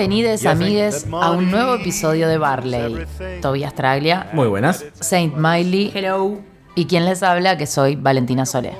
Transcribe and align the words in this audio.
Bienvenidos 0.00 0.46
amigues 0.46 1.06
a 1.12 1.30
un 1.32 1.50
nuevo 1.50 1.74
episodio 1.74 2.26
de 2.26 2.38
Barley. 2.38 3.04
Tobias 3.42 3.74
Traglia, 3.74 4.30
Muy 4.32 4.48
buenas. 4.48 4.82
Saint 4.98 5.36
Miley 5.36 5.92
Hello. 5.94 6.38
y 6.74 6.86
quien 6.86 7.04
les 7.04 7.22
habla 7.22 7.58
que 7.58 7.66
soy 7.66 7.96
Valentina 7.96 8.46
Solé. 8.46 8.72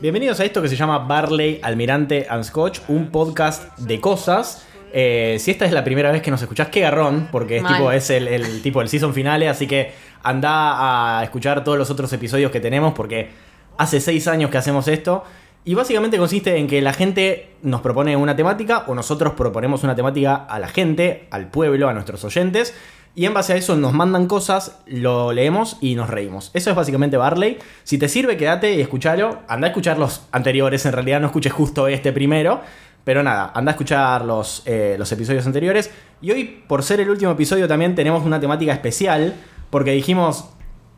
Bienvenidos 0.00 0.38
a 0.38 0.44
esto 0.44 0.62
que 0.62 0.68
se 0.68 0.76
llama 0.76 0.98
Barley, 0.98 1.58
Almirante 1.64 2.28
and 2.30 2.44
Scotch, 2.44 2.78
un 2.86 3.10
podcast 3.10 3.76
de 3.76 4.00
cosas. 4.00 4.66
Eh, 4.92 5.38
si 5.40 5.50
esta 5.50 5.64
es 5.64 5.72
la 5.72 5.82
primera 5.82 6.12
vez 6.12 6.22
que 6.22 6.30
nos 6.30 6.42
escuchás, 6.42 6.68
qué 6.68 6.78
garrón, 6.78 7.28
porque 7.32 7.56
es, 7.56 7.62
Mal. 7.64 7.74
tipo, 7.74 7.90
es 7.90 8.08
el, 8.10 8.28
el 8.28 8.62
tipo 8.62 8.78
del 8.78 8.88
season 8.88 9.12
finale, 9.12 9.48
así 9.48 9.66
que 9.66 9.90
anda 10.22 11.18
a 11.18 11.24
escuchar 11.24 11.64
todos 11.64 11.76
los 11.76 11.90
otros 11.90 12.12
episodios 12.12 12.52
que 12.52 12.60
tenemos, 12.60 12.94
porque 12.94 13.30
hace 13.78 14.00
seis 14.00 14.28
años 14.28 14.48
que 14.48 14.58
hacemos 14.58 14.86
esto. 14.86 15.24
Y 15.64 15.74
básicamente 15.74 16.16
consiste 16.16 16.56
en 16.56 16.66
que 16.66 16.80
la 16.80 16.92
gente 16.94 17.50
nos 17.62 17.80
propone 17.82 18.16
una 18.16 18.34
temática 18.34 18.84
o 18.86 18.94
nosotros 18.94 19.34
proponemos 19.34 19.84
una 19.84 19.94
temática 19.94 20.34
a 20.34 20.58
la 20.58 20.68
gente, 20.68 21.26
al 21.30 21.50
pueblo, 21.50 21.88
a 21.88 21.92
nuestros 21.92 22.24
oyentes. 22.24 22.74
Y 23.14 23.26
en 23.26 23.34
base 23.34 23.52
a 23.52 23.56
eso 23.56 23.76
nos 23.76 23.92
mandan 23.92 24.26
cosas, 24.28 24.80
lo 24.86 25.32
leemos 25.32 25.76
y 25.80 25.94
nos 25.94 26.08
reímos. 26.08 26.50
Eso 26.54 26.70
es 26.70 26.76
básicamente 26.76 27.16
Barley. 27.16 27.58
Si 27.82 27.98
te 27.98 28.08
sirve, 28.08 28.36
quédate 28.36 28.74
y 28.74 28.80
escúchalo. 28.80 29.40
Anda 29.48 29.66
a 29.66 29.70
escuchar 29.70 29.98
los 29.98 30.22
anteriores, 30.30 30.86
en 30.86 30.92
realidad 30.92 31.20
no 31.20 31.26
escuches 31.26 31.52
justo 31.52 31.88
este 31.88 32.12
primero. 32.12 32.60
Pero 33.04 33.22
nada, 33.22 33.50
anda 33.54 33.72
a 33.72 33.74
escuchar 33.74 34.24
los, 34.24 34.62
eh, 34.66 34.94
los 34.98 35.10
episodios 35.12 35.46
anteriores. 35.46 35.90
Y 36.22 36.30
hoy, 36.30 36.62
por 36.68 36.82
ser 36.82 37.00
el 37.00 37.10
último 37.10 37.32
episodio, 37.32 37.66
también 37.66 37.94
tenemos 37.94 38.24
una 38.24 38.38
temática 38.40 38.72
especial. 38.72 39.34
Porque 39.70 39.90
dijimos, 39.92 40.50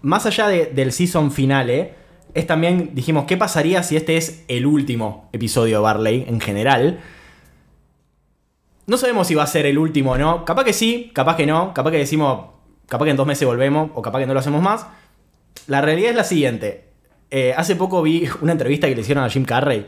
más 0.02 0.26
allá 0.26 0.48
de- 0.48 0.66
del 0.66 0.92
season 0.92 1.32
finale, 1.32 1.94
es 2.34 2.46
también, 2.46 2.90
dijimos, 2.94 3.24
¿qué 3.24 3.36
pasaría 3.36 3.82
si 3.82 3.96
este 3.96 4.16
es 4.16 4.44
el 4.48 4.66
último 4.66 5.28
episodio 5.32 5.78
de 5.78 5.82
Barley 5.82 6.24
en 6.28 6.40
general? 6.40 7.00
No 8.86 8.96
sabemos 8.96 9.26
si 9.26 9.34
va 9.34 9.44
a 9.44 9.46
ser 9.46 9.66
el 9.66 9.78
último 9.78 10.12
o 10.12 10.18
no. 10.18 10.44
Capaz 10.44 10.64
que 10.64 10.72
sí, 10.72 11.10
capaz 11.14 11.36
que 11.36 11.46
no. 11.46 11.72
Capaz 11.74 11.90
que 11.90 11.98
decimos, 11.98 12.46
capaz 12.86 13.04
que 13.04 13.10
en 13.12 13.16
dos 13.16 13.26
meses 13.26 13.46
volvemos 13.46 13.90
o 13.94 14.02
capaz 14.02 14.20
que 14.20 14.26
no 14.26 14.34
lo 14.34 14.40
hacemos 14.40 14.62
más. 14.62 14.86
La 15.66 15.80
realidad 15.80 16.10
es 16.10 16.16
la 16.16 16.24
siguiente. 16.24 16.88
Eh, 17.30 17.54
hace 17.56 17.76
poco 17.76 18.02
vi 18.02 18.28
una 18.40 18.52
entrevista 18.52 18.88
que 18.88 18.94
le 18.94 19.00
hicieron 19.02 19.24
a 19.24 19.30
Jim 19.30 19.44
Carrey, 19.44 19.86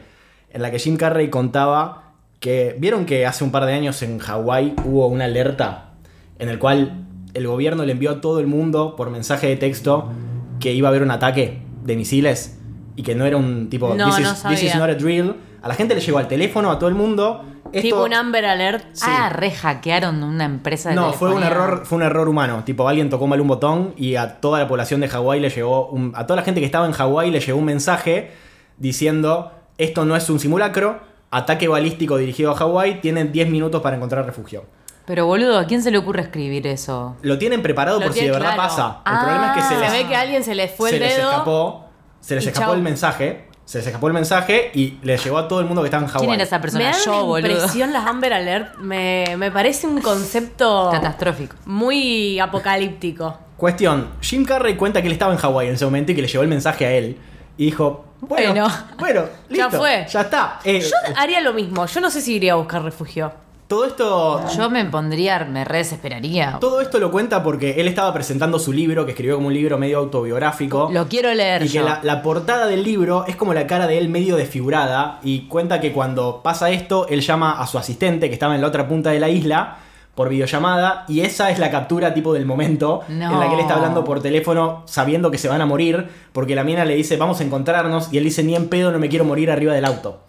en 0.50 0.62
la 0.62 0.70
que 0.70 0.78
Jim 0.78 0.96
Carrey 0.96 1.30
contaba 1.30 2.12
que 2.38 2.76
vieron 2.78 3.06
que 3.06 3.24
hace 3.24 3.44
un 3.44 3.52
par 3.52 3.66
de 3.66 3.72
años 3.72 4.02
en 4.02 4.18
Hawái 4.18 4.74
hubo 4.84 5.06
una 5.06 5.26
alerta 5.26 5.92
en 6.40 6.48
el 6.48 6.58
cual 6.58 7.06
el 7.34 7.46
gobierno 7.46 7.84
le 7.84 7.92
envió 7.92 8.10
a 8.10 8.20
todo 8.20 8.40
el 8.40 8.48
mundo 8.48 8.96
por 8.96 9.10
mensaje 9.10 9.46
de 9.46 9.56
texto 9.56 10.10
que 10.58 10.72
iba 10.72 10.88
a 10.88 10.90
haber 10.90 11.02
un 11.02 11.12
ataque 11.12 11.61
de 11.84 11.96
misiles 11.96 12.58
y 12.96 13.02
que 13.02 13.14
no 13.14 13.24
era 13.24 13.36
un 13.36 13.68
tipo 13.70 13.94
No, 13.94 14.06
this, 14.14 14.24
no 14.24 14.32
is, 14.32 14.38
sabía. 14.38 14.56
this 14.58 14.68
is 14.68 14.76
not 14.76 14.88
a 14.90 14.94
drill. 14.94 15.34
A 15.62 15.68
la 15.68 15.74
gente 15.74 15.94
le 15.94 16.00
llegó 16.00 16.18
al 16.18 16.28
teléfono, 16.28 16.70
a 16.70 16.78
todo 16.78 16.88
el 16.88 16.94
mundo. 16.94 17.44
Esto- 17.66 17.80
Tipo 17.80 18.04
un 18.04 18.12
Amber 18.12 18.44
Alert. 18.44 18.84
Sí. 18.92 19.04
Ah, 19.08 19.28
rehackearon 19.30 20.22
una 20.22 20.44
empresa 20.44 20.90
de 20.90 20.94
no, 20.96 21.12
fue 21.12 21.32
un 21.32 21.42
error, 21.42 21.82
fue 21.86 21.96
un 21.96 22.02
error 22.02 22.28
humano. 22.28 22.62
Tipo, 22.64 22.86
alguien 22.88 23.08
tocó 23.08 23.26
mal 23.26 23.40
un 23.40 23.48
botón 23.48 23.94
y 23.96 24.16
a 24.16 24.40
toda 24.40 24.58
la 24.58 24.68
población 24.68 25.00
de 25.00 25.08
Hawái 25.08 25.40
le 25.40 25.48
llegó 25.50 25.86
un- 25.88 26.12
a 26.16 26.26
toda 26.26 26.36
la 26.38 26.42
gente 26.42 26.60
que 26.60 26.66
estaba 26.66 26.84
en 26.86 26.92
Hawái 26.92 27.30
le 27.30 27.40
llegó 27.40 27.58
un 27.58 27.64
mensaje 27.64 28.32
diciendo 28.78 29.52
esto 29.78 30.04
no 30.04 30.16
es 30.16 30.28
un 30.28 30.38
simulacro, 30.38 31.00
ataque 31.30 31.68
balístico 31.68 32.16
dirigido 32.18 32.50
a 32.50 32.54
Hawái, 32.56 33.00
tienen 33.00 33.32
10 33.32 33.48
minutos 33.48 33.80
para 33.82 33.96
encontrar 33.96 34.26
refugio. 34.26 34.64
Pero 35.04 35.26
boludo, 35.26 35.58
¿a 35.58 35.66
quién 35.66 35.82
se 35.82 35.90
le 35.90 35.98
ocurre 35.98 36.22
escribir 36.22 36.66
eso? 36.66 37.16
Lo 37.22 37.36
tienen 37.38 37.62
preparado 37.62 37.98
Lo 37.98 38.06
por 38.06 38.14
si 38.14 38.24
de 38.24 38.30
verdad 38.30 38.54
claro. 38.54 38.62
pasa. 38.62 38.86
El 39.04 39.12
Ah. 39.12 39.20
problema 39.22 39.46
es 39.48 39.52
que 39.56 39.62
se 39.62 39.74
Se 39.74 39.80
les, 39.80 39.92
ve 39.92 40.08
que 40.08 40.14
a 40.16 40.20
alguien 40.20 40.44
se 40.44 40.54
le 40.54 40.68
fue 40.68 40.90
se 40.90 40.96
el 40.96 41.02
les 41.02 41.16
dedo. 41.16 41.30
escapó, 41.30 41.84
se 42.20 42.34
les 42.36 42.44
y 42.44 42.48
escapó 42.48 42.66
chau. 42.66 42.74
el 42.76 42.82
mensaje, 42.82 43.48
se 43.64 43.78
les 43.78 43.86
escapó 43.88 44.06
el 44.06 44.12
mensaje 44.12 44.70
y 44.74 44.98
les 45.02 45.24
llegó 45.24 45.38
a 45.38 45.48
todo 45.48 45.58
el 45.60 45.66
mundo 45.66 45.82
que 45.82 45.86
estaba 45.88 46.04
en 46.04 46.08
Hawái. 46.08 46.26
¿Quién 46.28 46.34
era 46.34 46.44
esa 46.44 46.58
Me 46.58 46.62
persona? 46.62 46.84
da 46.84 46.92
Yo, 47.04 47.12
una 47.14 47.22
boludo. 47.24 47.50
impresión 47.52 47.92
las 47.92 48.06
Amber 48.06 48.32
Alert. 48.32 48.76
Me, 48.78 49.34
me 49.38 49.50
parece 49.50 49.86
un 49.88 50.00
concepto 50.00 50.88
Catastrófico. 50.92 51.56
muy 51.66 52.38
apocalíptico. 52.38 53.38
Cuestión, 53.56 54.08
Jim 54.20 54.44
Carrey 54.44 54.76
cuenta 54.76 55.00
que 55.02 55.06
él 55.08 55.12
estaba 55.12 55.32
en 55.32 55.38
Hawái 55.38 55.68
en 55.68 55.74
ese 55.74 55.84
momento 55.84 56.12
y 56.12 56.14
que 56.14 56.22
le 56.22 56.28
llegó 56.28 56.42
el 56.42 56.48
mensaje 56.48 56.86
a 56.86 56.92
él. 56.92 57.18
Y 57.56 57.66
dijo, 57.66 58.04
bueno, 58.20 58.50
Bueno. 58.52 58.68
bueno, 58.98 59.20
Ya 59.50 59.64
listo, 59.66 59.78
fue. 59.78 60.06
Ya 60.08 60.20
está. 60.22 60.58
Eh, 60.64 60.80
Yo 60.80 60.96
haría 61.16 61.40
lo 61.40 61.52
mismo. 61.52 61.86
Yo 61.86 62.00
no 62.00 62.08
sé 62.10 62.20
si 62.20 62.34
iría 62.36 62.52
a 62.52 62.56
buscar 62.56 62.82
refugio. 62.82 63.32
Todo 63.72 63.86
esto... 63.86 64.44
Yo 64.54 64.68
me 64.68 64.84
pondría, 64.84 65.46
me 65.46 65.64
re 65.64 65.78
desesperaría. 65.78 66.58
Todo 66.60 66.82
esto 66.82 66.98
lo 66.98 67.10
cuenta 67.10 67.42
porque 67.42 67.80
él 67.80 67.88
estaba 67.88 68.12
presentando 68.12 68.58
su 68.58 68.70
libro, 68.70 69.06
que 69.06 69.12
escribió 69.12 69.36
como 69.36 69.46
un 69.46 69.54
libro 69.54 69.78
medio 69.78 69.96
autobiográfico. 69.96 70.90
Lo 70.92 71.08
quiero 71.08 71.32
leer 71.32 71.62
Y 71.62 71.70
que 71.70 71.82
la 72.02 72.20
portada 72.22 72.66
del 72.66 72.82
libro 72.82 73.24
es 73.26 73.34
como 73.34 73.54
la 73.54 73.66
cara 73.66 73.86
de 73.86 73.96
él 73.96 74.10
medio 74.10 74.36
desfigurada 74.36 75.20
y 75.22 75.46
cuenta 75.48 75.80
que 75.80 75.90
cuando 75.90 76.42
pasa 76.42 76.68
esto, 76.68 77.06
él 77.08 77.22
llama 77.22 77.62
a 77.62 77.66
su 77.66 77.78
asistente 77.78 78.28
que 78.28 78.34
estaba 78.34 78.54
en 78.54 78.60
la 78.60 78.66
otra 78.66 78.86
punta 78.86 79.08
de 79.08 79.20
la 79.20 79.30
isla 79.30 79.78
por 80.14 80.28
videollamada 80.28 81.06
y 81.08 81.20
esa 81.22 81.50
es 81.50 81.58
la 81.58 81.70
captura 81.70 82.12
tipo 82.12 82.34
del 82.34 82.44
momento 82.44 83.00
No. 83.08 83.32
en 83.32 83.40
la 83.40 83.48
que 83.48 83.54
él 83.54 83.60
está 83.60 83.76
hablando 83.76 84.04
por 84.04 84.20
teléfono 84.20 84.82
sabiendo 84.84 85.30
que 85.30 85.38
se 85.38 85.48
van 85.48 85.62
a 85.62 85.66
morir 85.66 86.08
porque 86.34 86.54
la 86.54 86.62
mina 86.64 86.84
le 86.84 86.94
dice 86.94 87.16
vamos 87.16 87.40
a 87.40 87.44
encontrarnos 87.44 88.12
y 88.12 88.18
él 88.18 88.24
dice 88.24 88.42
ni 88.42 88.54
en 88.54 88.68
pedo 88.68 88.92
no 88.92 88.98
me 88.98 89.08
quiero 89.08 89.24
morir 89.24 89.50
arriba 89.50 89.72
del 89.72 89.86
auto. 89.86 90.20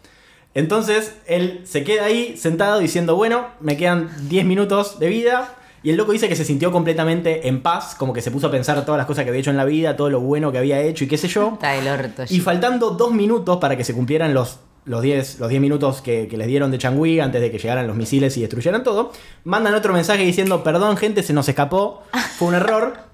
Entonces 0.55 1.15
él 1.25 1.61
se 1.65 1.83
queda 1.83 2.05
ahí 2.05 2.37
sentado 2.37 2.79
diciendo 2.79 3.15
bueno, 3.15 3.47
me 3.59 3.77
quedan 3.77 4.09
10 4.29 4.45
minutos 4.45 4.99
de 4.99 5.07
vida 5.07 5.55
y 5.83 5.89
el 5.89 5.97
loco 5.97 6.13
dice 6.13 6.29
que 6.29 6.35
se 6.35 6.45
sintió 6.45 6.71
completamente 6.71 7.47
en 7.49 7.61
paz, 7.61 7.95
como 7.95 8.13
que 8.13 8.21
se 8.21 8.31
puso 8.31 8.47
a 8.47 8.51
pensar 8.51 8.85
todas 8.85 8.97
las 8.97 9.05
cosas 9.05 9.25
que 9.25 9.29
había 9.29 9.41
hecho 9.41 9.49
en 9.49 9.57
la 9.57 9.65
vida, 9.65 9.97
todo 9.97 10.09
lo 10.09 10.21
bueno 10.21 10.51
que 10.51 10.57
había 10.57 10.79
hecho 10.79 11.03
y 11.03 11.07
qué 11.07 11.17
sé 11.17 11.27
yo. 11.27 11.53
Está 11.53 11.75
el 11.75 11.87
orto. 11.87 12.23
Y 12.29 12.39
faltando 12.39 12.91
dos 12.91 13.11
minutos 13.11 13.57
para 13.57 13.75
que 13.75 13.83
se 13.83 13.93
cumplieran 13.93 14.33
los, 14.33 14.59
los 14.85 15.01
10 15.01 15.39
los 15.39 15.49
10 15.49 15.61
minutos 15.61 16.01
que, 16.01 16.29
que 16.29 16.37
les 16.37 16.47
dieron 16.47 16.71
de 16.71 16.77
Changui 16.77 17.19
antes 17.19 17.41
de 17.41 17.51
que 17.51 17.57
llegaran 17.57 17.85
los 17.85 17.97
misiles 17.97 18.37
y 18.37 18.41
destruyeran 18.41 18.83
todo, 18.83 19.11
mandan 19.43 19.73
otro 19.73 19.91
mensaje 19.91 20.23
diciendo, 20.23 20.63
perdón 20.63 20.95
gente, 20.95 21.21
se 21.21 21.33
nos 21.33 21.49
escapó, 21.49 22.03
fue 22.37 22.47
un 22.47 22.55
error. 22.55 23.12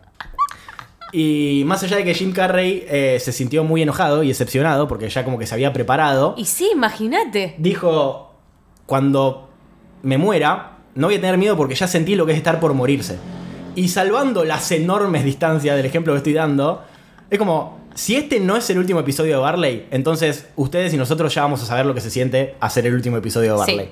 Y 1.12 1.64
más 1.66 1.82
allá 1.84 1.98
de 1.98 2.04
que 2.04 2.14
Jim 2.14 2.32
Carrey 2.34 2.86
eh, 2.88 3.18
se 3.20 3.32
sintió 3.32 3.64
muy 3.64 3.82
enojado 3.82 4.22
y 4.24 4.28
decepcionado 4.28 4.88
porque 4.88 5.10
ya 5.10 5.24
como 5.26 5.40
que 5.40 5.48
se 5.48 5.54
había 5.56 5.74
preparado, 5.74 6.36
Y 6.38 6.46
sí, 6.46 6.70
imagínate. 6.74 7.56
dijo, 7.58 8.34
cuando 8.86 9.50
me 10.04 10.18
muera, 10.18 10.78
no 10.96 11.08
voy 11.08 11.16
a 11.16 11.22
tener 11.22 11.38
miedo 11.38 11.58
porque 11.58 11.76
ya 11.76 11.88
sentí 11.88 12.16
lo 12.16 12.26
que 12.26 12.32
es 12.34 12.38
estar 12.38 12.60
por 12.60 12.74
morirse. 12.74 13.18
Y 13.76 13.88
salvando 13.90 14.44
las 14.46 14.72
enormes 14.72 15.24
distancias 15.24 15.76
del 15.76 15.86
ejemplo 15.86 16.14
que 16.14 16.18
estoy 16.18 16.34
dando, 16.34 16.84
es 17.30 17.38
como, 17.38 17.80
si 17.96 18.16
este 18.16 18.40
no 18.40 18.56
es 18.56 18.70
el 18.70 18.78
último 18.80 19.00
episodio 19.00 19.36
de 19.38 19.42
Barley, 19.42 19.88
entonces 19.92 20.48
ustedes 20.56 20.94
y 20.94 20.98
nosotros 20.98 21.34
ya 21.34 21.42
vamos 21.44 21.62
a 21.64 21.66
saber 21.66 21.86
lo 21.86 21.94
que 21.94 22.02
se 22.02 22.10
siente 22.10 22.56
hacer 22.60 22.86
el 22.88 22.94
último 22.94 23.18
episodio 23.18 23.58
de 23.58 23.66
Sí. 23.66 23.72
Barley. 23.72 23.90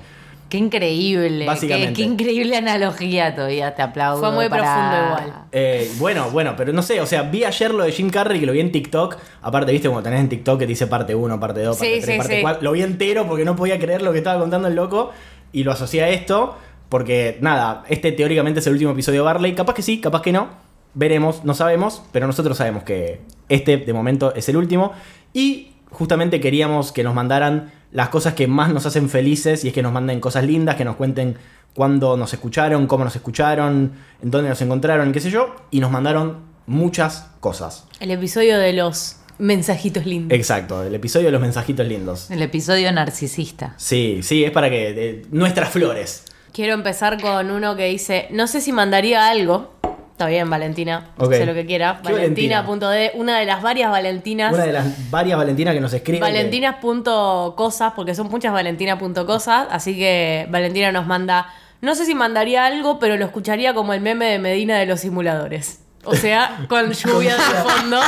Qué 0.48 0.56
increíble. 0.58 1.44
Básicamente. 1.44 1.92
Qué, 1.92 2.02
qué 2.02 2.08
increíble 2.08 2.56
analogía 2.56 3.34
todavía, 3.34 3.74
te 3.74 3.82
aplaudo. 3.82 4.20
Fue 4.20 4.30
muy 4.32 4.48
para- 4.48 4.62
profundo 4.62 5.06
igual. 5.06 5.42
Eh, 5.52 5.90
bueno, 5.98 6.30
bueno, 6.30 6.54
pero 6.56 6.72
no 6.72 6.82
sé, 6.82 7.00
o 7.00 7.06
sea, 7.06 7.22
vi 7.22 7.44
ayer 7.44 7.72
lo 7.74 7.84
de 7.84 7.92
Jim 7.92 8.08
Carrey 8.10 8.40
que 8.40 8.46
lo 8.46 8.52
vi 8.52 8.60
en 8.60 8.72
TikTok. 8.72 9.16
Aparte, 9.42 9.72
viste, 9.72 9.88
como 9.88 10.02
tenés 10.02 10.20
en 10.20 10.28
TikTok 10.28 10.58
que 10.58 10.64
te 10.64 10.70
dice 10.70 10.86
parte 10.86 11.14
1, 11.14 11.38
parte 11.38 11.62
2, 11.62 11.76
parte 11.76 11.94
Sí, 11.96 12.00
3, 12.02 12.12
sí, 12.14 12.18
parte 12.18 12.36
sí. 12.36 12.42
4. 12.42 12.62
Lo 12.62 12.72
vi 12.72 12.82
entero 12.82 13.26
porque 13.26 13.44
no 13.44 13.56
podía 13.56 13.78
creer 13.78 14.00
lo 14.02 14.12
que 14.12 14.18
estaba 14.18 14.40
contando 14.40 14.68
el 14.68 14.74
loco 14.74 15.10
y 15.52 15.64
lo 15.64 15.72
asocié 15.72 16.02
a 16.04 16.08
esto. 16.08 16.56
Porque, 16.88 17.36
nada, 17.42 17.84
este 17.88 18.12
teóricamente 18.12 18.60
es 18.60 18.66
el 18.66 18.72
último 18.72 18.92
episodio 18.92 19.20
de 19.20 19.24
Barley. 19.26 19.54
Capaz 19.54 19.74
que 19.74 19.82
sí, 19.82 20.00
capaz 20.00 20.22
que 20.22 20.32
no. 20.32 20.48
Veremos, 20.94 21.44
no 21.44 21.52
sabemos, 21.52 22.02
pero 22.12 22.26
nosotros 22.26 22.56
sabemos 22.56 22.82
que 22.82 23.20
este 23.50 23.76
de 23.76 23.92
momento 23.92 24.34
es 24.34 24.48
el 24.48 24.56
último. 24.56 24.92
Y 25.34 25.72
justamente 25.90 26.40
queríamos 26.40 26.90
que 26.92 27.04
nos 27.04 27.14
mandaran 27.14 27.70
las 27.92 28.08
cosas 28.10 28.34
que 28.34 28.46
más 28.46 28.72
nos 28.72 28.86
hacen 28.86 29.08
felices 29.08 29.64
y 29.64 29.68
es 29.68 29.74
que 29.74 29.82
nos 29.82 29.92
manden 29.92 30.20
cosas 30.20 30.44
lindas, 30.44 30.76
que 30.76 30.84
nos 30.84 30.96
cuenten 30.96 31.36
cuándo 31.74 32.16
nos 32.16 32.32
escucharon, 32.34 32.86
cómo 32.86 33.04
nos 33.04 33.14
escucharon, 33.16 33.92
en 34.22 34.30
dónde 34.30 34.48
nos 34.50 34.60
encontraron, 34.60 35.12
qué 35.12 35.20
sé 35.20 35.30
yo. 35.30 35.54
Y 35.70 35.80
nos 35.80 35.90
mandaron 35.90 36.38
muchas 36.66 37.28
cosas. 37.40 37.84
El 38.00 38.10
episodio 38.10 38.58
de 38.58 38.72
los 38.72 39.16
mensajitos 39.38 40.04
lindos. 40.04 40.36
Exacto, 40.36 40.82
el 40.82 40.94
episodio 40.94 41.26
de 41.26 41.32
los 41.32 41.40
mensajitos 41.40 41.86
lindos. 41.86 42.30
El 42.30 42.42
episodio 42.42 42.90
narcisista. 42.92 43.74
Sí, 43.76 44.20
sí, 44.22 44.44
es 44.44 44.50
para 44.50 44.68
que... 44.68 44.92
de- 44.92 45.26
nuestras 45.30 45.70
flores. 45.70 46.24
Quiero 46.52 46.74
empezar 46.74 47.20
con 47.20 47.50
uno 47.52 47.76
que 47.76 47.86
dice, 47.86 48.26
no 48.32 48.48
sé 48.48 48.60
si 48.60 48.72
mandaría 48.72 49.28
algo. 49.28 49.74
Está 50.18 50.26
bien, 50.26 50.50
Valentina. 50.50 51.10
Ok. 51.16 51.32
Sé 51.32 51.46
lo 51.46 51.54
que 51.54 51.64
quiera. 51.64 52.00
¿Qué 52.04 52.12
Valentina? 52.12 52.66
Una 53.14 53.38
de 53.38 53.46
las 53.46 53.62
varias 53.62 53.88
Valentinas. 53.88 54.52
Una 54.52 54.64
de 54.64 54.72
las 54.72 55.10
varias 55.12 55.38
Valentinas 55.38 55.74
que 55.74 55.80
nos 55.80 55.92
escriben. 55.92 56.22
Valentinas.cosas, 56.22 57.92
porque 57.94 58.16
son 58.16 58.28
muchas 58.28 58.52
Valentina.cosas. 58.52 59.68
Así 59.70 59.96
que 59.96 60.48
Valentina 60.50 60.90
nos 60.90 61.06
manda, 61.06 61.54
no 61.82 61.94
sé 61.94 62.04
si 62.04 62.16
mandaría 62.16 62.66
algo, 62.66 62.98
pero 62.98 63.16
lo 63.16 63.26
escucharía 63.26 63.74
como 63.74 63.92
el 63.92 64.00
meme 64.00 64.26
de 64.26 64.40
Medina 64.40 64.76
de 64.76 64.86
los 64.86 64.98
simuladores. 64.98 65.82
O 66.02 66.16
sea, 66.16 66.64
con 66.68 66.90
lluvia 66.90 67.36
de 67.36 67.70
fondo 67.70 68.00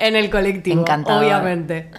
en 0.00 0.16
el 0.16 0.30
colectivo. 0.30 0.80
Encantador. 0.80 1.22
Obviamente. 1.22 1.92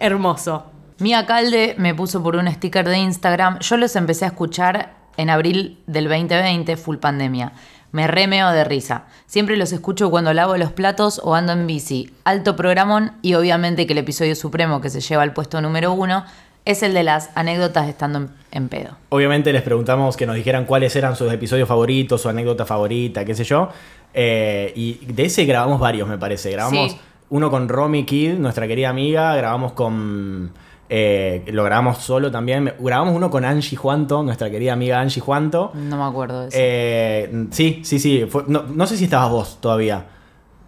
Hermoso. 0.00 0.66
Mía 0.98 1.24
Calde 1.24 1.76
me 1.78 1.94
puso 1.94 2.22
por 2.22 2.36
un 2.36 2.46
sticker 2.52 2.86
de 2.86 2.98
Instagram. 2.98 3.58
Yo 3.60 3.78
los 3.78 3.96
empecé 3.96 4.26
a 4.26 4.28
escuchar 4.28 4.98
en 5.16 5.30
abril 5.30 5.78
del 5.86 6.08
2020, 6.08 6.76
full 6.76 6.98
pandemia. 6.98 7.52
Me 7.92 8.06
remeo 8.06 8.50
de 8.50 8.64
risa. 8.64 9.04
Siempre 9.26 9.56
los 9.56 9.72
escucho 9.72 10.10
cuando 10.10 10.32
lavo 10.34 10.56
los 10.56 10.72
platos 10.72 11.20
o 11.24 11.34
ando 11.34 11.52
en 11.52 11.66
bici. 11.66 12.10
Alto 12.24 12.54
programón 12.56 13.12
y 13.22 13.34
obviamente 13.34 13.86
que 13.86 13.92
el 13.94 13.98
episodio 13.98 14.34
supremo 14.36 14.80
que 14.80 14.90
se 14.90 15.00
lleva 15.00 15.22
al 15.22 15.32
puesto 15.32 15.60
número 15.60 15.92
uno 15.92 16.24
es 16.64 16.82
el 16.82 16.92
de 16.92 17.02
las 17.02 17.30
anécdotas 17.34 17.88
estando 17.88 18.18
en, 18.18 18.30
en 18.50 18.68
pedo. 18.68 18.90
Obviamente 19.08 19.52
les 19.54 19.62
preguntamos 19.62 20.18
que 20.18 20.26
nos 20.26 20.36
dijeran 20.36 20.66
cuáles 20.66 20.94
eran 20.96 21.16
sus 21.16 21.32
episodios 21.32 21.66
favoritos, 21.66 22.20
su 22.20 22.28
anécdota 22.28 22.66
favorita, 22.66 23.24
qué 23.24 23.34
sé 23.34 23.44
yo. 23.44 23.70
Eh, 24.12 24.72
y 24.76 24.94
de 25.06 25.24
ese 25.24 25.46
grabamos 25.46 25.80
varios, 25.80 26.06
me 26.08 26.18
parece. 26.18 26.50
Grabamos 26.50 26.92
Sí. 26.92 26.98
uno 27.30 27.50
con 27.50 27.68
Romy 27.70 28.04
Kid, 28.04 28.34
nuestra 28.34 28.66
querida 28.68 28.90
amiga. 28.90 29.34
Grabamos 29.36 29.72
con. 29.72 30.52
Eh, 30.90 31.44
lo 31.52 31.64
grabamos 31.64 31.98
solo 31.98 32.30
también. 32.30 32.72
Grabamos 32.78 33.14
uno 33.14 33.30
con 33.30 33.44
Angie 33.44 33.76
Juanto, 33.76 34.22
nuestra 34.22 34.50
querida 34.50 34.72
amiga 34.72 35.00
Angie 35.00 35.20
Juanto. 35.20 35.70
No 35.74 35.96
me 35.96 36.04
acuerdo 36.04 36.42
de 36.42 36.48
eso. 36.48 36.56
Eh, 36.60 37.46
sí, 37.50 37.82
sí, 37.84 37.98
sí. 37.98 38.26
fue- 38.28 38.44
no, 38.46 38.62
no 38.62 38.86
sé 38.86 38.96
si 38.96 39.04
estabas 39.04 39.30
vos 39.30 39.58
todavía. 39.60 40.06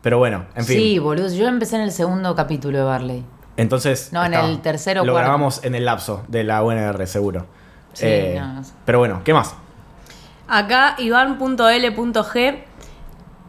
Pero 0.03 0.19
bueno, 0.19 0.47
en 0.55 0.65
fin. 0.65 0.79
Sí, 0.79 0.99
boludo. 0.99 1.33
Yo 1.33 1.47
empecé 1.49 1.77
en 1.77 1.83
el 1.83 1.93
segundo 1.93 2.35
capítulo 2.35 2.79
de 2.79 2.85
Barley. 2.85 3.25
Entonces. 3.57 4.11
No, 4.13 4.25
en 4.25 4.33
estaba. 4.33 4.51
el 4.51 4.61
tercero 4.61 5.03
o 5.03 5.05
Lo 5.05 5.13
cuarto. 5.13 5.25
grabamos 5.27 5.65
en 5.65 5.75
el 5.75 5.85
lapso 5.85 6.23
de 6.29 6.45
la 6.45 6.63
UNR, 6.63 7.07
seguro. 7.07 7.47
Eh, 8.01 8.33
Sí, 8.35 8.39
no, 8.41 8.53
no 8.55 8.65
sé. 8.65 8.73
Pero 8.85 8.99
bueno, 8.99 9.21
¿qué 9.25 9.35
más? 9.35 9.55
Acá 10.49 10.95
Iván.l.g 10.99 12.65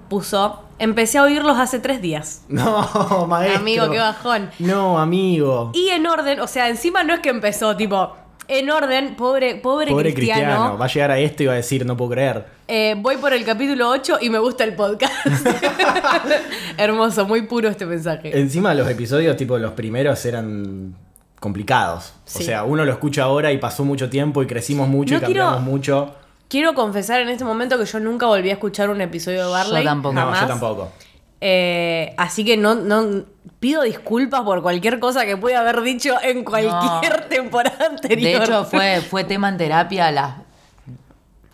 puso, 0.09 0.63
empecé 0.81 1.17
a 1.19 1.23
oírlos 1.23 1.57
hace 1.57 1.79
tres 1.79 2.01
días. 2.01 2.41
No, 2.49 3.25
maestro. 3.27 3.59
Amigo, 3.61 3.89
qué 3.91 3.97
bajón. 3.99 4.49
No, 4.59 4.99
amigo. 4.99 5.71
Y 5.73 5.89
en 5.89 6.05
orden, 6.07 6.39
o 6.41 6.47
sea, 6.47 6.67
encima 6.69 7.03
no 7.03 7.13
es 7.13 7.19
que 7.21 7.29
empezó, 7.29 7.75
tipo, 7.77 8.15
en 8.47 8.69
orden, 8.69 9.15
pobre, 9.15 9.55
pobre, 9.55 9.91
Pobre 9.91 10.13
cristiano, 10.13 10.41
cristiano. 10.43 10.77
Va 10.77 10.85
a 10.85 10.87
llegar 10.89 11.11
a 11.11 11.19
esto 11.19 11.43
y 11.43 11.45
va 11.45 11.53
a 11.53 11.55
decir, 11.55 11.85
no 11.85 11.95
puedo 11.95 12.11
creer. 12.11 12.45
eh, 12.67 12.95
voy 12.97 13.15
por 13.17 13.31
el 13.33 13.45
capítulo 13.45 13.87
8 13.89 14.17
y 14.21 14.29
me 14.29 14.39
gusta 14.39 14.63
el 14.65 14.75
podcast. 14.75 15.13
Hermoso, 16.77 17.25
muy 17.25 17.43
puro 17.43 17.69
este 17.69 17.85
mensaje. 17.85 18.37
Encima 18.37 18.73
los 18.73 18.89
episodios, 18.89 19.37
tipo 19.37 19.57
los 19.57 19.71
primeros, 19.73 20.25
eran 20.25 20.95
complicados. 21.39 22.13
O 22.35 22.39
sea, 22.41 22.63
uno 22.63 22.85
lo 22.85 22.91
escucha 22.91 23.23
ahora 23.23 23.51
y 23.51 23.57
pasó 23.57 23.83
mucho 23.83 24.09
tiempo 24.09 24.43
y 24.43 24.47
crecimos 24.47 24.87
mucho 24.87 25.13
No 25.15 25.17
y 25.19 25.21
cambiamos 25.21 25.53
quiero- 25.55 25.71
mucho. 25.71 26.15
Quiero 26.51 26.73
confesar 26.73 27.21
en 27.21 27.29
este 27.29 27.45
momento 27.45 27.77
que 27.77 27.85
yo 27.85 27.99
nunca 28.01 28.25
volví 28.25 28.49
a 28.49 28.53
escuchar 28.53 28.89
un 28.89 28.99
episodio 28.99 29.45
de 29.45 29.51
Barley. 29.51 29.83
Yo 29.85 29.89
tampoco. 29.89 30.13
No, 30.15 30.21
jamás. 30.21 30.41
yo 30.41 30.47
tampoco. 30.47 30.91
Eh, 31.39 32.13
así 32.17 32.43
que 32.43 32.57
no, 32.57 32.75
no 32.75 33.23
pido 33.61 33.83
disculpas 33.83 34.41
por 34.41 34.61
cualquier 34.61 34.99
cosa 34.99 35.25
que 35.25 35.37
pueda 35.37 35.61
haber 35.61 35.81
dicho 35.81 36.13
en 36.21 36.43
cualquier 36.43 37.21
temporada 37.29 37.85
anterior. 37.91 38.39
De 38.41 38.43
hecho, 38.45 38.65
fue, 38.65 38.99
fue 38.99 39.23
tema 39.23 39.47
en 39.47 39.55
terapia 39.57 40.11
las 40.11 40.33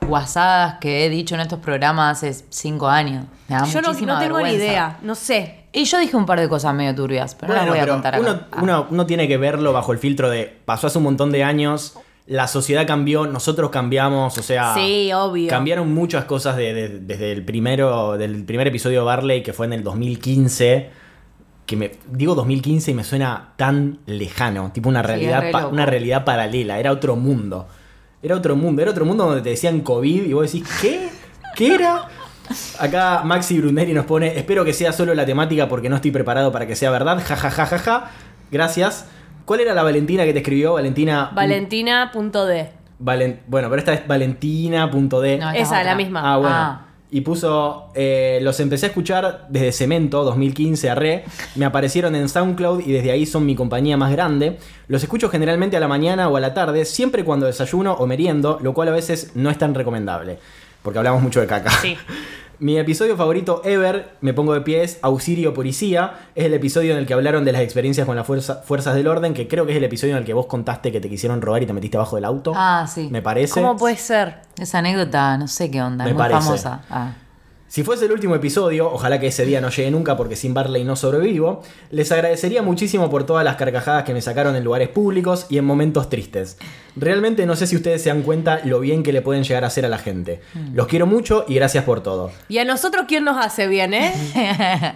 guasadas 0.01 0.75
que 0.79 1.05
he 1.05 1.09
dicho 1.09 1.35
en 1.35 1.41
estos 1.41 1.59
programas 1.59 2.17
hace 2.23 2.45
cinco 2.49 2.87
años. 2.87 3.25
Me 3.47 3.55
da 3.55 3.65
yo 3.65 3.81
no, 3.81 3.89
muchísima 3.89 4.13
no 4.15 4.19
tengo 4.19 4.39
ni 4.41 4.51
idea, 4.53 4.97
no 5.01 5.15
sé. 5.15 5.65
Y 5.73 5.83
yo 5.85 5.99
dije 5.99 6.15
un 6.17 6.25
par 6.25 6.39
de 6.39 6.49
cosas 6.49 6.73
medio 6.73 6.95
turbias, 6.95 7.35
pero 7.35 7.53
no 7.53 7.59
las 7.59 7.67
voy 7.69 7.77
a 7.79 7.87
contar 7.87 8.15
acá. 8.15 8.21
uno, 8.21 8.39
uno- 8.61 8.87
uno 8.89 9.05
tiene 9.05 9.27
que 9.27 9.37
verlo 9.37 9.73
bajo 9.73 9.91
el 9.91 9.99
filtro 9.99 10.29
de 10.29 10.57
pasó 10.65 10.87
hace 10.87 10.97
un 10.97 11.03
montón 11.03 11.31
de 11.31 11.43
años, 11.43 11.97
la 12.27 12.47
sociedad 12.47 12.85
cambió, 12.85 13.25
nosotros 13.25 13.69
cambiamos, 13.69 14.37
o 14.37 14.43
sea, 14.43 14.73
Sí, 14.75 15.11
obvio. 15.13 15.49
cambiaron 15.49 15.93
muchas 15.93 16.25
cosas 16.25 16.57
de- 16.57 16.73
de- 16.73 16.99
desde 16.99 17.31
el 17.31 17.43
primero, 17.45 18.17
del 18.17 18.43
primer 18.43 18.67
episodio 18.67 18.99
de 18.99 19.05
Barley 19.05 19.43
que 19.43 19.53
fue 19.53 19.65
en 19.65 19.73
el 19.73 19.83
2015. 19.83 20.89
Que 21.65 21.75
me 21.75 21.91
digo 22.09 22.33
2015 22.35 22.91
y 22.91 22.93
me 22.93 23.03
suena 23.03 23.49
tan 23.57 23.99
lejano, 24.05 24.71
tipo 24.73 24.87
una 24.87 25.01
realidad, 25.03 25.51
pa- 25.51 25.67
una 25.67 25.85
realidad 25.85 26.23
paralela, 26.23 26.79
era 26.79 26.91
otro 26.93 27.15
mundo. 27.17 27.67
Era 28.23 28.35
otro 28.35 28.55
mundo, 28.55 28.81
era 28.81 28.91
otro 28.91 29.05
mundo 29.05 29.25
donde 29.25 29.41
te 29.41 29.49
decían 29.49 29.81
COVID 29.81 30.23
y 30.25 30.33
vos 30.33 30.51
decís, 30.51 30.67
¿qué? 30.81 31.09
¿Qué 31.55 31.75
era? 31.75 32.07
Acá 32.79 33.21
Maxi 33.25 33.59
Bruneri 33.59 33.93
nos 33.93 34.05
pone, 34.05 34.37
espero 34.37 34.63
que 34.63 34.71
sea 34.73 34.93
solo 34.93 35.13
la 35.13 35.25
temática 35.25 35.67
porque 35.67 35.89
no 35.89 35.97
estoy 35.97 36.11
preparado 36.11 36.51
para 36.51 36.65
que 36.67 36.75
sea 36.75 36.89
verdad. 36.89 37.21
Ja, 37.25 37.35
ja, 37.35 37.49
ja, 37.51 37.65
ja, 37.65 37.77
ja. 37.79 38.11
Gracias. 38.51 39.05
¿Cuál 39.47 39.61
era 39.61 39.73
la 39.73 39.81
Valentina 39.81 40.25
que 40.25 40.33
te 40.33 40.39
escribió? 40.39 40.73
Valentina. 40.73 41.31
Valentina.d. 41.33 42.69
Valen- 43.01 43.39
bueno, 43.47 43.69
pero 43.69 43.79
esta 43.79 43.93
es 43.93 44.05
valentina.d. 44.05 45.37
No, 45.37 45.49
esta 45.51 45.53
es 45.55 45.61
Esa, 45.61 45.83
la 45.85 45.95
misma. 45.95 46.21
Ah, 46.33 46.37
bueno. 46.37 46.53
Ah. 46.53 46.81
Y 47.09 47.21
puso, 47.21 47.85
eh, 47.95 48.39
los 48.41 48.59
empecé 48.59 48.87
a 48.87 48.89
escuchar 48.89 49.45
desde 49.47 49.71
Cemento 49.71 50.25
2015 50.25 50.89
a 50.89 50.95
re, 50.95 51.23
me 51.55 51.63
aparecieron 51.63 52.13
en 52.15 52.27
SoundCloud 52.27 52.81
y 52.85 52.91
desde 52.91 53.11
ahí 53.11 53.25
son 53.25 53.45
mi 53.45 53.55
compañía 53.55 53.95
más 53.95 54.11
grande. 54.11 54.57
Los 54.89 55.01
escucho 55.03 55.29
generalmente 55.29 55.77
a 55.77 55.79
la 55.79 55.87
mañana 55.87 56.27
o 56.27 56.35
a 56.35 56.41
la 56.41 56.53
tarde, 56.53 56.83
siempre 56.83 57.23
cuando 57.23 57.45
desayuno 57.45 57.93
o 57.93 58.05
meriendo, 58.05 58.59
lo 58.61 58.73
cual 58.73 58.89
a 58.89 58.91
veces 58.91 59.31
no 59.35 59.49
es 59.49 59.57
tan 59.57 59.73
recomendable, 59.73 60.39
porque 60.83 60.97
hablamos 60.99 61.21
mucho 61.23 61.39
de 61.39 61.47
caca. 61.47 61.69
Sí. 61.69 61.95
Mi 62.59 62.77
episodio 62.79 63.15
favorito 63.15 63.61
ever, 63.65 64.15
me 64.21 64.33
pongo 64.33 64.53
de 64.55 64.61
pies, 64.61 64.97
Auxilio 65.03 65.53
Policía, 65.53 66.13
es 66.33 66.45
el 66.45 66.53
episodio 66.55 66.93
en 66.93 66.97
el 66.97 67.05
que 67.05 67.13
hablaron 67.13 67.45
de 67.45 67.51
las 67.51 67.61
experiencias 67.61 68.07
con 68.07 68.15
las 68.15 68.25
fuerza- 68.25 68.63
fuerzas 68.63 68.95
del 68.95 69.07
orden, 69.07 69.35
que 69.35 69.47
creo 69.47 69.67
que 69.67 69.73
es 69.73 69.77
el 69.77 69.83
episodio 69.83 70.13
en 70.13 70.19
el 70.19 70.25
que 70.25 70.33
vos 70.33 70.47
contaste 70.47 70.91
que 70.91 70.99
te 70.99 71.07
quisieron 71.07 71.39
robar 71.39 71.61
y 71.61 71.67
te 71.67 71.73
metiste 71.73 71.97
abajo 71.97 72.15
del 72.15 72.25
auto. 72.25 72.53
Ah, 72.55 72.87
sí. 72.91 73.09
Me 73.11 73.21
parece. 73.21 73.53
¿Cómo 73.61 73.77
puede 73.77 73.95
ser? 73.97 74.37
Esa 74.57 74.79
anécdota, 74.79 75.37
no 75.37 75.47
sé 75.47 75.69
qué 75.69 75.83
onda, 75.83 76.03
Me 76.03 76.09
es 76.11 76.15
muy 76.15 76.23
parece. 76.23 76.41
famosa. 76.41 76.81
Ah. 76.89 77.11
Si 77.69 77.83
fuese 77.83 78.05
el 78.05 78.13
último 78.13 78.33
episodio, 78.33 78.89
ojalá 78.89 79.19
que 79.19 79.27
ese 79.27 79.45
día 79.45 79.59
no 79.59 79.69
llegue 79.69 79.91
nunca 79.91 80.15
porque 80.15 80.37
sin 80.37 80.53
Barley 80.53 80.85
no 80.85 80.95
sobrevivo, 80.95 81.63
les 81.91 82.09
agradecería 82.13 82.61
muchísimo 82.61 83.09
por 83.09 83.25
todas 83.25 83.43
las 83.43 83.57
carcajadas 83.57 84.05
que 84.05 84.13
me 84.13 84.21
sacaron 84.21 84.55
en 84.55 84.63
lugares 84.63 84.87
públicos 84.87 85.47
y 85.49 85.57
en 85.57 85.65
momentos 85.65 86.09
tristes. 86.09 86.57
Realmente 86.95 87.45
no 87.45 87.57
sé 87.57 87.67
si 87.67 87.75
ustedes 87.75 88.01
se 88.01 88.09
dan 88.09 88.21
cuenta 88.21 88.61
lo 88.63 88.79
bien 88.79 89.03
que 89.03 89.11
le 89.11 89.21
pueden 89.21 89.43
llegar 89.43 89.65
a 89.65 89.67
hacer 89.67 89.85
a 89.85 89.89
la 89.89 89.97
gente. 89.97 90.39
Los 90.73 90.87
quiero 90.87 91.07
mucho 91.07 91.43
y 91.45 91.55
gracias 91.55 91.83
por 91.83 92.01
todo. 92.01 92.31
¿Y 92.47 92.59
a 92.59 92.65
nosotros 92.65 93.03
quién 93.05 93.25
nos 93.25 93.37
hace 93.37 93.67
bien, 93.67 93.93
eh? 93.93 94.13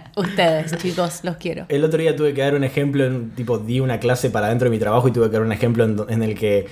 Ustedes, 0.16 0.74
chicos, 0.78 1.20
los 1.24 1.36
quiero. 1.36 1.66
El 1.68 1.84
otro 1.84 2.00
día 2.00 2.16
tuve 2.16 2.32
que 2.32 2.40
dar 2.40 2.54
un 2.54 2.64
ejemplo, 2.64 3.04
en, 3.04 3.32
tipo, 3.32 3.58
di 3.58 3.80
una 3.80 4.00
clase 4.00 4.30
para 4.30 4.48
dentro 4.48 4.70
de 4.70 4.70
mi 4.70 4.78
trabajo 4.78 5.08
y 5.08 5.12
tuve 5.12 5.26
que 5.26 5.34
dar 5.34 5.42
un 5.42 5.52
ejemplo 5.52 6.08
en 6.08 6.22
el 6.22 6.34
que 6.38 6.66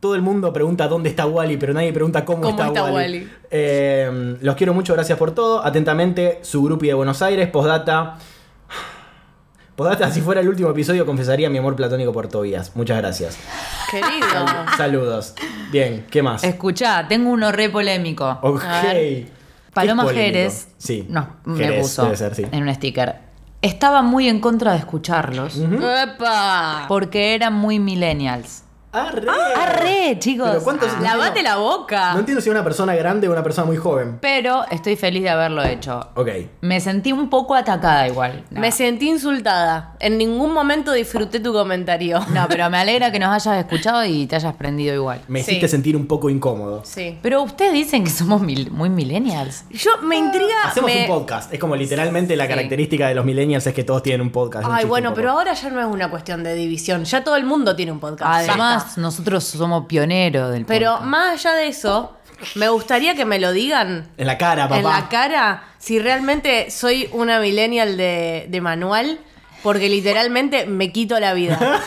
todo 0.00 0.14
el 0.14 0.22
mundo 0.22 0.52
pregunta 0.52 0.88
dónde 0.88 1.08
está 1.08 1.26
Wally, 1.26 1.56
pero 1.56 1.72
nadie 1.72 1.92
pregunta 1.92 2.24
cómo, 2.24 2.42
¿Cómo 2.42 2.50
está, 2.50 2.66
está 2.68 2.84
Wally. 2.84 2.94
Wally? 2.94 3.30
Eh, 3.50 4.36
los 4.40 4.56
quiero 4.56 4.74
mucho, 4.74 4.94
gracias 4.94 5.18
por 5.18 5.32
todo. 5.32 5.64
Atentamente, 5.64 6.38
su 6.42 6.62
grupi 6.62 6.88
de 6.88 6.94
Buenos 6.94 7.22
Aires, 7.22 7.48
postdata. 7.48 8.18
Postdata, 9.74 10.10
si 10.10 10.22
fuera 10.22 10.40
el 10.40 10.48
último 10.48 10.70
episodio, 10.70 11.04
confesaría 11.04 11.50
mi 11.50 11.58
amor 11.58 11.76
platónico 11.76 12.12
por 12.12 12.28
Tobías. 12.28 12.74
Muchas 12.76 12.96
gracias. 12.98 13.38
Querido. 13.90 14.46
Saludos. 14.76 15.34
Bien, 15.70 16.06
¿qué 16.10 16.22
más? 16.22 16.44
Escuchá, 16.44 17.06
tengo 17.08 17.28
uno 17.30 17.52
re 17.52 17.68
polémico. 17.68 18.38
Ok. 18.40 18.62
Paloma. 19.74 20.08
Jerez 20.08 20.68
Sí. 20.78 21.06
no, 21.10 21.36
me 21.44 21.72
puso 21.72 22.04
debe 22.04 22.16
ser, 22.16 22.34
sí. 22.34 22.46
en 22.50 22.62
un 22.62 22.74
sticker. 22.74 23.16
Estaba 23.60 24.00
muy 24.00 24.28
en 24.28 24.40
contra 24.40 24.72
de 24.72 24.78
escucharlos 24.78 25.58
¡Epa! 25.58 26.86
porque 26.88 27.34
eran 27.34 27.52
muy 27.52 27.78
millennials. 27.78 28.62
Arre. 28.96 29.26
¡Arre, 29.56 30.18
chicos! 30.18 30.48
Pero 30.50 30.62
¿cuántos- 30.64 30.86
Ah. 30.96 31.00
Lavate 31.02 31.42
la 31.42 31.56
boca. 31.56 32.12
No 32.14 32.20
entiendo 32.20 32.40
si 32.40 32.48
es 32.48 32.52
una 32.54 32.64
persona 32.64 32.94
grande 32.94 33.28
o 33.28 33.32
una 33.32 33.42
persona 33.42 33.66
muy 33.66 33.76
joven. 33.76 34.18
Pero 34.20 34.64
estoy 34.70 34.96
feliz 34.96 35.22
de 35.22 35.28
haberlo 35.30 35.62
hecho. 35.64 36.08
Ok. 36.14 36.28
Me 36.62 36.80
sentí 36.80 37.12
un 37.12 37.28
poco 37.28 37.54
atacada 37.54 38.06
igual. 38.08 38.44
No. 38.50 38.60
Me 38.60 38.72
sentí 38.72 39.08
insultada. 39.08 39.94
En 40.00 40.16
ningún 40.18 40.52
momento 40.52 40.92
disfruté 40.92 41.40
tu 41.40 41.52
comentario. 41.52 42.20
No, 42.32 42.46
pero 42.48 42.68
me 42.70 42.78
alegra 42.78 43.10
que 43.12 43.18
nos 43.18 43.30
hayas 43.30 43.58
escuchado 43.64 44.04
y 44.04 44.26
te 44.26 44.36
hayas 44.36 44.54
prendido 44.54 44.94
igual. 44.94 45.20
Me 45.28 45.42
Sí. 45.42 45.50
hiciste 45.52 45.68
sentir 45.68 45.96
un 45.96 46.06
poco 46.06 46.30
incómodo. 46.30 46.82
Sí. 46.84 47.18
Pero 47.22 47.42
ustedes 47.42 47.72
dicen 47.72 48.04
que 48.04 48.10
somos 48.10 48.40
mil- 48.40 48.70
muy 48.70 48.88
millennials. 48.88 49.64
Yo 49.70 49.90
me 50.02 50.16
intriga. 50.16 50.54
Hacemos 50.64 50.90
me- 50.92 51.02
un 51.02 51.06
podcast. 51.08 51.52
Es 51.52 51.58
como 51.60 51.76
literalmente 51.76 52.36
la 52.36 52.44
Sí. 52.44 52.50
característica 52.50 53.08
de 53.08 53.14
los 53.14 53.24
millennials 53.24 53.66
es 53.66 53.74
que 53.74 53.84
todos 53.84 54.02
tienen 54.02 54.20
un 54.20 54.30
podcast. 54.30 54.66
Un 54.66 54.72
Ay, 54.74 54.84
bueno, 54.84 55.12
pero 55.14 55.30
ahora 55.32 55.52
ya 55.52 55.70
no 55.70 55.80
es 55.80 55.86
una 55.86 56.10
cuestión 56.10 56.42
de 56.42 56.54
división. 56.54 57.04
Ya 57.04 57.22
todo 57.24 57.36
el 57.36 57.44
mundo 57.44 57.74
tiene 57.76 57.92
un 57.92 58.00
podcast. 58.00 58.48
Además, 58.48 58.85
Nosotros 58.96 59.44
somos 59.44 59.86
pioneros 59.86 60.52
del 60.52 60.64
Pero 60.64 60.92
podcast. 60.92 61.06
más 61.10 61.46
allá 61.46 61.54
de 61.56 61.68
eso, 61.68 62.16
me 62.54 62.68
gustaría 62.68 63.14
que 63.14 63.24
me 63.24 63.38
lo 63.38 63.52
digan 63.52 64.08
En 64.16 64.26
la 64.26 64.38
cara, 64.38 64.64
papá. 64.68 64.78
en 64.78 64.84
la 64.84 65.08
cara 65.08 65.64
si 65.78 65.98
realmente 65.98 66.70
soy 66.70 67.08
una 67.12 67.38
millennial 67.40 67.96
de, 67.96 68.46
de 68.48 68.60
manual, 68.60 69.18
porque 69.62 69.88
literalmente 69.88 70.66
me 70.66 70.92
quito 70.92 71.18
la 71.20 71.32
vida. 71.34 71.58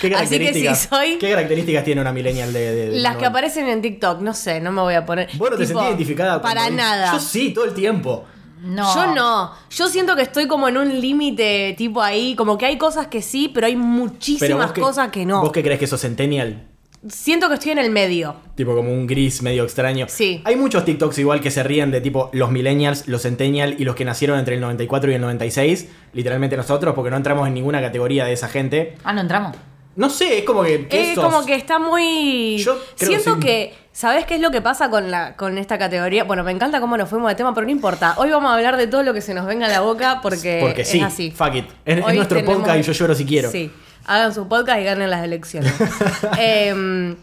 ¿Qué 0.00 0.08
Así 0.14 0.38
que 0.38 0.44
características, 0.44 0.78
si 0.78 0.88
soy- 0.88 1.18
¿Qué 1.18 1.30
características 1.30 1.84
tiene 1.84 2.00
una 2.00 2.12
millennial 2.12 2.52
de, 2.52 2.74
de- 2.74 2.90
de 2.90 2.98
Las 2.98 3.16
que 3.16 3.26
aparecen 3.26 3.68
en 3.68 3.82
TikTok, 3.82 4.20
no 4.20 4.34
sé, 4.34 4.60
no 4.60 4.72
me 4.72 4.80
voy 4.82 4.94
a 4.94 5.04
poner. 5.06 5.28
Vos 5.36 5.50
no 5.50 5.56
te 5.56 5.66
tipo, 5.66 5.78
sentís 5.78 5.88
identificada 5.96 6.32
con 6.34 6.42
Para 6.42 6.70
nada. 6.70 7.12
Yo 7.12 7.20
sí, 7.20 7.50
todo 7.52 7.64
el 7.66 7.74
tiempo. 7.74 8.24
No. 8.62 8.94
Yo 8.94 9.14
no. 9.14 9.52
Yo 9.70 9.88
siento 9.88 10.14
que 10.16 10.22
estoy 10.22 10.46
como 10.46 10.68
en 10.68 10.76
un 10.76 11.00
límite 11.00 11.74
tipo 11.76 12.00
ahí, 12.00 12.34
como 12.36 12.56
que 12.56 12.66
hay 12.66 12.78
cosas 12.78 13.08
que 13.08 13.20
sí, 13.20 13.50
pero 13.52 13.66
hay 13.66 13.76
muchísimas 13.76 14.72
cosas 14.72 15.10
que 15.10 15.26
no. 15.26 15.42
¿Vos 15.42 15.52
qué 15.52 15.62
crees 15.62 15.80
que 15.80 15.86
sos 15.86 16.00
centennial? 16.00 16.68
Siento 17.08 17.48
que 17.48 17.54
estoy 17.54 17.72
en 17.72 17.78
el 17.78 17.90
medio. 17.90 18.36
Tipo 18.54 18.76
como 18.76 18.92
un 18.92 19.08
gris 19.08 19.42
medio 19.42 19.64
extraño. 19.64 20.06
Sí. 20.08 20.40
Hay 20.44 20.54
muchos 20.54 20.84
TikToks 20.84 21.18
igual 21.18 21.40
que 21.40 21.50
se 21.50 21.64
ríen 21.64 21.90
de 21.90 22.00
tipo 22.00 22.30
los 22.32 22.52
millennials, 22.52 23.08
los 23.08 23.22
centennial 23.22 23.74
y 23.76 23.84
los 23.84 23.96
que 23.96 24.04
nacieron 24.04 24.38
entre 24.38 24.54
el 24.54 24.60
94 24.60 25.10
y 25.10 25.14
el 25.16 25.20
96. 25.20 25.88
Literalmente 26.12 26.56
nosotros, 26.56 26.94
porque 26.94 27.10
no 27.10 27.16
entramos 27.16 27.48
en 27.48 27.54
ninguna 27.54 27.80
categoría 27.80 28.24
de 28.26 28.34
esa 28.34 28.48
gente. 28.48 28.96
Ah, 29.02 29.12
no 29.12 29.20
entramos. 29.20 29.56
No 29.96 30.08
sé, 30.10 30.38
es 30.38 30.44
como 30.44 30.62
que... 30.62 30.86
¿qué 30.88 31.10
Es 31.10 31.14
sos? 31.14 31.24
como 31.24 31.44
que 31.44 31.54
está 31.54 31.78
muy. 31.78 32.58
Yo 32.58 32.78
Siento 32.96 33.38
que 33.38 33.40
sí. 33.40 33.46
que. 33.46 33.74
¿Sabes 33.92 34.24
qué 34.24 34.36
es 34.36 34.40
lo 34.40 34.50
que 34.50 34.62
pasa 34.62 34.88
con, 34.88 35.10
la, 35.10 35.36
con 35.36 35.58
esta 35.58 35.76
categoría? 35.78 36.24
Bueno, 36.24 36.42
me 36.44 36.50
encanta 36.50 36.80
cómo 36.80 36.96
nos 36.96 37.10
fuimos 37.10 37.28
de 37.28 37.34
tema, 37.34 37.52
pero 37.54 37.66
no 37.66 37.70
importa. 37.72 38.14
Hoy 38.16 38.30
vamos 38.30 38.50
a 38.50 38.54
hablar 38.54 38.78
de 38.78 38.86
todo 38.86 39.02
lo 39.02 39.12
que 39.12 39.20
se 39.20 39.34
nos 39.34 39.44
venga 39.44 39.66
a 39.66 39.68
la 39.68 39.80
boca 39.80 40.20
porque, 40.22 40.60
Porque 40.62 40.84
sí, 40.86 40.98
es 40.98 41.04
así. 41.04 41.30
fuck 41.30 41.54
it. 41.56 41.66
Es, 41.84 41.98
nuestro 41.98 42.38
tenemos- 42.38 42.56
podcast 42.56 42.78
y 42.78 42.82
yo 42.84 42.92
lloro 42.92 43.14
si 43.14 43.26
quiero. 43.26 43.50
Sí. 43.50 43.70
hagan 44.06 44.32
su 44.34 44.48
podcast 44.48 44.80
y 44.80 44.84
ganen 44.84 45.10
las 45.10 45.22
elecciones. 45.22 45.74
Em, 46.38 47.16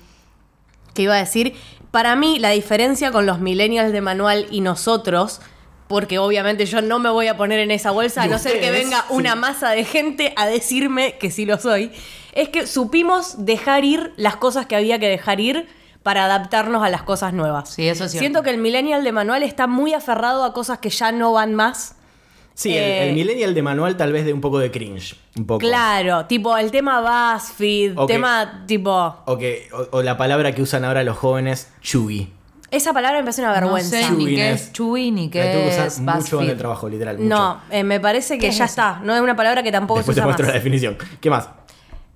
¿Qué 0.93 1.01
iba 1.03 1.15
a 1.15 1.19
decir? 1.19 1.55
Para 1.91 2.15
mí, 2.15 2.37
la 2.39 2.51
diferencia 2.51 3.11
con 3.11 3.25
los 3.25 3.39
millennials 3.39 3.91
de 3.91 4.01
manual 4.01 4.45
y 4.51 4.61
nosotros, 4.61 5.41
porque 5.87 6.19
obviamente 6.19 6.65
yo 6.67 6.81
no 6.83 6.99
me 6.99 7.09
voy 7.09 7.27
a 7.27 7.35
poner 7.37 7.59
en 7.59 7.71
esa 7.71 7.89
bolsa, 7.91 8.23
a 8.23 8.27
no 8.27 8.37
ser 8.37 8.59
que 8.59 8.69
venga 8.69 9.05
una 9.09 9.35
masa 9.35 9.71
de 9.71 9.85
gente 9.85 10.33
a 10.35 10.45
decirme 10.45 11.17
que 11.17 11.31
sí 11.31 11.45
lo 11.47 11.57
soy, 11.57 11.91
es 12.33 12.49
que 12.49 12.67
supimos 12.67 13.45
dejar 13.45 13.83
ir 13.85 14.13
las 14.17 14.35
cosas 14.35 14.65
que 14.65 14.75
había 14.75 14.99
que 14.99 15.07
dejar 15.07 15.39
ir 15.39 15.67
para 16.03 16.25
adaptarnos 16.25 16.83
a 16.83 16.89
las 16.89 17.03
cosas 17.03 17.33
nuevas. 17.33 17.69
Sí, 17.69 17.87
eso 17.87 18.05
es 18.05 18.11
cierto. 18.11 18.21
Siento 18.23 18.43
que 18.43 18.49
el 18.51 18.57
millennial 18.57 19.03
de 19.03 19.11
manual 19.11 19.43
está 19.43 19.67
muy 19.67 19.93
aferrado 19.93 20.43
a 20.43 20.53
cosas 20.53 20.79
que 20.79 20.89
ya 20.89 21.11
no 21.11 21.33
van 21.33 21.55
más. 21.55 21.95
Sí, 22.53 22.69
el, 22.75 22.83
Eh, 22.83 23.09
el 23.09 23.15
millennial 23.15 23.53
de 23.53 23.61
manual 23.61 23.95
tal 23.97 24.11
vez 24.11 24.25
de 24.25 24.33
un 24.33 24.41
poco 24.41 24.59
de 24.59 24.69
cringe. 24.71 25.15
Un 25.37 25.45
poco. 25.45 25.59
Claro, 25.59 26.25
tipo 26.25 26.57
el 26.57 26.71
tema 26.71 26.99
BuzzFeed, 27.35 27.97
Ok. 27.97 28.07
tema 28.07 28.63
tipo... 28.67 29.15
O, 29.25 29.37
que, 29.37 29.69
o, 29.71 29.97
o 29.97 30.01
la 30.03 30.17
palabra 30.17 30.53
que 30.53 30.61
usan 30.61 30.83
ahora 30.85 31.03
los 31.03 31.17
jóvenes, 31.17 31.71
chuggy. 31.81 32.33
Esa 32.71 32.93
palabra 32.93 33.17
me 33.19 33.23
parece 33.23 33.41
una 33.41 33.51
vergüenza. 33.51 33.99
No 34.01 34.07
sé 34.09 34.13
ni 34.13 34.35
qué 34.35 34.51
es 34.51 34.71
Chuy 34.73 35.09
ni 35.11 35.25
La 35.25 35.31
tengo 35.31 35.43
que 35.43 35.61
qué 35.63 35.67
usar 35.69 35.87
es 35.87 35.99
mucho 35.99 36.41
en 36.41 36.49
el 36.49 36.57
trabajo, 36.57 36.87
literal. 36.87 37.17
mucho. 37.17 37.27
No, 37.29 37.61
eh, 37.71 37.83
me 37.83 37.99
parece 37.99 38.35
que 38.35 38.41
¿Qué 38.41 38.47
es 38.49 38.57
ya 38.57 38.65
está. 38.65 38.99
No 39.03 39.15
es 39.15 39.21
una 39.21 39.35
palabra 39.35 39.63
que 39.63 39.71
tampoco 39.71 39.99
Después 39.99 40.13
se 40.15 40.21
te 40.21 40.21
usa 40.21 40.25
muestro 40.27 40.47
la 40.47 40.53
definición. 40.53 40.97
¿Qué 41.19 41.29
más? 41.31 41.49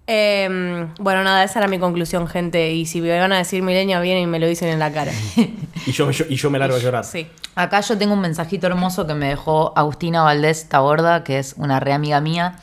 Eh, 0.08 0.88
bueno, 1.00 1.24
nada, 1.24 1.44
esa 1.44 1.60
era 1.60 1.68
mi 1.68 1.80
conclusión, 1.80 2.28
gente. 2.28 2.72
Y 2.74 2.86
si 2.86 3.02
me 3.02 3.18
van 3.20 3.32
a 3.32 3.38
decir 3.38 3.64
milenio, 3.64 4.02
vienen 4.02 4.24
y 4.24 4.28
me 4.28 4.40
lo 4.40 4.48
dicen 4.48 4.70
en 4.70 4.80
la 4.80 4.92
cara. 4.92 5.12
Y 5.86 5.92
yo, 5.92 6.10
yo- 6.12 6.24
y 6.30 6.36
yo 6.36 6.50
me 6.50 6.60
largo 6.60 6.78
a 6.78 6.80
llorar. 6.80 7.04
Sí. 7.04 7.28
Acá 7.56 7.82
yo 7.82 7.98
tengo 7.98 8.14
un 8.14 8.22
mensajito 8.22 8.68
hermoso 8.68 9.06
que 9.06 9.14
me 9.16 9.28
dejó 9.28 9.74
Agustina 9.76 10.22
Valdés 10.24 10.70
Taborda, 10.70 11.26
que 11.26 11.40
es 11.40 11.56
una 11.58 11.82
re 11.82 11.92
amiga 11.92 12.22
mía, 12.22 12.56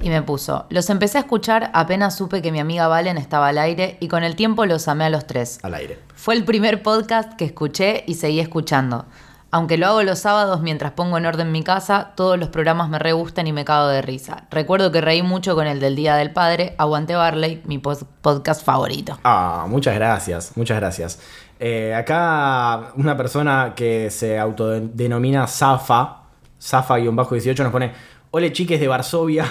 y 0.00 0.08
me 0.08 0.22
puso, 0.22 0.66
los 0.70 0.88
empecé 0.88 1.18
a 1.18 1.22
escuchar 1.22 1.70
apenas 1.74 2.16
supe 2.16 2.40
que 2.42 2.52
mi 2.52 2.60
amiga 2.60 2.86
Valen 2.86 3.18
estaba 3.18 3.48
al 3.48 3.58
aire 3.58 3.96
y 4.00 4.06
con 4.06 4.22
el 4.22 4.36
tiempo 4.36 4.64
los 4.66 4.86
amé 4.86 5.04
a 5.06 5.10
los 5.10 5.26
tres. 5.26 5.58
Al 5.64 5.74
aire. 5.74 5.98
Fue 6.14 6.34
el 6.36 6.44
primer 6.44 6.82
podcast 6.82 7.34
que 7.34 7.44
escuché 7.44 8.04
y 8.06 8.14
seguí 8.14 8.38
escuchando. 8.38 9.04
Aunque 9.52 9.76
lo 9.76 9.88
hago 9.88 10.02
los 10.04 10.20
sábados 10.20 10.60
mientras 10.60 10.92
pongo 10.92 11.18
en 11.18 11.26
orden 11.26 11.50
mi 11.50 11.64
casa, 11.64 12.12
todos 12.14 12.38
los 12.38 12.50
programas 12.50 12.88
me 12.88 13.00
re 13.00 13.12
gustan 13.12 13.48
y 13.48 13.52
me 13.52 13.64
cago 13.64 13.88
de 13.88 14.00
risa. 14.00 14.44
Recuerdo 14.50 14.92
que 14.92 15.00
reí 15.00 15.22
mucho 15.22 15.56
con 15.56 15.66
el 15.66 15.80
del 15.80 15.96
Día 15.96 16.14
del 16.14 16.32
Padre, 16.32 16.74
Aguante 16.78 17.16
Barley, 17.16 17.60
mi 17.64 17.78
podcast 17.78 18.64
favorito. 18.64 19.18
Ah, 19.24 19.66
muchas 19.68 19.96
gracias, 19.96 20.52
muchas 20.56 20.78
gracias. 20.78 21.20
Eh, 21.58 21.92
acá 21.94 22.92
una 22.94 23.16
persona 23.16 23.72
que 23.74 24.08
se 24.10 24.38
autodenomina 24.38 25.46
Zafa, 25.48 26.22
Zafa-18 26.60 27.62
nos 27.62 27.72
pone, 27.72 27.92
ole 28.30 28.52
chiques 28.52 28.78
de 28.78 28.86
Varsovia. 28.86 29.50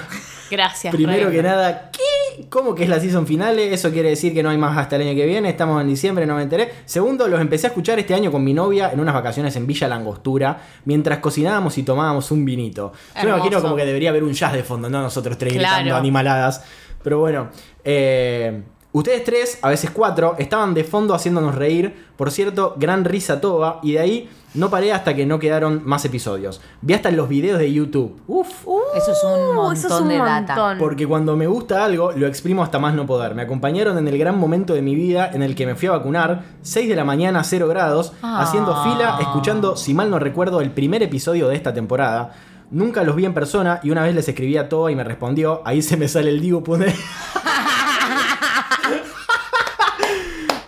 Gracias. 0.50 0.92
Primero 0.96 1.30
que 1.30 1.44
nada, 1.44 1.92
¿qué? 1.92 2.09
¿Cómo 2.50 2.74
que 2.76 2.84
es 2.84 2.90
la 2.90 3.00
season 3.00 3.28
finale? 3.28 3.74
Eso 3.74 3.92
quiere 3.92 4.10
decir 4.10 4.34
que 4.34 4.42
no 4.44 4.50
hay 4.50 4.58
más 4.58 4.78
hasta 4.78 4.96
el 4.96 5.02
año 5.04 5.16
que 5.16 5.26
viene. 5.26 5.50
Estamos 5.50 5.82
en 5.82 5.88
diciembre, 5.88 6.26
no 6.26 6.36
me 6.36 6.44
enteré. 6.44 6.70
Segundo, 6.86 7.28
los 7.28 7.42
empecé 7.42 7.68
a 7.68 7.70
escuchar 7.70 8.00
este 8.00 8.14
año 8.14 8.32
con 8.32 8.44
mi 8.44 8.54
novia 8.54 8.92
en 8.92 9.00
unas 9.00 9.14
vacaciones 9.14 9.56
en 9.56 9.68
Villa 9.68 9.88
Langostura, 9.88 10.60
mientras 10.86 11.20
cocinábamos 11.20 11.78
y 11.78 11.84
tomábamos 11.84 12.32
un 12.32 12.46
vinito. 12.46 12.92
Yo 12.94 13.14
me 13.16 13.20
Hermoso. 13.22 13.38
imagino 13.38 13.62
como 13.62 13.76
que 13.76 13.86
debería 13.86 14.10
haber 14.12 14.24
un 14.24 14.34
jazz 14.34 14.54
de 14.54 14.64
fondo, 14.64 14.90
no 14.90 15.02
nosotros 15.02 15.38
tres 15.38 15.54
Claro. 15.54 15.76
gritando 15.78 15.96
animaladas. 15.96 16.64
Pero 17.04 17.20
bueno, 17.20 17.50
eh, 17.84 18.62
ustedes 18.92 19.24
tres, 19.24 19.60
a 19.62 19.70
veces 19.70 19.92
cuatro, 19.92 20.36
estaban 20.38 20.74
de 20.74 20.84
fondo 20.84 21.14
haciéndonos 21.14 21.56
reír. 21.56 22.08
Por 22.18 22.32
cierto, 22.32 22.76
gran 22.78 23.06
risa 23.06 23.40
toba. 23.42 23.80
Y 23.84 23.94
de 23.94 24.00
ahí 24.00 24.30
no 24.56 24.70
paré 24.70 24.92
hasta 24.92 25.16
que 25.16 25.26
no 25.28 25.38
quedaron 25.40 25.84
más 25.86 26.04
episodios. 26.06 26.60
Vi 26.82 26.94
hasta 26.96 27.12
los 27.12 27.30
videos 27.30 27.60
de 27.60 27.72
YouTube. 27.72 28.20
Uf. 28.28 28.48
Eso 28.96 29.12
es 29.12 29.24
un 29.24 29.30
Uh, 29.50 29.54
montón 29.54 29.78
eso 29.78 29.88
es 29.88 30.02
un 30.02 30.08
de 30.10 30.18
data. 30.18 30.56
montón. 30.56 30.78
Porque 30.80 31.06
cuando 31.08 31.36
me 31.38 31.46
gusta 31.48 31.86
algo, 31.86 32.12
lo 32.14 32.26
exprimo 32.28 32.64
hasta 32.64 32.80
más 32.80 32.94
no 32.96 33.06
poder. 33.06 33.36
Me 33.36 33.44
acompañaron 33.44 33.98
en 34.00 34.08
el 34.08 34.18
gran 34.18 34.38
momento 34.40 34.74
de 34.74 34.82
mi 34.82 34.96
vida 34.96 35.30
en 35.32 35.44
el 35.44 35.54
que 35.56 35.66
me 35.68 35.76
fui 35.76 35.88
a 35.88 35.92
vacunar, 35.92 36.44
6 36.64 36.90
de 36.90 36.96
la 36.96 37.04
mañana, 37.06 37.44
0 37.44 37.68
grados, 37.68 38.14
Ah. 38.24 38.42
haciendo 38.42 38.76
fila, 38.84 39.18
escuchando, 39.22 39.76
si 39.78 39.94
mal 39.94 40.10
no 40.10 40.18
recuerdo, 40.20 40.62
el 40.62 40.72
primer 40.72 41.04
episodio 41.04 41.48
de 41.48 41.56
esta 41.56 41.74
temporada. 41.74 42.34
Nunca 42.72 43.04
los 43.04 43.16
vi 43.16 43.26
en 43.26 43.34
persona 43.36 43.80
y 43.84 43.92
una 43.92 44.04
vez 44.04 44.14
les 44.16 44.28
escribí 44.28 44.58
a 44.58 44.68
Toa 44.70 44.92
y 44.92 44.96
me 44.96 45.04
respondió, 45.04 45.62
ahí 45.66 45.82
se 45.82 45.96
me 45.98 46.08
sale 46.08 46.32
el 46.32 46.42
digo, 46.42 46.64
pone... 46.64 46.88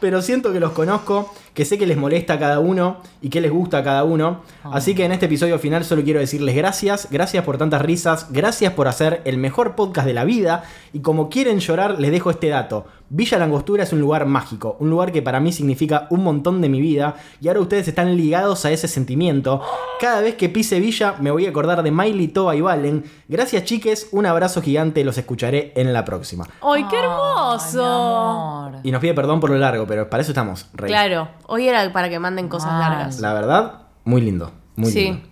Pero 0.01 0.21
siento 0.21 0.51
que 0.51 0.59
los 0.59 0.71
conozco, 0.73 1.33
que 1.53 1.65
sé 1.65 1.77
que 1.77 1.85
les 1.85 1.97
molesta 1.97 2.33
a 2.33 2.39
cada 2.39 2.59
uno 2.59 2.97
y 3.21 3.29
que 3.29 3.41
les 3.41 3.51
gusta 3.51 3.79
a 3.79 3.83
cada 3.83 4.03
uno. 4.03 4.41
Así 4.63 4.95
que 4.95 5.05
en 5.05 5.11
este 5.11 5.25
episodio 5.25 5.59
final 5.59 5.83
solo 5.83 6.03
quiero 6.03 6.19
decirles 6.19 6.55
gracias, 6.55 7.07
gracias 7.11 7.43
por 7.43 7.57
tantas 7.57 7.81
risas, 7.81 8.27
gracias 8.31 8.73
por 8.73 8.87
hacer 8.87 9.21
el 9.25 9.37
mejor 9.37 9.75
podcast 9.75 10.07
de 10.07 10.13
la 10.13 10.23
vida. 10.23 10.63
Y 10.93 10.99
como 10.99 11.29
quieren 11.29 11.59
llorar, 11.59 11.99
les 11.99 12.11
dejo 12.11 12.29
este 12.29 12.49
dato. 12.49 12.85
Villa 13.13 13.37
Langostura 13.37 13.83
es 13.83 13.91
un 13.91 13.99
lugar 13.99 14.25
mágico, 14.25 14.77
un 14.79 14.89
lugar 14.89 15.11
que 15.11 15.21
para 15.21 15.41
mí 15.41 15.51
significa 15.51 16.07
un 16.11 16.23
montón 16.23 16.61
de 16.61 16.69
mi 16.69 16.79
vida. 16.79 17.15
Y 17.41 17.49
ahora 17.49 17.59
ustedes 17.59 17.89
están 17.89 18.15
ligados 18.15 18.63
a 18.63 18.71
ese 18.71 18.87
sentimiento. 18.87 19.61
Cada 19.99 20.21
vez 20.21 20.35
que 20.35 20.47
pise 20.47 20.79
Villa 20.79 21.15
me 21.19 21.29
voy 21.29 21.45
a 21.45 21.49
acordar 21.49 21.83
de 21.83 21.91
Miley, 21.91 22.29
Toa 22.29 22.55
y 22.55 22.61
Valen. 22.61 23.03
Gracias 23.27 23.65
chiques, 23.65 24.07
un 24.13 24.25
abrazo 24.25 24.61
gigante, 24.61 25.03
los 25.03 25.17
escucharé 25.17 25.73
en 25.75 25.91
la 25.91 26.05
próxima. 26.05 26.47
¡Ay, 26.61 26.85
qué 26.89 26.99
hermoso! 26.99 28.71
Y 28.83 28.91
nos 28.91 29.01
pide 29.01 29.13
perdón 29.13 29.41
por 29.41 29.49
lo 29.49 29.57
largo, 29.57 29.85
pero 29.85 30.09
para 30.09 30.21
eso 30.21 30.31
estamos. 30.31 30.67
Rey. 30.73 30.87
Claro, 30.89 31.27
hoy 31.51 31.67
era 31.67 31.91
para 31.93 32.09
que 32.09 32.19
manden 32.19 32.47
cosas 32.47 32.71
Mal. 32.71 32.79
largas. 32.91 33.19
La 33.19 33.33
verdad, 33.33 33.81
muy 34.03 34.21
lindo. 34.21 34.51
Muy 34.75 34.91
Sí. 34.91 35.03
lindo. 35.03 35.27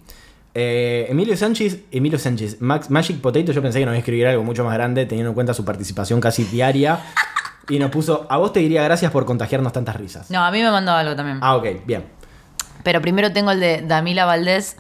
Eh, 0.56 1.08
Emilio 1.10 1.38
Sánchez, 1.38 1.80
Emilio 1.92 2.20
Sánchez, 2.20 2.60
Max, 2.60 2.90
Magic 2.90 3.22
Potato, 3.22 3.52
yo 3.52 3.62
pensé 3.62 3.80
que 3.80 3.86
nos 3.86 3.92
iba 3.94 3.98
a 3.98 4.00
escribir 4.00 4.28
algo 4.28 4.44
mucho 4.44 4.64
más 4.64 4.74
grande, 4.74 5.06
teniendo 5.06 5.30
en 5.30 5.36
cuenta 5.36 5.54
su 5.54 5.64
participación 5.64 6.20
casi 6.20 6.44
diaria. 6.44 7.00
y 7.70 7.78
nos 7.78 7.92
puso, 7.92 8.26
a 8.32 8.38
vos 8.38 8.52
te 8.52 8.60
diría 8.62 8.82
gracias 8.84 9.12
por 9.12 9.26
contagiarnos 9.26 9.72
tantas 9.72 9.96
risas. 9.96 10.32
No, 10.32 10.44
a 10.44 10.50
mí 10.50 10.60
me 10.62 10.72
mandó 10.72 10.92
algo 10.92 11.16
también. 11.16 11.38
Ah, 11.42 11.56
ok, 11.56 11.86
bien. 11.86 12.04
Pero 12.84 13.00
primero 13.00 13.32
tengo 13.32 13.52
el 13.52 13.60
de 13.60 13.84
Damila 13.84 14.26
Valdés 14.26 14.76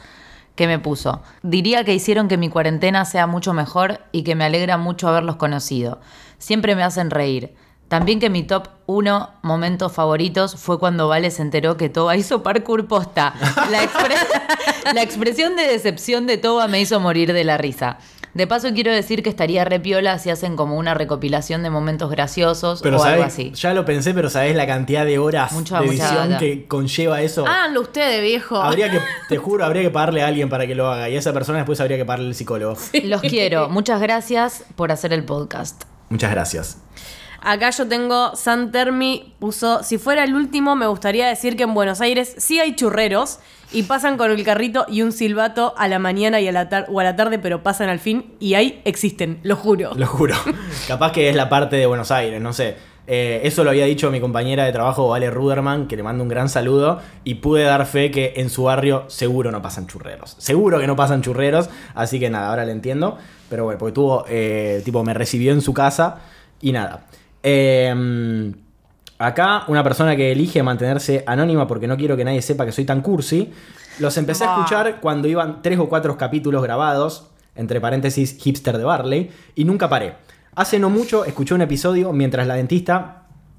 que 0.56 0.66
me 0.66 0.80
puso. 0.80 1.22
Diría 1.44 1.84
que 1.84 1.94
hicieron 1.94 2.28
que 2.28 2.38
mi 2.38 2.50
cuarentena 2.50 3.06
sea 3.06 3.28
mucho 3.28 3.54
mejor 3.54 4.00
y 4.12 4.24
que 4.24 4.34
me 4.34 4.44
alegra 4.44 4.78
mucho 4.78 5.08
haberlos 5.08 5.36
conocido. 5.36 6.02
Siempre 6.40 6.76
me 6.76 6.82
hacen 6.84 7.12
reír. 7.12 7.54
También 7.90 8.20
que 8.20 8.30
mi 8.30 8.44
top 8.44 8.68
1 8.86 9.30
momentos 9.42 9.92
favoritos 9.92 10.56
fue 10.56 10.80
cuando 10.80 11.08
Vale 11.10 11.32
se 11.32 11.42
enteró 11.42 11.76
que 11.76 11.90
Toba 11.90 12.16
hizo 12.18 12.42
parkour 12.44 12.88
posta. 12.88 13.34
La, 13.70 13.84
expre- 13.84 14.16
la 14.94 15.02
expresión 15.02 15.56
de 15.58 15.64
decepción 15.64 16.26
de 16.28 16.38
Toba 16.38 16.68
me 16.68 16.80
hizo 16.80 17.00
morir 17.02 17.34
de 17.34 17.44
la 17.44 17.58
risa. 17.58 17.98
De 18.36 18.46
paso 18.46 18.68
quiero 18.76 18.92
decir 18.92 19.24
que 19.24 19.30
estaría 19.30 19.66
repiola 19.66 20.20
si 20.20 20.30
hacen 20.30 20.56
como 20.56 20.78
una 20.78 20.94
recopilación 20.94 21.64
de 21.64 21.72
momentos 21.72 22.12
graciosos 22.12 22.80
Pero 22.84 23.00
o 23.00 23.04
algo 23.04 23.24
así. 23.24 23.52
ya 23.56 23.74
lo 23.74 23.86
pensé, 23.86 24.14
pero 24.14 24.30
sabés 24.30 24.56
la 24.56 24.68
cantidad 24.68 25.04
de 25.04 25.18
horas 25.18 25.52
Mucha, 25.52 25.80
de 25.82 25.88
mucha 25.88 26.04
edición 26.04 26.30
data. 26.30 26.40
que 26.40 26.68
conlleva 26.68 27.24
eso. 27.24 27.48
Háganlo 27.48 27.82
ustedes, 27.82 28.22
viejo. 28.22 28.62
Habría 28.62 28.92
que, 28.92 29.00
te 29.30 29.38
juro, 29.38 29.66
habría 29.66 29.82
que 29.82 29.90
pagarle 29.90 30.22
a 30.22 30.28
alguien 30.28 30.48
para 30.48 30.68
que 30.68 30.76
lo 30.76 30.92
haga. 30.92 31.10
Y 31.10 31.16
a 31.16 31.20
esa 31.20 31.34
persona 31.34 31.58
después 31.58 31.82
habría 31.82 31.98
que 31.98 32.06
pagarle 32.06 32.28
al 32.28 32.36
psicólogo. 32.36 32.78
Los 33.04 33.22
quiero. 33.22 33.68
Muchas 33.68 34.00
gracias 34.00 34.64
por 34.76 34.92
hacer 34.92 35.12
el 35.12 35.24
podcast. 35.24 35.86
Muchas 36.10 36.30
gracias. 36.30 36.78
Acá 37.42 37.70
yo 37.72 37.88
tengo 37.88 38.36
San 38.36 38.72
Termi 38.72 39.34
puso, 39.40 39.84
si 39.84 39.98
fuera 39.98 40.24
el 40.24 40.36
último 40.36 40.76
me 40.76 40.88
gustaría 40.88 41.28
decir 41.28 41.56
que 41.56 41.64
en 41.64 41.74
Buenos 41.74 42.02
Aires 42.02 42.36
sí 42.38 42.60
hay 42.60 42.76
churreros 42.76 43.40
y 43.72 43.84
pasan 43.84 44.18
con 44.18 44.32
el 44.32 44.44
carrito 44.44 44.86
y 44.90 45.02
un 45.02 45.12
silbato 45.12 45.74
a 45.78 45.88
la 45.88 46.00
mañana 46.00 46.40
y 46.42 46.48
a 46.48 46.52
la 46.52 46.86
o 46.90 47.00
a 47.00 47.04
la 47.04 47.16
tarde, 47.16 47.40
pero 47.40 47.64
pasan 47.64 47.90
al 47.90 48.00
fin 48.00 48.34
y 48.40 48.56
ahí 48.56 48.82
existen, 48.86 49.40
lo 49.44 49.56
juro. 49.56 49.92
Lo 49.96 50.08
juro. 50.08 50.36
Capaz 50.88 51.12
que 51.12 51.30
es 51.30 51.36
la 51.36 51.50
parte 51.50 51.76
de 51.76 51.86
Buenos 51.86 52.12
Aires, 52.12 52.42
no 52.42 52.54
sé. 52.54 52.76
Eh, 53.12 53.42
eso 53.48 53.64
lo 53.64 53.72
había 53.72 53.86
dicho 53.86 54.12
mi 54.12 54.22
compañera 54.22 54.66
de 54.66 54.72
trabajo, 54.72 55.08
Vale 55.08 55.32
Ruderman, 55.32 55.88
que 55.88 55.98
le 55.98 56.04
mando 56.04 56.22
un 56.22 56.30
gran 56.30 56.48
saludo. 56.48 57.00
Y 57.24 57.36
pude 57.36 57.64
dar 57.64 57.88
fe 57.88 58.12
que 58.12 58.34
en 58.36 58.52
su 58.52 58.64
barrio 58.64 59.06
seguro 59.08 59.52
no 59.52 59.64
pasan 59.64 59.88
churreros. 59.88 60.36
Seguro 60.38 60.80
que 60.80 60.86
no 60.86 60.96
pasan 60.96 61.24
churreros. 61.24 61.72
Así 61.96 62.20
que 62.20 62.30
nada, 62.30 62.50
ahora 62.50 62.66
le 62.66 62.72
entiendo. 62.72 63.18
Pero 63.50 63.64
bueno, 63.64 63.80
porque 63.80 63.94
tuvo, 63.94 64.26
eh, 64.30 64.84
tipo, 64.86 65.04
me 65.04 65.16
recibió 65.16 65.54
en 65.54 65.62
su 65.62 65.74
casa. 65.74 66.20
Y 66.62 66.72
nada. 66.72 67.08
Eh, 67.44 68.54
acá, 69.18 69.64
una 69.68 69.84
persona 69.84 70.16
que 70.16 70.32
elige 70.32 70.64
mantenerse 70.64 71.24
anónima 71.28 71.68
porque 71.68 71.88
no 71.88 71.98
quiero 71.98 72.16
que 72.18 72.26
nadie 72.26 72.42
sepa 72.42 72.66
que 72.66 72.72
soy 72.72 72.86
tan 72.86 73.02
cursi. 73.02 73.52
Los 74.00 74.18
empecé 74.18 74.46
a 74.46 74.48
Ah. 74.56 74.58
escuchar 74.60 75.00
cuando 75.02 75.28
iban 75.28 75.62
tres 75.62 75.78
o 75.80 75.90
cuatro 75.90 76.18
capítulos 76.18 76.64
grabados, 76.64 77.28
entre 77.56 77.82
paréntesis, 77.82 78.38
hipster 78.40 78.78
de 78.78 78.84
Barley, 78.86 79.32
y 79.56 79.66
nunca 79.66 79.90
paré. 79.90 80.14
Hace 80.56 80.80
no 80.80 80.90
mucho 80.90 81.26
escuché 81.26 81.54
un 81.54 81.62
episodio 81.62 82.14
mientras 82.14 82.48
la 82.48 82.56
dentista. 82.56 83.16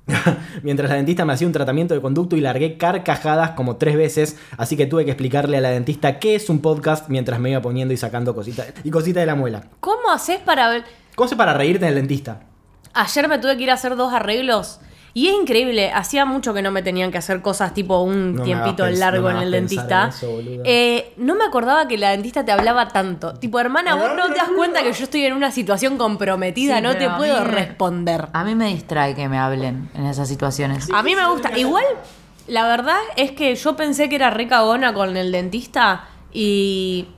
mientras 0.63 0.89
la 0.91 0.97
dentista 0.97 1.25
me 1.25 1.35
hacía 1.35 1.47
un 1.47 1.53
tratamiento 1.53 1.95
de 1.95 2.01
conducto 2.01 2.37
y 2.37 2.41
largué 2.41 2.77
carcajadas 2.79 3.51
como 3.51 3.77
tres 3.77 3.97
veces, 3.97 4.39
así 4.57 4.77
que 4.77 4.87
tuve 4.87 5.05
que 5.05 5.11
explicarle 5.13 5.59
a 5.59 5.61
la 5.61 5.71
dentista 5.71 6.19
qué 6.19 6.35
es 6.35 6.49
un 6.51 6.61
podcast 6.61 7.09
mientras 7.09 7.39
me 7.39 7.51
iba 7.51 7.61
poniendo 7.63 7.95
y 7.95 7.97
sacando 7.97 8.35
cositas 8.35 8.73
y 8.83 8.91
cositas 8.91 9.21
de 9.23 9.27
la 9.27 9.35
muela. 9.37 9.65
¿Cómo 9.79 10.11
haces 10.11 10.39
para 10.41 10.69
ver? 10.71 10.85
¿Cómo 11.15 11.29
se 11.29 11.37
para 11.37 11.53
reírte 11.55 11.85
del 11.85 11.95
dentista? 11.97 12.41
Ayer 12.95 13.29
me 13.29 13.39
tuve 13.39 13.57
que 13.57 13.63
ir 13.65 13.71
a 13.71 13.75
hacer 13.75 13.97
dos 13.97 14.13
arreglos 14.13 14.81
Y 15.13 15.27
es 15.29 15.35
increíble, 15.35 15.91
hacía 15.93 16.25
mucho 16.25 16.55
que 16.55 16.63
no 16.63 16.71
me 16.71 16.83
tenían 16.83 17.11
que 17.11 17.19
hacer 17.19 17.43
cosas 17.43 17.75
tipo 17.75 18.01
un 18.01 18.37
No 18.37 18.43
tiempito 18.45 18.89
largo 18.89 19.31
no 19.31 19.39
en 19.39 19.43
el 19.45 19.51
dentista. 19.51 20.05
en 20.05 20.09
eso, 20.11 20.31
boluda. 20.31 20.63
Eh, 20.65 21.15
no 21.17 21.35
me 21.35 21.45
acordaba 21.45 21.89
que 21.89 21.99
la 21.99 22.11
dentista 22.11 22.45
te 22.45 22.53
hablaba 22.53 22.87
tanto. 22.89 23.35
Tipo, 23.35 23.59
hermana, 23.59 23.97
vos 23.97 24.11
no 24.17 24.29
te 24.29 24.37
das 24.39 24.51
cuenta 24.57 24.83
que 24.85 24.93
yo 24.93 25.03
estoy 25.05 25.25
en 25.25 25.33
una 25.35 25.51
situación 25.51 25.99
comprometida, 25.99 26.77
Sí, 26.77 26.83
no 26.83 26.97
te 26.97 27.11
puedo 27.11 27.41
me- 27.45 27.51
responder. 27.51 28.29
A 28.33 28.45
mí 28.45 28.55
me 28.55 28.69
distrae 28.69 29.15
que 29.17 29.29
me 29.29 29.37
hablen 29.39 29.91
en 29.95 30.07
esas 30.07 30.29
situaciones. 30.29 30.89
A 30.95 31.03
mí 31.03 31.17
me 31.17 31.27
gusta. 31.29 31.59
Igual, 31.59 31.85
la 32.47 32.67
verdad 32.69 32.99
es 33.17 33.33
que 33.33 33.55
yo 33.57 33.75
pensé 33.75 34.09
que 34.09 34.15
era 34.15 34.31
re 34.31 34.47
cagona 34.47 34.95
con 34.95 35.17
el 35.17 35.33
dentista 35.33 36.05
y 36.33 37.09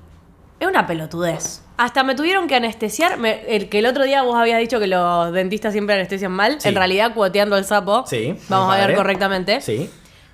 es 0.60 0.66
una 0.66 0.86
pelotudez. 0.86 1.62
Hasta 1.82 2.04
me 2.04 2.14
tuvieron 2.14 2.46
que 2.46 2.54
anestesiar. 2.54 3.18
me- 3.18 3.40
el 3.48 3.68
que 3.68 3.80
el 3.80 3.86
otro 3.86 4.04
día 4.04 4.22
vos 4.22 4.36
habías 4.36 4.60
dicho 4.60 4.78
que 4.78 4.86
los 4.86 5.32
dentistas 5.32 5.72
siempre 5.72 5.96
anestesian 5.96 6.30
mal. 6.30 6.60
Sí. 6.60 6.68
En 6.68 6.76
realidad, 6.76 7.12
cuoteando 7.12 7.56
el 7.56 7.64
sapo. 7.64 8.04
Sí, 8.06 8.36
Vamos 8.48 8.66
muy 8.68 8.74
a 8.76 8.78
ver 8.78 8.86
padre. 8.86 8.96
correctamente. 8.96 9.60
Sí. 9.60 9.90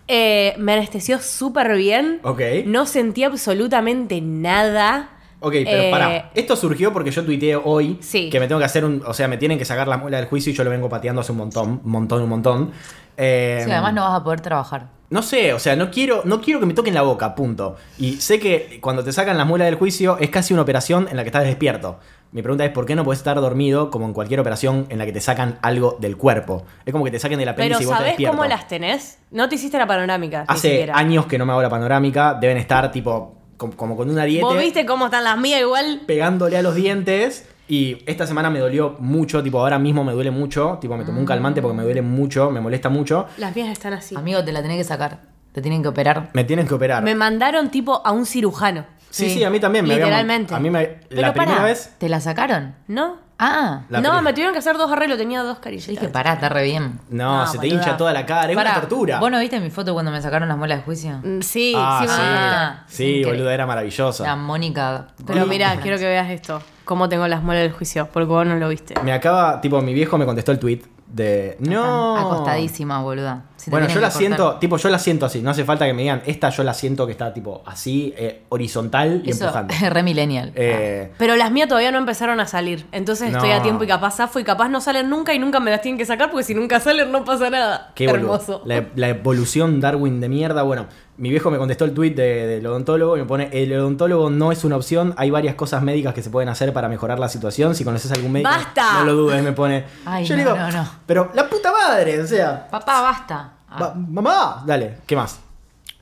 Eh, 0.08 0.54
me 0.58 0.74
anestesió 0.74 1.18
súper 1.20 1.74
bien. 1.76 2.20
Ok. 2.22 2.40
No 2.66 2.84
sentí 2.84 3.24
absolutamente 3.24 4.20
nada. 4.20 5.08
Ok, 5.40 5.52
pero 5.64 5.82
Eh, 5.84 5.90
pará. 5.90 6.30
Esto 6.34 6.54
surgió 6.56 6.92
porque 6.92 7.10
yo 7.12 7.24
tuiteé 7.24 7.56
hoy 7.56 7.96
Sí. 8.02 8.28
que 8.28 8.40
me 8.40 8.46
tengo 8.48 8.58
que 8.58 8.64
hacer 8.66 8.84
un. 8.84 9.02
O 9.06 9.14
sea, 9.14 9.26
me 9.28 9.38
tienen 9.38 9.56
que 9.58 9.64
sacar 9.64 9.88
la 9.88 9.96
muela 9.96 10.18
del 10.18 10.26
juicio 10.26 10.52
y 10.52 10.54
yo 10.54 10.64
lo 10.64 10.70
vengo 10.70 10.88
pateando 10.90 11.20
hace 11.22 11.32
un 11.32 11.38
montón, 11.38 11.80
un 11.82 11.90
montón, 11.90 12.22
un 12.22 12.28
montón. 12.28 12.72
Eh, 13.18 13.62
Sí, 13.64 13.70
además 13.70 13.92
no 13.92 14.02
vas 14.04 14.20
a 14.20 14.24
poder 14.24 14.40
trabajar. 14.40 14.86
No 15.10 15.22
sé, 15.22 15.52
o 15.54 15.58
sea, 15.58 15.74
no 15.74 15.90
quiero, 15.90 16.22
no 16.24 16.40
quiero 16.40 16.60
que 16.60 16.66
me 16.66 16.74
toquen 16.74 16.94
la 16.94 17.02
boca, 17.02 17.34
punto. 17.34 17.76
Y 17.98 18.16
sé 18.16 18.38
que 18.38 18.78
cuando 18.80 19.02
te 19.02 19.12
sacan 19.12 19.36
las 19.38 19.46
muelas 19.46 19.66
del 19.66 19.74
juicio 19.76 20.18
es 20.20 20.28
casi 20.30 20.52
una 20.52 20.62
operación 20.62 21.08
en 21.10 21.16
la 21.16 21.22
que 21.24 21.28
estás 21.28 21.44
despierto. 21.44 21.98
Mi 22.30 22.42
pregunta 22.42 22.62
es, 22.66 22.70
¿por 22.72 22.84
qué 22.84 22.94
no 22.94 23.04
puedes 23.04 23.18
estar 23.20 23.40
dormido 23.40 23.90
como 23.90 24.04
en 24.04 24.12
cualquier 24.12 24.38
operación 24.38 24.84
en 24.90 24.98
la 24.98 25.06
que 25.06 25.12
te 25.12 25.20
sacan 25.22 25.58
algo 25.62 25.96
del 25.98 26.18
cuerpo? 26.18 26.64
Es 26.84 26.92
como 26.92 27.04
que 27.06 27.10
te 27.10 27.18
saquen 27.18 27.38
de 27.38 27.46
la 27.46 27.54
Pero 27.56 27.76
apéndice 27.76 27.84
y 27.84 27.86
vos 27.86 27.96
¿sabés 27.96 28.28
cómo 28.28 28.44
las 28.44 28.68
tenés? 28.68 29.18
No 29.30 29.48
te 29.48 29.54
hiciste 29.54 29.78
la 29.78 29.86
panorámica. 29.86 30.44
Hace 30.46 30.68
siquiera. 30.68 30.96
años 30.98 31.24
que 31.24 31.38
no 31.38 31.46
me 31.46 31.52
hago 31.52 31.62
la 31.62 31.70
panorámica, 31.70 32.34
deben 32.38 32.58
estar 32.58 32.92
tipo 32.92 33.34
com- 33.56 33.72
como 33.72 33.96
con 33.96 34.10
una 34.10 34.24
dieta 34.24 34.46
¿Vos 34.46 34.58
viste 34.58 34.84
cómo 34.84 35.06
están 35.06 35.24
las 35.24 35.38
mías 35.38 35.62
igual? 35.62 36.02
pegándole 36.06 36.58
a 36.58 36.62
los 36.62 36.74
dientes. 36.74 37.48
Y 37.68 38.02
esta 38.06 38.26
semana 38.26 38.48
me 38.50 38.58
dolió 38.60 38.96
mucho, 38.98 39.42
tipo 39.42 39.60
ahora 39.60 39.78
mismo 39.78 40.02
me 40.02 40.12
duele 40.12 40.30
mucho, 40.30 40.78
tipo 40.80 40.96
me 40.96 41.04
tomé 41.04 41.20
un 41.20 41.26
calmante 41.26 41.60
porque 41.60 41.76
me 41.76 41.82
duele 41.82 42.00
mucho, 42.02 42.50
me 42.50 42.60
molesta 42.60 42.88
mucho. 42.88 43.26
Las 43.36 43.54
mías 43.54 43.68
están 43.68 43.92
así. 43.92 44.16
Amigo, 44.16 44.42
te 44.42 44.52
la 44.52 44.62
tenés 44.62 44.78
que 44.78 44.84
sacar. 44.84 45.18
Te 45.52 45.60
tienen 45.62 45.82
que 45.82 45.88
operar. 45.88 46.30
Me 46.34 46.44
tienen 46.44 46.66
que 46.66 46.74
operar. 46.74 47.02
Me 47.02 47.14
mandaron 47.14 47.70
tipo 47.70 48.00
a 48.06 48.12
un 48.12 48.26
cirujano. 48.26 48.84
Sí, 49.10 49.24
Sí. 49.30 49.34
sí, 49.38 49.44
a 49.44 49.50
mí 49.50 49.58
también 49.60 49.86
me 49.86 49.94
habían- 49.94 50.08
Literalmente. 50.08 50.54
a 50.54 50.60
mí 50.60 50.70
me 50.70 50.84
Pero 51.08 51.22
la 51.22 51.32
primera 51.32 51.52
pará, 51.56 51.64
vez 51.66 51.94
¿te 51.98 52.08
la 52.08 52.20
sacaron? 52.20 52.74
¿No? 52.86 53.16
Ah, 53.40 53.82
La 53.88 54.00
no, 54.00 54.20
me 54.20 54.32
tuvieron 54.32 54.52
que 54.52 54.58
hacer 54.58 54.76
dos 54.76 54.90
arreglos, 54.90 55.16
tenía 55.16 55.42
dos 55.44 55.56
yo 55.58 55.60
carillas. 55.62 55.86
dije, 55.86 56.08
pará, 56.08 56.32
está 56.34 56.48
re 56.48 56.64
bien. 56.64 56.98
No, 57.08 57.38
No, 57.38 57.46
se 57.46 57.52
te 57.58 57.66
boluda. 57.68 57.74
hincha 57.82 57.96
toda 57.96 58.12
la 58.12 58.26
cara, 58.26 58.50
es 58.50 58.56
Pará, 58.56 58.70
una 58.72 58.80
tortura. 58.80 59.20
¿Vos 59.20 59.30
no 59.30 59.38
viste 59.38 59.60
mi 59.60 59.70
foto 59.70 59.92
cuando 59.92 60.10
me 60.10 60.20
sacaron 60.20 60.48
las 60.48 60.58
muelas 60.58 60.78
de 60.78 60.84
juicio? 60.84 61.20
Mm, 61.22 61.40
Sí, 61.40 61.72
ah, 61.76 61.98
sí, 62.02 62.08
sí, 62.08 62.14
Ah, 62.20 62.84
sí, 62.88 63.04
increíble. 63.04 63.32
boluda, 63.32 63.54
era 63.54 63.66
maravillosa. 63.66 64.24
La 64.24 64.34
Mónica. 64.36 65.06
Pero 65.24 65.44
Sí. 65.44 65.48
mira, 65.48 65.76
quiero 65.80 65.98
que 65.98 66.04
veas 66.06 66.28
esto. 66.30 66.60
Cómo 66.84 67.08
tengo 67.08 67.28
las 67.28 67.42
muelas 67.42 67.62
del 67.62 67.72
juicio, 67.72 68.08
porque 68.12 68.26
vos 68.26 68.44
no 68.46 68.56
lo 68.56 68.68
viste. 68.70 68.94
Me 69.02 69.12
acaba, 69.12 69.60
tipo, 69.60 69.80
mi 69.82 69.94
viejo 69.94 70.18
me 70.18 70.24
contestó 70.26 70.50
el 70.52 70.58
tweet 70.58 70.82
de. 71.10 71.56
No. 71.60 72.16
Acostadísima, 72.16 73.00
boluda. 73.02 73.44
Si 73.56 73.70
Bueno, 73.70 73.86
yo 73.88 73.94
la 73.96 74.08
cortar. 74.08 74.12
siento, 74.18 74.54
tipo, 74.56 74.76
yo 74.76 74.88
la 74.88 74.98
siento 74.98 75.26
así. 75.26 75.40
No 75.42 75.50
hace 75.50 75.64
falta 75.64 75.86
que 75.86 75.92
me 75.94 76.02
digan, 76.02 76.22
esta 76.26 76.50
yo 76.50 76.62
la 76.62 76.74
siento 76.74 77.06
que 77.06 77.12
está, 77.12 77.32
tipo, 77.34 77.62
así, 77.66 78.14
eh, 78.16 78.42
horizontal 78.50 79.22
y 79.24 79.30
Eso 79.30 79.44
empujando. 79.44 79.74
es 79.82 79.90
re 79.92 80.02
millennial. 80.02 80.52
Eh, 80.54 81.12
Pero 81.18 81.34
las 81.36 81.50
mías 81.50 81.68
todavía 81.68 81.90
no 81.90 81.98
empezaron 81.98 82.38
a 82.40 82.46
salir. 82.46 82.86
Entonces 82.92 83.32
estoy 83.32 83.48
No. 83.50 83.54
a 83.56 83.62
tiempo 83.62 83.84
y 83.84 83.86
capaz 83.86 84.16
zafo 84.16 84.38
y 84.38 84.44
capaz 84.44 84.68
no 84.68 84.80
salen 84.80 85.08
nunca 85.10 85.34
y 85.34 85.38
nunca 85.38 85.60
me 85.60 85.70
las 85.70 85.80
tienen 85.80 85.98
que 85.98 86.06
sacar 86.06 86.30
porque 86.30 86.44
si 86.44 86.54
nunca 86.54 86.78
salen 86.80 87.10
no 87.10 87.24
pasa 87.24 87.50
nada. 87.50 87.92
Qué. 87.94 88.04
Hermoso. 88.04 88.62
La, 88.64 88.86
la 88.94 89.08
evolución 89.08 89.80
Darwin 89.80 90.20
de 90.20 90.28
mierda. 90.28 90.62
Bueno, 90.62 90.86
mi 91.18 91.30
viejo 91.30 91.50
me 91.50 91.58
contestó 91.58 91.84
el 91.84 91.92
tweet 91.92 92.12
de- 92.14 92.46
del 92.46 92.66
odontólogo 92.66 93.16
y 93.16 93.20
me 93.20 93.26
pone: 93.26 93.48
El 93.52 93.72
odontólogo 93.78 94.30
no 94.30 94.50
es 94.52 94.64
una 94.64 94.76
opción. 94.76 95.14
Hay 95.16 95.30
varias 95.30 95.54
cosas 95.56 95.82
médicas 95.82 96.14
que 96.14 96.22
se 96.22 96.30
pueden 96.30 96.48
hacer 96.48 96.72
para 96.72 96.88
mejorar 96.88 97.18
la 97.18 97.28
situación. 97.28 97.74
Si 97.74 97.84
conoces 97.84 98.10
algún 98.12 98.32
médico, 98.32 98.50
¡Basta! 98.50 99.00
no 99.00 99.04
lo 99.04 99.14
dudes. 99.14 99.42
Me 99.42 99.52
pone. 99.52 99.84
Ay, 100.06 100.24
yo 100.24 100.36
no, 100.36 100.42
digo, 100.44 100.56
no, 100.56 100.70
no. 100.70 100.88
Pero 101.06 101.30
la 101.34 101.48
puta 101.48 101.70
madre, 101.72 102.20
o 102.20 102.26
sea. 102.26 102.68
Papá, 102.70 103.00
basta. 103.02 103.52
Ah. 103.70 103.92
mamá, 103.96 104.62
dale, 104.64 104.98
¿qué 105.06 105.14
más? 105.14 105.40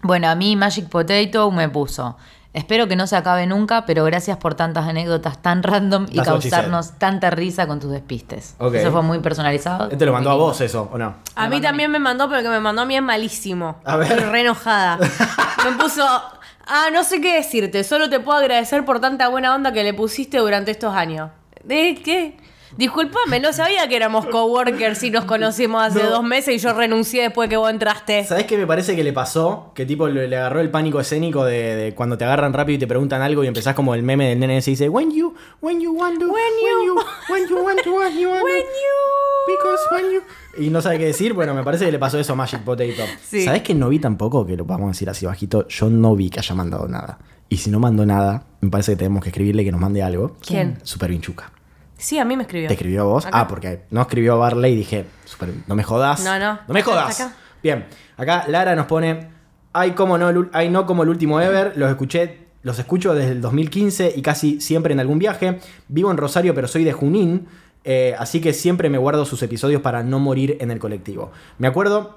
Bueno, 0.02 0.29
a 0.29 0.35
mí 0.37 0.55
Magic 0.55 0.88
Potato 0.88 1.50
me 1.50 1.68
puso. 1.68 2.16
Espero 2.57 2.88
que 2.88 2.97
no 2.97 3.07
se 3.07 3.16
acabe 3.16 3.47
nunca, 3.47 3.85
pero 3.85 4.03
gracias 4.05 4.38
por 4.38 4.55
tantas 4.55 4.88
anécdotas 4.88 5.42
tan 5.42 5.62
random 5.62 6.07
y 6.11 6.16
That's 6.16 6.27
causarnos 6.27 6.92
tanta 6.92 7.29
risa 7.29 7.66
con 7.66 7.81
tus 7.81 7.90
despistes. 7.90 8.57
Eso 8.73 8.92
fue 8.92 9.03
muy 9.03 9.19
personalizado. 9.19 9.90
Este 9.90 10.07
lo 10.07 10.12
mandó 10.14 10.31
a 10.31 10.37
vos 10.37 10.59
eso, 10.62 10.88
¿o 10.90 10.97
no? 10.97 11.16
A 11.35 11.49
mí 11.51 11.61
también 11.61 11.90
me 11.90 11.99
mandó, 11.99 12.29
pero 12.29 12.38
el 12.38 12.45
que 12.45 12.51
me 12.51 12.61
mandó 12.61 12.81
a 12.81 12.87
mí 12.87 12.97
es 12.97 13.03
malísimo. 13.03 13.77
A 13.85 13.97
ver. 13.99 14.11
Estoy 14.11 14.25
re 14.31 14.40
enojada. 14.40 14.97
me 15.66 15.73
puso. 15.79 16.03
Ah, 16.66 16.87
no 16.90 17.05
sé 17.05 17.21
qué 17.21 17.35
decirte. 17.35 17.85
Solo 17.85 18.09
te 18.09 18.21
puedo 18.21 18.38
agradecer 18.38 18.87
por 18.87 19.01
tanta 19.01 19.29
buena 19.29 19.55
onda 19.55 19.75
que 19.75 19.85
le 19.85 19.92
pusiste 19.92 20.38
durante 20.38 20.71
estos 20.71 20.95
años. 20.95 21.33
¿De 21.62 22.01
qué? 22.03 22.38
Disculpame, 22.77 23.41
no 23.41 23.53
sabía 23.53 23.89
que 23.89 23.97
éramos 23.97 24.27
coworkers 24.27 25.03
y 25.03 25.11
nos 25.11 25.25
conocimos 25.25 25.83
hace 25.83 26.03
No. 26.03 26.11
dos 26.11 26.23
meses 26.25 26.55
y 26.55 26.59
yo 26.59 26.73
renuncié 26.75 27.23
después 27.23 27.49
que 27.49 27.57
vos 27.57 27.71
entraste. 27.71 28.25
¿Sabés 28.25 28.45
qué 28.45 28.59
me 28.59 28.67
parece 28.67 28.95
que 28.95 29.03
le 29.03 29.12
pasó? 29.12 29.73
Que 29.75 29.87
tipo 29.87 30.09
le, 30.09 30.29
le 30.29 30.37
agarró 30.37 30.61
el 30.61 30.71
pánico 30.71 31.01
escénico 31.01 31.45
de, 31.45 31.75
de 31.75 31.95
cuando 31.95 32.19
te 32.19 32.25
agarran 32.25 32.53
rápido 32.53 32.77
y 32.77 32.79
te 32.79 32.87
preguntan 32.87 33.23
algo 33.23 33.43
y 33.45 33.47
empezás 33.47 33.75
como 33.75 33.95
el 33.95 34.03
meme 34.03 34.29
del 34.29 34.39
nene 34.41 34.59
ese 34.59 34.71
y 34.71 34.75
dice 34.75 34.89
When 34.89 35.11
you, 35.11 35.35
when 35.61 35.81
you 35.81 35.93
want 35.93 36.19
to, 36.21 36.27
when 36.27 36.53
you, 36.87 36.97
when 37.31 37.49
you 37.49 37.57
want 37.65 37.81
to, 37.83 37.95
when 37.95 38.19
you 38.19 38.29
want 38.31 38.41
to, 38.41 38.45
When 38.47 38.62
you- 38.62 39.47
because 39.47 39.81
when 39.93 40.12
you... 40.12 40.21
Y 40.59 40.71
no 40.71 40.83
sabe 40.83 40.99
qué 40.99 41.07
decir, 41.07 41.33
bueno, 41.35 41.55
me 41.55 41.62
parece 41.62 41.85
que 41.87 41.93
le 41.93 41.99
pasó 41.99 42.19
eso 42.19 42.33
a 42.33 42.37
Magic 42.37 42.61
Potato. 42.62 43.03
Sí. 43.23 43.45
¿Sabés 43.45 43.62
que 43.62 43.75
no 43.75 43.89
vi 43.89 43.99
tampoco? 43.99 44.45
Que 44.47 44.57
lo 44.57 44.65
vamos 44.65 44.87
a 44.87 44.89
decir 44.93 45.09
así 45.09 45.25
bajito, 45.27 45.67
yo 45.69 45.89
no 45.89 46.17
vi 46.17 46.31
que 46.31 46.41
haya 46.41 46.55
mandado 46.55 46.89
nada. 46.89 47.19
Y 47.49 47.59
si 47.59 47.71
no 47.71 47.79
mandó 47.79 48.05
nada, 48.05 48.43
me 48.61 48.71
parece 48.71 48.93
que 48.93 48.97
tenemos 48.97 49.23
que 49.23 49.29
escribirle 49.29 49.65
que 49.65 49.71
nos 49.71 49.81
mande 49.81 50.03
algo. 50.03 50.37
¿Quién? 50.45 50.79
Super 50.83 51.11
Vinchuca. 51.11 51.53
Sí, 52.07 52.21
a 52.21 52.25
mí 52.25 52.37
me 52.37 52.45
escribió. 52.45 52.69
¿Te 52.69 52.75
escribió 52.75 53.01
a 53.01 53.05
vos? 53.05 53.27
Acá. 53.27 53.40
Ah, 53.40 53.49
porque 53.49 53.81
no 53.90 54.01
escribió 54.01 54.35
a 54.35 54.37
Barley 54.37 54.75
y 54.75 54.77
dije, 54.77 55.07
super, 55.25 55.53
no 55.66 55.75
me 55.75 55.83
jodas. 55.83 56.25
No, 56.25 56.38
no. 56.38 56.61
No 56.69 56.73
me 56.73 56.81
jodas. 56.81 57.21
acá. 57.21 57.35
Bien, 57.61 57.87
acá 58.16 58.45
Lara 58.47 58.77
nos 58.77 58.87
pone, 58.87 59.27
hay 59.73 59.90
como 59.90 60.16
no, 60.16 60.49
hay 60.53 60.71
no 60.71 60.87
como 60.87 61.03
el 61.03 61.09
último 61.09 61.40
ever, 61.40 61.77
los 61.77 61.90
escuché, 61.90 62.47
los 62.62 62.79
escucho 62.79 63.12
desde 63.12 63.33
el 63.33 63.40
2015 63.40 64.12
y 64.14 64.23
casi 64.23 64.61
siempre 64.61 64.92
en 64.92 65.01
algún 65.01 65.19
viaje. 65.19 65.59
Vivo 65.88 66.12
en 66.12 66.16
Rosario, 66.16 66.55
pero 66.55 66.69
soy 66.69 66.85
de 66.85 66.92
Junín, 66.92 67.49
eh, 67.83 68.14
así 68.16 68.40
que 68.40 68.53
siempre 68.53 68.88
me 68.88 68.99
guardo 68.99 69.25
sus 69.25 69.42
episodios 69.42 69.83
para 69.83 70.05
no 70.05 70.21
morir 70.21 70.59
en 70.61 70.71
el 70.71 70.79
colectivo. 70.79 71.33
Me 71.59 71.66
acuerdo 71.66 72.14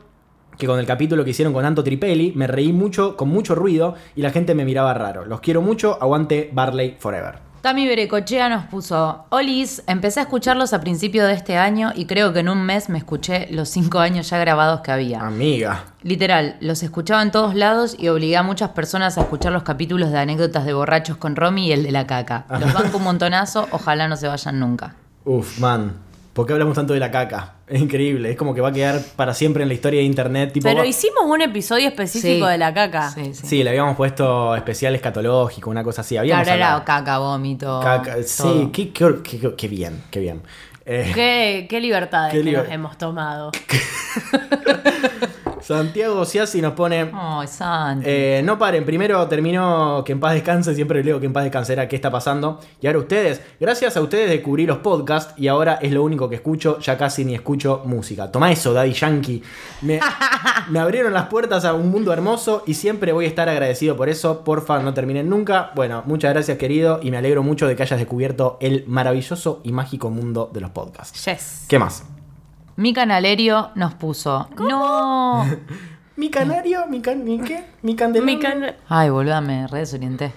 que 0.60 0.67
con 0.67 0.78
el 0.78 0.86
capítulo 0.86 1.23
que 1.23 1.32
hicieron 1.32 1.52
con 1.52 1.65
Anto 1.65 1.84
Tripelli 1.84 2.34
me 2.36 2.45
reí 2.45 2.73
mucho, 2.73 3.17
con 3.17 3.30
mucho 3.30 3.56
ruido 3.56 3.95
y 4.15 4.21
la 4.21 4.30
gente 4.30 4.54
me 4.54 4.65
miraba 4.65 4.93
raro. 4.93 5.25
Los 5.25 5.39
quiero 5.39 5.63
mucho, 5.63 5.97
aguante 5.99 6.52
Barley 6.54 6.97
Forever. 6.99 7.48
Tami 7.62 7.86
Berecochea 7.86 8.48
nos 8.48 8.65
puso, 8.65 9.26
Olis, 9.30 9.84
empecé 9.86 10.22
a 10.22 10.24
escucharlos 10.24 10.72
a 10.72 10.80
principio 10.80 11.26
de 11.26 11.34
este 11.34 11.58
año 11.58 11.91
y 11.93 12.06
creo 12.06 12.32
que 12.32 12.39
en 12.39 12.48
un 12.48 12.65
mes 12.65 12.88
me 12.88 12.98
escuché 12.98 13.48
los 13.52 13.67
cinco 13.67 14.00
años 14.00 14.30
ya 14.30 14.38
grabados 14.38 14.80
que 14.80 14.93
había. 14.93 15.19
Amiga. 15.19 15.84
Literal, 16.02 16.56
los 16.62 16.84
escuchaba 16.84 17.22
en 17.22 17.32
todos 17.32 17.56
lados 17.56 17.98
y 18.00 18.08
obligué 18.08 18.38
a 18.38 18.43
muchas 18.43 18.69
personas 18.69 19.17
a 19.17 19.22
escuchar 19.22 19.52
los 19.52 19.63
capítulos 19.63 20.10
de 20.12 20.19
anécdotas 20.19 20.63
de 20.63 20.72
borrachos 20.72 21.17
con 21.17 21.36
Romy 21.36 21.67
y 21.67 21.72
el 21.74 21.84
de 21.84 21.91
la 21.91 22.08
caca. 22.08 22.45
Los 22.62 22.74
banco 22.74 22.98
un 22.98 23.04
montonazo, 23.04 23.67
ojalá 23.72 24.08
no 24.08 24.15
se 24.15 24.30
vayan 24.30 24.58
nunca. 24.58 24.95
Uf, 25.26 25.60
man. 25.60 25.98
¿Por 26.32 26.45
qué 26.45 26.54
hablamos 26.54 26.76
tanto 26.76 26.93
de 26.93 27.02
la 27.02 27.12
caca? 27.12 27.56
Es 27.69 27.79
increíble. 27.82 28.32
Es 28.32 28.36
como 28.38 28.53
que 28.55 28.62
va 28.62 28.69
a 28.69 28.73
quedar 28.73 28.99
para 29.15 29.34
siempre 29.34 29.62
en 29.63 29.69
la 29.69 29.75
historia 29.75 29.99
de 29.99 30.05
internet. 30.05 30.51
Tipo, 30.53 30.67
Pero 30.67 30.79
va- 30.82 30.88
hicimos 30.88 31.23
un 31.25 31.41
episodio 31.41 31.88
específico 31.88 32.45
Sí. 32.47 32.51
de 32.51 32.58
la 32.58 32.73
caca. 32.73 33.12
Sí, 33.12 33.34
sí. 33.34 33.45
Sí, 33.47 33.63
le 33.63 33.69
habíamos 33.69 33.95
puesto 33.95 34.55
especial 34.55 34.95
escatológico, 34.95 35.69
una 35.69 35.84
cosa 35.84 36.01
así. 36.01 36.17
Habíamos 36.17 36.45
Claro, 36.45 36.58
era 36.58 36.84
caca, 36.84 37.19
vómito. 37.19 37.79
Caca. 37.84 38.15
Sí, 38.23 38.69
qué, 38.73 38.91
qué- 38.91 39.15
qué- 39.23 39.55
qué 39.55 39.67
bien, 39.67 40.01
qué 40.10 40.19
bien. 40.19 40.41
Eh, 40.91 41.12
Qué, 41.13 41.67
qué 41.69 41.79
libertades 41.79 42.34
Qué 42.34 42.41
que 42.41 42.51
nos 42.51 42.67
hemos 42.69 42.97
tomado. 42.97 43.51
Santiago 45.62 46.26
Ciasi 46.26 46.62
nos 46.62 46.74
pone... 46.74 47.10
Ay, 47.13 47.48
Santi. 47.48 48.06
eh, 48.08 48.41
no 48.43 48.58
paren, 48.58 48.86
primero 48.86 49.28
terminó 49.28 50.04
que 50.06 50.13
en 50.13 50.19
paz 50.19 50.34
descanse, 50.34 50.76
siempre 50.76 51.04
leo 51.04 51.19
que 51.19 51.26
en 51.26 51.34
paz 51.34 51.43
descanse 51.43 51.74
era 51.74 51.88
qué 51.88 51.95
está 51.95 52.12
pasando. 52.12 52.60
Y 52.82 52.88
ahora 52.88 53.00
ustedes, 53.00 53.41
gracias 53.60 53.98
a 53.98 54.02
ustedes 54.02 54.30
descubrí 54.30 54.65
los 54.65 54.80
podcasts 54.80 55.34
y 55.38 55.48
ahora 55.48 55.80
es 55.82 55.91
lo 55.91 56.04
único 56.04 56.30
que 56.30 56.36
escucho, 56.36 56.80
ya 56.80 56.98
casi 56.98 57.26
ni 57.26 57.36
escucho 57.36 57.84
música. 57.86 58.32
Toma 58.32 58.52
eso, 58.52 58.74
Daddy 58.74 58.93
Yankee. 58.93 59.43
Me, 59.82 60.00
me 60.69 60.80
abrieron 60.80 61.13
las 61.13 61.28
puertas 61.28 61.65
a 61.65 61.74
un 61.74 61.89
mundo 61.89 62.13
hermoso 62.13 62.63
y 62.65 62.74
siempre 62.74 63.12
voy 63.12 63.26
a 63.26 63.28
estar 63.28 63.50
agradecido 63.50 63.95
por 63.95 64.10
eso. 64.10 64.43
Porfa, 64.43 64.80
no 64.80 64.93
terminen 64.93 65.30
nunca. 65.30 65.72
Bueno, 65.76 66.04
muchas 66.06 66.34
gracias 66.34 66.58
querido 66.58 67.00
y 67.02 67.12
me 67.12 67.17
alegro 67.17 67.43
mucho 67.43 67.67
de 67.67 67.76
que 67.76 67.84
hayas 67.84 68.00
descubierto 68.00 68.58
el 68.62 68.86
maravilloso 68.88 69.62
y 69.63 69.72
mágico 69.72 70.10
mundo 70.10 70.50
de 70.54 70.62
los 70.62 70.72
podcasts. 70.72 71.26
Yes. 71.26 71.65
¿Qué 71.67 71.80
más? 71.80 72.04
Mi 72.79 72.93
canalerio 72.93 73.71
nos 73.75 73.93
puso. 73.95 74.47
No. 74.57 75.45
Mi 76.15 76.29
canario, 76.29 76.85
mi, 76.87 77.01
can, 77.01 77.23
mi 77.25 77.39
qué, 77.39 77.65
mi 77.81 77.95
candelabro. 77.95 78.33
Mi 78.33 78.39
can- 78.41 78.75
Ay, 78.89 79.09
boluda, 79.09 79.39
me 79.41 79.67
re 79.67 79.79
desorienté. 79.79 80.31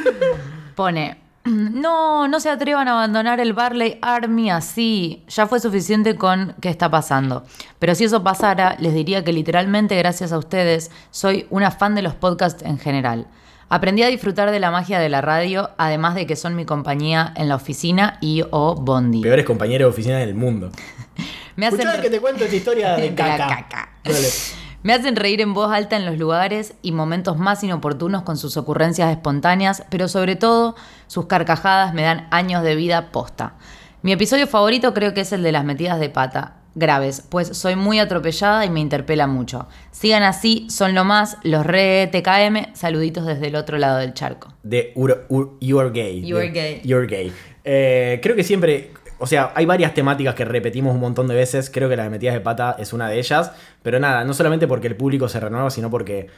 Pone. 0.76 1.18
No, 1.44 2.28
no 2.28 2.38
se 2.40 2.50
atrevan 2.50 2.86
a 2.88 2.92
abandonar 2.92 3.40
el 3.40 3.52
Barley 3.52 3.98
Army 4.00 4.50
así. 4.50 5.24
Ya 5.28 5.46
fue 5.46 5.58
suficiente 5.60 6.14
con 6.16 6.54
qué 6.60 6.68
está 6.68 6.88
pasando. 6.90 7.42
Pero 7.80 7.94
si 7.96 8.04
eso 8.04 8.22
pasara, 8.22 8.76
les 8.78 8.94
diría 8.94 9.24
que 9.24 9.32
literalmente 9.32 9.96
gracias 9.96 10.30
a 10.32 10.38
ustedes 10.38 10.90
soy 11.10 11.46
una 11.50 11.70
fan 11.72 11.94
de 11.96 12.02
los 12.02 12.14
podcasts 12.14 12.62
en 12.62 12.78
general. 12.78 13.26
Aprendí 13.70 14.02
a 14.02 14.08
disfrutar 14.08 14.50
de 14.52 14.60
la 14.60 14.70
magia 14.70 15.00
de 15.00 15.08
la 15.08 15.20
radio, 15.20 15.70
además 15.78 16.14
de 16.14 16.26
que 16.26 16.36
son 16.36 16.54
mi 16.54 16.64
compañía 16.64 17.32
en 17.36 17.48
la 17.48 17.56
oficina 17.56 18.18
y 18.20 18.44
o 18.50 18.74
Bondi. 18.76 19.20
Peores 19.22 19.44
compañeros 19.46 19.86
de 19.86 19.90
oficina 19.90 20.18
del 20.18 20.34
mundo. 20.34 20.70
Me 21.56 21.66
hacen, 21.66 21.80
Escuchá 21.80 22.00
que 22.02 22.10
te 22.10 22.20
cuento 22.20 22.44
esta 22.44 22.56
historia 22.56 22.96
de 22.96 23.02
De 23.10 23.22
la 23.22 23.36
caca. 23.36 23.90
me 24.82 24.92
hacen 24.94 25.16
reír 25.16 25.40
en 25.40 25.54
voz 25.54 25.72
alta 25.72 25.96
en 25.96 26.04
los 26.06 26.18
lugares 26.18 26.74
y 26.82 26.92
momentos 26.92 27.36
más 27.38 27.62
inoportunos 27.62 28.22
con 28.22 28.36
sus 28.36 28.56
ocurrencias 28.56 29.10
espontáneas, 29.10 29.84
pero 29.90 30.08
sobre 30.08 30.36
todo 30.36 30.74
sus 31.06 31.26
carcajadas 31.26 31.94
me 31.94 32.02
dan 32.02 32.26
años 32.30 32.62
de 32.62 32.74
vida 32.74 33.12
posta. 33.12 33.54
Mi 34.02 34.12
episodio 34.12 34.46
favorito 34.48 34.92
creo 34.94 35.14
que 35.14 35.20
es 35.20 35.32
el 35.32 35.42
de 35.42 35.52
las 35.52 35.64
metidas 35.64 36.00
de 36.00 36.08
pata. 36.10 36.56
Graves, 36.74 37.22
pues 37.28 37.48
soy 37.48 37.76
muy 37.76 37.98
atropellada 37.98 38.64
y 38.64 38.70
me 38.70 38.80
interpela 38.80 39.26
mucho. 39.26 39.68
Sigan 39.90 40.22
así, 40.22 40.66
son 40.70 40.94
lo 40.94 41.04
más, 41.04 41.36
los 41.42 41.66
re 41.66 42.08
TKM, 42.10 42.74
saluditos 42.74 43.26
desde 43.26 43.48
el 43.48 43.56
otro 43.56 43.76
lado 43.76 43.98
del 43.98 44.14
charco. 44.14 44.48
De 44.62 44.92
Ur- 44.96 45.26
Ur- 45.28 45.58
You're 45.60 45.90
Gay. 45.90 46.22
You're 46.26 46.48
gay. 46.50 46.80
You're 46.82 47.06
Gay. 47.06 47.30
Eh, 47.62 48.18
creo 48.22 48.34
que 48.34 48.42
siempre. 48.42 48.90
O 49.22 49.26
sea, 49.26 49.52
hay 49.54 49.64
varias 49.66 49.94
temáticas 49.94 50.34
que 50.34 50.44
repetimos 50.44 50.94
un 50.94 51.00
montón 51.00 51.28
de 51.28 51.34
veces. 51.34 51.70
Creo 51.70 51.88
que 51.88 51.96
las 51.96 52.10
metidas 52.10 52.34
de 52.34 52.40
pata 52.40 52.76
es 52.78 52.92
una 52.92 53.08
de 53.08 53.18
ellas. 53.18 53.52
Pero 53.82 53.98
nada, 54.00 54.24
no 54.24 54.34
solamente 54.34 54.66
porque 54.66 54.88
el 54.88 54.96
público 54.96 55.28
se 55.28 55.38
renueva, 55.40 55.70
sino 55.70 55.88
porque 55.90 56.28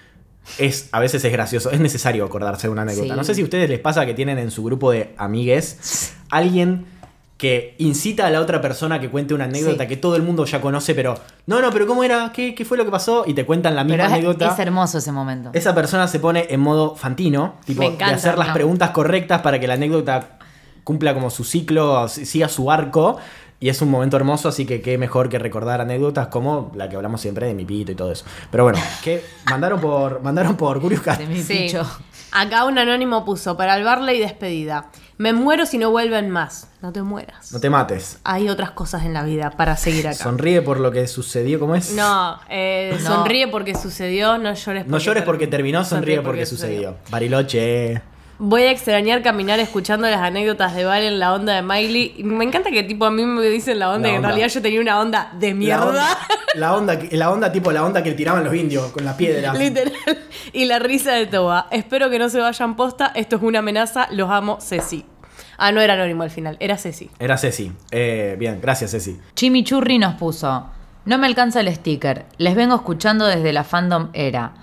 es 0.58 0.90
a 0.92 1.00
veces 1.00 1.24
es 1.24 1.32
gracioso. 1.32 1.70
Es 1.70 1.80
necesario 1.80 2.24
acordarse 2.24 2.66
de 2.66 2.72
una 2.72 2.82
anécdota. 2.82 3.14
Sí. 3.14 3.16
No 3.16 3.24
sé 3.24 3.34
si 3.34 3.40
a 3.40 3.44
ustedes 3.44 3.68
les 3.70 3.80
pasa 3.80 4.04
que 4.06 4.14
tienen 4.14 4.38
en 4.38 4.50
su 4.50 4.62
grupo 4.62 4.90
de 4.90 5.14
amigues 5.16 6.14
alguien 6.30 6.86
que 7.38 7.74
incita 7.78 8.26
a 8.26 8.30
la 8.30 8.40
otra 8.40 8.60
persona 8.60 9.00
que 9.00 9.10
cuente 9.10 9.34
una 9.34 9.44
anécdota 9.44 9.82
Sí. 9.82 9.88
que 9.88 9.96
todo 9.96 10.14
el 10.16 10.22
mundo 10.22 10.44
ya 10.44 10.60
conoce, 10.60 10.94
pero 10.94 11.14
no, 11.46 11.60
no, 11.60 11.70
pero 11.72 11.86
¿cómo 11.86 12.04
era? 12.04 12.30
¿Qué, 12.32 12.54
qué 12.54 12.64
fue 12.64 12.76
lo 12.78 12.84
que 12.84 12.90
pasó? 12.92 13.24
Y 13.26 13.34
te 13.34 13.44
cuentan 13.44 13.74
la 13.74 13.82
misma 13.82 13.96
Pero 13.96 14.06
es, 14.06 14.12
anécdota. 14.12 14.52
es 14.52 14.58
hermoso 14.60 14.98
ese 14.98 15.10
momento. 15.10 15.50
Esa 15.52 15.74
persona 15.74 16.06
se 16.06 16.20
pone 16.20 16.46
en 16.50 16.60
modo 16.60 16.94
fantino, 16.94 17.56
tipo 17.66 17.90
de 17.90 18.04
hacer 18.04 18.38
las 18.38 18.48
¿no? 18.48 18.54
preguntas 18.54 18.90
correctas 18.90 19.42
para 19.42 19.58
que 19.58 19.66
la 19.66 19.74
anécdota 19.74 20.38
cumpla 20.84 21.14
como 21.14 21.30
su 21.30 21.44
ciclo, 21.44 22.06
si- 22.08 22.26
siga 22.26 22.48
su 22.48 22.70
arco. 22.70 23.18
Y 23.60 23.70
es 23.70 23.80
un 23.80 23.90
momento 23.90 24.16
hermoso, 24.18 24.48
así 24.48 24.66
que 24.66 24.82
qué 24.82 24.98
mejor 24.98 25.30
que 25.30 25.38
recordar 25.38 25.80
anécdotas 25.80 26.26
como 26.26 26.70
la 26.74 26.88
que 26.90 26.96
hablamos 26.96 27.20
siempre 27.22 27.46
de 27.46 27.54
mi 27.54 27.64
pito 27.64 27.92
y 27.92 27.94
todo 27.94 28.12
eso. 28.12 28.24
Pero 28.50 28.64
bueno, 28.64 28.78
que 29.02 29.24
mandaron 29.48 29.80
por 29.80 30.20
mandaron 30.22 30.56
por 30.56 30.80
Curious 30.80 31.00
Cat. 31.02 31.18
De 31.18 31.26
mi 31.26 31.40
Sí. 31.42 31.64
picho. 31.66 31.82
Acá 32.32 32.64
un 32.64 32.76
anónimo 32.78 33.24
puso 33.24 33.56
para 33.56 33.76
el 33.76 33.84
Barley 33.84 34.18
despedida. 34.18 34.90
Me 35.18 35.32
muero 35.32 35.64
si 35.66 35.78
no 35.78 35.90
vuelven 35.92 36.28
más. 36.28 36.68
No 36.82 36.92
te 36.92 37.00
mueras. 37.00 37.52
No 37.52 37.60
te 37.60 37.70
mates. 37.70 38.18
Hay 38.24 38.48
otras 38.48 38.72
cosas 38.72 39.04
en 39.04 39.14
la 39.14 39.22
vida 39.22 39.50
para 39.52 39.76
seguir 39.76 40.08
acá. 40.08 40.16
Sonríe 40.18 40.60
por 40.60 40.80
lo 40.80 40.90
que 40.90 41.06
sucedió, 41.06 41.60
¿cómo 41.60 41.76
es? 41.76 41.92
No, 41.94 42.40
eh, 42.50 42.98
No. 43.04 43.06
sonríe 43.16 43.46
porque 43.48 43.76
sucedió, 43.76 44.36
no 44.36 44.52
llores 44.52 44.82
porque 44.82 44.90
No 44.90 44.98
llores 44.98 45.22
porque 45.22 45.46
terminó, 45.46 45.84
sonríe 45.84 46.20
porque, 46.22 46.44
sucedió. 46.44 46.96
Bariloche. 47.08 48.02
Voy 48.38 48.62
a 48.62 48.70
extrañar 48.72 49.22
caminar 49.22 49.60
escuchando 49.60 50.08
las 50.10 50.20
anécdotas 50.20 50.74
de 50.74 50.84
Val 50.84 51.02
en 51.04 51.18
la 51.20 51.32
onda 51.34 51.54
de 51.54 51.62
Miley. 51.62 52.14
Y 52.18 52.24
Me 52.24 52.44
encanta 52.44 52.70
que 52.70 52.82
tipo 52.82 53.04
a 53.04 53.10
mí 53.10 53.24
me 53.24 53.42
dicen 53.46 53.78
la 53.78 53.90
onda 53.90 54.08
La 54.08 54.08
en 54.10 54.16
onda. 54.16 54.28
realidad 54.28 54.48
yo 54.48 54.60
tenía 54.62 54.80
una 54.80 55.00
onda 55.00 55.30
de 55.38 55.50
La 55.50 55.54
mierda. 55.54 55.86
onda, 55.86 56.18
la 56.54 56.74
onda, 56.76 56.98
que- 56.98 57.16
la 57.16 57.30
onda 57.30 57.52
tipo 57.52 57.70
la 57.70 57.84
onda 57.84 58.02
que 58.02 58.12
tiraban 58.12 58.42
los 58.42 58.54
indios 58.54 58.90
con 58.92 59.04
la 59.04 59.16
piedra. 59.16 59.54
Literal. 59.58 59.92
Y 60.52 60.64
la 60.64 60.78
risa 60.80 61.12
de 61.12 61.26
Toba. 61.26 61.68
Espero 61.70 62.10
que 62.10 62.18
no 62.18 62.28
se 62.28 62.40
vayan 62.40 62.74
posta. 62.74 63.12
Esto 63.14 63.36
es 63.36 63.42
una 63.42 63.60
amenaza. 63.60 64.08
Los 64.10 64.28
amo, 64.30 64.58
Ceci. 64.60 65.04
Ah, 65.56 65.70
no 65.70 65.80
era 65.80 65.94
anónimo 65.94 66.24
al 66.24 66.30
final, 66.30 66.56
era 66.58 66.76
Ceci. 66.76 67.10
Era 67.20 67.38
Ceci. 67.38 67.70
Eh, 67.92 68.34
bien, 68.38 68.58
gracias 68.60 68.90
Ceci. 68.90 69.16
Chimichurri 69.34 69.98
nos 69.98 70.14
puso. 70.14 70.66
No 71.04 71.18
me 71.18 71.26
alcanza 71.28 71.60
el 71.60 71.72
sticker. 71.72 72.24
Les 72.38 72.56
vengo 72.56 72.74
escuchando 72.74 73.26
desde 73.26 73.52
la 73.52 73.62
fandom 73.62 74.08
era. 74.12 74.54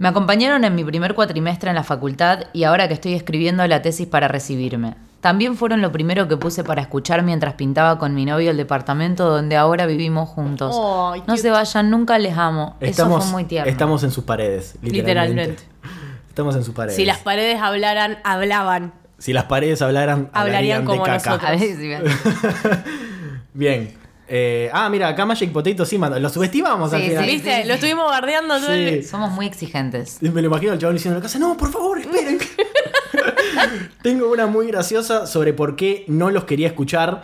Me 0.00 0.08
acompañaron 0.08 0.64
en 0.64 0.74
mi 0.74 0.82
primer 0.82 1.14
cuatrimestre 1.14 1.68
en 1.68 1.76
la 1.76 1.82
facultad 1.84 2.44
y 2.54 2.64
ahora 2.64 2.88
que 2.88 2.94
estoy 2.94 3.12
escribiendo 3.12 3.66
la 3.66 3.82
tesis 3.82 4.06
para 4.06 4.28
recibirme. 4.28 4.94
También 5.20 5.58
fueron 5.58 5.82
lo 5.82 5.92
primero 5.92 6.26
que 6.26 6.38
puse 6.38 6.64
para 6.64 6.80
escuchar 6.80 7.22
mientras 7.22 7.52
pintaba 7.52 7.98
con 7.98 8.14
mi 8.14 8.24
novio 8.24 8.50
el 8.50 8.56
departamento 8.56 9.28
donde 9.28 9.58
ahora 9.58 9.84
vivimos 9.84 10.30
juntos. 10.30 10.74
No 11.26 11.36
se 11.36 11.50
vayan, 11.50 11.90
nunca 11.90 12.18
les 12.18 12.34
amo. 12.38 12.76
Estamos, 12.80 13.18
Eso 13.18 13.26
fue 13.26 13.32
muy 13.42 13.44
tierno. 13.44 13.70
estamos 13.70 14.02
en 14.02 14.10
sus 14.10 14.24
paredes, 14.24 14.78
literalmente. 14.80 15.42
Literalmente. 15.42 15.62
Estamos 16.30 16.56
en 16.56 16.64
sus 16.64 16.74
paredes. 16.74 16.96
Si 16.96 17.04
las 17.04 17.18
paredes 17.18 17.60
hablaran, 17.60 18.20
hablaban. 18.24 18.94
Si 19.18 19.34
las 19.34 19.44
paredes 19.44 19.82
hablaran, 19.82 20.30
Hablarían 20.32 20.78
hablarían 20.78 20.84
como 20.86 21.04
de 21.04 21.10
caca. 21.10 21.30
nosotros. 21.36 22.14
A 22.72 22.84
Bien. 23.52 23.99
Eh, 24.32 24.70
ah, 24.72 24.88
mira, 24.88 25.08
acá 25.08 25.26
Magic 25.26 25.50
Potato 25.50 25.84
sí 25.84 25.98
mandó. 25.98 26.18
Lo 26.20 26.28
subestimamos 26.28 26.92
al 26.92 27.00
Sí, 27.02 27.08
final. 27.08 27.24
sí. 27.24 27.30
¿Viste? 27.32 27.64
Lo 27.64 27.74
estuvimos 27.74 28.08
bardeando 28.08 28.60
todo 28.60 28.70
el-. 28.70 29.04
Somos 29.04 29.32
muy 29.32 29.46
exigentes. 29.46 30.18
Me 30.22 30.40
lo 30.40 30.46
imagino 30.46 30.70
al 30.72 30.78
chabón 30.78 30.94
diciendo 30.94 31.16
en 31.18 31.22
la 31.22 31.26
casa, 31.26 31.40
no, 31.40 31.56
por 31.56 31.72
favor, 31.72 31.98
esperen. 31.98 32.38
Tengo 34.02 34.30
una 34.30 34.46
muy 34.46 34.68
graciosa 34.68 35.26
sobre 35.26 35.52
por 35.52 35.74
qué 35.74 36.04
no 36.06 36.30
los 36.30 36.44
quería 36.44 36.68
escuchar. 36.68 37.22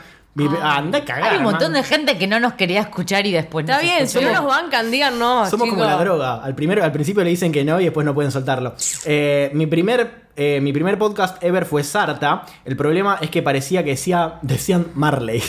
Ah, 0.61 0.77
anda 0.79 0.99
a 0.99 1.05
cagar. 1.05 1.31
Hay 1.33 1.37
un 1.39 1.45
montón 1.45 1.73
man. 1.73 1.81
de 1.81 1.89
gente 1.89 2.19
que 2.19 2.27
no 2.27 2.39
nos 2.41 2.55
quería 2.55 2.81
escuchar 2.81 3.25
y 3.27 3.33
después 3.33 3.63
Está 3.65 3.77
nos 3.77 3.83
bien, 3.85 4.07
si 4.07 4.21
no 4.21 4.33
nos 4.33 4.45
bancan, 4.45 4.91
digan 4.91 5.19
no. 5.19 5.49
Somos 5.49 5.71
como 5.71 5.83
la 5.85 5.97
droga. 5.97 6.43
Al, 6.45 6.55
primero, 6.55 6.85
al 6.85 6.93
principio 6.93 7.25
le 7.25 7.31
dicen 7.31 7.53
que 7.53 7.65
no 7.65 7.81
y 7.81 7.85
después 7.85 8.05
no 8.05 8.13
pueden 8.15 8.31
soltarlo. 8.31 8.75
Eh, 9.07 9.51
mi, 9.55 9.67
primer, 9.67 10.27
eh, 10.37 10.61
mi 10.61 10.73
primer 10.75 10.99
podcast 10.99 11.43
ever 11.43 11.65
fue 11.65 11.83
Sarta. 11.85 12.45
El 12.67 12.77
problema 12.77 13.17
es 13.23 13.31
que 13.31 13.43
parecía 13.43 13.83
que 13.83 13.91
decía, 13.91 14.35
decían 14.43 14.89
Marley. 14.95 15.43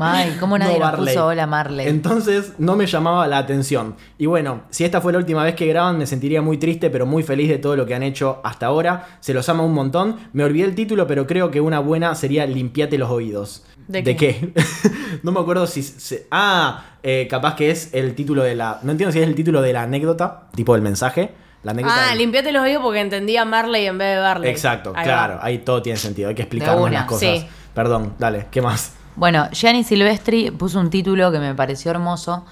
Ay, 0.00 0.36
¿cómo 0.40 0.56
nadie 0.58 0.78
No 0.78 0.90
nos 0.90 0.96
puso 1.00 1.26
hola 1.26 1.46
Marley? 1.46 1.86
Entonces 1.88 2.52
no 2.58 2.76
me 2.76 2.86
llamaba 2.86 3.26
la 3.26 3.38
atención. 3.38 3.96
Y 4.18 4.26
bueno, 4.26 4.62
si 4.70 4.84
esta 4.84 5.00
fue 5.00 5.12
la 5.12 5.18
última 5.18 5.44
vez 5.44 5.54
que 5.54 5.66
graban, 5.66 5.98
me 5.98 6.06
sentiría 6.06 6.42
muy 6.42 6.58
triste, 6.58 6.90
pero 6.90 7.06
muy 7.06 7.22
feliz 7.22 7.48
de 7.48 7.58
todo 7.58 7.76
lo 7.76 7.86
que 7.86 7.94
han 7.94 8.02
hecho 8.02 8.40
hasta 8.44 8.66
ahora. 8.66 9.06
Se 9.20 9.34
los 9.34 9.48
ama 9.48 9.62
un 9.64 9.74
montón. 9.74 10.16
Me 10.32 10.44
olvidé 10.44 10.64
el 10.66 10.74
título, 10.74 11.06
pero 11.06 11.26
creo 11.26 11.50
que 11.50 11.60
una 11.60 11.80
buena 11.80 12.14
sería 12.14 12.46
Limpiate 12.46 12.98
los 12.98 13.10
oídos. 13.10 13.64
¿De 13.88 14.02
qué? 14.16 14.52
no 15.22 15.32
me 15.32 15.40
acuerdo 15.40 15.66
si... 15.66 15.82
se- 15.82 16.26
ah, 16.30 16.84
eh, 17.02 17.26
capaz 17.28 17.56
que 17.56 17.70
es 17.70 17.92
el 17.92 18.14
título 18.14 18.42
de 18.42 18.54
la... 18.54 18.78
No 18.82 18.92
entiendo 18.92 19.12
si 19.12 19.18
es 19.20 19.26
el 19.26 19.34
título 19.34 19.60
de 19.60 19.72
la 19.72 19.82
anécdota, 19.82 20.48
tipo 20.54 20.74
del 20.74 20.82
mensaje. 20.82 21.32
La 21.64 21.72
Ah, 21.84 22.08
del- 22.10 22.18
limpiate 22.18 22.50
los 22.52 22.62
oídos 22.62 22.82
porque 22.82 23.00
entendía 23.00 23.44
Marley 23.44 23.86
en 23.86 23.98
vez 23.98 24.16
de 24.16 24.20
Barley. 24.20 24.50
Exacto, 24.50 24.92
Ahí 24.96 25.04
claro. 25.04 25.34
va. 25.36 25.44
Ahí 25.44 25.58
todo 25.58 25.80
tiene 25.82 25.96
sentido. 25.98 26.28
Hay 26.28 26.34
que 26.34 26.42
explicarnos 26.42 26.82
una, 26.82 26.90
las 26.92 27.04
cosas. 27.04 27.20
sí. 27.40 27.46
Perdón, 27.74 28.14
dale, 28.18 28.46
¿qué 28.50 28.60
más? 28.60 28.94
Bueno, 29.16 29.48
Gianni 29.52 29.84
Silvestri 29.84 30.50
puso 30.50 30.80
un 30.80 30.90
título 30.90 31.30
que 31.30 31.38
me 31.38 31.54
pareció 31.54 31.90
hermoso. 31.90 32.44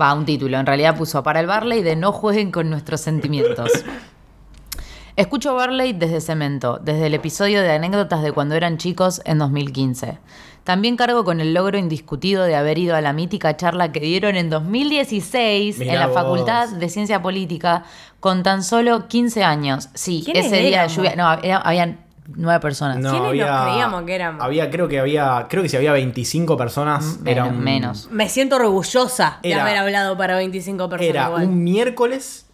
Va, 0.00 0.14
un 0.14 0.24
título. 0.24 0.58
En 0.58 0.66
realidad 0.66 0.96
puso 0.96 1.22
para 1.22 1.40
el 1.40 1.46
Barley 1.46 1.82
de 1.82 1.96
no 1.96 2.12
jueguen 2.12 2.50
con 2.50 2.70
nuestros 2.70 3.00
sentimientos. 3.00 3.70
Escucho 5.16 5.54
Barley 5.54 5.92
desde 5.92 6.22
Cemento, 6.22 6.80
desde 6.82 7.06
el 7.06 7.14
episodio 7.14 7.60
de 7.60 7.70
anécdotas 7.72 8.22
de 8.22 8.32
cuando 8.32 8.54
eran 8.54 8.78
chicos 8.78 9.20
en 9.26 9.38
2015. 9.38 10.18
También 10.64 10.96
cargo 10.96 11.22
con 11.24 11.40
el 11.40 11.52
logro 11.52 11.76
indiscutido 11.76 12.44
de 12.44 12.56
haber 12.56 12.78
ido 12.78 12.96
a 12.96 13.02
la 13.02 13.12
mítica 13.12 13.54
charla 13.56 13.92
que 13.92 14.00
dieron 14.00 14.36
en 14.36 14.48
2016 14.48 15.78
Mirá 15.80 15.92
en 15.92 15.98
la 15.98 16.06
vos. 16.06 16.14
Facultad 16.14 16.68
de 16.70 16.88
Ciencia 16.88 17.20
Política 17.20 17.84
con 18.20 18.42
tan 18.42 18.62
solo 18.62 19.06
15 19.08 19.44
años. 19.44 19.90
Sí, 19.92 20.22
¿Quiénes 20.24 20.46
ese 20.46 20.58
día 20.62 20.82
de 20.84 20.88
lluvia. 20.88 21.14
No, 21.16 21.30
era- 21.42 21.58
habían 21.58 21.98
nueve 22.34 22.60
personas. 22.60 22.96
¿Quiénes 22.98 23.12
nos 23.20 23.30
creíamos 23.30 24.02
que 24.02 24.14
éramos? 24.14 24.42
Había, 24.44 24.70
creo 24.70 24.88
que 24.88 24.98
había, 25.00 25.46
creo 25.48 25.62
que 25.62 25.68
si 25.68 25.76
había 25.76 25.92
25 25.92 26.56
personas, 26.56 27.18
Mm, 27.20 27.28
era 27.28 27.42
menos, 27.44 27.58
un, 27.58 27.64
menos. 27.64 28.08
Me 28.10 28.28
siento 28.28 28.56
orgullosa 28.56 29.38
de 29.42 29.52
Era- 29.52 29.62
haber 29.62 29.76
hablado 29.76 30.16
para 30.16 30.36
25 30.36 30.88
personas. 30.88 31.08
Era 31.10 31.26
igual. 31.26 31.44
un 31.44 31.64
miércoles. 31.64 32.46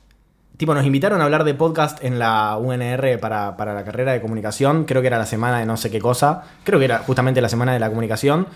Tipo, 0.57 0.75
nos 0.75 0.85
invitaron 0.85 1.21
a 1.21 1.25
hablar 1.25 1.45
de 1.45 1.55
podcast 1.55 2.03
en 2.03 2.19
la 2.19 2.57
UNR 2.59 3.19
para, 3.21 3.57
para 3.57 3.75
la 3.75 3.85
carrera 3.85 4.13
de 4.13 4.21
comunicación. 4.21 4.85
Creo 4.87 5.01
que 5.03 5.07
era 5.07 5.17
la 5.19 5.27
semana 5.27 5.61
de 5.61 5.67
no 5.67 5.77
sé 5.77 5.89
qué 5.91 6.01
cosa. 6.01 6.43
Creo 6.65 6.81
que 6.81 6.85
era 6.87 6.99
justamente 6.99 7.41
la 7.41 7.49
semana 7.49 7.73
de 7.73 7.79
la 7.79 7.89
comunicación. 7.89 8.49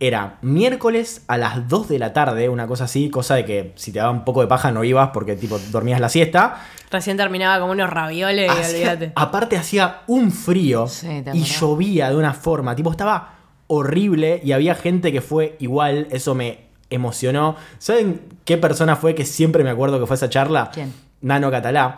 Era 0.00 0.38
miércoles 0.42 1.24
a 1.26 1.36
las 1.38 1.68
2 1.68 1.88
de 1.88 1.98
la 1.98 2.12
tarde, 2.12 2.48
una 2.48 2.66
cosa 2.68 2.84
así, 2.84 3.10
cosa 3.10 3.34
de 3.34 3.44
que 3.44 3.72
si 3.76 3.90
te 3.92 3.98
daba 3.98 4.10
un 4.12 4.24
poco 4.24 4.40
de 4.42 4.46
paja 4.46 4.70
no 4.70 4.84
ibas 4.84 5.10
porque 5.12 5.34
tipo 5.34 5.58
dormías 5.70 6.00
la 6.00 6.08
siesta. 6.08 6.56
Recién 6.90 7.16
terminaba 7.16 7.58
como 7.60 7.72
unos 7.72 7.90
ravioles 7.90 8.46
y 8.46 8.48
Hacía- 8.60 8.68
olvídate. 8.92 9.12
aparte 9.16 9.56
hacía 9.56 10.02
un 10.06 10.30
frío 10.30 10.86
Sí, 10.86 11.22
¿te 11.22 11.36
y 11.36 11.42
llovía 11.42 12.10
de 12.10 12.16
una 12.16 12.32
forma, 12.32 12.76
tipo 12.76 12.90
estaba 12.92 13.34
horrible 13.66 14.40
y 14.44 14.52
había 14.52 14.74
gente 14.74 15.12
que 15.12 15.20
fue 15.20 15.56
igual, 15.58 16.06
eso 16.10 16.34
me 16.34 16.68
emocionó. 16.90 17.56
¿Saben 17.78 18.22
qué 18.44 18.56
persona 18.56 18.96
fue 18.96 19.14
que 19.14 19.24
siempre 19.26 19.62
me 19.64 19.70
acuerdo 19.70 20.00
que 20.00 20.06
fue 20.06 20.14
a 20.14 20.18
esa 20.18 20.30
charla? 20.30 20.70
¿Quién? 20.72 20.94
Nano 21.20 21.50
Catalá. 21.50 21.96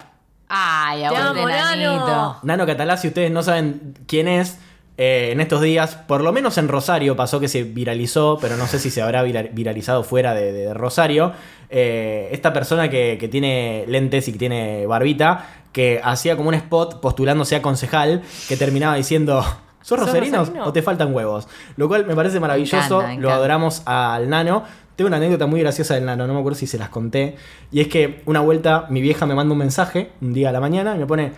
Ay, 0.49 1.03
nanito. 1.05 1.47
Nano. 1.47 2.37
Nano 2.43 2.67
Catalá, 2.67 2.97
si 2.97 3.09
ustedes 3.09 3.31
no 3.31 3.43
saben 3.45 3.95
quién 4.09 4.27
es, 4.27 4.59
eh, 5.03 5.31
en 5.33 5.41
estos 5.41 5.63
días, 5.63 5.95
por 5.97 6.21
lo 6.23 6.31
menos 6.31 6.59
en 6.59 6.69
Rosario 6.69 7.17
pasó 7.17 7.41
que 7.41 7.49
se 7.49 7.63
viralizó, 7.65 8.37
pero 8.39 8.59
no 8.59 8.67
sé 8.67 8.79
si 8.79 8.91
se 8.91 9.01
habrá 9.01 9.23
vira- 9.23 9.49
viralizado 9.51 10.05
fuera 10.05 10.35
de, 10.35 10.53
de 10.53 10.75
Rosario. 10.75 11.33
eh, 11.71 12.29
esta 12.33 12.53
persona 12.53 12.91
que, 12.91 13.17
que 13.19 13.27
tiene 13.29 13.85
lentes 13.89 14.29
y 14.29 14.33
que 14.33 14.39
tiene 14.39 14.87
barbita, 14.87 15.47
que 15.73 16.01
hacía 16.05 16.37
como 16.37 16.49
un 16.51 16.55
spot 16.55 17.01
postulándose 17.01 17.57
a 17.57 17.63
concejal, 17.63 18.23
que 18.49 18.57
terminaba 18.59 18.97
diciendo, 18.97 19.41
¿Sos 19.43 19.99
¿Sos 19.99 20.01
rosarino 20.01 20.39
rosarino? 20.41 20.65
o 20.67 20.73
te 20.75 20.83
faltan 20.83 21.15
huevos? 21.15 21.49
Lo 21.77 21.89
cual 21.89 22.05
me 22.07 22.15
parece 22.15 22.39
maravilloso, 22.39 22.99
Me 22.99 23.05
encanta, 23.05 23.17
me 23.17 23.23
lo 23.23 23.33
adoramos 23.33 23.83
al 23.87 24.29
nano. 24.29 24.65
Tengo 24.97 25.07
una 25.09 25.17
anécdota 25.17 25.47
muy 25.47 25.61
graciosa 25.61 25.95
del 25.95 26.05
nano, 26.05 26.27
no 26.27 26.35
me 26.35 26.41
acuerdo 26.41 26.59
si 26.59 26.67
se 26.67 26.77
las 26.77 26.91
conté. 26.91 27.37
Y 27.73 27.81
es 27.81 27.89
que 27.89 28.21
una 28.27 28.41
vuelta 28.41 28.85
mi 28.91 29.01
vieja 29.01 29.25
me 29.25 29.35
manda 29.35 29.53
un 29.53 29.59
mensaje 29.59 30.11
un 30.21 30.35
día 30.35 30.51
a 30.51 30.53
la 30.53 30.61
mañana 30.61 30.95
y 30.95 30.99
me 30.99 31.07
pone, 31.07 31.33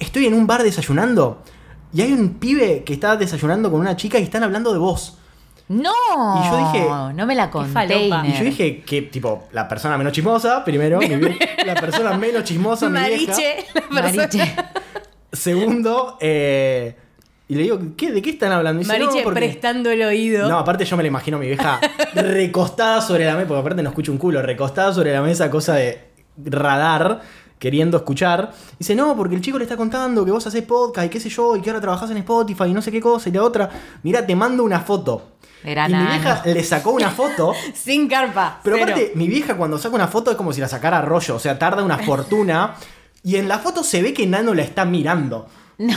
estoy 0.00 0.26
en 0.26 0.34
un 0.34 0.48
bar 0.48 0.64
desayunando 0.64 1.42
y 1.94 2.02
hay 2.02 2.12
un 2.12 2.34
pibe 2.34 2.82
que 2.84 2.92
está 2.94 3.16
desayunando 3.16 3.70
con 3.70 3.80
una 3.80 3.96
chica 3.96 4.18
y 4.18 4.24
están 4.24 4.42
hablando 4.42 4.72
de 4.72 4.78
vos. 4.78 5.18
No, 5.66 5.90
Y 6.42 6.50
yo 6.50 6.56
dije, 6.58 6.86
no 7.14 7.24
me 7.26 7.34
la 7.34 7.48
conté. 7.50 8.06
Y 8.06 8.32
yo 8.38 8.44
dije 8.44 8.82
que, 8.82 9.00
tipo, 9.02 9.44
la 9.52 9.66
persona 9.66 9.96
menos 9.96 10.12
chismosa, 10.12 10.62
primero, 10.62 10.98
mi 10.98 11.06
vie- 11.08 11.38
la 11.64 11.74
persona 11.74 12.12
menos 12.18 12.44
chismosa, 12.44 12.90
mi 12.90 12.98
vieja. 13.00 13.32
Mariche, 13.32 13.64
la 13.90 14.02
Mariche. 14.02 14.54
Segundo, 15.32 16.18
eh, 16.20 16.94
y 17.48 17.54
le 17.54 17.62
digo, 17.62 17.78
¿qué, 17.96 18.12
¿de 18.12 18.22
qué 18.22 18.30
están 18.30 18.52
hablando? 18.52 18.82
Y 18.82 18.84
dice, 18.84 18.92
Mariche 18.98 19.18
"No, 19.18 19.24
porque-". 19.24 19.40
prestando 19.40 19.90
el 19.90 20.02
oído. 20.02 20.48
No, 20.48 20.58
aparte 20.58 20.84
yo 20.84 20.96
me 20.96 21.02
la 21.02 21.08
imagino 21.08 21.36
a 21.38 21.40
mi 21.40 21.46
vieja 21.46 21.80
recostada 22.14 23.00
sobre 23.00 23.24
la 23.24 23.34
mesa, 23.34 23.48
porque 23.48 23.60
aparte 23.60 23.82
no 23.82 23.88
escucho 23.88 24.12
un 24.12 24.18
culo, 24.18 24.42
recostada 24.42 24.92
sobre 24.92 25.12
la 25.12 25.22
mesa, 25.22 25.50
cosa 25.50 25.74
de 25.74 26.10
radar, 26.44 27.20
queriendo 27.64 27.96
escuchar. 27.96 28.52
Dice, 28.78 28.94
no, 28.94 29.16
porque 29.16 29.34
el 29.34 29.40
chico 29.40 29.56
le 29.56 29.64
está 29.64 29.74
contando 29.74 30.22
que 30.22 30.30
vos 30.30 30.46
hacés 30.46 30.62
podcast 30.64 31.06
y 31.06 31.08
qué 31.08 31.18
sé 31.18 31.30
yo, 31.30 31.56
y 31.56 31.62
que 31.62 31.70
ahora 31.70 31.80
trabajás 31.80 32.10
en 32.10 32.18
Spotify 32.18 32.64
y 32.64 32.74
no 32.74 32.82
sé 32.82 32.92
qué 32.92 33.00
cosa, 33.00 33.30
y 33.30 33.32
la 33.32 33.42
otra, 33.42 33.70
mira, 34.02 34.26
te 34.26 34.36
mando 34.36 34.62
una 34.64 34.80
foto. 34.80 35.30
Era 35.64 35.88
y 35.88 35.94
mi 35.94 36.04
vieja 36.04 36.42
le 36.44 36.62
sacó 36.62 36.90
una 36.90 37.08
foto. 37.08 37.54
Sin 37.74 38.06
carpa. 38.06 38.60
Pero 38.62 38.76
cero. 38.76 38.92
aparte, 38.92 39.12
mi 39.14 39.28
vieja 39.28 39.56
cuando 39.56 39.78
saca 39.78 39.94
una 39.94 40.08
foto 40.08 40.30
es 40.30 40.36
como 40.36 40.52
si 40.52 40.60
la 40.60 40.68
sacara 40.68 40.98
a 40.98 41.02
rollo, 41.02 41.36
o 41.36 41.38
sea, 41.38 41.58
tarda 41.58 41.82
una 41.82 41.96
fortuna. 42.04 42.74
Y 43.22 43.36
en 43.36 43.48
la 43.48 43.58
foto 43.58 43.82
se 43.82 44.02
ve 44.02 44.12
que 44.12 44.26
Nano 44.26 44.52
la 44.52 44.60
está 44.60 44.84
mirando. 44.84 45.46
No, 45.78 45.96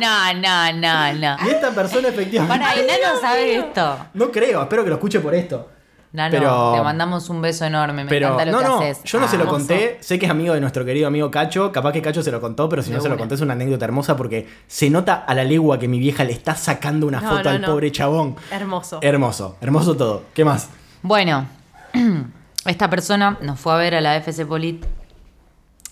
no, 0.00 0.32
no, 0.32 0.72
no, 0.72 1.12
no. 1.12 1.36
Y 1.46 1.50
esta 1.50 1.72
persona 1.72 2.08
efectivamente... 2.08 2.58
Para, 2.58 2.74
y 2.74 2.86
Nano 2.86 3.20
sabe 3.20 3.56
esto. 3.58 3.98
No 4.14 4.30
creo, 4.30 4.62
espero 4.62 4.82
que 4.82 4.88
lo 4.88 4.96
escuche 4.96 5.20
por 5.20 5.34
esto. 5.34 5.68
Nano, 6.12 6.30
Pero- 6.30 6.72
te 6.76 6.82
mandamos 6.82 7.30
un 7.30 7.40
beso 7.40 7.64
enorme. 7.64 8.04
Me 8.04 8.10
Pero 8.10 8.34
encanta 8.34 8.44
lo 8.44 8.52
no, 8.52 8.58
que 8.58 8.64
no, 8.68 8.78
haces. 8.80 9.02
yo 9.04 9.18
no 9.18 9.28
se 9.28 9.38
lo 9.38 9.46
conté, 9.46 9.96
sé 10.00 10.18
que 10.18 10.26
es 10.26 10.30
amigo 10.30 10.52
de 10.52 10.60
nuestro 10.60 10.84
querido 10.84 11.06
amigo 11.06 11.30
Cacho, 11.30 11.72
capaz 11.72 11.92
que 11.92 12.02
Cacho 12.02 12.22
se 12.22 12.30
lo 12.30 12.38
contó, 12.40 12.68
pero 12.68 12.82
si 12.82 12.90
no 12.90 13.00
se 13.00 13.08
lo 13.08 13.16
conté 13.16 13.34
es 13.34 13.40
una 13.40 13.54
anécdota 13.54 13.86
hermosa 13.86 14.14
porque 14.14 14.46
se 14.66 14.90
nota 14.90 15.14
a 15.14 15.34
la 15.34 15.42
legua 15.44 15.78
que 15.78 15.88
mi 15.88 15.98
vieja 15.98 16.24
le 16.24 16.32
está 16.32 16.54
sacando 16.54 17.06
una 17.06 17.20
No, 17.22 17.30
foto 17.30 17.48
al 17.48 17.62
pobre 17.62 17.90
chabón. 17.92 18.36
Hermoso. 18.50 18.98
Hermoso, 19.00 19.56
hermoso 19.62 19.96
todo. 19.96 20.24
¿Qué 20.34 20.44
más? 20.44 20.68
Bueno, 21.00 21.46
esta 22.66 22.90
persona 22.90 23.38
nos 23.40 23.58
fue 23.58 23.72
a 23.72 23.76
ver 23.76 23.94
a 23.94 24.00
la 24.02 24.14
FC 24.16 24.44
Polit 24.44 24.84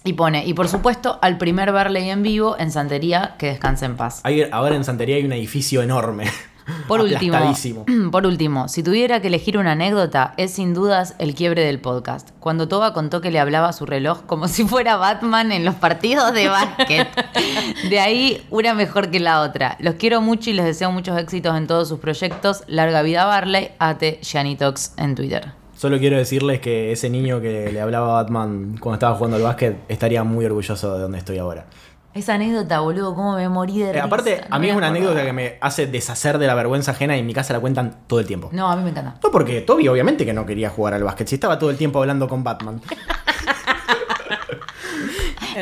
y 0.05 0.13
pone, 0.15 0.47
y 0.47 0.55
por 0.55 0.69
supuesto, 0.69 1.19
al 1.21 1.37
primer 1.39 1.73
Barley 1.73 2.09
en 2.11 2.23
vivo 2.23 2.57
en 2.59 2.71
Santería, 2.71 3.37
que 3.39 3.47
descanse 3.47 3.85
en 3.87 3.97
paz. 3.97 4.21
Hay- 4.25 4.47
ahora 4.51 4.75
en 4.75 4.85
Santería 4.85 5.17
hay 5.17 5.25
un 5.25 5.33
edificio 5.33 5.83
enorme. 5.83 6.25
Por 6.89 7.01
último, 7.01 7.39
por 8.13 8.27
último, 8.27 8.69
si 8.69 8.83
tuviera 8.83 9.21
que 9.21 9.29
elegir 9.29 9.59
una 9.59 9.73
anécdota, 9.73 10.35
es 10.37 10.53
sin 10.53 10.75
dudas 10.75 11.15
el 11.19 11.35
quiebre 11.35 11.63
del 11.63 11.81
podcast. 11.81 12.31
Cuando 12.41 12.69
Toba 12.69 12.93
contó 12.93 13.21
que 13.21 13.31
le 13.31 13.41
hablaba 13.41 13.69
a 13.69 13.73
su 13.73 13.87
reloj 13.87 14.23
como 14.27 14.49
si 14.49 14.65
fuera 14.65 14.97
Batman 14.97 15.53
en 15.53 15.65
los 15.65 15.75
partidos 15.75 16.33
de 16.33 16.49
básquet. 16.49 17.09
De 17.89 18.01
ahí, 18.01 18.45
una 18.51 18.75
mejor 18.75 19.11
que 19.11 19.21
la 19.21 19.41
otra. 19.41 19.77
Los 19.81 19.95
quiero 19.95 20.21
mucho 20.21 20.51
y 20.51 20.53
les 20.53 20.65
deseo 20.65 20.91
muchos 20.91 21.19
éxitos 21.19 21.57
en 21.57 21.67
todos 21.67 21.89
sus 21.89 21.99
proyectos. 21.99 22.65
Larga 22.67 23.03
vida 23.03 23.25
Barley, 23.25 23.71
ate 23.79 24.21
Janitox 24.23 24.95
en 24.97 25.15
Twitter. 25.15 25.61
Solo 25.81 25.99
quiero 25.99 26.19
decirles 26.19 26.61
que 26.61 26.93
ese 26.93 27.09
niño 27.09 27.41
que 27.41 27.73
le 27.73 27.81
hablaba 27.81 28.11
a 28.19 28.23
Batman 28.23 28.77
cuando 28.79 28.97
estaba 28.97 29.15
jugando 29.17 29.39
al 29.39 29.43
básquet 29.43 29.79
estaría 29.89 30.23
muy 30.25 30.45
orgulloso 30.45 30.93
de 30.95 31.01
donde 31.01 31.17
estoy 31.17 31.39
ahora. 31.39 31.65
Esa 32.13 32.35
anécdota, 32.35 32.81
boludo, 32.81 33.15
cómo 33.15 33.37
me 33.37 33.49
morí 33.49 33.79
de 33.79 33.91
Eh, 33.91 33.93
risa. 33.93 34.05
aparte, 34.05 34.41
No 34.51 34.57
a 34.57 34.59
mí 34.59 34.69
es 34.69 34.75
una 34.77 34.89
anécdota 34.89 35.25
que 35.25 35.33
me 35.33 35.59
hace 35.61 35.87
deshacer 35.87 36.39
de 36.39 36.47
la 36.49 36.55
vergüenza 36.55 36.91
ajena 36.91 37.17
y 37.17 37.21
en 37.21 37.27
mi 37.27 37.33
casa 37.35 37.53
la 37.53 37.61
cuentan 37.61 37.99
todo 38.09 38.19
el 38.19 38.27
tiempo. 38.27 38.49
No, 38.53 38.69
a 38.71 38.75
mí 38.75 38.83
me 38.83 38.91
encanta. 38.91 39.15
No, 39.23 39.31
porque 39.31 39.61
Toby 39.61 39.87
obviamente 39.87 40.27
que 40.27 40.33
no 40.33 40.45
quería 40.45 40.71
jugar 40.71 40.95
al 40.95 41.05
básquet, 41.05 41.29
si 41.29 41.37
estaba 41.37 41.59
todo 41.59 41.71
el 41.71 41.77
tiempo 41.77 42.01
hablando 42.01 42.27
con 42.29 42.43
Batman. 42.43 42.81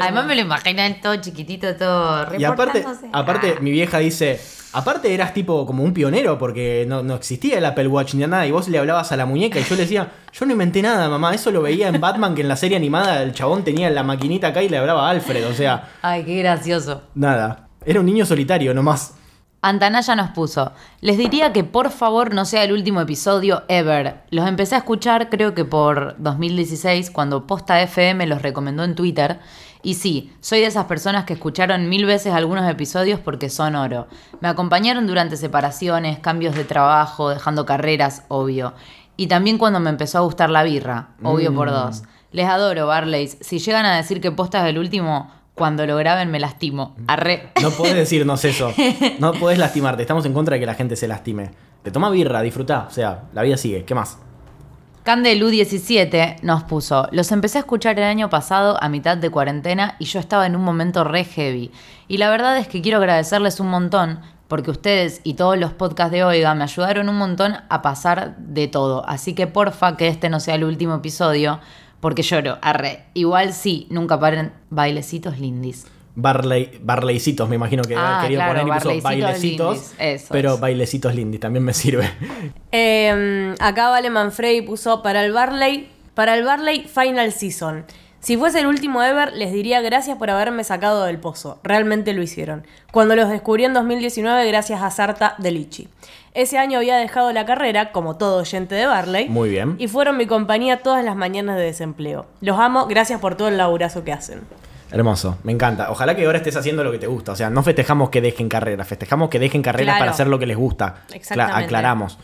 Además 0.01 0.27
me 0.27 0.35
lo 0.37 0.43
imaginan 0.43 1.01
todo 1.01 1.17
chiquitito, 1.17 1.75
todo 1.77 2.35
Y 2.39 2.45
aparte, 2.45 2.85
aparte 3.13 3.55
Ah. 3.57 3.61
mi 3.61 3.71
vieja 3.71 3.99
dice, 3.99 4.41
aparte 4.73 5.13
eras 5.15 5.33
tipo 5.35 5.65
como 5.67 5.83
un 5.83 5.93
pionero 5.93 6.39
porque 6.39 6.85
no, 6.89 7.03
no 7.03 7.15
existía 7.15 7.59
el 7.59 7.65
Apple 7.65 7.89
Watch 7.89 8.15
ni 8.15 8.27
nada 8.27 8.47
y 8.47 8.51
vos 8.51 8.69
le 8.69 8.79
hablabas 8.79 9.11
a 9.13 9.17
la 9.17 9.27
muñeca 9.27 9.59
y 9.59 9.65
yo 9.65 9.75
le 9.77 9.83
decía, 9.83 10.09
yo 10.33 10.47
no 10.47 10.53
inventé 10.53 10.83
nada, 10.83 11.09
mamá, 11.09 11.35
eso 11.35 11.51
lo 11.51 11.63
veía 11.63 11.89
en 11.89 12.01
Batman 12.01 12.35
que 12.35 12.43
en 12.43 12.49
la 12.49 12.57
serie 12.57 12.77
animada 12.77 13.23
el 13.23 13.33
chabón 13.33 13.65
tenía 13.65 13.91
la 13.91 14.03
maquinita 14.03 14.49
acá 14.49 14.63
y 14.63 14.69
le 14.69 14.79
hablaba 14.79 15.07
a 15.07 15.11
Alfred, 15.11 15.47
o 15.49 15.55
sea, 15.55 15.89
Ay, 16.03 16.25
qué 16.25 16.37
gracioso. 16.39 17.03
nada, 17.15 17.69
era 17.85 18.01
un 18.01 18.07
niño 18.07 18.27
solitario 18.27 18.75
nomás. 18.75 19.15
Antanaya 19.61 20.15
nos 20.15 20.31
puso, 20.31 20.73
les 21.01 21.19
diría 21.19 21.53
que 21.53 21.65
por 21.65 21.91
favor 21.91 22.33
no 22.33 22.45
sea 22.45 22.63
el 22.63 22.71
último 22.71 23.01
episodio 23.01 23.65
ever. 23.67 24.21
Los 24.31 24.47
empecé 24.47 24.77
a 24.77 24.79
escuchar 24.79 25.31
creo 25.31 25.53
que 25.53 25.65
por 25.65 26.15
2016 26.19 27.11
cuando 27.11 27.45
Posta 27.49 27.83
FM 27.83 28.25
los 28.29 28.41
recomendó 28.41 28.85
en 28.85 28.95
Twitter. 28.95 29.41
Y 29.83 29.95
sí, 29.95 30.33
soy 30.41 30.61
de 30.61 30.67
esas 30.67 30.87
personas 30.87 31.25
que 31.25 31.35
escucharon 31.35 31.89
mil 31.89 32.05
veces 32.05 32.33
algunos 32.33 32.69
episodios 32.69 33.21
porque 33.21 33.49
son 33.49 33.77
oro. 33.77 34.09
Me 34.41 34.49
acompañaron 34.49 35.07
durante 35.07 35.37
separaciones, 35.37 36.19
cambios 36.19 36.55
de 36.55 36.65
trabajo, 36.65 37.31
dejando 37.31 37.65
carreras, 37.65 38.25
obvio. 38.29 38.75
Y 39.17 39.29
también 39.29 39.59
cuando 39.59 39.81
me 39.81 39.91
empezó 39.91 40.19
a 40.19 40.23
gustar 40.23 40.51
la 40.51 40.63
birra, 40.63 41.11
obvio 41.23 41.55
por 41.55 41.71
dos. 41.71 42.03
Les 42.31 42.47
adoro, 42.47 42.87
Barleys. 42.87 43.39
Si 43.41 43.59
llegan 43.59 43.87
a 43.87 43.97
decir 43.97 44.21
que 44.21 44.31
Posta 44.31 44.63
es 44.63 44.71
el 44.71 44.79
último, 44.79 45.31
cuando 45.55 45.87
lo 45.87 45.97
graben 45.97 46.31
me 46.31 46.39
lastimo. 46.39 46.95
Arre. 47.07 47.51
No 47.61 47.71
podés 47.71 47.95
decirnos 47.97 48.45
eso, 48.45 48.73
no 49.19 49.33
podés 49.33 49.59
lastimarte, 49.59 50.03
estamos 50.03 50.25
en 50.25 50.33
contra 50.33 50.55
de 50.55 50.61
que 50.61 50.67
la 50.67 50.75
gente 50.75 50.97
se 50.97 51.09
lastime. 51.09 51.51
Te 51.83 51.91
toma 51.91 52.11
birra, 52.11 52.43
disfrutá, 52.43 52.87
o 52.89 52.93
sea, 52.93 53.25
la 53.33 53.43
vida 53.43 53.57
sigue, 53.57 53.85
¿qué 53.85 53.95
más? 53.95 54.19
Candelu17 55.09 56.43
nos 56.43 56.65
puso, 56.65 57.09
los 57.13 57.33
empecé 57.33 57.57
a 57.57 57.61
escuchar 57.63 57.99
el 57.99 58.05
año 58.05 58.29
pasado 58.29 58.77
a 58.79 58.91
mitad 58.91 59.17
de 59.17 59.31
cuarentena 59.31 59.97
y 59.99 60.05
yo 60.05 60.21
estaba 60.21 60.45
en 60.45 60.55
un 60.55 60.63
momento 60.63 61.03
re 61.03 61.25
heavy. 61.25 61.71
Y 62.09 62.19
la 62.19 62.29
verdad 62.29 62.59
es 62.59 62.69
que 62.69 62.83
quiero 62.83 62.99
agradecerles 62.99 63.59
un 63.59 63.69
montón 63.69 64.21
porque 64.49 64.71
ustedes 64.71 65.23
y 65.25 65.33
todos 65.33 65.57
los 65.57 65.73
podcasts 65.73 66.13
de 66.13 66.25
Oiga 66.25 66.55
me 66.55 66.65
ayudaron 66.65 67.09
un 67.09 67.17
montón 67.17 67.55
a 67.71 67.81
pasar 67.81 68.37
de 68.37 68.69
todo. 68.69 69.03
Así 69.09 69.35
que 69.35 69.47
porfa 69.47 69.97
que 69.97 70.09
este 70.09 70.29
no 70.29 70.41
sea 70.41 70.57
el 70.57 70.65
último 70.65 70.97
episodio 70.97 71.59
porque 72.01 72.21
lloro, 72.21 72.59
arre. 72.61 73.07
Igual 73.15 73.55
sí, 73.55 73.87
nunca 73.89 74.21
paren 74.21 74.53
bailecitos 74.69 75.39
lindis. 75.39 75.87
Barley, 76.21 76.81
Barleycitos, 76.83 77.49
me 77.49 77.55
imagino 77.55 77.83
que 77.85 77.95
Ah, 77.97 78.19
querido 78.23 78.41
claro, 78.41 78.61
poner 78.61 78.67
y 78.67 78.79
puso 78.79 78.89
Barleycitos 78.89 79.05
bailecitos. 79.05 79.95
lindis, 80.01 80.27
pero 80.29 80.59
bailecitos 80.59 81.15
lindis 81.15 81.39
también 81.41 81.65
me 81.65 81.73
sirve. 81.73 82.11
Eh, 82.73 83.55
acá 83.61 83.89
Vale 83.91 84.11
Manfredi 84.11 84.63
puso 84.63 85.01
para 85.03 85.25
el 85.25 85.33
Barley, 85.33 85.89
para 86.15 86.35
el 86.35 86.45
Barley 86.45 86.83
Final 86.93 87.33
Season. 87.33 87.85
Si 88.21 88.37
fuese 88.37 88.59
el 88.59 88.67
último 88.67 89.01
ever, 89.05 89.33
les 89.35 89.53
diría 89.53 89.81
gracias 89.81 90.19
por 90.19 90.29
haberme 90.29 90.65
sacado 90.65 91.05
del 91.05 91.19
pozo. 91.19 91.61
Realmente 91.63 92.13
lo 92.15 92.21
hicieron. 92.21 92.67
Cuando 92.91 93.15
los 93.15 93.29
descubrí 93.31 93.65
en 93.65 93.75
2019 93.75 94.45
gracias 94.49 94.83
a 94.83 94.91
Sarta 94.91 95.37
de 95.39 95.53
Lichi. 95.53 95.89
Ese 96.35 96.59
año 96.59 96.79
había 96.79 96.97
dejado 96.97 97.33
la 97.33 97.47
carrera, 97.47 97.93
como 97.93 98.17
todo 98.17 98.41
oyente 98.41 98.75
de 98.75 98.87
Barley. 98.87 99.29
Muy 99.29 99.51
bien. 99.51 99.77
Y 99.79 99.87
fueron 99.87 100.17
mi 100.17 100.27
compañía 100.27 100.83
todas 100.83 101.05
las 101.05 101.15
mañanas 101.15 101.57
de 101.57 101.63
desempleo. 101.63 102.27
Los 102.41 102.59
amo, 102.59 102.87
gracias 102.87 103.21
por 103.21 103.37
todo 103.37 103.47
el 103.49 103.57
laburazo 103.57 104.03
que 104.03 104.13
hacen. 104.13 104.41
Hermoso, 104.91 105.39
me 105.45 105.53
encanta. 105.53 105.91
Ojalá 105.91 106.15
que 106.17 106.25
ahora 106.25 106.39
estés 106.39 106.57
haciendo 106.57 106.83
lo 106.85 106.91
que 106.93 106.99
te 106.99 107.07
gusta. 107.07 107.33
O 107.33 107.37
sea, 107.37 107.51
no 107.51 107.63
festejamos 107.63 108.09
que 108.11 108.21
dejen 108.21 108.49
carrera, 108.49 108.85
festejamos 108.85 109.29
que 109.29 109.39
dejen 109.39 109.63
carreras 109.63 109.95
Claro. 109.95 109.99
para 110.01 110.11
hacer 110.13 110.27
lo 110.29 110.39
que 110.39 110.47
les 110.47 110.57
gusta. 110.57 111.03
Exactamente. 111.13 111.53
Cla- 111.61 111.65
aclaramos. 111.65 112.19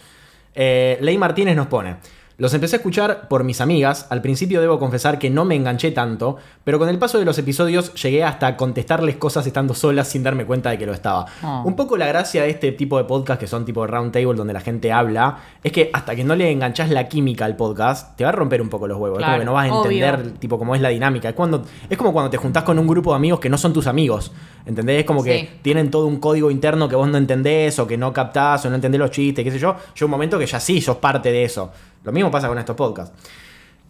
Eh, 0.54 0.98
Ley 1.00 1.18
Martínez 1.18 1.56
nos 1.56 1.66
pone. 1.66 1.96
Los 2.36 2.52
empecé 2.52 2.74
a 2.74 2.78
escuchar 2.78 3.28
por 3.28 3.44
mis 3.44 3.60
amigas. 3.60 4.08
Al 4.10 4.20
principio 4.20 4.60
debo 4.60 4.80
confesar 4.80 5.20
que 5.20 5.30
no 5.30 5.44
me 5.44 5.54
enganché 5.54 5.92
tanto, 5.92 6.36
pero 6.64 6.80
con 6.80 6.88
el 6.88 6.98
paso 6.98 7.18
de 7.20 7.24
los 7.24 7.38
episodios 7.38 7.94
llegué 7.94 8.24
hasta 8.24 8.48
a 8.48 8.56
contestarles 8.56 9.16
cosas 9.16 9.46
estando 9.46 9.72
solas 9.72 10.08
sin 10.08 10.24
darme 10.24 10.44
cuenta 10.44 10.70
de 10.70 10.76
que 10.78 10.84
lo 10.84 10.92
estaba. 10.92 11.26
Oh. 11.44 11.62
Un 11.64 11.76
poco 11.76 11.96
la 11.96 12.06
gracia 12.08 12.42
de 12.42 12.50
este 12.50 12.72
tipo 12.72 12.98
de 12.98 13.04
podcast 13.04 13.38
que 13.38 13.46
son 13.46 13.64
tipo 13.64 13.86
round 13.86 14.10
table 14.12 14.34
donde 14.34 14.52
la 14.52 14.58
gente 14.60 14.90
habla 14.90 15.38
es 15.62 15.70
que 15.70 15.90
hasta 15.92 16.16
que 16.16 16.24
no 16.24 16.34
le 16.34 16.50
enganchás 16.50 16.90
la 16.90 17.06
química 17.08 17.44
al 17.44 17.54
podcast, 17.54 18.16
te 18.16 18.24
va 18.24 18.30
a 18.30 18.32
romper 18.32 18.60
un 18.60 18.68
poco 18.68 18.88
los 18.88 18.98
huevos. 18.98 19.20
Es 19.20 19.24
como 19.24 19.38
que 19.38 19.44
no 19.44 19.52
vas 19.52 19.70
a 19.70 19.74
obvio. 19.74 20.04
entender 20.04 20.32
tipo 20.38 20.58
cómo 20.58 20.74
es 20.74 20.80
la 20.80 20.88
dinámica. 20.88 21.28
Es, 21.28 21.34
cuando, 21.36 21.62
es 21.88 21.96
como 21.96 22.12
cuando 22.12 22.30
te 22.30 22.36
juntás 22.36 22.64
con 22.64 22.78
un 22.80 22.86
grupo 22.88 23.10
de 23.10 23.16
amigos 23.16 23.38
que 23.38 23.48
no 23.48 23.56
son 23.58 23.72
tus 23.72 23.86
amigos. 23.86 24.32
¿Entendés? 24.66 25.00
Es 25.00 25.04
como 25.04 25.22
que 25.22 25.38
Sí. 25.40 25.48
tienen 25.62 25.90
todo 25.90 26.06
un 26.06 26.16
código 26.18 26.50
interno 26.50 26.88
que 26.88 26.96
vos 26.96 27.06
no 27.08 27.18
entendés 27.18 27.78
o 27.78 27.86
que 27.86 27.96
no 27.98 28.12
captás 28.12 28.64
o 28.64 28.70
no 28.70 28.74
entendés 28.76 28.98
los 28.98 29.10
chistes, 29.10 29.44
qué 29.44 29.50
sé 29.52 29.58
yo. 29.58 29.76
Yo 29.94 30.06
un 30.06 30.10
momento 30.10 30.36
que 30.38 30.46
ya 30.46 30.58
sí 30.58 30.80
sos 30.80 30.96
parte 30.96 31.30
de 31.30 31.44
eso. 31.44 31.70
Lo 32.04 32.12
mismo 32.12 32.30
pasa 32.30 32.48
con 32.48 32.58
estos 32.58 32.76
podcasts. 32.76 33.16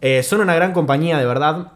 Eh, 0.01 0.23
son 0.23 0.41
una 0.41 0.55
gran 0.55 0.73
compañía, 0.73 1.17
de 1.17 1.25
verdad. 1.25 1.71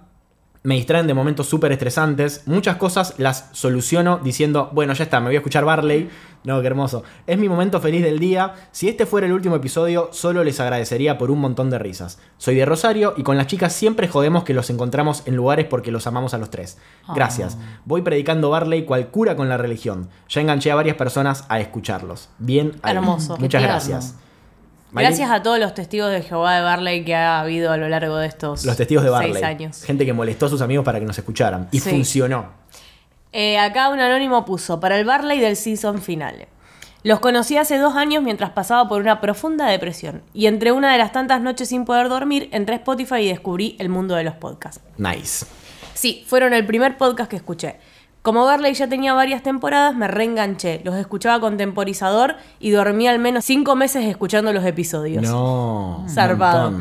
me 0.61 0.75
distraen 0.75 1.07
de 1.07 1.13
momentos 1.13 1.47
súper 1.47 1.71
estresantes. 1.71 2.43
Muchas 2.45 2.75
cosas 2.75 3.15
las 3.17 3.49
soluciono 3.53 4.19
diciendo, 4.21 4.69
bueno, 4.73 4.91
ya 4.93 5.05
está, 5.05 5.19
me 5.21 5.27
voy 5.27 5.35
a 5.35 5.39
escuchar 5.39 5.63
Barley. 5.63 6.09
No, 6.43 6.59
qué 6.59 6.67
hermoso. 6.67 7.03
Es 7.27 7.37
mi 7.37 7.47
momento 7.47 7.79
feliz 7.79 8.03
del 8.03 8.19
día. 8.19 8.55
Si 8.71 8.89
este 8.89 9.05
fuera 9.05 9.25
el 9.25 9.33
último 9.33 9.55
episodio, 9.55 10.09
solo 10.11 10.43
les 10.43 10.59
agradecería 10.59 11.17
por 11.17 11.31
un 11.31 11.39
montón 11.39 11.69
de 11.69 11.79
risas. 11.79 12.19
Soy 12.37 12.55
de 12.55 12.65
Rosario 12.65 13.13
y 13.15 13.23
con 13.23 13.37
las 13.37 13.47
chicas 13.47 13.73
siempre 13.73 14.09
jodemos 14.09 14.43
que 14.43 14.53
los 14.53 14.69
encontramos 14.69 15.23
en 15.25 15.37
lugares 15.37 15.65
porque 15.65 15.91
los 15.91 16.07
amamos 16.07 16.33
a 16.33 16.37
los 16.37 16.49
tres. 16.49 16.77
Gracias. 17.15 17.57
Voy 17.85 18.01
predicando 18.01 18.49
Barley 18.49 18.83
cual 18.83 19.07
cura 19.07 19.37
con 19.37 19.47
la 19.47 19.57
religión. 19.57 20.09
Ya 20.27 20.41
enganché 20.41 20.71
a 20.71 20.75
varias 20.75 20.97
personas 20.97 21.45
a 21.47 21.59
escucharlos. 21.61 22.29
Bien, 22.37 22.73
ahí. 22.83 22.95
Hermoso. 22.95 23.37
Muchas 23.37 23.63
gracias. 23.63 24.15
Gracias 24.91 25.29
a 25.29 25.43
todos 25.43 25.59
los 25.59 25.73
testigos 25.73 26.11
de 26.11 26.21
Jehová 26.21 26.55
de 26.55 26.61
Barley 26.63 27.05
que 27.05 27.15
ha 27.15 27.39
habido 27.41 27.71
a 27.71 27.77
lo 27.77 27.87
largo 27.89 28.17
de 28.17 28.27
estos 28.27 28.65
los 28.65 28.75
testigos 28.77 29.03
de 29.03 29.09
Barley. 29.09 29.33
seis 29.33 29.45
años. 29.45 29.83
Gente 29.83 30.05
que 30.05 30.13
molestó 30.13 30.47
a 30.47 30.49
sus 30.49 30.61
amigos 30.61 30.83
para 30.85 30.99
que 30.99 31.05
nos 31.05 31.17
escucharan. 31.17 31.67
Y 31.71 31.79
Sí. 31.79 31.89
funcionó. 31.91 32.47
Eh, 33.31 33.59
acá 33.59 33.89
un 33.89 33.99
anónimo 33.99 34.43
puso 34.45 34.79
para 34.79 34.97
el 34.97 35.05
Barley 35.05 35.39
del 35.39 35.55
season 35.55 36.01
finale. 36.01 36.47
Los 37.03 37.19
conocí 37.19 37.55
hace 37.55 37.77
dos 37.77 37.95
años 37.95 38.23
mientras 38.23 38.49
pasaba 38.49 38.89
por 38.89 39.01
una 39.01 39.21
profunda 39.21 39.67
depresión. 39.67 40.21
Y 40.33 40.47
entre 40.47 40.71
una 40.71 40.91
de 40.91 40.97
las 40.97 41.11
tantas 41.13 41.39
noches 41.39 41.69
sin 41.69 41.85
poder 41.85 42.09
dormir, 42.09 42.49
entré 42.51 42.75
a 42.75 42.77
Spotify 42.79 43.17
y 43.21 43.27
descubrí 43.29 43.75
el 43.79 43.87
mundo 43.89 44.15
de 44.15 44.23
los 44.23 44.33
podcasts. 44.35 44.81
Nice. 44.97 45.45
Sí, 45.93 46.23
fueron 46.27 46.53
el 46.53 46.65
primer 46.65 46.97
podcast 46.97 47.29
que 47.29 47.37
escuché. 47.37 47.77
Como 48.29 48.45
Barley 48.45 48.75
ya 48.75 48.87
tenía 48.87 49.15
varias 49.15 49.41
temporadas, 49.41 49.95
me 49.95 50.07
reenganché. 50.07 50.81
Los 50.83 50.95
escuchaba 50.97 51.39
con 51.39 51.57
temporizador 51.57 52.35
y 52.59 52.69
dormí 52.69 53.07
al 53.07 53.17
menos 53.17 53.43
cinco 53.43 53.75
meses 53.75 54.05
escuchando 54.05 54.53
los 54.53 54.63
episodios. 54.65 55.23
No. 55.23 56.05
Zarpado. 56.07 56.73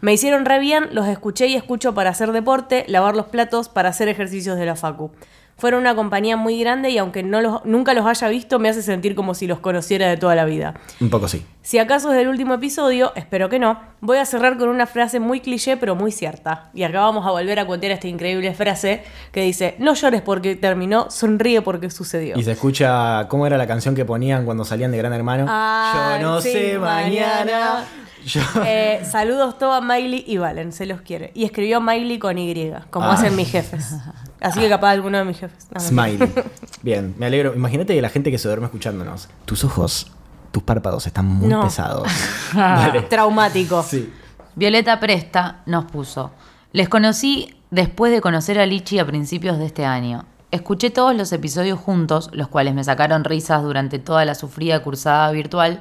Me 0.00 0.12
hicieron 0.12 0.44
re 0.44 0.58
bien, 0.58 0.88
los 0.90 1.06
escuché 1.06 1.46
y 1.46 1.54
escucho 1.54 1.94
para 1.94 2.10
hacer 2.10 2.32
deporte, 2.32 2.84
lavar 2.88 3.14
los 3.14 3.26
platos, 3.26 3.68
para 3.68 3.90
hacer 3.90 4.08
ejercicios 4.08 4.58
de 4.58 4.66
la 4.66 4.74
facu. 4.74 5.12
Fueron 5.58 5.80
una 5.80 5.96
compañía 5.96 6.36
muy 6.36 6.60
grande 6.60 6.90
y 6.90 6.98
aunque 6.98 7.24
no 7.24 7.40
los, 7.40 7.64
nunca 7.64 7.92
los 7.92 8.06
haya 8.06 8.28
visto, 8.28 8.60
me 8.60 8.68
hace 8.68 8.80
sentir 8.80 9.16
como 9.16 9.34
si 9.34 9.48
los 9.48 9.58
conociera 9.58 10.08
de 10.08 10.16
toda 10.16 10.36
la 10.36 10.44
vida. 10.44 10.74
Un 11.00 11.10
poco 11.10 11.26
sí. 11.26 11.44
Si 11.62 11.78
acaso 11.78 12.12
es 12.12 12.16
del 12.16 12.28
último 12.28 12.54
episodio, 12.54 13.12
espero 13.16 13.48
que 13.48 13.58
no, 13.58 13.80
voy 14.00 14.18
a 14.18 14.24
cerrar 14.24 14.56
con 14.56 14.68
una 14.68 14.86
frase 14.86 15.18
muy 15.18 15.40
cliché 15.40 15.76
pero 15.76 15.96
muy 15.96 16.12
cierta. 16.12 16.70
Y 16.74 16.84
acá 16.84 17.00
vamos 17.00 17.26
a 17.26 17.32
volver 17.32 17.58
a 17.58 17.66
cuentear 17.66 17.92
esta 17.92 18.06
increíble 18.06 18.54
frase 18.54 19.02
que 19.32 19.42
dice, 19.42 19.74
no 19.80 19.94
llores 19.94 20.22
porque 20.22 20.54
terminó, 20.54 21.10
sonríe 21.10 21.60
porque 21.60 21.90
sucedió. 21.90 22.38
Y 22.38 22.44
se 22.44 22.52
escucha, 22.52 23.26
¿cómo 23.28 23.44
era 23.44 23.58
la 23.58 23.66
canción 23.66 23.96
que 23.96 24.04
ponían 24.04 24.44
cuando 24.44 24.64
salían 24.64 24.92
de 24.92 24.98
Gran 24.98 25.12
Hermano? 25.12 25.46
Yo 25.46 26.22
no 26.22 26.40
sí, 26.40 26.52
sé 26.52 26.78
mañana. 26.78 27.44
mañana. 27.44 27.84
Yo... 28.28 28.40
Eh, 28.64 29.02
saludos 29.10 29.58
todo 29.58 29.72
a 29.72 29.80
Miley 29.80 30.24
y 30.26 30.36
Valen, 30.38 30.72
se 30.72 30.86
los 30.86 31.00
quiere. 31.00 31.30
Y 31.34 31.44
escribió 31.44 31.80
Miley 31.80 32.18
con 32.18 32.36
Y, 32.38 32.72
como 32.90 33.06
Ah. 33.06 33.14
hacen 33.14 33.34
mis 33.36 33.50
jefes. 33.50 33.94
Así 34.40 34.60
que 34.60 34.68
capaz 34.68 34.90
alguno 34.90 35.18
de 35.18 35.24
mis 35.24 35.38
jefes. 35.38 35.66
No, 35.72 35.80
Smiley. 35.80 36.18
Bien, 36.82 37.14
me 37.18 37.26
alegro. 37.26 37.54
Imagínate 37.54 37.94
que 37.94 38.02
la 38.02 38.08
gente 38.10 38.30
que 38.30 38.38
se 38.38 38.48
duerme 38.48 38.66
escuchándonos. 38.66 39.28
Tus 39.44 39.64
ojos, 39.64 40.12
tus 40.52 40.62
párpados 40.62 41.06
están 41.06 41.26
muy 41.26 41.48
No. 41.48 41.62
pesados. 41.62 42.08
Traumático. 43.08 43.82
Sí. 43.82 44.12
Violeta 44.54 45.00
Presta 45.00 45.62
nos 45.66 45.84
puso. 45.86 46.30
Les 46.72 46.88
conocí 46.88 47.54
después 47.70 48.12
de 48.12 48.20
conocer 48.20 48.58
a 48.58 48.66
Lichi 48.66 48.98
a 48.98 49.06
principios 49.06 49.58
de 49.58 49.66
este 49.66 49.84
año. 49.84 50.24
Escuché 50.50 50.90
todos 50.90 51.14
los 51.14 51.32
episodios 51.32 51.78
juntos, 51.78 52.30
los 52.32 52.48
cuales 52.48 52.74
me 52.74 52.82
sacaron 52.82 53.24
risas 53.24 53.62
durante 53.62 53.98
toda 53.98 54.24
la 54.24 54.34
sufrida 54.34 54.82
cursada 54.82 55.30
virtual 55.30 55.80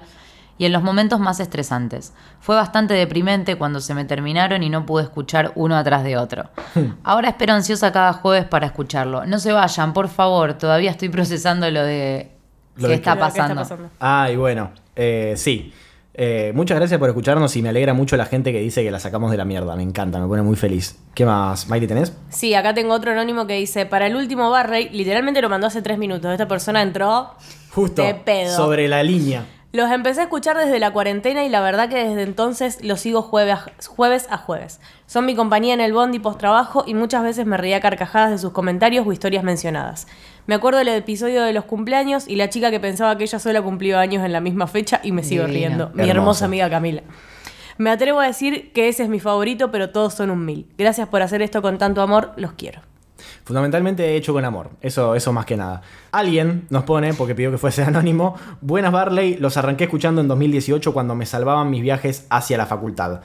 y 0.58 0.66
en 0.66 0.74
los 0.74 0.84
momentos 0.84 1.20
más 1.20 1.40
estresantes. 1.40 2.14
Fue 2.40 2.56
bastante 2.56 2.94
deprimente 2.94 3.56
cuando 3.56 3.80
se 3.80 3.94
me 3.94 4.06
terminaron 4.06 4.64
y 4.64 4.70
no 4.70 4.86
pude 4.86 5.04
escuchar 5.04 5.52
uno 5.56 5.76
atrás 5.76 6.04
de 6.04 6.18
otro. 6.18 6.50
Ahora 7.04 7.30
espero 7.30 7.54
ansiosa 7.54 7.92
cada 7.92 8.14
jueves 8.14 8.46
para 8.46 8.68
escucharlo. 8.68 9.26
No 9.26 9.40
se 9.40 9.52
vayan, 9.52 9.94
por 9.94 10.08
favor, 10.10 10.56
todavía 10.56 10.92
estoy 10.92 11.10
procesando 11.10 11.70
lo 11.70 11.84
de 11.84 12.32
Lo 12.76 12.88
que 12.88 12.96
está 12.96 13.18
pasando. 13.18 13.64
Ah, 14.00 14.30
y 14.32 14.36
bueno, 14.36 14.72
eh, 14.96 15.34
sí. 15.38 15.74
Eh, 16.20 16.52
muchas 16.56 16.80
gracias 16.80 17.00
por 17.00 17.08
escucharnos 17.10 17.56
y 17.56 17.62
me 17.62 17.70
alegra 17.70 17.94
mucho 17.94 18.18
la 18.18 18.26
gente 18.26 18.52
que 18.52 18.60
dice 18.60 18.84
que 18.84 18.90
la 18.90 19.00
sacamos 19.00 19.30
de 19.30 19.38
la 19.38 19.46
mierda. 19.46 19.76
Me 19.76 19.84
encanta, 19.84 20.20
me 20.20 20.28
pone 20.28 20.42
muy 20.42 20.56
feliz. 20.56 20.98
¿Qué 21.14 21.28
más? 21.28 21.70
Miley, 21.70 21.88
¿tenés? 21.88 22.12
Sí, 22.30 22.56
acá 22.56 22.74
tengo 22.74 22.96
otro 22.96 23.12
anónimo 23.12 23.46
que 23.46 23.54
dice, 23.54 23.86
para 23.86 24.08
el 24.08 24.16
último 24.16 24.50
Barrey, 24.50 24.90
literalmente 24.90 25.44
lo 25.44 25.50
mandó 25.50 25.68
hace 25.68 25.84
tres 25.84 26.00
minutos. 26.00 26.32
Esta 26.32 26.48
persona 26.48 26.82
entró 26.82 27.36
Justo. 27.72 28.02
de 28.02 28.16
pedo. 28.16 28.56
Sobre 28.56 28.88
la 28.88 29.04
línea. 29.04 29.46
Los 29.74 29.92
empecé 29.92 30.22
a 30.22 30.24
escuchar 30.24 30.58
desde 30.58 30.80
la 30.80 30.92
cuarentena 30.92 31.44
y 31.44 31.50
la 31.50 31.60
verdad 31.60 31.90
que 31.90 31.98
desde 31.98 32.24
entonces 32.24 32.82
los 32.84 33.02
sigo 33.02 33.22
jueves 33.22 33.54
a, 33.54 33.66
jueves 33.88 34.28
a 34.30 34.38
jueves. 34.38 34.80
Son 35.08 35.26
mi 35.26 35.36
compañía 35.36 35.74
en 35.74 35.82
el 35.82 35.92
bondi 35.92 36.20
post 36.20 36.40
trabajo 36.40 36.86
y 36.88 36.94
muchas 36.94 37.22
veces 37.22 37.46
me 37.46 37.58
reía 37.58 37.78
a 37.78 37.82
carcajadas 37.82 38.32
de 38.32 38.38
sus 38.38 38.54
comentarios 38.54 39.06
o 39.06 39.12
historias 39.12 39.44
mencionadas. 39.44 40.08
Me 40.46 40.56
acuerdo 40.56 40.80
del 40.80 40.88
episodio 40.88 41.44
de 41.44 41.52
los 41.52 41.66
cumpleaños 41.66 42.30
y 42.30 42.38
la 42.38 42.50
chica 42.50 42.72
que 42.72 42.80
pensaba 42.80 43.18
que 43.18 43.26
ella 43.26 43.40
sola 43.40 43.62
cumplió 43.62 44.00
años 44.00 44.24
en 44.24 44.32
la 44.32 44.40
misma 44.40 44.68
fecha 44.68 45.02
y 45.04 45.12
me 45.12 45.22
sigo 45.24 45.46
Divino. 45.46 45.68
riendo. 45.68 45.92
Mi 45.94 46.10
hermosa 46.10 46.46
amiga 46.46 46.70
Camila. 46.70 47.04
Me 47.78 47.90
atrevo 47.90 48.22
a 48.22 48.28
decir 48.28 48.72
que 48.72 48.88
ese 48.88 49.04
es 49.04 49.10
mi 49.10 49.20
favorito, 49.20 49.70
pero 49.70 49.90
todos 49.90 50.14
son 50.14 50.30
un 50.30 50.46
mil. 50.46 50.68
Gracias 50.78 51.10
por 51.10 51.22
hacer 51.22 51.42
esto 51.42 51.62
con 51.62 51.78
tanto 51.78 52.02
amor, 52.02 52.32
los 52.38 52.54
quiero. 52.54 52.82
Fundamentalmente 53.48 54.18
hecho 54.18 54.34
con 54.34 54.44
amor. 54.44 54.72
Eso, 54.82 55.16
eso 55.16 55.32
más 55.32 55.46
que 55.46 55.56
nada. 55.56 55.82
Alguien 56.12 56.68
nos 56.70 56.84
pone, 56.84 57.14
porque 57.14 57.34
pidió 57.34 57.50
que 57.50 57.58
fuese 57.58 57.82
anónimo, 57.86 58.36
Buenas 58.60 58.92
Barley, 58.92 59.38
los 59.38 59.56
arranqué 59.56 59.86
escuchando 59.86 60.20
en 60.20 60.28
2018 60.28 60.92
cuando 60.92 61.16
me 61.16 61.26
salvaban 61.26 61.70
mis 61.70 61.82
viajes 61.82 62.28
hacia 62.30 62.58
la 62.58 62.66
facultad. 62.66 63.22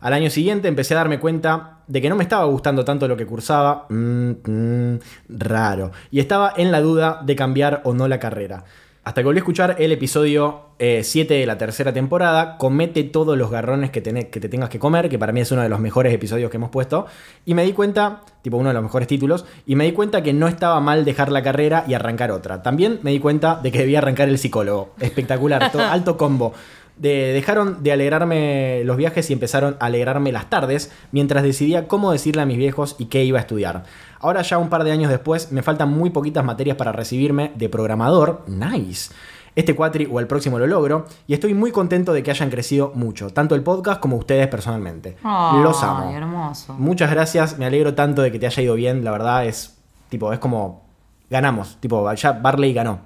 Al 0.00 0.12
año 0.12 0.30
siguiente 0.30 0.68
empecé 0.68 0.94
a 0.94 0.98
darme 0.98 1.18
cuenta 1.18 1.78
de 1.88 2.00
que 2.00 2.08
no 2.08 2.14
me 2.14 2.22
estaba 2.22 2.44
gustando 2.44 2.84
tanto 2.84 3.08
lo 3.08 3.16
que 3.16 3.26
cursaba. 3.26 3.86
Mm, 3.88 4.30
mm, 4.44 4.98
raro. 5.30 5.90
Y 6.12 6.20
estaba 6.20 6.52
en 6.56 6.70
la 6.70 6.80
duda 6.80 7.22
de 7.24 7.34
cambiar 7.34 7.80
o 7.82 7.94
no 7.94 8.06
la 8.06 8.20
carrera. 8.20 8.62
Hasta 9.04 9.20
que 9.20 9.26
volví 9.26 9.36
a 9.38 9.40
escuchar 9.40 9.76
el 9.80 9.92
episodio 9.92 10.62
7 10.78 11.34
de 11.34 11.44
la 11.46 11.58
tercera 11.58 11.92
temporada, 11.92 12.56
comete 12.56 13.04
todos 13.04 13.36
los 13.36 13.50
garrones 13.50 13.90
que, 13.90 14.02
tenés- 14.02 14.30
que 14.30 14.40
te 14.40 14.48
tengas 14.48 14.70
que 14.70 14.78
comer, 14.78 15.10
que 15.10 15.18
para 15.18 15.30
mí 15.30 15.40
es 15.42 15.52
uno 15.52 15.60
de 15.60 15.68
los 15.68 15.78
mejores 15.78 16.12
episodios 16.14 16.50
que 16.50 16.56
hemos 16.56 16.70
puesto, 16.70 17.04
y 17.44 17.52
me 17.52 17.64
di 17.64 17.74
cuenta, 17.74 18.22
tipo 18.40 18.56
uno 18.56 18.68
de 18.70 18.74
los 18.74 18.82
mejores 18.82 19.06
títulos, 19.06 19.44
y 19.66 19.76
me 19.76 19.84
di 19.84 19.92
cuenta 19.92 20.22
que 20.22 20.32
no 20.32 20.48
estaba 20.48 20.80
mal 20.80 21.04
dejar 21.04 21.30
la 21.30 21.42
carrera 21.42 21.84
y 21.86 21.92
arrancar 21.92 22.30
otra. 22.30 22.62
También 22.62 22.98
me 23.02 23.10
di 23.10 23.20
cuenta 23.20 23.60
de 23.62 23.70
que 23.70 23.80
debía 23.80 23.98
arrancar 23.98 24.28
el 24.30 24.38
psicólogo. 24.38 24.94
Espectacular, 24.98 25.70
to- 25.70 25.80
alto 25.82 26.16
combo. 26.16 26.54
De- 26.96 27.32
dejaron 27.32 27.82
de 27.82 27.90
alegrarme 27.92 28.82
los 28.84 28.96
viajes 28.96 29.28
y 29.28 29.32
empezaron 29.32 29.76
a 29.80 29.86
alegrarme 29.86 30.30
las 30.32 30.48
tardes 30.48 30.92
mientras 31.12 31.42
decidía 31.42 31.88
cómo 31.88 32.12
decirle 32.12 32.40
a 32.42 32.46
mis 32.46 32.56
viejos 32.56 32.94
y 32.98 33.06
qué 33.06 33.24
iba 33.24 33.38
a 33.38 33.42
estudiar. 33.42 33.82
Ahora 34.24 34.40
ya 34.40 34.56
un 34.56 34.70
par 34.70 34.84
de 34.84 34.90
años 34.90 35.10
después 35.10 35.52
me 35.52 35.62
faltan 35.62 35.92
muy 35.92 36.08
poquitas 36.08 36.42
materias 36.42 36.78
para 36.78 36.92
recibirme 36.92 37.52
de 37.56 37.68
programador. 37.68 38.42
Nice. 38.46 39.12
Este 39.54 39.76
cuatri 39.76 40.08
o 40.10 40.18
el 40.18 40.26
próximo 40.26 40.58
lo 40.58 40.66
logro 40.66 41.04
y 41.26 41.34
estoy 41.34 41.52
muy 41.52 41.70
contento 41.72 42.14
de 42.14 42.22
que 42.22 42.30
hayan 42.30 42.48
crecido 42.48 42.90
mucho, 42.94 43.28
tanto 43.30 43.54
el 43.54 43.62
podcast 43.62 44.00
como 44.00 44.16
ustedes 44.16 44.48
personalmente. 44.48 45.18
Los 45.22 45.82
Ay, 45.82 45.88
amo. 45.90 46.10
hermoso. 46.10 46.72
Muchas 46.78 47.10
gracias, 47.10 47.58
me 47.58 47.66
alegro 47.66 47.94
tanto 47.94 48.22
de 48.22 48.32
que 48.32 48.38
te 48.38 48.46
haya 48.46 48.62
ido 48.62 48.74
bien, 48.76 49.04
la 49.04 49.10
verdad 49.10 49.44
es 49.44 49.76
tipo 50.08 50.32
es 50.32 50.38
como 50.38 50.84
ganamos, 51.30 51.76
tipo 51.80 52.10
ya 52.14 52.32
Barley 52.32 52.72
ganó. 52.72 53.00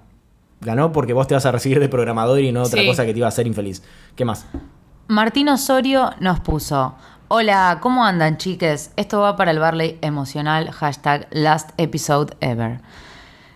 Ganó 0.60 0.92
porque 0.92 1.12
vos 1.14 1.26
te 1.26 1.34
vas 1.34 1.46
a 1.46 1.50
recibir 1.52 1.80
de 1.80 1.88
programador 1.88 2.38
y 2.40 2.52
no 2.52 2.62
otra 2.62 2.80
Sí. 2.80 2.86
cosa 2.86 3.04
que 3.04 3.12
te 3.12 3.18
iba 3.18 3.26
a 3.26 3.28
hacer 3.28 3.46
infeliz. 3.48 3.82
¿Qué 4.14 4.24
más? 4.24 4.46
Martín 5.08 5.48
Osorio 5.48 6.10
nos 6.20 6.40
puso. 6.40 6.94
Hola, 7.30 7.76
¿cómo 7.82 8.06
andan 8.06 8.38
chiques? 8.38 8.90
Esto 8.96 9.20
va 9.20 9.36
para 9.36 9.50
el 9.50 9.58
Barley 9.58 9.98
emocional, 10.00 10.70
hashtag 10.70 11.28
last 11.30 11.72
episode 11.76 12.34
ever. 12.40 12.80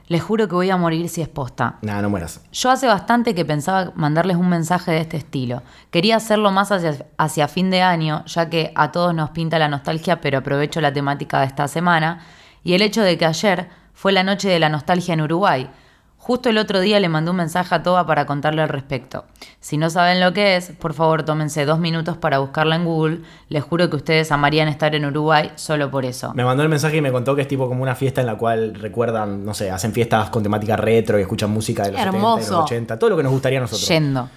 Les 0.09 0.23
juro 0.23 0.47
que 0.47 0.55
voy 0.55 0.69
a 0.69 0.77
morir 0.77 1.09
si 1.09 1.23
es 1.23 1.29
posta. 1.29 1.79
Nada, 1.81 2.03
no 2.03 2.11
mueras. 2.11 2.43
Yo 2.53 2.71
hace 2.71 2.87
bastante 2.87 3.35
que 3.35 3.47
pensaba 3.47 3.91
mandarles 3.95 4.37
un 4.37 4.51
mensaje 4.51 4.91
de 4.91 4.99
este 4.99 5.17
estilo. 5.17 5.63
Quería 5.91 6.17
hacerlo 6.17 6.51
más 6.51 6.71
hacia, 6.71 7.07
hacia 7.17 7.49
fin 7.49 7.71
de 7.71 7.81
año, 7.81 8.27
ya 8.27 8.51
que 8.51 8.73
a 8.75 8.93
todos 8.93 9.15
nos 9.15 9.31
pinta 9.31 9.59
la 9.59 9.69
nostalgia, 9.69 10.21
pero 10.21 10.41
aprovecho 10.41 10.83
la 10.83 10.93
temática 10.93 11.41
de 11.41 11.47
esta 11.47 11.67
semana 11.67 12.21
y 12.63 12.75
el 12.75 12.83
hecho 12.83 13.01
de 13.01 13.17
que 13.17 13.25
ayer 13.25 13.71
fue 13.95 14.13
la 14.13 14.23
noche 14.23 14.51
de 14.51 14.59
la 14.59 14.69
nostalgia 14.69 15.15
en 15.15 15.23
Uruguay. 15.23 15.71
Justo 16.25 16.51
el 16.51 16.59
otro 16.59 16.79
día 16.79 17.01
le 17.01 17.09
mandé 17.09 17.33
un 17.33 17.37
mensaje 17.39 17.75
a 17.75 17.83
Toba 17.83 18.07
para 18.07 18.27
contarle 18.27 18.63
al 18.63 18.69
respecto. 18.69 19.25
Si 19.59 19.77
no 19.77 19.91
saben 19.91 20.21
lo 20.21 20.33
que 20.33 20.55
es, 20.55 20.71
por 20.71 20.95
favor 20.95 21.25
tómense 21.25 21.65
dos 21.65 21.81
minutos 21.81 22.17
para 22.17 22.39
buscarla 22.39 22.77
en 22.77 22.85
Google. 22.85 23.23
Les 23.49 23.65
juro 23.65 23.91
que 23.91 23.97
ustedes 23.97 24.31
amarían 24.31 24.69
estar 24.69 24.95
en 24.95 25.05
Uruguay 25.05 25.51
solo 25.57 25.91
por 25.91 26.05
eso. 26.05 26.33
Me 26.35 26.45
mandó 26.45 26.63
el 26.63 26.69
mensaje 26.69 26.99
y 26.99 27.01
me 27.01 27.11
contó 27.11 27.35
que 27.35 27.43
es 27.43 27.49
tipo 27.49 27.67
como 27.67 27.83
una 27.83 27.97
fiesta 27.97 28.21
en 28.21 28.29
la 28.29 28.37
cual 28.37 28.77
recuerdan, 28.77 29.45
no 29.45 29.53
sé, 29.53 29.73
hacen 29.73 29.93
fiestas 29.93 30.31
con 30.31 30.45
temática 30.45 30.77
retro 30.77 31.19
y 31.19 31.23
escuchan 31.23 31.51
música 31.51 31.83
de 31.83 31.91
los 31.91 32.01
70 32.01 32.17
y 32.17 32.21
Hermoso. 32.21 32.53
los 32.53 32.65
80, 32.67 32.99
todo 33.01 33.11
lo 33.11 33.17
que 33.17 33.25
nos 33.25 33.33
gustaría 33.33 33.59
a 33.59 33.63
nosotros. 33.63 33.89
Yendo. 33.89 34.29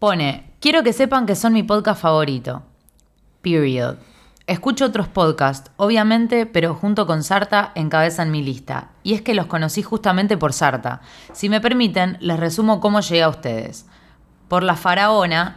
Pone, 0.00 0.54
quiero 0.58 0.82
que 0.82 0.92
sepan 0.92 1.24
que 1.24 1.36
son 1.36 1.52
mi 1.52 1.62
podcast 1.62 2.02
favorito. 2.02 2.62
Period. 3.42 3.94
Escucho 4.48 4.86
otros 4.86 5.08
podcasts, 5.08 5.70
obviamente, 5.76 6.46
pero 6.46 6.74
junto 6.74 7.06
con 7.06 7.22
Sarta 7.22 7.70
encabezan 7.74 8.30
mi 8.30 8.42
lista. 8.42 8.88
Y 9.02 9.12
es 9.12 9.20
que 9.20 9.34
los 9.34 9.44
conocí 9.44 9.82
justamente 9.82 10.38
por 10.38 10.54
Sarta. 10.54 11.02
Si 11.34 11.50
me 11.50 11.60
permiten, 11.60 12.16
les 12.20 12.40
resumo 12.40 12.80
cómo 12.80 13.00
llegué 13.00 13.22
a 13.24 13.28
ustedes. 13.28 13.84
Por 14.48 14.62
la 14.62 14.74
faraona. 14.74 15.52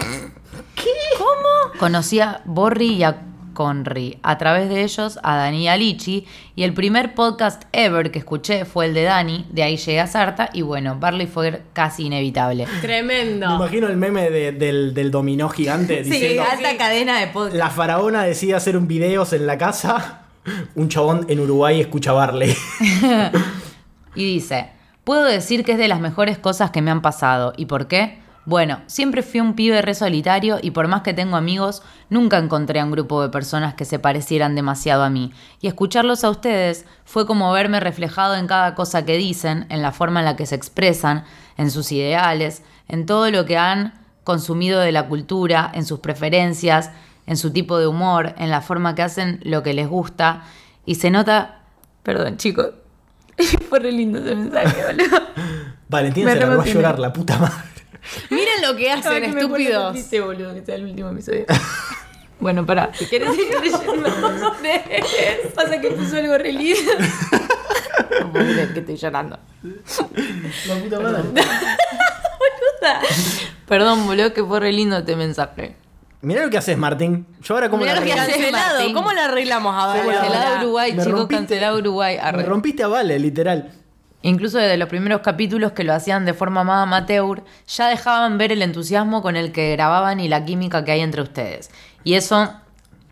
¿Qué? 0.76 0.90
¿Cómo? 1.18 1.80
Conocí 1.80 2.20
a 2.20 2.42
Borri 2.44 2.96
y 2.96 3.04
a 3.04 3.22
Conry. 3.54 4.18
A 4.24 4.38
través 4.38 4.70
de 4.70 4.84
ellos 4.84 5.20
a 5.24 5.36
Dani 5.38 5.64
y 5.64 5.68
a 5.68 5.78
Lichi. 5.78 6.26
Y 6.56 6.64
el 6.64 6.74
primer 6.74 7.14
podcast 7.14 7.64
ever 7.72 8.12
que 8.12 8.20
escuché 8.20 8.66
fue 8.66 8.86
el 8.88 8.94
de 8.94 9.04
Dani, 9.04 9.46
de 9.52 9.64
ahí 9.64 9.78
llegué 9.78 10.00
a 10.00 10.08
Sarta. 10.08 10.50
Y 10.54 10.62
bueno, 10.62 10.98
Barley 11.00 11.28
fue 11.28 11.62
casi 11.74 12.06
inevitable. 12.06 12.68
Tremendo. 12.82 13.48
Me 13.50 13.56
imagino 13.56 13.88
el 13.88 13.98
meme 13.98 14.30
de- 14.30 14.52
del, 14.52 14.94
del 14.94 15.12
dominó 15.12 15.50
gigante 15.50 16.04
diciendo 16.04 16.44
alta 16.50 16.78
cadena 16.78 17.20
de 17.20 17.28
podcast. 17.28 17.56
la 17.56 17.70
faraona 17.70 18.24
decide 18.24 18.56
hacer 18.56 18.76
un 18.78 18.88
videos 18.88 19.34
en 19.34 19.46
la 19.48 19.58
casa. 19.58 20.24
Un 20.76 20.90
chabón 20.90 21.26
en 21.30 21.40
Uruguay 21.40 21.80
escucha 21.82 22.12
Barley. 22.14 22.56
Y 24.16 24.26
dice, 24.26 24.70
puedo 25.04 25.24
decir 25.24 25.64
que 25.64 25.74
es 25.74 25.78
de 25.78 25.88
las 25.88 26.00
mejores 26.02 26.38
cosas 26.38 26.72
que 26.72 26.82
me 26.82 26.92
han 26.92 27.02
pasado. 27.02 27.54
¿Y 27.58 27.66
por 27.66 27.88
qué? 27.88 28.20
Bueno, 28.46 28.82
siempre 28.88 29.22
fui 29.22 29.40
un 29.40 29.54
pibe 29.54 29.82
re 29.84 29.94
solitario 29.94 30.58
y 30.62 30.72
por 30.72 30.88
más 30.88 31.04
que 31.04 31.14
tengo 31.14 31.38
amigos, 31.38 31.84
nunca 32.10 32.40
encontré 32.40 32.80
a 32.80 32.86
un 32.86 32.92
grupo 32.92 33.22
de 33.22 33.30
personas 33.30 33.76
que 33.76 33.86
se 33.86 34.00
parecieran 34.00 34.56
demasiado 34.56 35.04
a 35.04 35.12
mí. 35.12 35.32
Y 35.60 35.68
escucharlos 35.68 36.24
a 36.24 36.32
ustedes 36.32 36.86
fue 37.06 37.28
como 37.28 37.52
verme 37.54 37.80
reflejado 37.80 38.36
en 38.36 38.48
cada 38.48 38.74
cosa 38.74 39.06
que 39.06 39.18
dicen, 39.18 39.68
en 39.70 39.84
la 39.84 39.92
forma 39.92 40.20
en 40.22 40.26
la 40.26 40.36
que 40.36 40.48
se 40.48 40.56
expresan, 40.56 41.24
en 41.58 41.70
sus 41.70 41.92
ideales, 41.92 42.64
en 42.88 43.06
todo 43.06 43.30
lo 43.30 43.46
que 43.46 43.58
han 43.58 43.94
consumido 44.24 44.80
de 44.80 44.92
la 44.92 45.08
cultura, 45.08 45.72
en 45.74 45.86
sus 45.86 46.00
preferencias, 46.00 46.90
en 47.28 47.38
su 47.38 47.52
tipo 47.52 47.78
de 47.78 47.86
humor, 47.86 48.34
en 48.40 48.50
la 48.50 48.62
forma 48.62 48.96
que 48.96 49.04
hacen 49.04 49.40
lo 49.44 49.62
que 49.62 49.74
les 49.76 49.88
gusta. 49.88 50.44
Y 50.86 50.96
se 50.96 51.12
nota... 51.12 51.60
Perdón, 52.02 52.38
chicos. 52.38 52.72
Fue 53.70 53.78
re 53.80 53.92
lindo 53.92 54.18
ese 54.18 54.36
mensaje, 54.36 54.84
boludo. 54.84 55.20
Valentina 55.88 56.26
Me 56.26 56.34
se 56.34 56.40
largó 56.40 56.52
a 56.54 56.56
remotivé. 56.56 56.74
llorar, 56.76 57.00
la 57.00 57.14
puta 57.14 57.38
madre. 57.38 57.71
Miren 58.30 58.62
lo 58.68 58.76
que 58.76 58.92
hacen, 58.92 59.24
estúpidos. 59.24 59.96
boludo, 60.12 60.54
que 60.54 60.66
sea 60.66 60.76
el 60.76 60.86
último 60.86 61.10
episodio. 61.10 61.46
bueno, 62.40 62.66
pará. 62.66 62.92
¿Te 62.92 63.08
quieres 63.08 63.30
seguir 63.36 63.60
leyendo? 63.62 64.10
Pasa 65.56 65.80
que 65.82 65.92
puso 65.92 66.18
algo 66.18 66.38
re 66.38 66.54
lindo. 66.54 66.92
No 68.20 68.32
puedo 68.32 68.46
creer 68.46 68.74
que 68.74 68.80
estoy 68.80 68.96
llorando. 68.98 69.40
La 69.64 70.76
puta 70.76 71.00
madre. 71.00 71.24
Perdón, 73.68 74.06
boludo, 74.06 74.34
que 74.34 74.44
fue 74.44 74.60
re 74.60 74.72
lindo 74.74 74.98
este 74.98 75.16
mensaje. 75.16 75.76
Mirá 76.22 76.44
lo 76.44 76.50
que 76.50 76.58
haces, 76.58 76.78
Martín. 76.78 77.26
Yo 77.42 77.54
ahora 77.56 77.70
como 77.70 77.82
Mirá 77.84 77.96
la 77.96 78.02
lo 78.02 78.06
que. 78.06 78.14
Cancelado. 78.14 78.78
Martín. 78.80 78.94
¿Cómo 78.94 79.12
lo 79.14 79.22
arreglamos 79.22 79.76
a 79.76 79.94
ver? 79.94 80.06
Cancelado 80.06 80.48
ahora? 80.48 80.62
Uruguay, 80.62 80.94
Me 80.94 81.04
chicos, 81.04 81.28
cancelado 81.28 81.78
Uruguay. 81.78 82.16
Me 82.16 82.22
Arre. 82.22 82.44
rompiste 82.44 82.84
a 82.84 82.88
Vale, 82.88 83.18
literal. 83.20 83.72
Incluso 84.24 84.58
desde 84.60 84.78
los 84.78 84.88
primeros 84.88 85.22
capítulos 85.22 85.72
que 85.72 85.84
lo 85.84 85.94
hacían 85.94 86.26
de 86.26 86.34
forma 86.34 86.64
más 86.64 86.84
amateur, 86.84 87.42
ya 87.68 87.88
dejaban 87.88 88.38
ver 88.38 88.52
el 88.52 88.62
entusiasmo 88.62 89.22
con 89.22 89.36
el 89.36 89.52
que 89.52 89.72
grababan 89.72 90.20
y 90.20 90.28
la 90.28 90.46
química 90.46 90.86
que 90.86 90.92
hay 90.92 91.02
entre 91.02 91.22
ustedes. 91.24 91.72
Y 92.04 92.14
eso 92.14 92.54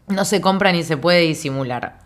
no 0.08 0.26
se 0.26 0.40
compra 0.42 0.72
ni 0.72 0.84
se 0.84 0.98
puede 0.98 1.22
disimular. 1.22 1.98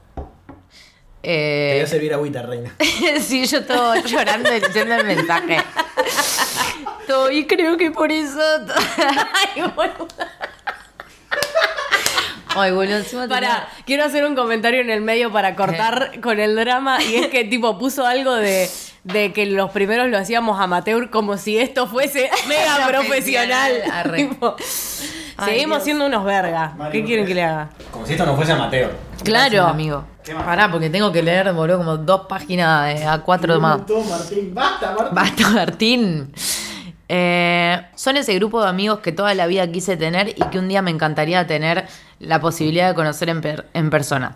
Te 1.21 1.71
Eh, 1.71 1.73
voy 1.75 1.83
a 1.83 1.87
servir 1.87 2.13
agüita, 2.13 2.41
reina. 2.43 2.73
sí, 3.21 3.45
yo 3.45 3.59
estaba 3.59 3.97
llorando 4.01 4.49
leyendo 4.49 4.95
el 4.95 5.05
mensaje. 5.05 5.57
Todo, 7.07 7.29
y 7.31 7.45
creo 7.45 7.75
que 7.77 7.91
por 7.91 8.11
eso. 8.11 8.39
Ay, 9.55 9.61
boludo. 9.75 10.07
Ay, 12.55 12.71
boludo, 12.71 12.97
encima 12.97 13.23
tenía- 13.27 13.39
Para, 13.39 13.67
quiero 13.85 14.03
hacer 14.05 14.25
un 14.25 14.35
comentario 14.35 14.79
en 14.81 14.89
el 14.89 15.01
medio 15.01 15.31
para 15.31 15.55
cortar 15.55 16.19
con 16.21 16.39
el 16.39 16.55
drama 16.55 17.01
y 17.01 17.15
es 17.15 17.27
que 17.27 17.43
tipo 17.45 17.79
puso 17.79 18.05
algo 18.05 18.35
de, 18.35 18.69
de 19.03 19.33
que 19.33 19.45
los 19.45 19.71
primeros 19.71 20.07
lo 20.09 20.17
hacíamos 20.17 20.59
amateur 20.61 21.09
como 21.09 21.37
si 21.37 21.57
esto 21.57 21.87
fuese 21.87 22.29
mega 22.47 22.87
profesional. 22.87 23.71
Tipo, 24.15 24.55
Ay, 25.35 25.45
seguimos 25.53 25.77
Dios. 25.79 25.83
siendo 25.85 26.05
unos 26.05 26.23
vergas. 26.23 26.71
¿Qué 26.91 27.03
quieren 27.03 27.25
que 27.25 27.33
le 27.33 27.43
haga? 27.43 27.69
Como 27.91 28.05
si 28.05 28.13
esto 28.13 28.25
no 28.25 28.35
fuese 28.35 28.53
Mateo. 28.55 28.89
Gracias, 29.23 29.23
Claro. 29.49 29.67
amigo. 29.67 30.05
Pará, 30.45 30.71
porque 30.71 30.89
tengo 30.89 31.11
que 31.11 31.21
leer, 31.21 31.51
boludo, 31.53 31.79
como 31.79 31.97
dos 31.97 32.21
páginas 32.29 32.85
de 32.95 33.05
A4 33.05 33.59
más. 33.59 33.79
Martín. 33.79 34.53
Basta, 34.53 34.91
Martín. 34.97 35.15
Basta, 35.15 35.49
Martín. 35.49 36.33
Eh, 37.09 37.81
son 37.95 38.15
ese 38.17 38.33
grupo 38.35 38.61
de 38.63 38.69
amigos 38.69 38.99
que 38.99 39.11
toda 39.11 39.33
la 39.35 39.45
vida 39.47 39.67
quise 39.69 39.97
tener 39.97 40.29
y 40.29 40.43
que 40.49 40.59
un 40.59 40.67
día 40.69 40.81
me 40.81 40.91
encantaría 40.91 41.45
tener 41.45 41.85
la 42.19 42.39
posibilidad 42.39 42.87
de 42.89 42.95
conocer 42.95 43.29
en, 43.29 43.41
per- 43.41 43.67
en 43.73 43.89
persona. 43.89 44.35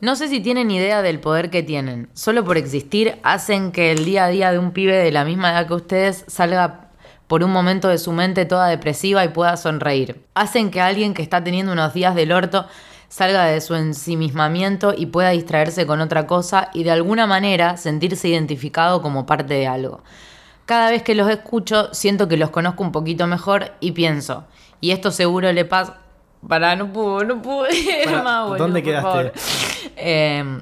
No 0.00 0.14
sé 0.14 0.28
si 0.28 0.38
tienen 0.38 0.70
idea 0.70 1.02
del 1.02 1.18
poder 1.18 1.50
que 1.50 1.64
tienen. 1.64 2.08
Solo 2.14 2.44
por 2.44 2.56
existir 2.56 3.18
hacen 3.24 3.72
que 3.72 3.90
el 3.90 4.04
día 4.04 4.26
a 4.26 4.28
día 4.28 4.52
de 4.52 4.58
un 4.58 4.70
pibe 4.70 4.94
de 4.94 5.10
la 5.10 5.24
misma 5.24 5.50
edad 5.50 5.66
que 5.66 5.74
ustedes 5.74 6.24
salga 6.28 6.90
por 7.26 7.42
un 7.42 7.50
momento 7.50 7.88
de 7.88 7.98
su 7.98 8.12
mente 8.12 8.44
toda 8.44 8.68
depresiva 8.68 9.24
y 9.24 9.30
pueda 9.30 9.56
sonreír. 9.56 10.24
Hacen 10.34 10.70
que 10.70 10.80
alguien 10.80 11.14
que 11.14 11.22
está 11.22 11.42
teniendo 11.42 11.72
unos 11.72 11.94
días 11.94 12.14
del 12.14 12.30
orto 12.30 12.66
salga 13.08 13.46
de 13.46 13.60
su 13.60 13.74
ensimismamiento 13.74 14.94
y 14.96 15.06
pueda 15.06 15.30
distraerse 15.30 15.84
con 15.84 16.00
otra 16.00 16.28
cosa 16.28 16.70
y 16.72 16.84
de 16.84 16.92
alguna 16.92 17.26
manera 17.26 17.76
sentirse 17.76 18.28
identificado 18.28 19.02
como 19.02 19.26
parte 19.26 19.54
de 19.54 19.66
algo. 19.66 20.02
Cada 20.64 20.90
vez 20.90 21.02
que 21.02 21.16
los 21.16 21.28
escucho, 21.28 21.92
siento 21.92 22.28
que 22.28 22.36
los 22.36 22.50
conozco 22.50 22.84
un 22.84 22.92
poquito 22.92 23.26
mejor 23.26 23.72
y 23.80 23.92
pienso, 23.92 24.44
y 24.80 24.92
esto 24.92 25.10
seguro 25.10 25.50
le 25.52 25.64
pasa. 25.64 25.98
Para, 26.46 26.76
no 26.76 26.92
puedo, 26.92 27.24
no 27.24 27.42
Pará, 28.04 28.42
boludo, 28.42 28.58
¿dónde 28.58 28.82
quedaste? 28.82 29.08
favor. 29.08 29.32
Eh, 29.98 30.60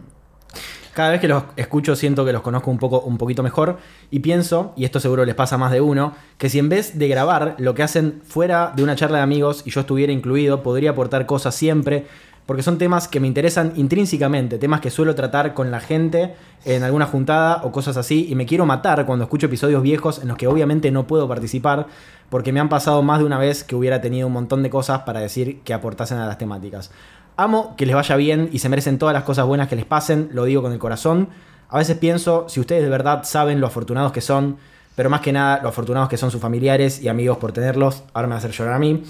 Cada 0.95 1.11
vez 1.11 1.21
que 1.21 1.29
los 1.29 1.43
escucho 1.57 1.95
siento 1.95 2.25
que 2.25 2.33
los 2.33 2.41
conozco 2.41 2.71
un, 2.71 2.79
poco, 2.79 3.01
un 3.01 3.19
poquito 3.19 3.43
mejor 3.43 3.77
y 4.11 4.21
pienso, 4.21 4.73
y 4.77 4.87
esto 4.87 4.99
seguro 4.99 5.27
les 5.27 5.35
pasa 5.35 5.57
a 5.57 5.59
más 5.59 5.71
de 5.71 5.83
uno, 5.83 6.15
que 6.39 6.49
si 6.49 6.59
en 6.59 6.71
vez 6.71 6.99
de 6.99 7.07
grabar 7.07 7.55
lo 7.59 7.75
que 7.75 7.83
hacen 7.83 8.23
fuera 8.27 8.73
de 8.75 8.83
una 8.83 8.97
charla 8.97 9.19
de 9.19 9.25
amigos 9.25 9.63
y 9.67 9.71
yo 9.71 9.81
estuviera 9.81 10.11
incluido, 10.11 10.63
podría 10.63 10.93
aportar 10.93 11.27
cosas 11.27 11.55
siempre, 11.55 12.07
porque 12.47 12.63
son 12.63 12.79
temas 12.79 13.09
que 13.09 13.21
me 13.21 13.27
interesan 13.27 13.75
intrínsecamente, 13.77 14.57
temas 14.57 14.81
que 14.81 14.91
suelo 14.91 15.15
tratar 15.15 15.53
con 15.53 15.71
la 15.71 15.81
gente 15.81 16.35
en 16.65 16.83
alguna 16.83 17.05
juntada 17.05 17.61
o 17.65 17.73
cosas 17.73 17.99
así, 17.99 18.27
y 18.31 18.35
me 18.35 18.47
quiero 18.47 18.65
matar 18.65 19.05
cuando 19.05 19.25
escucho 19.25 19.49
episodios 19.49 19.83
viejos 19.83 20.21
en 20.23 20.29
los 20.29 20.39
que 20.39 20.47
obviamente 20.47 20.91
no 20.91 21.07
puedo 21.07 21.29
participar, 21.29 21.89
porque 22.31 22.53
me 22.55 22.61
han 22.61 22.71
pasado 22.71 23.03
más 23.03 23.19
de 23.19 23.27
una 23.27 23.37
vez 23.37 23.65
que 23.65 23.75
hubiera 23.75 24.01
tenido 24.01 24.29
un 24.29 24.33
montón 24.33 24.63
de 24.63 24.71
cosas 24.71 25.01
para 25.01 25.21
decir 25.21 25.61
que 25.61 25.75
aportasen 25.75 26.17
a 26.17 26.27
las 26.27 26.39
temáticas. 26.39 26.91
Amo 27.37 27.75
que 27.77 27.85
les 27.85 27.95
vaya 27.95 28.17
bien 28.17 28.49
y 28.53 28.61
se 28.61 28.69
merecen 28.69 28.99
todas 28.99 29.13
las 29.13 29.25
cosas 29.25 29.47
buenas 29.47 29.69
que 29.69 29.77
les 29.77 29.85
pasen, 29.85 30.31
lo 30.33 30.45
digo 30.45 30.63
con 30.63 30.73
el 30.73 30.79
corazón. 30.79 31.29
A 31.69 31.79
veces 31.79 31.99
pienso, 31.99 32.49
si 32.49 32.61
ustedes 32.61 32.83
de 32.83 32.89
verdad 32.89 33.25
saben 33.25 33.61
lo 33.61 33.67
afortunados 33.67 34.13
que 34.13 34.23
son, 34.23 34.57
pero 34.95 35.11
más 35.11 35.21
que 35.21 35.33
nada 35.33 35.61
lo 35.63 35.69
afortunados 35.69 36.09
que 36.09 36.17
son 36.17 36.31
sus 36.31 36.41
familiares 36.41 37.03
y 37.03 37.09
amigos 37.09 37.37
por 37.37 37.53
tenerlos, 37.53 38.05
ahora 38.15 38.29
me 38.29 38.33
va 38.33 38.37
a 38.37 38.39
hacer 38.39 38.53
llorar 38.53 38.75
a 38.75 38.79
mí. 38.79 39.03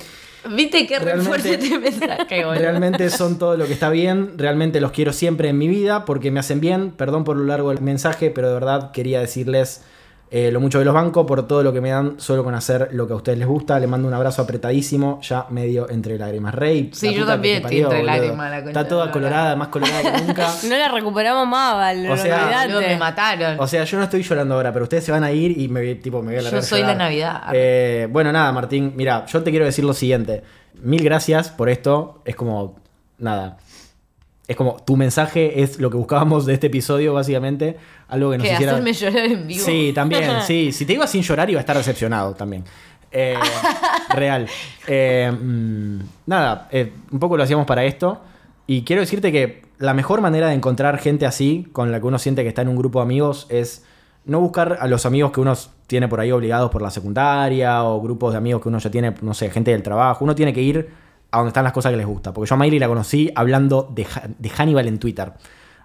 ¿Viste 0.51 0.87
qué 0.87 0.99
refuerzo 0.99 1.49
este 1.49 1.79
mensaje, 1.79 2.45
boludo? 2.45 2.61
Realmente 2.61 3.11
son 3.11 3.39
todo 3.39 3.57
lo 3.57 3.67
que 3.67 3.73
está 3.73 3.91
bien, 3.91 4.37
realmente 4.37 4.81
los 4.81 4.91
quiero 4.91 5.13
siempre 5.13 5.49
en 5.49 5.59
mi 5.59 5.69
vida 5.69 6.05
porque 6.05 6.31
me 6.31 6.41
hacen 6.41 6.61
bien. 6.61 6.91
Perdón 6.91 7.25
por 7.25 7.37
lo 7.37 7.45
largo 7.45 7.71
del 7.71 7.81
mensaje, 7.81 8.31
pero 8.31 8.49
de 8.49 8.55
verdad 8.55 8.91
quería 8.91 9.21
decirles 9.21 9.83
eh, 10.31 10.51
lo 10.51 10.61
mucho 10.61 10.79
que 10.81 10.85
los 10.85 10.93
banco 10.95 11.25
por 11.25 11.47
todo 11.47 11.63
lo 11.63 11.73
que 11.73 11.81
me 11.81 11.91
dan 11.91 12.15
solo 12.19 12.43
con 12.43 12.55
hacer 12.55 12.89
lo 12.93 13.07
que 13.07 13.13
a 13.13 13.17
ustedes 13.17 13.39
les 13.39 13.47
gusta. 13.47 13.79
Le 13.79 13.87
mando 13.87 14.09
un 14.09 14.15
abrazo 14.15 14.43
apretadísimo, 14.43 15.21
ya 15.23 15.47
medio 15.51 15.89
entre 15.89 16.19
lágrimas. 16.19 16.55
Rey, 16.55 16.91
Sí, 16.93 17.07
la 17.07 17.13
yo 17.13 17.27
también 17.27 17.57
estoy 17.63 17.79
entre 17.79 17.99
boludo. 17.99 18.13
lágrimas, 18.13 18.51
la 18.51 18.59
Está 18.59 18.89
toda 18.89 19.07
la 19.07 19.13
colorada, 19.13 19.55
más 19.57 19.69
colorada 19.69 20.03
que 20.03 20.23
nunca. 20.23 20.53
No 20.69 20.77
la 20.77 20.89
recuperamos 20.89 21.47
más, 21.47 21.75
Val. 21.75 22.11
O 22.11 22.17
sea, 22.17 22.67
me 22.81 22.97
mataron. 22.97 23.61
O 23.61 23.67
sea, 23.67 23.85
yo 23.85 23.99
no 23.99 24.05
estoy 24.05 24.23
llorando 24.23 24.55
ahora, 24.57 24.73
pero 24.73 24.83
ustedes 24.83 25.05
se 25.05 25.13
van 25.13 25.23
a 25.23 25.31
ir 25.31 25.59
y 25.61 25.69
me, 25.69 25.95
tipo, 25.97 26.21
me 26.23 26.33
voy 26.33 26.39
a 26.39 26.43
largar 26.43 26.61
Yo 26.61 26.67
soy 26.67 26.81
llorar. 26.81 26.97
la 26.97 27.05
Navidad. 27.05 27.43
Eh, 27.53 28.09
bueno, 28.11 28.33
nada, 28.33 28.51
Martín. 28.53 28.93
Mira, 28.97 29.27
yo 29.27 29.43
te 29.43 29.51
quiero 29.51 29.65
decir 29.65 29.85
lo 29.85 29.95
siguiente. 29.95 30.43
Mil 30.83 31.03
gracias 31.05 31.51
por 31.51 31.69
esto. 31.69 32.21
Es 32.25 32.35
como. 32.37 32.77
Nada. 33.19 33.57
Es 34.49 34.57
como. 34.57 34.77
Tu 34.85 34.97
mensaje 34.97 35.63
es 35.63 35.79
lo 35.79 35.91
que 35.91 35.97
buscábamos 35.97 36.47
de 36.47 36.55
este 36.55 36.69
episodio, 36.69 37.15
básicamente. 37.15 37.77
Algo 38.09 38.31
que 38.31 38.39
nos 38.39 38.47
que 38.47 38.55
hiciera. 38.55 38.73
hacerme 38.73 38.93
llorar 38.93 39.27
en 39.27 39.47
vivo. 39.47 39.65
Sí, 39.65 39.93
también, 39.95 40.31
sí. 40.47 40.73
Si 40.73 40.87
te 40.87 40.93
iba 40.93 41.07
sin 41.07 41.23
llorar, 41.23 41.51
iba 41.51 41.59
a 41.59 41.63
estar 41.63 41.77
decepcionado 41.77 42.35
también. 42.35 42.65
Eh, 43.11 43.37
real. 44.15 44.49
Eh, 44.87 45.33
mm, 45.33 45.99
nada, 46.27 46.69
eh, 46.71 46.93
un 47.11 47.19
poco 47.19 47.37
lo 47.37 47.43
hacíamos 47.43 47.67
para 47.67 47.85
esto. 47.85 48.21
Y 48.67 48.83
quiero 48.83 49.01
decirte 49.01 49.33
que 49.33 49.63
la 49.79 49.95
mejor 49.95 50.21
manera 50.21 50.49
de 50.49 50.55
encontrar 50.55 50.99
gente 50.99 51.27
así, 51.27 51.69
con 51.73 51.93
la 51.93 52.01
que 52.01 52.07
uno 52.07 52.19
siente 52.19 52.43
que 52.43 52.49
está 52.49 52.63
en 52.63 52.69
un 52.69 52.77
grupo 52.77 53.01
de 53.01 53.05
amigos, 53.05 53.47
es 53.49 53.85
no 54.25 54.41
buscar 54.41 54.79
a 54.81 54.87
los 54.89 55.07
amigos 55.07 55.31
que 55.33 55.41
uno 55.41 55.55
tiene 55.87 56.09
por 56.09 56.21
ahí 56.21 56.33
obligados 56.33 56.71
por 56.71 56.83
la 56.83 56.91
secundaria 56.91 57.85
o 57.85 58.01
grupos 58.01 58.33
de 58.33 58.39
amigos 58.39 58.61
que 58.61 58.69
uno 58.69 58.79
ya 58.79 58.91
tiene, 58.91 59.15
no 59.23 59.35
sé, 59.35 59.51
gente 59.51 59.71
del 59.71 59.83
trabajo. 59.83 60.25
Uno 60.25 60.35
tiene 60.35 60.53
que 60.53 60.63
ir 60.63 60.89
a 61.37 61.41
donde 61.41 61.51
están 61.51 61.65
las 61.65 61.73
cosas 61.73 61.91
que 61.91 61.97
les 61.97 62.07
gusta. 62.07 62.33
Porque 62.33 62.49
yo 62.49 62.55
a 62.55 62.59
Miley 62.59 62.79
la 62.79 62.89
conocí 62.89 63.31
hablando 63.35 63.89
de, 63.95 64.05
Ha- 64.05 64.29
de 64.39 64.51
Hannibal 64.51 64.89
en 64.89 64.99
Twitter. 64.99 65.33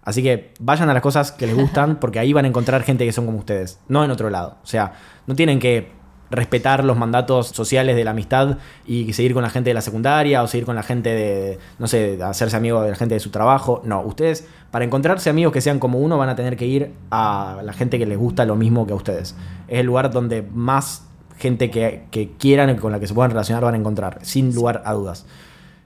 Así 0.04 0.24
que 0.24 0.54
vayan 0.60 0.90
a 0.90 0.94
las 0.94 1.02
cosas 1.04 1.32
que 1.32 1.46
les 1.46 1.56
gustan 1.56 1.96
porque 2.00 2.20
ahí 2.20 2.34
van 2.34 2.46
a 2.46 2.48
encontrar 2.48 2.82
gente 2.84 3.06
que 3.06 3.12
son 3.12 3.26
como 3.26 3.38
ustedes, 3.38 3.80
no 3.88 4.04
en 4.04 4.12
otro 4.12 4.30
lado. 4.30 4.58
O 4.64 4.68
sea, 4.68 4.94
no 5.28 5.36
tienen 5.36 5.60
que 5.60 5.92
respetar 6.32 6.86
los 6.86 6.96
mandatos 6.98 7.50
sociales 7.50 7.96
de 7.98 8.06
la 8.06 8.12
amistad 8.12 8.58
y 8.88 9.12
seguir 9.12 9.34
con 9.34 9.44
la 9.44 9.50
gente 9.50 9.70
de 9.70 9.74
la 9.74 9.82
secundaria 9.82 10.42
o 10.42 10.48
seguir 10.48 10.66
con 10.66 10.76
la 10.78 10.82
gente 10.84 11.10
de, 11.10 11.60
no 11.78 11.88
sé, 11.88 12.18
hacerse 12.24 12.56
amigo 12.56 12.82
de 12.82 12.90
la 12.92 12.96
gente 12.96 13.16
de 13.16 13.20
su 13.20 13.32
trabajo. 13.32 13.82
No, 13.84 14.00
ustedes 14.02 14.48
para 14.72 14.86
encontrarse 14.86 15.30
amigos 15.30 15.52
que 15.52 15.60
sean 15.60 15.78
como 15.78 16.00
uno 16.00 16.18
van 16.18 16.30
a 16.30 16.36
tener 16.38 16.56
que 16.56 16.66
ir 16.66 16.94
a 17.12 17.60
la 17.64 17.74
gente 17.74 18.00
que 18.00 18.06
les 18.06 18.18
gusta 18.18 18.46
lo 18.46 18.56
mismo 18.56 18.88
que 18.88 18.94
a 18.94 18.96
ustedes. 18.96 19.36
Es 19.68 19.80
el 19.82 19.86
lugar 19.86 20.10
donde 20.10 20.42
más 20.42 21.06
gente 21.42 21.72
que, 21.72 22.04
que 22.12 22.32
quieran 22.38 22.70
y 22.70 22.76
con 22.76 22.92
la 22.92 23.00
que 23.00 23.08
se 23.08 23.14
puedan 23.14 23.32
relacionar 23.32 23.64
van 23.64 23.74
a 23.74 23.78
encontrar, 23.78 24.20
sin 24.22 24.54
lugar 24.54 24.84
a 24.86 24.94
dudas. 24.94 25.26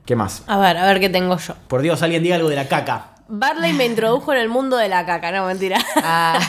¿Qué 0.05 0.15
más? 0.15 0.43
A 0.47 0.59
ver, 0.59 0.77
a 0.77 0.85
ver 0.85 0.99
qué 0.99 1.09
tengo 1.09 1.37
yo. 1.37 1.55
Por 1.67 1.81
Dios, 1.81 2.03
alguien 2.03 2.21
diga 2.21 2.35
algo 2.35 2.49
de 2.49 2.55
la 2.55 2.67
caca. 2.67 3.14
Barley 3.27 3.73
me 3.73 3.85
introdujo 3.85 4.33
en 4.33 4.39
el 4.39 4.49
mundo 4.49 4.77
de 4.77 4.87
la 4.87 5.03
caca, 5.05 5.31
no 5.31 5.47
mentira. 5.47 5.79
Ah. 5.95 6.39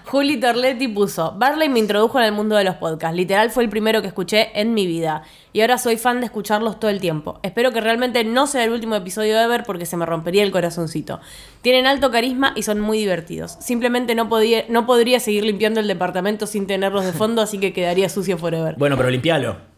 Juli 0.04 0.38
Torletti 0.38 0.86
puso, 0.86 1.32
Barley 1.36 1.70
me 1.70 1.78
introdujo 1.78 2.18
en 2.18 2.26
el 2.26 2.32
mundo 2.32 2.56
de 2.56 2.64
los 2.64 2.74
podcasts. 2.74 3.16
Literal 3.16 3.50
fue 3.50 3.64
el 3.64 3.70
primero 3.70 4.02
que 4.02 4.08
escuché 4.08 4.50
en 4.60 4.74
mi 4.74 4.86
vida. 4.86 5.22
Y 5.54 5.62
ahora 5.62 5.78
soy 5.78 5.96
fan 5.96 6.20
de 6.20 6.26
escucharlos 6.26 6.78
todo 6.78 6.90
el 6.90 7.00
tiempo. 7.00 7.40
Espero 7.42 7.72
que 7.72 7.80
realmente 7.80 8.22
no 8.24 8.46
sea 8.46 8.64
el 8.64 8.70
último 8.70 8.96
episodio 8.96 9.40
ever 9.40 9.64
porque 9.64 9.86
se 9.86 9.96
me 9.96 10.04
rompería 10.04 10.42
el 10.42 10.52
corazoncito. 10.52 11.20
Tienen 11.62 11.86
alto 11.86 12.10
carisma 12.10 12.52
y 12.54 12.62
son 12.62 12.80
muy 12.80 12.98
divertidos. 12.98 13.56
Simplemente 13.60 14.14
no, 14.14 14.28
podía, 14.28 14.66
no 14.68 14.84
podría 14.84 15.20
seguir 15.20 15.44
limpiando 15.44 15.80
el 15.80 15.88
departamento 15.88 16.46
sin 16.46 16.66
tenerlos 16.66 17.06
de 17.06 17.12
fondo, 17.12 17.40
así 17.40 17.58
que 17.58 17.72
quedaría 17.72 18.10
sucio 18.10 18.36
forever. 18.36 18.74
Bueno, 18.76 18.98
pero 18.98 19.08
limpialo. 19.08 19.75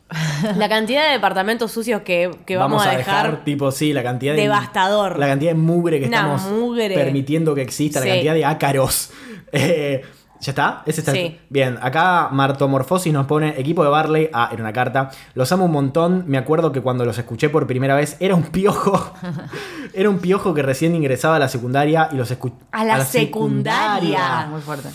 La 0.56 0.68
cantidad 0.68 1.04
de 1.06 1.12
departamentos 1.12 1.70
sucios 1.70 2.02
que, 2.02 2.30
que 2.46 2.56
vamos, 2.56 2.86
a 2.86 2.92
dejar, 2.92 3.44
tipo, 3.44 3.70
sí, 3.70 3.92
la 3.92 4.02
cantidad 4.02 4.34
de. 4.34 4.42
devastador. 4.42 5.18
La 5.18 5.26
cantidad 5.26 5.50
de 5.52 5.58
mugre 5.58 6.00
que 6.00 6.06
Una 6.06 6.16
estamos 6.16 6.42
mugre. 6.50 6.94
permitiendo 6.94 7.54
que 7.54 7.62
exista, 7.62 8.00
Sí. 8.00 8.08
la 8.08 8.14
cantidad 8.14 8.34
de 8.34 8.44
ácaros. 8.44 9.10
Eh, 9.50 10.02
¿Ya 10.40 10.52
está? 10.52 10.82
¿Ese 10.84 11.00
está? 11.00 11.12
Sí. 11.12 11.38
Bien, 11.48 11.78
acá 11.80 12.28
Martomorfosis 12.30 13.12
nos 13.12 13.26
pone 13.26 13.54
equipo 13.58 13.82
de 13.82 13.88
Barley. 13.88 14.28
Ah, 14.32 14.50
era 14.52 14.62
una 14.62 14.74
carta. 14.74 15.10
Los 15.34 15.50
amo 15.52 15.64
un 15.64 15.72
montón. 15.72 16.24
Me 16.26 16.36
acuerdo 16.36 16.70
que 16.70 16.82
cuando 16.82 17.04
los 17.06 17.16
escuché 17.18 17.48
por 17.48 17.66
primera 17.66 17.96
vez 17.96 18.16
era 18.20 18.34
un 18.34 18.42
piojo. 18.44 19.12
era 19.94 20.10
un 20.10 20.18
piojo 20.18 20.52
que 20.52 20.62
recién 20.62 20.94
ingresaba 20.94 21.36
a 21.36 21.38
la 21.38 21.48
secundaria 21.48 22.08
y 22.12 22.16
los 22.16 22.30
escuché. 22.30 22.54
A 22.72 22.84
la 22.84 23.04
secundaria. 23.04 24.46
Muy 24.50 24.60
fuerte. 24.60 24.90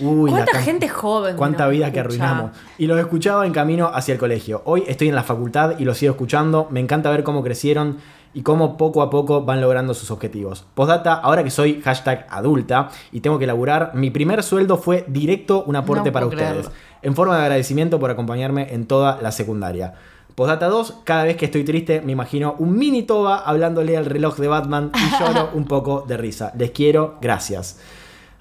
Uy, 0.00 0.30
¿Cuánta 0.30 0.58
gente 0.60 0.88
joven? 0.88 1.36
Cuánta 1.36 1.68
vida 1.68 1.92
que 1.92 2.00
escucha? 2.00 2.24
arruinamos. 2.24 2.50
Y 2.78 2.86
los 2.86 2.98
escuchaba 2.98 3.46
en 3.46 3.52
camino 3.52 3.90
hacia 3.94 4.12
el 4.12 4.18
colegio. 4.18 4.62
Hoy 4.64 4.82
estoy 4.88 5.08
en 5.08 5.14
la 5.14 5.22
facultad 5.22 5.78
y 5.78 5.84
los 5.84 5.98
sigo 5.98 6.12
escuchando. 6.12 6.66
Me 6.70 6.80
encanta 6.80 7.10
ver 7.10 7.22
cómo 7.22 7.42
crecieron 7.44 7.98
y 8.32 8.42
cómo 8.42 8.76
poco 8.76 9.02
a 9.02 9.10
poco 9.10 9.42
van 9.44 9.60
logrando 9.60 9.94
sus 9.94 10.10
objetivos. 10.10 10.64
Postdata, 10.74 11.14
ahora 11.14 11.44
que 11.44 11.50
soy 11.52 11.80
hashtag 11.82 12.26
adulta 12.28 12.88
y 13.12 13.20
tengo 13.20 13.38
que 13.38 13.46
laburar, 13.46 13.92
mi 13.94 14.10
primer 14.10 14.42
sueldo 14.42 14.76
fue 14.78 15.04
directo 15.06 15.62
un 15.64 15.76
aporte 15.76 16.08
No 16.08 16.12
para 16.12 16.26
ustedes. 16.26 16.48
creerlo. 16.50 16.70
En 17.02 17.14
forma 17.14 17.36
de 17.36 17.42
agradecimiento 17.42 18.00
por 18.00 18.10
acompañarme 18.10 18.74
en 18.74 18.86
toda 18.86 19.20
la 19.22 19.30
secundaria. 19.30 19.94
Postdata 20.34 20.66
2, 20.66 21.02
cada 21.04 21.22
vez 21.22 21.36
que 21.36 21.44
estoy 21.44 21.62
triste 21.62 22.00
me 22.00 22.10
imagino 22.10 22.56
un 22.58 22.76
mini 22.76 23.04
toba 23.04 23.36
hablándole 23.38 23.96
al 23.96 24.06
reloj 24.06 24.36
de 24.38 24.48
Batman 24.48 24.90
y 24.92 25.22
lloro 25.22 25.50
un 25.54 25.66
poco 25.66 26.04
de 26.08 26.16
risa. 26.16 26.50
Les 26.58 26.72
quiero, 26.72 27.18
gracias. 27.20 27.78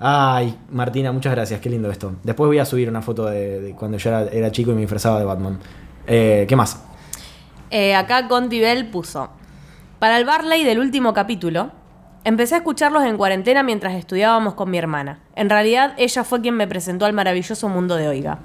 Ay, 0.05 0.59
Martina, 0.69 1.13
muchas 1.13 1.31
gracias, 1.31 1.61
qué 1.61 1.69
lindo 1.69 1.89
esto. 1.89 2.15
Después 2.23 2.49
voy 2.49 2.59
a 2.59 2.65
subir 2.65 2.89
una 2.89 3.01
foto 3.01 3.25
de, 3.27 3.73
cuando 3.79 3.97
yo 3.97 4.09
era, 4.09 4.51
chico 4.51 4.71
y 4.71 4.73
me 4.73 4.81
disfrazaba 4.81 5.17
de 5.17 5.23
Batman. 5.23 5.59
Eh, 6.05 6.45
¿Qué 6.45 6.57
más? 6.57 6.83
Eh, 7.71 7.95
acá 7.95 8.27
Conti 8.27 8.59
Bell 8.59 8.87
puso. 8.87 9.29
Para 9.99 10.17
el 10.17 10.25
Barley 10.25 10.65
del 10.65 10.79
último 10.79 11.13
capítulo, 11.13 11.71
empecé 12.25 12.55
a 12.55 12.57
escucharlos 12.57 13.05
en 13.05 13.15
cuarentena 13.15 13.63
mientras 13.63 13.93
estudiábamos 13.93 14.55
con 14.55 14.69
mi 14.69 14.77
hermana. 14.77 15.21
En 15.37 15.49
realidad, 15.49 15.93
ella 15.95 16.25
fue 16.25 16.41
quien 16.41 16.55
me 16.55 16.67
presentó 16.67 17.05
al 17.05 17.13
maravilloso 17.13 17.69
mundo 17.69 17.95
de 17.95 18.09
Oiga. 18.09 18.39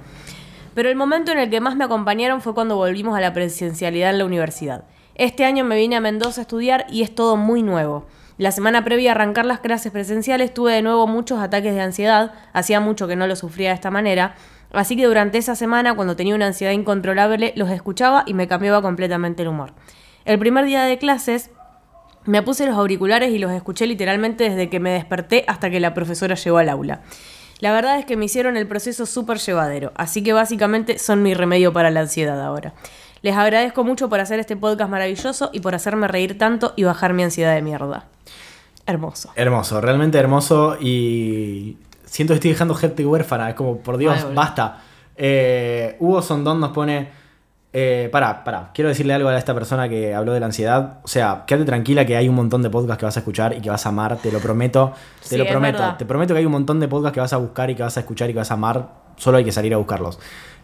Pero 0.75 0.87
el 0.87 0.95
momento 0.95 1.33
en 1.33 1.39
el 1.39 1.49
que 1.49 1.59
más 1.59 1.75
me 1.75 1.83
acompañaron 1.83 2.39
fue 2.39 2.53
cuando 2.53 2.77
volvimos 2.77 3.17
a 3.17 3.19
la 3.19 3.33
presencialidad 3.33 4.11
en 4.11 4.19
la 4.19 4.25
universidad. 4.25 4.85
Este 5.15 5.43
año 5.43 5.65
me 5.65 5.75
vine 5.75 5.97
a 5.97 5.99
Mendoza 5.99 6.39
a 6.39 6.43
estudiar 6.43 6.85
y 6.89 7.01
es 7.01 7.13
todo 7.13 7.35
muy 7.35 7.63
nuevo. 7.63 8.05
La 8.39 8.53
semana 8.53 8.85
previa 8.85 9.11
a 9.11 9.15
arrancar 9.15 9.45
las 9.45 9.59
clases 9.59 9.91
presenciales 9.91 10.53
tuve 10.53 10.71
de 10.71 10.81
nuevo 10.81 11.07
muchos 11.07 11.39
ataques 11.39 11.75
de 11.75 11.81
ansiedad, 11.81 12.31
hacía 12.53 12.79
mucho 12.79 13.05
que 13.05 13.17
no 13.17 13.27
lo 13.27 13.35
sufría 13.35 13.67
de 13.67 13.75
esta 13.75 13.91
manera, 13.91 14.33
así 14.71 14.95
que 14.95 15.07
durante 15.07 15.37
esa 15.37 15.55
semana 15.55 15.93
cuando 15.93 16.15
tenía 16.15 16.35
una 16.35 16.45
ansiedad 16.45 16.71
incontrolable 16.71 17.51
los 17.57 17.69
escuchaba 17.69 18.23
y 18.25 18.33
me 18.33 18.47
cambiaba 18.47 18.81
completamente 18.81 19.41
el 19.41 19.49
humor. 19.49 19.73
El 20.23 20.39
primer 20.39 20.63
día 20.63 20.83
de 20.83 20.97
clases 20.97 21.51
me 22.23 22.41
puse 22.41 22.65
los 22.65 22.77
auriculares 22.77 23.31
y 23.31 23.39
los 23.39 23.51
escuché 23.51 23.85
literalmente 23.87 24.49
desde 24.49 24.69
que 24.69 24.79
me 24.79 24.91
desperté 24.91 25.43
hasta 25.49 25.69
que 25.69 25.81
la 25.81 25.93
profesora 25.93 26.35
llegó 26.35 26.59
al 26.59 26.69
aula. 26.69 27.01
La 27.59 27.73
verdad 27.73 27.99
es 27.99 28.05
que 28.05 28.15
me 28.15 28.23
hicieron 28.23 28.55
el 28.55 28.67
proceso 28.67 29.05
súper 29.05 29.39
llevadero, 29.39 29.91
así 29.95 30.23
que 30.23 30.31
básicamente 30.31 30.97
son 30.97 31.23
mi 31.23 31.33
remedio 31.33 31.73
para 31.73 31.91
la 31.91 31.99
ansiedad 31.99 32.41
ahora. 32.41 32.73
Les 33.21 33.35
agradezco 33.35 33.83
mucho 33.83 34.07
por 34.07 34.21
hacer 34.21 34.39
este 34.39 34.55
podcast 34.55 34.89
maravilloso 34.89 35.49
y 35.51 35.59
por 35.59 35.75
hacerme 35.75 36.07
reír 36.07 36.37
tanto 36.37 36.71
y 36.77 36.85
bajar 36.85 37.11
mi 37.11 37.23
ansiedad 37.23 37.53
de 37.53 37.61
mierda. 37.61 38.07
Hermoso. 38.89 39.31
Hermoso, 39.35 39.81
realmente 39.81 40.17
hermoso 40.17 40.77
y 40.79 41.77
siento 42.05 42.33
que 42.33 42.35
estoy 42.35 42.51
dejando 42.51 42.73
gente 42.75 43.05
huérfana. 43.05 43.49
Es 43.49 43.55
como, 43.55 43.77
por 43.77 43.97
Dios, 43.97 44.25
Ay, 44.27 44.33
basta. 44.35 44.77
Eh, 45.15 45.95
Hugo 45.99 46.21
Sondón 46.21 46.59
nos 46.59 46.71
pone... 46.71 47.17
Eh, 47.71 48.09
pará, 48.11 48.43
pará, 48.43 48.71
quiero 48.73 48.89
decirle 48.89 49.13
algo 49.13 49.29
a 49.29 49.37
esta 49.37 49.53
persona 49.53 49.87
que 49.87 50.15
habló 50.15 50.33
de 50.33 50.39
la 50.39 50.47
ansiedad. 50.47 51.01
O 51.03 51.07
sea, 51.07 51.43
quédate 51.45 51.65
tranquila 51.65 52.03
que 52.03 52.17
hay 52.17 52.27
un 52.27 52.33
montón 52.33 52.63
de 52.63 52.69
podcasts 52.71 52.99
que 52.99 53.05
vas 53.05 53.15
a 53.15 53.19
escuchar 53.19 53.53
y 53.55 53.61
que 53.61 53.69
vas 53.69 53.85
a 53.85 53.89
amar, 53.89 54.17
te 54.17 54.31
lo 54.31 54.39
prometo. 54.39 54.93
Te 55.21 55.27
Sí, 55.29 55.37
lo 55.37 55.45
prometo. 55.45 55.77
verdad. 55.77 55.97
Te 55.97 56.05
prometo 56.05 56.33
que 56.33 56.39
hay 56.39 56.45
un 56.47 56.51
montón 56.51 56.79
de 56.79 56.87
podcasts 56.87 57.13
que 57.13 57.19
vas 57.19 57.31
a 57.33 57.37
buscar 57.37 57.69
y 57.69 57.75
que 57.75 57.83
vas 57.83 57.95
a 57.95 57.99
escuchar 57.99 58.27
y 58.29 58.33
que 58.33 58.39
vas 58.39 58.49
a 58.49 58.55
amar. 58.55 58.89
Solo 59.17 59.37
hay 59.37 59.43
que 59.45 59.51
salir 59.51 59.71
a 59.75 59.77
buscarlos. 59.77 60.17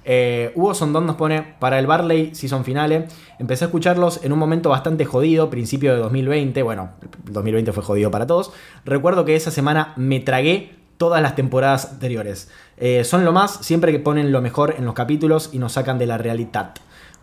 Eh, 0.06 0.51
Hugo 0.56 0.76
Sondón 0.76 1.08
nos 1.08 1.16
pone, 1.16 1.56
para 1.60 1.80
el 1.80 1.88
Barley 1.88 2.34
Season 2.36 2.64
Finale, 2.64 3.08
empecé 3.39 3.66
a 3.66 3.68
escucharlos 3.68 4.24
en 4.24 4.32
un 4.32 4.39
momento 4.39 4.70
bastante 4.70 5.03
jodido, 5.03 5.49
principio 5.49 5.93
de 5.93 5.99
2020. 5.99 6.62
Bueno, 6.62 6.91
el 7.28 7.34
2020 7.34 7.72
fue 7.74 7.84
jodido 7.84 8.12
para 8.12 8.28
todos. 8.28 8.53
Recuerdo 8.86 9.26
que 9.26 9.36
esa 9.36 9.51
semana 9.51 9.93
me 9.97 10.20
tragué 10.20 10.76
todas 10.97 11.22
las 11.22 11.36
temporadas 11.36 11.91
anteriores. 11.91 12.49
Eh, 12.78 13.03
son 13.03 13.26
lo 13.26 13.34
más 13.34 13.66
siempre 13.66 13.91
que 13.91 13.99
ponen 13.99 14.32
lo 14.32 14.41
mejor 14.41 14.76
en 14.78 14.86
los 14.86 14.93
capítulos 14.93 15.49
y 15.51 15.58
nos 15.58 15.74
sacan 15.74 15.97
de 15.97 16.06
la 16.06 16.18
realidad. 16.18 16.74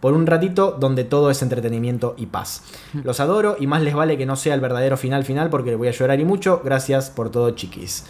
Por 0.00 0.14
un 0.14 0.26
ratito 0.26 0.72
donde 0.72 1.04
todo 1.04 1.30
es 1.30 1.42
entretenimiento 1.42 2.16
y 2.18 2.26
paz. 2.26 2.64
Los 3.04 3.20
adoro 3.20 3.56
y 3.60 3.68
más 3.68 3.82
les 3.82 3.94
vale 3.94 4.18
que 4.18 4.26
no 4.26 4.34
sea 4.34 4.54
el 4.54 4.60
verdadero 4.60 4.96
final 4.96 5.22
final 5.22 5.48
porque 5.48 5.76
voy 5.76 5.86
a 5.86 5.92
llorar 5.92 6.18
y 6.18 6.24
mucho. 6.24 6.60
Gracias 6.64 7.08
por 7.08 7.30
todo, 7.30 7.52
chiquis. 7.52 8.04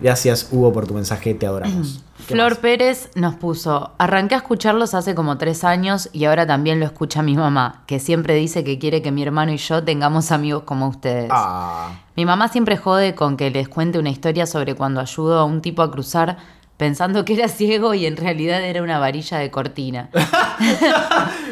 Gracias, 0.00 0.48
Hugo, 0.50 0.72
por 0.72 0.86
tu 0.86 0.94
mensaje. 0.94 1.34
Te 1.34 1.46
adoramos. 1.46 2.02
¿Qué 2.26 2.34
Flor 2.34 2.52
más? 2.52 2.58
Pérez 2.58 3.10
nos 3.16 3.34
puso, 3.34 3.90
arranqué 3.98 4.36
a 4.36 4.38
escucharlos 4.38 4.94
hace 4.94 5.14
como 5.14 5.38
tres 5.38 5.64
años 5.64 6.08
y 6.12 6.24
ahora 6.26 6.46
también 6.46 6.78
lo 6.78 6.86
escucha 6.86 7.20
mi 7.20 7.34
mamá, 7.34 7.82
que 7.86 7.98
siempre 7.98 8.34
dice 8.34 8.62
que 8.62 8.78
quiere 8.78 9.02
que 9.02 9.10
mi 9.10 9.22
hermano 9.22 9.52
y 9.52 9.56
yo 9.56 9.82
tengamos 9.82 10.30
amigos 10.30 10.62
como 10.62 10.86
ustedes. 10.88 11.28
Ah. 11.32 11.90
Mi 12.14 12.24
mamá 12.24 12.46
siempre 12.48 12.76
jode 12.76 13.16
con 13.16 13.36
que 13.36 13.50
les 13.50 13.68
cuente 13.68 13.98
una 13.98 14.10
historia 14.10 14.46
sobre 14.46 14.76
cuando 14.76 15.00
ayudó 15.00 15.38
a 15.38 15.44
un 15.44 15.62
tipo 15.62 15.82
a 15.82 15.90
cruzar 15.90 16.38
pensando 16.76 17.24
que 17.24 17.34
era 17.34 17.48
ciego 17.48 17.94
y 17.94 18.06
en 18.06 18.16
realidad 18.16 18.62
era 18.62 18.82
una 18.82 18.98
varilla 18.98 19.38
de 19.38 19.50
cortina. 19.50 20.10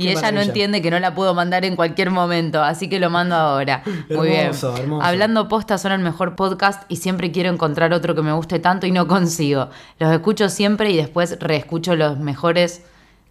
y 0.00 0.08
ella 0.08 0.32
no 0.32 0.40
entiende 0.40 0.82
que 0.82 0.90
no 0.90 0.98
la 0.98 1.14
puedo 1.14 1.34
mandar 1.34 1.64
en 1.64 1.76
cualquier 1.76 2.10
momento, 2.10 2.62
así 2.62 2.88
que 2.88 2.98
lo 2.98 3.10
mando 3.10 3.34
ahora. 3.34 3.82
Muy 4.10 4.28
bien. 4.28 4.40
Hermoso, 4.46 4.76
hermoso. 4.76 5.04
Hablando 5.06 5.48
posta 5.48 5.78
son 5.78 5.92
el 5.92 6.00
mejor 6.00 6.36
podcast 6.36 6.82
y 6.88 6.96
siempre 6.96 7.30
quiero 7.30 7.50
encontrar 7.50 7.92
otro 7.92 8.14
que 8.14 8.22
me 8.22 8.32
guste 8.32 8.58
tanto 8.58 8.86
y 8.86 8.92
no 8.92 9.06
consigo. 9.06 9.68
Los 9.98 10.12
escucho 10.12 10.48
siempre 10.48 10.90
y 10.90 10.96
después 10.96 11.38
reescucho 11.40 11.96
los 11.96 12.18
mejores 12.18 12.82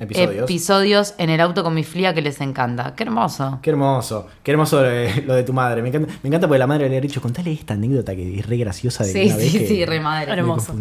Episodios. 0.02 0.44
episodios 0.44 1.14
en 1.18 1.30
el 1.30 1.42
auto 1.42 1.62
con 1.62 1.74
mi 1.74 1.84
flia 1.84 2.14
que 2.14 2.22
les 2.22 2.40
encanta. 2.40 2.94
Qué 2.96 3.04
hermoso. 3.04 3.60
Qué 3.62 3.70
hermoso, 3.72 4.28
qué 4.44 4.52
hermoso 4.52 4.86
eh, 4.86 5.24
lo 5.28 5.36
de 5.36 5.44
tu 5.44 5.52
madre. 5.52 5.82
Me 5.82 5.90
encanta, 5.90 6.14
me 6.24 6.28
encanta 6.28 6.48
porque 6.48 6.60
la 6.60 6.68
madre 6.68 6.88
le 6.88 6.98
ha 6.98 7.02
dicho, 7.02 7.20
contale 7.22 7.52
esta 7.52 7.74
anécdota 7.74 8.16
que 8.16 8.40
es 8.40 8.46
re 8.46 8.56
graciosa 8.56 9.04
de 9.04 9.12
Sí, 9.12 9.26
una 9.26 9.36
vez 9.36 9.52
sí, 9.52 9.60
que 9.60 9.68
sí, 9.68 9.86
re 9.86 10.00
madre. 10.00 10.32
Hermoso. 10.32 10.74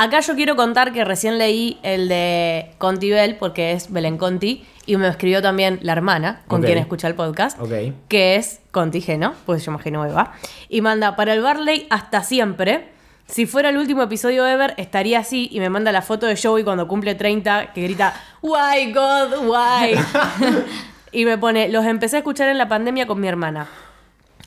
Acá 0.00 0.20
yo 0.20 0.36
quiero 0.36 0.54
contar 0.54 0.92
que 0.92 1.04
recién 1.04 1.38
leí 1.38 1.80
el 1.82 2.08
de 2.08 2.70
Conti 2.78 3.10
Bell, 3.10 3.34
porque 3.34 3.72
es 3.72 3.92
Belén 3.92 4.16
Conti, 4.16 4.64
y 4.86 4.96
me 4.96 5.08
escribió 5.08 5.42
también 5.42 5.80
la 5.82 5.90
hermana, 5.90 6.42
con 6.46 6.62
quien 6.62 6.78
escucha 6.78 7.08
el 7.08 7.16
podcast, 7.16 7.58
que 8.06 8.36
es 8.36 8.60
Conti 8.70 9.00
Geno, 9.00 9.34
pues 9.44 9.60
se 9.60 9.66
llama 9.66 9.80
Genoveva, 9.80 10.34
y 10.68 10.82
manda 10.82 11.16
para 11.16 11.34
el 11.34 11.42
Barley 11.42 11.88
hasta 11.90 12.22
siempre. 12.22 12.90
Si 13.26 13.46
fuera 13.46 13.70
el 13.70 13.76
último 13.76 14.04
episodio 14.04 14.46
ever, 14.46 14.74
estaría 14.76 15.18
así, 15.18 15.48
y 15.50 15.58
me 15.58 15.68
manda 15.68 15.90
la 15.90 16.02
foto 16.02 16.26
de 16.26 16.40
Joey 16.40 16.62
cuando 16.62 16.86
cumple 16.86 17.16
30, 17.16 17.72
que 17.72 17.82
grita, 17.82 18.14
Why 18.40 18.92
God, 18.92 19.48
why? 19.48 19.98
y 21.10 21.24
me 21.24 21.38
pone, 21.38 21.70
los 21.70 21.84
empecé 21.84 22.14
a 22.14 22.18
escuchar 22.20 22.48
en 22.50 22.58
la 22.58 22.68
pandemia 22.68 23.08
con 23.08 23.18
mi 23.20 23.26
hermana. 23.26 23.66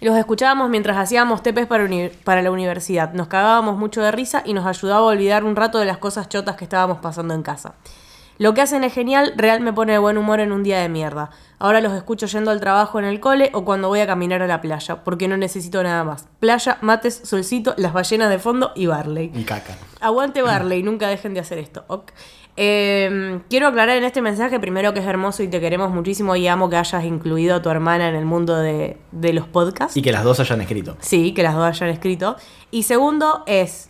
Los 0.01 0.17
escuchábamos 0.17 0.67
mientras 0.71 0.97
hacíamos 0.97 1.43
tepes 1.43 1.67
para, 1.67 2.41
la 2.41 2.51
universidad. 2.51 3.13
Nos 3.13 3.27
cagábamos 3.27 3.77
mucho 3.77 4.01
de 4.01 4.11
risa 4.11 4.41
y 4.43 4.53
nos 4.53 4.65
ayudaba 4.65 5.01
a 5.01 5.03
olvidar 5.03 5.43
un 5.43 5.55
rato 5.55 5.77
de 5.77 5.85
las 5.85 5.99
cosas 5.99 6.27
chotas 6.27 6.55
que 6.55 6.63
estábamos 6.63 6.97
pasando 6.97 7.35
en 7.35 7.43
casa. 7.43 7.75
Lo 8.39 8.55
que 8.55 8.61
hacen 8.61 8.83
es 8.83 8.93
genial, 8.95 9.33
real 9.37 9.61
me 9.61 9.73
pone 9.73 9.91
de 9.91 9.99
buen 9.99 10.17
humor 10.17 10.39
en 10.39 10.51
un 10.51 10.63
día 10.63 10.79
de 10.79 10.89
mierda. 10.89 11.29
Ahora 11.59 11.81
los 11.81 11.93
escucho 11.93 12.25
yendo 12.25 12.49
al 12.49 12.59
trabajo 12.59 12.97
en 12.97 13.05
el 13.05 13.19
cole 13.19 13.51
o 13.53 13.63
cuando 13.63 13.89
voy 13.89 13.99
a 13.99 14.07
caminar 14.07 14.41
a 14.41 14.47
la 14.47 14.59
playa, 14.59 15.03
porque 15.03 15.27
no 15.27 15.37
necesito 15.37 15.83
nada 15.83 16.03
más. 16.03 16.27
Playa, 16.39 16.79
mates, 16.81 17.21
solcito, 17.23 17.75
las 17.77 17.93
ballenas 17.93 18.31
de 18.31 18.39
fondo 18.39 18.71
y 18.73 18.87
Barley. 18.87 19.31
Y 19.35 19.43
caca. 19.43 19.77
Aguante 19.99 20.41
Barley, 20.41 20.81
nunca 20.81 21.09
dejen 21.09 21.35
de 21.35 21.41
hacer 21.41 21.59
esto. 21.59 21.85
ok. 21.85 22.11
Eh, 22.57 23.39
quiero 23.49 23.67
aclarar 23.67 23.97
en 23.97 24.03
este 24.03 24.21
mensaje 24.21 24.59
primero 24.59 24.93
que 24.93 24.99
es 24.99 25.05
hermoso 25.05 25.41
y 25.41 25.47
te 25.47 25.59
queremos 25.59 25.91
muchísimo 25.91 26.35
y 26.35 26.47
amo 26.47 26.69
que 26.69 26.75
hayas 26.75 27.03
incluido 27.05 27.55
a 27.55 27.61
tu 27.61 27.69
hermana 27.69 28.09
en 28.09 28.15
el 28.15 28.25
mundo 28.25 28.57
de, 28.57 28.97
de 29.11 29.33
los 29.33 29.47
podcasts. 29.47 29.95
Y 29.95 30.01
que 30.01 30.11
las 30.11 30.23
dos 30.23 30.39
hayan 30.39 30.61
escrito. 30.61 30.97
Sí, 30.99 31.33
que 31.33 31.43
las 31.43 31.55
dos 31.55 31.65
hayan 31.65 31.89
escrito. 31.89 32.35
Y 32.69 32.83
segundo 32.83 33.43
es, 33.47 33.89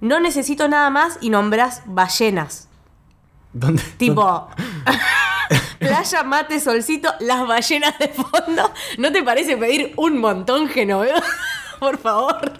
no 0.00 0.20
necesito 0.20 0.68
nada 0.68 0.90
más 0.90 1.18
y 1.20 1.30
nombras 1.30 1.82
ballenas. 1.86 2.68
¿Dónde? 3.52 3.82
Tipo, 3.96 4.48
playa, 5.78 6.22
mate, 6.22 6.60
solcito, 6.60 7.12
las 7.20 7.46
ballenas 7.46 7.98
de 7.98 8.08
fondo. 8.08 8.70
¿No 8.98 9.12
te 9.12 9.22
parece 9.22 9.56
pedir 9.56 9.92
un 9.96 10.18
montón, 10.18 10.68
Genoveva? 10.68 11.22
Por 11.80 11.98
favor. 11.98 12.52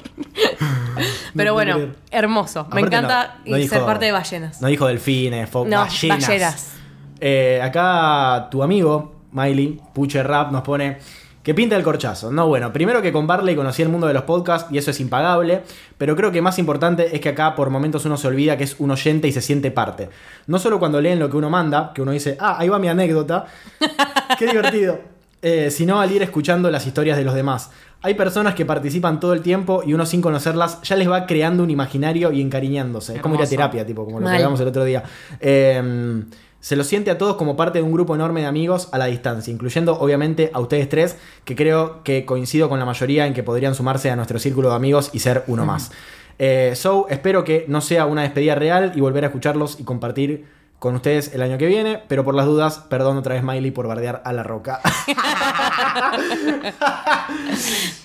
Pero 1.36 1.52
bueno, 1.54 1.76
hermoso. 2.10 2.62
Me 2.64 2.80
Aparte 2.80 2.86
encanta 2.96 3.34
no- 3.44 3.50
no 3.52 3.58
y 3.58 3.68
ser 3.68 3.78
dijo- 3.78 3.86
parte 3.86 4.04
de 4.06 4.12
ballenas. 4.12 4.60
No 4.60 4.68
dijo 4.68 4.86
delfines, 4.86 5.50
fo- 5.50 5.66
No, 5.66 5.78
ballenas. 5.80 6.26
ballenas. 6.26 6.72
Eh, 7.20 7.60
acá 7.62 8.48
tu 8.50 8.62
amigo, 8.62 9.14
Miley, 9.32 9.80
Puche 9.92 10.22
Rap, 10.22 10.50
nos 10.52 10.62
pone 10.62 10.98
que 11.42 11.54
pinta 11.54 11.76
el 11.76 11.82
corchazo. 11.82 12.30
No, 12.32 12.46
bueno, 12.48 12.72
primero 12.72 13.00
que 13.00 13.12
con 13.12 13.26
Barley 13.26 13.54
conocí 13.56 13.80
el 13.82 13.88
mundo 13.88 14.06
de 14.06 14.12
los 14.14 14.24
podcasts 14.24 14.70
y 14.70 14.78
eso 14.78 14.90
es 14.90 15.00
impagable, 15.00 15.62
pero 15.96 16.14
creo 16.16 16.30
que 16.32 16.42
más 16.42 16.58
importante 16.58 17.14
es 17.14 17.20
que 17.20 17.30
acá 17.30 17.54
por 17.54 17.70
momentos 17.70 18.04
uno 18.04 18.16
se 18.18 18.28
olvida 18.28 18.56
que 18.58 18.64
es 18.64 18.76
un 18.78 18.90
oyente 18.90 19.26
y 19.28 19.32
se 19.32 19.40
siente 19.40 19.70
parte. 19.70 20.10
No 20.46 20.58
solo 20.58 20.78
cuando 20.78 21.00
leen 21.00 21.18
lo 21.18 21.30
que 21.30 21.36
uno 21.38 21.48
manda, 21.48 21.92
que 21.94 22.02
uno 22.02 22.12
dice, 22.12 22.36
ah, 22.40 22.56
ahí 22.58 22.68
va 22.68 22.78
mi 22.78 22.88
anécdota, 22.88 23.46
qué 24.38 24.46
divertido, 24.46 25.00
eh, 25.40 25.70
sino 25.70 25.98
al 26.00 26.12
ir 26.12 26.22
escuchando 26.22 26.70
las 26.70 26.86
historias 26.86 27.16
de 27.16 27.24
los 27.24 27.34
demás. 27.34 27.70
Hay 28.02 28.14
personas 28.14 28.54
que 28.54 28.64
participan 28.64 29.20
todo 29.20 29.34
el 29.34 29.42
tiempo 29.42 29.82
y 29.84 29.92
uno 29.92 30.06
sin 30.06 30.22
conocerlas 30.22 30.80
ya 30.82 30.96
les 30.96 31.10
va 31.10 31.26
creando 31.26 31.62
un 31.62 31.70
imaginario 31.70 32.32
y 32.32 32.40
encariñándose. 32.40 33.16
Es 33.16 33.22
como 33.22 33.34
ir 33.34 33.42
a 33.42 33.46
terapia, 33.46 33.84
tipo, 33.84 34.04
como 34.04 34.20
lo 34.20 34.26
que 34.26 34.32
hablamos 34.32 34.60
el 34.60 34.68
otro 34.68 34.84
día. 34.84 35.02
Eh, 35.38 36.22
se 36.60 36.76
lo 36.76 36.84
siente 36.84 37.10
a 37.10 37.16
todos 37.16 37.36
como 37.36 37.56
parte 37.56 37.78
de 37.78 37.82
un 37.82 37.92
grupo 37.92 38.14
enorme 38.14 38.42
de 38.42 38.46
amigos 38.46 38.90
a 38.92 38.98
la 38.98 39.06
distancia, 39.06 39.52
incluyendo 39.52 39.98
obviamente 39.98 40.50
a 40.52 40.60
ustedes 40.60 40.88
tres, 40.90 41.16
que 41.44 41.56
creo 41.56 42.04
que 42.04 42.26
coincido 42.26 42.68
con 42.68 42.78
la 42.78 42.84
mayoría 42.84 43.26
en 43.26 43.32
que 43.32 43.42
podrían 43.42 43.74
sumarse 43.74 44.10
a 44.10 44.16
nuestro 44.16 44.38
círculo 44.38 44.68
de 44.68 44.76
amigos 44.76 45.10
y 45.14 45.20
ser 45.20 45.42
uno 45.46 45.64
más. 45.64 45.90
Eh, 46.38 46.72
so, 46.74 47.06
espero 47.08 47.44
que 47.44 47.64
no 47.68 47.80
sea 47.80 48.06
una 48.06 48.22
despedida 48.22 48.54
real 48.54 48.92
y 48.94 49.00
volver 49.00 49.24
a 49.24 49.28
escucharlos 49.28 49.80
y 49.80 49.84
compartir 49.84 50.46
con 50.80 50.94
ustedes 50.94 51.34
el 51.34 51.42
año 51.42 51.58
que 51.58 51.66
viene, 51.66 52.02
pero 52.08 52.24
por 52.24 52.34
las 52.34 52.46
dudas, 52.46 52.78
perdón 52.88 53.18
otra 53.18 53.34
vez 53.34 53.44
Miley 53.44 53.70
por 53.70 53.86
bardear 53.86 54.22
a 54.24 54.32
la 54.32 54.42
roca. 54.42 54.80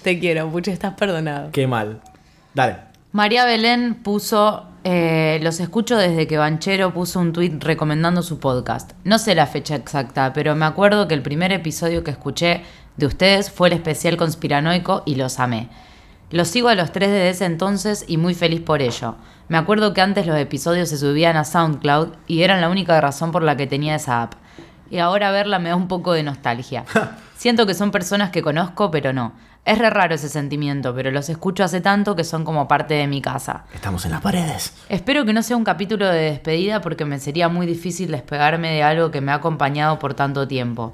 Te 0.04 0.20
quiero, 0.20 0.50
Puche, 0.50 0.74
estás 0.74 0.94
perdonado. 0.96 1.52
Qué 1.54 1.68
mal. 1.68 2.02
Dale. 2.54 2.80
María 3.14 3.46
Belén 3.46 3.96
puso, 4.04 4.66
eh, 4.84 5.40
los 5.42 5.62
escucho 5.62 5.96
desde 5.96 6.28
que 6.28 6.38
Banchero 6.38 6.94
puso 6.94 7.22
un 7.22 7.32
tweet 7.32 7.60
recomendando 7.62 8.22
su 8.22 8.40
podcast. 8.40 8.92
No 9.06 9.20
sé 9.20 9.36
la 9.36 9.48
fecha 9.48 9.76
exacta, 9.76 10.34
pero 10.34 10.54
me 10.58 10.66
acuerdo 10.66 11.08
que 11.08 11.14
el 11.14 11.22
primer 11.22 11.54
episodio 11.54 12.04
que 12.04 12.12
escuché 12.12 12.64
de 12.98 13.06
ustedes 13.06 13.50
fue 13.50 13.70
el 13.70 13.76
especial 13.76 14.18
conspiranoico 14.18 15.04
y 15.06 15.16
los 15.16 15.40
amé. 15.40 15.70
Los 16.30 16.50
sigo 16.50 16.68
a 16.68 16.76
los 16.76 16.92
tres 16.92 17.10
desde 17.10 17.30
ese 17.30 17.46
entonces 17.46 18.04
y 18.06 18.18
muy 18.18 18.34
feliz 18.34 18.60
por 18.60 18.82
ello. 18.82 19.16
Me 19.48 19.58
acuerdo 19.58 19.94
que 19.94 20.02
antes 20.02 20.26
los 20.26 20.38
episodios 20.38 20.90
se 20.90 20.98
subían 20.98 21.38
a 21.38 21.44
SoundCloud 21.44 22.10
y 22.26 22.42
eran 22.42 22.62
la 22.62 22.70
única 22.70 23.00
razón 23.00 23.32
por 23.32 23.44
la 23.44 23.56
que 23.56 23.68
tenía 23.68 23.96
esa 23.96 24.24
app. 24.24 24.34
Y 24.90 24.98
ahora 24.98 25.32
verla 25.32 25.60
me 25.60 25.70
da 25.70 25.76
un 25.76 25.88
poco 25.88 26.14
de 26.14 26.24
nostalgia. 26.24 26.84
Siento 27.38 27.68
que 27.68 27.76
son 27.76 27.92
personas 27.92 28.32
que 28.32 28.42
conozco, 28.42 28.90
pero 28.90 29.14
no. 29.14 29.34
Es 29.64 29.78
re 29.78 29.90
raro 29.90 30.16
ese 30.16 30.30
sentimiento, 30.30 30.96
pero 30.96 31.12
los 31.12 31.30
escucho 31.30 31.64
hace 31.64 31.82
tanto 31.82 32.16
que 32.16 32.24
son 32.24 32.44
como 32.44 32.68
parte 32.68 32.96
de 32.96 33.08
mi 33.08 33.22
casa. 33.22 33.66
Estamos 33.74 34.06
en 34.06 34.12
las 34.12 34.22
paredes. 34.22 34.74
Espero 34.90 35.26
que 35.26 35.34
no 35.34 35.44
sea 35.44 35.58
un 35.58 35.64
capítulo 35.64 36.08
de 36.08 36.32
despedida 36.32 36.82
porque 36.82 37.06
me 37.06 37.20
sería 37.20 37.50
muy 37.50 37.68
difícil 37.68 38.12
despegarme 38.12 38.72
de 38.72 38.84
algo 38.84 39.12
que 39.12 39.22
me 39.22 39.32
ha 39.32 39.36
acompañado 39.36 40.00
por 40.00 40.14
tanto 40.14 40.48
tiempo. 40.48 40.94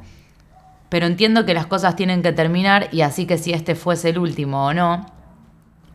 Pero 0.89 1.05
entiendo 1.05 1.45
que 1.45 1.53
las 1.53 1.67
cosas 1.67 1.95
tienen 1.95 2.21
que 2.21 2.33
terminar 2.33 2.89
y 2.91 3.01
así 3.01 3.25
que 3.25 3.37
si 3.37 3.53
este 3.53 3.75
fuese 3.75 4.09
el 4.09 4.17
último 4.17 4.65
o 4.65 4.73
no, 4.73 5.05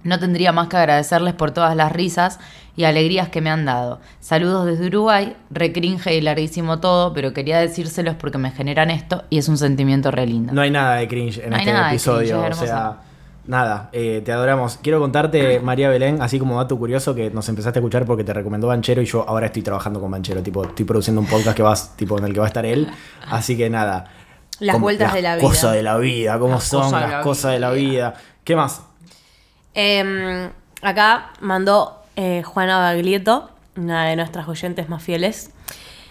no 0.07 0.19
tendría 0.19 0.53
más 0.53 0.69
que 0.69 0.77
agradecerles 0.77 1.35
por 1.35 1.51
todas 1.51 1.75
las 1.77 1.93
risas 1.93 2.39
y 2.77 2.85
alegrías 2.85 3.29
que 3.29 3.41
me 3.41 3.51
han 3.51 3.65
dado. 3.65 4.01
Saludos 4.21 4.67
desde 4.67 4.87
Uruguay, 4.87 5.37
recringe 5.51 6.15
y 6.15 6.21
larguísimo 6.21 6.79
todo, 6.81 7.13
pero 7.13 7.33
quería 7.33 7.59
decírselos 7.59 8.15
porque 8.17 8.39
me 8.39 8.51
generan 8.51 8.91
esto 8.91 9.25
y 9.31 9.39
es 9.39 9.49
un 9.49 9.57
sentimiento 9.59 10.11
re 10.11 10.27
lindo. 10.27 10.53
No 10.53 10.61
hay 10.63 10.71
nada 10.71 10.97
de 10.97 11.09
cringe 11.09 11.39
en 11.39 11.51
No 11.51 11.57
este 11.57 11.73
nada 11.73 11.87
de 11.89 11.91
episodio. 11.95 12.41
cringe, 12.41 12.51
es 12.57 12.63
o 12.63 12.67
sea, 12.67 12.97
nada, 13.47 13.89
eh, 13.93 14.21
te 14.25 14.33
adoramos. 14.33 14.79
Quiero 14.83 15.01
contarte, 15.01 15.61
María 15.65 15.89
Belén, 15.89 16.21
así 16.21 16.39
como 16.39 16.57
dato 16.59 16.77
curioso, 16.77 17.15
que 17.15 17.31
nos 17.31 17.49
empezaste 17.49 17.79
a 17.79 17.81
escuchar 17.81 18.05
porque 18.05 18.25
te 18.25 18.33
recomendó 18.35 18.67
Banchero 18.69 19.01
y 19.01 19.07
yo 19.07 19.25
ahora 19.27 19.47
estoy 19.47 19.63
trabajando 19.63 20.01
con 20.01 20.11
Banchero. 20.11 20.43
Tipo, 20.43 20.65
estoy 20.65 20.85
produciendo 20.85 21.21
un 21.21 21.27
podcast 21.27 21.57
que 21.57 21.63
vas, 21.63 21.97
tipo, 21.97 22.19
en 22.19 22.25
el 22.25 22.33
que 22.35 22.41
va 22.41 22.47
a 22.47 22.49
estar 22.49 22.67
él. 22.67 22.89
Así 23.31 23.57
que 23.57 23.71
nada. 23.71 24.07
Las 24.59 24.75
Como- 24.75 24.85
vueltas 24.85 25.09
las 25.09 25.15
de 25.15 25.23
la 25.23 25.37
vida. 25.37 25.47
Cosas 25.49 25.73
de 25.73 25.83
la 25.83 25.97
vida, 25.99 26.39
cómo 26.39 26.55
Las 26.55 26.65
son 26.65 26.83
cosas 26.83 27.01
de 27.01 27.07
las 27.07 27.11
la 27.13 27.21
cosas 27.23 27.53
de 27.53 27.59
la 27.61 27.71
vida. 27.73 28.15
¿Qué 28.45 28.57
más? 28.57 28.83
Em, 29.79 30.51
acá 30.81 31.33
mandó 31.41 32.03
eh, 32.16 32.43
Juana 32.43 32.79
Baglietto, 32.79 33.51
una 33.77 34.07
de 34.07 34.16
nuestras 34.16 34.49
oyentes 34.49 34.89
más 34.89 35.03
fieles. 35.03 35.51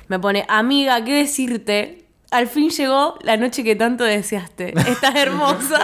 Me 0.07 0.20
pone, 0.20 0.45
amiga, 0.47 1.03
¿qué 1.03 1.16
decirte? 1.16 2.05
Al 2.30 2.47
fin 2.47 2.70
llegó 2.70 3.18
la 3.24 3.38
noche 3.38 3.63
que 3.63 3.76
tanto 3.76 4.03
deseaste. 4.03 4.76
Estás 4.88 5.16
hermosa. 5.16 5.80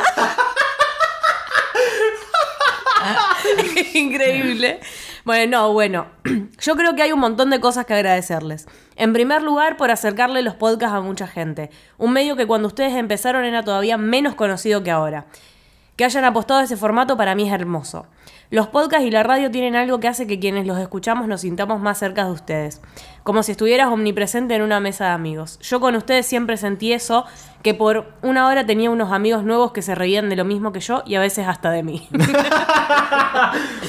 Increíble. 3.95 4.79
Bueno, 5.25 5.57
no, 5.57 5.73
bueno. 5.73 6.05
Yo 6.61 6.75
creo 6.75 6.95
que 6.95 7.01
hay 7.01 7.11
un 7.11 7.19
montón 7.19 7.49
de 7.49 7.59
cosas 7.59 7.87
que 7.87 7.95
agradecerles. 7.95 8.67
En 8.95 9.11
primer 9.11 9.41
lugar, 9.41 9.77
por 9.77 9.89
acercarle 9.89 10.43
los 10.43 10.53
podcasts 10.53 10.95
a 10.95 11.01
mucha 11.01 11.25
gente. 11.25 11.71
Un 11.97 12.13
medio 12.13 12.35
que 12.35 12.45
cuando 12.45 12.67
ustedes 12.67 12.93
empezaron 12.93 13.43
era 13.43 13.63
todavía 13.63 13.97
menos 13.97 14.35
conocido 14.35 14.83
que 14.83 14.91
ahora. 14.91 15.25
Que 16.01 16.05
hayan 16.05 16.25
apostado 16.25 16.61
a 16.61 16.63
ese 16.63 16.77
formato 16.77 17.15
para 17.15 17.35
mí 17.35 17.47
es 17.47 17.53
hermoso. 17.53 18.07
Los 18.49 18.65
podcasts 18.65 19.05
y 19.05 19.11
la 19.11 19.21
radio 19.21 19.51
tienen 19.51 19.75
algo 19.75 19.99
que 19.99 20.07
hace 20.07 20.25
que 20.25 20.39
quienes 20.39 20.65
los 20.65 20.79
escuchamos 20.79 21.27
nos 21.27 21.41
sintamos 21.41 21.79
más 21.79 21.99
cerca 21.99 22.25
de 22.25 22.31
ustedes. 22.31 22.81
Como 23.21 23.43
si 23.43 23.51
estuvieras 23.51 23.89
omnipresente 23.89 24.55
en 24.55 24.63
una 24.63 24.79
mesa 24.79 25.05
de 25.05 25.11
amigos. 25.11 25.59
Yo 25.61 25.79
con 25.79 25.95
ustedes 25.95 26.25
siempre 26.25 26.57
sentí 26.57 26.91
eso, 26.91 27.25
que 27.61 27.75
por 27.75 28.13
una 28.23 28.47
hora 28.47 28.65
tenía 28.65 28.89
unos 28.89 29.11
amigos 29.11 29.43
nuevos 29.43 29.73
que 29.73 29.83
se 29.83 29.93
reían 29.93 30.27
de 30.29 30.35
lo 30.37 30.43
mismo 30.43 30.71
que 30.71 30.79
yo 30.79 31.03
y 31.05 31.13
a 31.13 31.19
veces 31.19 31.47
hasta 31.47 31.69
de 31.69 31.83
mí. 31.83 32.09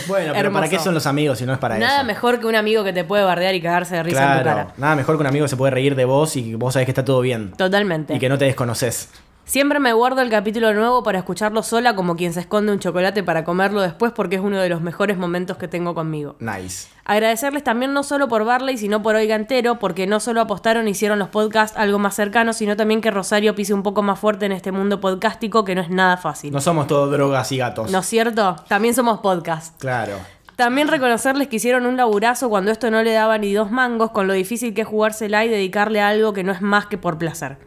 Bueno, 0.08 0.32
pero 0.32 0.46
Hermoso. 0.48 0.52
¿para 0.60 0.68
qué 0.68 0.78
son 0.78 0.94
los 0.94 1.06
amigos 1.06 1.38
si 1.38 1.46
no 1.46 1.52
es 1.52 1.58
para 1.58 1.78
Nada 1.78 1.98
eso? 1.98 2.04
mejor 2.06 2.40
que 2.40 2.46
un 2.46 2.56
amigo 2.56 2.82
que 2.84 2.92
te 2.92 3.04
puede 3.04 3.24
bardear 3.24 3.54
y 3.54 3.62
cagarse 3.62 3.94
de 3.96 4.02
risa 4.02 4.20
en 4.32 4.38
tu 4.38 4.42
Claro, 4.42 4.58
cara. 4.64 4.74
nada 4.76 4.96
mejor 4.96 5.16
que 5.16 5.20
un 5.20 5.26
amigo 5.28 5.44
que 5.44 5.48
se 5.48 5.56
puede 5.56 5.70
reír 5.70 5.94
de 5.94 6.04
vos 6.04 6.36
y 6.36 6.50
que 6.50 6.56
vos 6.56 6.74
sabés 6.74 6.86
que 6.86 6.90
está 6.90 7.04
todo 7.04 7.20
bien. 7.20 7.52
Totalmente. 7.52 8.14
Y 8.14 8.18
que 8.18 8.28
no 8.28 8.36
te 8.36 8.44
desconoces. 8.46 9.08
Siempre 9.44 9.80
me 9.80 9.92
guardo 9.92 10.22
el 10.22 10.30
capítulo 10.30 10.72
nuevo 10.72 11.02
para 11.02 11.18
escucharlo 11.18 11.64
sola 11.64 11.96
como 11.96 12.14
quien 12.14 12.32
se 12.32 12.40
esconde 12.40 12.72
un 12.72 12.78
chocolate 12.78 13.24
para 13.24 13.44
comerlo 13.44 13.82
después 13.82 14.12
porque 14.12 14.36
es 14.36 14.42
uno 14.42 14.60
de 14.60 14.68
los 14.68 14.80
mejores 14.82 15.18
momentos 15.18 15.56
que 15.56 15.66
tengo 15.66 15.94
conmigo. 15.94 16.36
Nice. 16.38 16.88
Agradecerles 17.04 17.64
también 17.64 17.92
no 17.92 18.04
solo 18.04 18.28
por 18.28 18.44
Barley, 18.44 18.78
sino 18.78 19.02
por 19.02 19.16
Oiga 19.16 19.34
Entero, 19.34 19.80
porque 19.80 20.06
no 20.06 20.20
solo 20.20 20.40
apostaron 20.40 20.86
e 20.86 20.90
hicieron 20.90 21.18
los 21.18 21.28
podcasts 21.28 21.76
algo 21.76 21.98
más 21.98 22.14
cercanos, 22.14 22.56
sino 22.56 22.76
también 22.76 23.00
que 23.00 23.10
Rosario 23.10 23.56
pise 23.56 23.74
un 23.74 23.82
poco 23.82 24.02
más 24.02 24.20
fuerte 24.20 24.46
en 24.46 24.52
este 24.52 24.70
mundo 24.70 25.00
podcastico 25.00 25.64
que 25.64 25.74
no 25.74 25.80
es 25.80 25.90
nada 25.90 26.16
fácil. 26.16 26.52
No 26.52 26.60
somos 26.60 26.86
todos 26.86 27.10
drogas 27.10 27.50
y 27.50 27.58
gatos. 27.58 27.90
¿No 27.90 27.98
es 27.98 28.06
cierto? 28.06 28.56
También 28.68 28.94
somos 28.94 29.18
podcast. 29.18 29.78
Claro. 29.80 30.14
También 30.54 30.86
reconocerles 30.86 31.48
que 31.48 31.56
hicieron 31.56 31.86
un 31.86 31.96
laburazo 31.96 32.48
cuando 32.48 32.70
esto 32.70 32.90
no 32.92 33.02
le 33.02 33.12
daba 33.12 33.38
ni 33.38 33.52
dos 33.52 33.72
mangos, 33.72 34.12
con 34.12 34.28
lo 34.28 34.34
difícil 34.34 34.72
que 34.72 34.82
es 34.82 34.86
jugársela 34.86 35.44
y 35.44 35.48
dedicarle 35.48 36.00
a 36.00 36.08
algo 36.08 36.32
que 36.32 36.44
no 36.44 36.52
es 36.52 36.62
más 36.62 36.86
que 36.86 36.96
por 36.96 37.18
placer. 37.18 37.58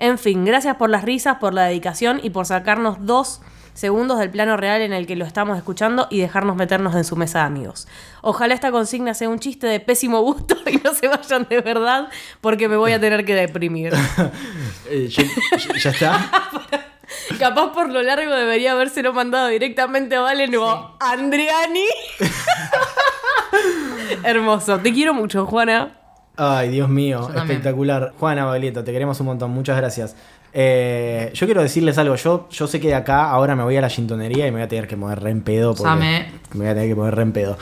En 0.00 0.18
fin, 0.18 0.44
gracias 0.44 0.76
por 0.76 0.90
las 0.90 1.04
risas, 1.04 1.36
por 1.38 1.54
la 1.54 1.64
dedicación 1.64 2.20
y 2.22 2.30
por 2.30 2.46
sacarnos 2.46 2.96
dos 3.06 3.40
segundos 3.74 4.18
del 4.18 4.30
plano 4.30 4.56
real 4.56 4.80
en 4.82 4.92
el 4.92 5.06
que 5.06 5.14
lo 5.14 5.24
estamos 5.24 5.56
escuchando 5.56 6.06
y 6.10 6.18
dejarnos 6.20 6.56
meternos 6.56 6.94
en 6.96 7.04
su 7.04 7.14
mesa 7.16 7.38
de 7.40 7.44
amigos. 7.44 7.86
Ojalá 8.20 8.52
esta 8.54 8.70
consigna 8.72 9.14
sea 9.14 9.28
un 9.28 9.38
chiste 9.38 9.66
de 9.66 9.78
pésimo 9.78 10.20
gusto 10.22 10.56
y 10.66 10.76
no 10.78 10.92
se 10.94 11.06
vayan 11.06 11.46
de 11.48 11.60
verdad 11.60 12.08
porque 12.40 12.68
me 12.68 12.76
voy 12.76 12.92
a 12.92 13.00
tener 13.00 13.24
que 13.24 13.34
deprimir. 13.34 13.92
Eh, 14.92 15.06
yo- 15.08 15.22
yo- 15.56 15.74
ya 15.74 15.90
está. 15.90 16.30
Capaz 17.38 17.72
por 17.72 17.88
lo 17.90 18.02
largo 18.02 18.34
debería 18.34 18.72
habérselo 18.72 19.12
mandado 19.12 19.46
directamente 19.48 20.16
a 20.16 20.20
Valen 20.20 20.54
o 20.56 20.96
Andriani. 20.98 21.84
Hermoso. 24.24 24.78
Te 24.80 24.92
quiero 24.92 25.14
mucho, 25.14 25.46
Juana. 25.46 25.99
Ay, 26.42 26.70
Dios 26.70 26.88
mío, 26.88 27.28
espectacular. 27.36 28.14
Juana 28.18 28.46
Baglietto, 28.46 28.82
te 28.82 28.92
queremos 28.92 29.20
un 29.20 29.26
montón, 29.26 29.50
muchas 29.50 29.76
gracias. 29.76 30.16
Eh, 30.54 31.30
yo 31.34 31.46
quiero 31.46 31.60
decirles 31.60 31.98
algo, 31.98 32.14
yo, 32.16 32.48
yo 32.50 32.66
sé 32.66 32.80
que 32.80 32.88
de 32.88 32.94
acá 32.94 33.30
ahora 33.30 33.54
me 33.54 33.62
voy 33.62 33.76
a 33.76 33.82
la 33.82 33.90
gintonería 33.90 34.46
y 34.46 34.50
me 34.50 34.56
voy 34.56 34.62
a 34.62 34.68
tener 34.68 34.88
que 34.88 34.96
mover 34.96 35.20
re 35.20 35.32
en 35.32 35.42
pedo. 35.42 35.74
porque 35.74 35.90
Same. 35.90 36.32
Me 36.54 36.60
voy 36.60 36.68
a 36.68 36.74
tener 36.74 36.88
que 36.88 36.94
mover 36.94 37.14
re 37.14 37.22
en 37.24 37.32
pedo. 37.32 37.58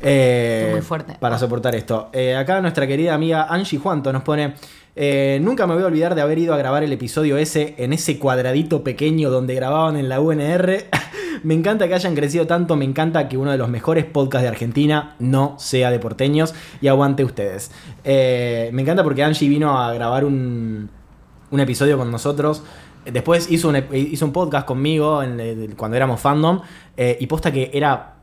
Eh, 0.00 0.70
muy 0.72 0.82
fuerte. 0.82 1.16
Para 1.20 1.38
soportar 1.38 1.76
esto. 1.76 2.10
Eh, 2.12 2.34
acá 2.34 2.60
nuestra 2.60 2.84
querida 2.88 3.14
amiga 3.14 3.46
Angie 3.48 3.78
Juanto 3.78 4.12
nos 4.12 4.24
pone... 4.24 4.54
eh, 4.98 5.38
nunca 5.42 5.66
me 5.66 5.74
voy 5.74 5.82
a 5.82 5.86
olvidar 5.86 6.14
de 6.14 6.22
haber 6.22 6.38
ido 6.38 6.54
a 6.54 6.56
grabar 6.56 6.82
el 6.82 6.90
episodio 6.90 7.36
ese 7.36 7.74
en 7.76 7.92
ese 7.92 8.18
cuadradito 8.18 8.82
pequeño 8.82 9.28
donde 9.28 9.54
grababan 9.54 9.96
en 9.96 10.08
la 10.08 10.20
UNR. 10.20 10.86
me 11.42 11.52
encanta 11.52 11.86
que 11.86 11.94
hayan 11.94 12.14
crecido 12.14 12.46
tanto, 12.46 12.76
me 12.76 12.86
encanta 12.86 13.28
que 13.28 13.36
uno 13.36 13.50
de 13.50 13.58
los 13.58 13.68
mejores 13.68 14.06
podcasts 14.06 14.44
de 14.44 14.48
Argentina 14.48 15.14
no 15.18 15.54
sea 15.58 15.90
de 15.90 15.98
porteños 15.98 16.54
y 16.80 16.88
aguante 16.88 17.24
ustedes. 17.24 17.70
Eh, 18.04 18.70
me 18.72 18.80
encanta 18.80 19.04
porque 19.04 19.22
Angie 19.22 19.50
vino 19.50 19.78
a 19.78 19.92
grabar 19.92 20.24
un, 20.24 20.88
un 21.50 21.60
episodio 21.60 21.98
con 21.98 22.10
nosotros. 22.10 22.62
Después 23.04 23.50
hizo 23.50 23.68
un, 23.68 23.84
hizo 23.92 24.24
un 24.24 24.32
podcast 24.32 24.66
conmigo 24.66 25.22
cuando 25.76 25.96
éramos 25.96 26.20
fandom. 26.20 26.62
eh, 26.96 27.18
y 27.20 27.26
posta 27.26 27.52
que 27.52 27.70
era. 27.74 28.14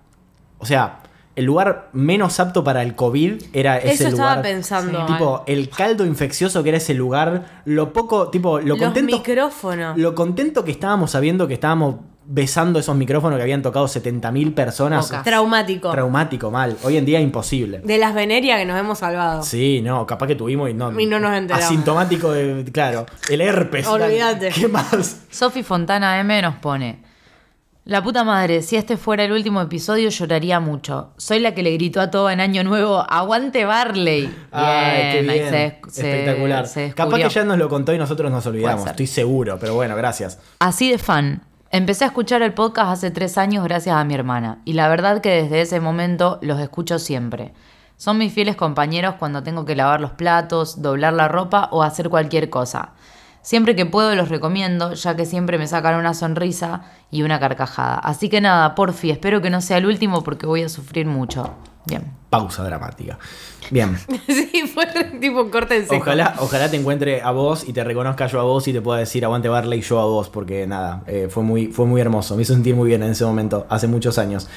O 0.58 0.66
sea, 0.66 1.03
el 1.36 1.46
lugar 1.46 1.90
menos 1.94 2.40
apto 2.40 2.64
para 2.64 2.84
el 2.84 2.96
COVID 2.96 3.42
era 3.54 3.78
ese 3.78 3.94
Eso 3.94 4.08
estaba 4.10 4.36
lugar. 4.36 4.42
pensando. 4.44 5.06
Tipo, 5.06 5.44
el 5.48 5.70
caldo 5.70 6.06
infeccioso 6.06 6.62
que 6.64 6.70
era 6.70 6.78
ese 6.78 6.94
lugar, 6.94 7.62
lo 7.66 7.92
poco, 7.94 8.30
tipo, 8.30 8.60
lo 8.60 8.68
Los 8.76 8.80
contento. 8.80 9.16
micrófonos. 9.18 9.98
Lo 9.98 10.14
contento 10.16 10.64
que 10.64 10.72
estábamos 10.72 11.12
sabiendo 11.12 11.48
que 11.48 11.56
estábamos 11.56 11.96
besando 12.26 12.80
esos 12.80 12.96
micrófonos 12.96 13.36
que 13.38 13.44
habían 13.44 13.62
tocado 13.62 13.86
70.000 13.86 14.54
personas. 14.54 15.12
Traumático. 15.24 15.92
Traumático, 15.92 16.52
mal. 16.52 16.78
Hoy 16.84 16.96
en 16.98 17.06
día 17.06 17.20
imposible. 17.20 17.80
de 17.80 17.98
las 17.98 18.14
venerias 18.14 18.60
que 18.60 18.66
nos 18.66 18.80
hemos 18.80 19.00
salvado. 19.00 19.44
Sí, 19.44 19.82
no, 19.84 20.06
capaz 20.08 20.28
que 20.28 20.36
tuvimos 20.36 20.70
y 20.70 20.74
no. 20.74 20.98
Y 20.98 21.06
no 21.06 21.20
nos 21.20 21.34
enteramos. 21.36 21.66
Asintomático, 21.66 22.32
de, 22.32 22.64
claro. 22.72 23.06
El 23.30 23.42
herpes. 23.42 23.88
Olvídate. 23.88 24.50
¿Qué 24.50 24.68
más? 24.70 25.24
Sofi 25.32 25.64
Fontana 25.64 26.20
M 26.20 26.42
nos 26.42 26.56
pone. 26.56 27.12
La 27.86 28.02
puta 28.02 28.24
madre, 28.24 28.62
si 28.62 28.78
este 28.78 28.96
fuera 28.96 29.26
el 29.26 29.34
último 29.34 29.60
episodio 29.62 30.10
lloraría 30.10 30.62
mucho. 30.62 31.10
Soy 31.18 31.40
la 31.40 31.54
que 31.54 31.64
le 31.64 31.74
gritó 31.74 32.00
a 32.00 32.10
todo 32.12 32.30
en 32.30 32.40
Año 32.40 32.64
Nuevo, 32.64 33.06
¡aguante 33.10 33.66
Barley! 33.66 34.34
Ay, 34.54 35.12
qué 35.12 35.22
bien. 35.22 35.50
se- 35.50 35.82
se- 35.92 36.10
Espectacular. 36.10 36.66
se 36.68 36.94
capaz 36.94 37.18
que 37.18 37.28
ya 37.30 37.44
nos 37.44 37.58
lo 37.58 37.68
contó 37.68 37.94
y 37.94 37.98
nosotros 37.98 38.32
nos 38.32 38.46
olvidamos. 38.46 38.88
Estoy 38.88 39.08
seguro, 39.08 39.58
pero 39.60 39.76
bueno, 39.76 39.98
gracias. 39.98 40.40
Así 40.60 40.90
de 40.92 40.98
fan. 40.98 41.42
Empecé 41.72 42.06
a 42.06 42.08
escuchar 42.08 42.42
el 42.42 42.54
podcast 42.54 42.90
hace 42.92 43.12
tres 43.12 43.38
años 43.38 43.66
gracias 43.66 43.96
a 43.98 44.04
mi 44.06 44.14
hermana. 44.14 44.60
Y 44.64 44.74
la 44.74 44.88
verdad 44.88 45.20
que 45.20 45.44
desde 45.44 45.60
ese 45.62 45.82
momento 45.82 46.40
los 46.42 46.62
escucho 46.62 47.00
siempre. 47.00 47.52
Son 47.98 48.18
mis 48.18 48.32
fieles 48.32 48.56
compañeros 48.56 49.16
cuando 49.20 49.44
tengo 49.44 49.66
que 49.66 49.76
lavar 49.76 50.00
los 50.00 50.12
platos, 50.12 50.82
doblar 50.82 51.14
la 51.14 51.28
ropa 51.28 51.68
o 51.72 51.84
hacer 51.84 52.10
cualquier 52.10 52.50
cosa. 52.50 52.92
Siempre 53.44 53.76
que 53.76 53.86
puedo 53.86 54.16
los 54.16 54.30
recomiendo, 54.30 54.94
ya 54.94 55.16
que 55.18 55.26
siempre 55.26 55.58
me 55.58 55.68
sacan 55.68 56.00
una 56.00 56.14
sonrisa 56.14 56.86
y 57.12 57.24
una 57.24 57.42
carcajada. 57.42 57.96
Así 57.96 58.30
que 58.30 58.40
nada, 58.40 58.74
porfi, 58.74 59.12
espero 59.12 59.42
que 59.42 59.50
no 59.50 59.60
sea 59.60 59.78
el 59.78 59.86
último 59.86 60.24
porque 60.24 60.46
voy 60.46 60.64
a 60.64 60.70
sufrir 60.70 61.06
mucho. 61.06 61.54
Bien. 61.86 62.14
Pausa 62.30 62.64
dramática. 62.64 63.20
Bien. 63.70 63.98
sí, 64.28 64.64
fue 64.74 64.86
tipo 65.20 65.52
corte 65.52 65.76
en 65.76 65.84
seco. 65.84 65.98
Ojalá, 65.98 66.36
ojalá 66.40 66.72
te 66.72 66.78
encuentre 66.78 67.22
a 67.22 67.32
vos 67.32 67.68
y 67.68 67.74
te 67.74 67.84
reconozca 67.84 68.28
yo 68.28 68.40
a 68.40 68.44
vos 68.44 68.66
y 68.70 68.74
te 68.74 68.82
pueda 68.82 69.00
decir 69.00 69.26
aguante 69.26 69.50
Barley 69.50 69.82
yo 69.82 70.00
a 70.00 70.06
vos, 70.06 70.30
porque 70.30 70.66
nada, 70.66 71.04
eh, 71.08 71.28
fue, 71.30 71.44
muy, 71.44 71.68
fue 71.68 71.86
muy 71.86 72.00
hermoso. 72.00 72.38
Me 72.38 72.44
hizo 72.44 72.54
sentir 72.54 72.76
muy 72.76 72.88
bien 72.88 73.04
en 73.04 73.12
ese 73.12 73.26
momento, 73.26 73.68
hace 73.70 73.88
muchos 73.88 74.18
años. 74.18 74.48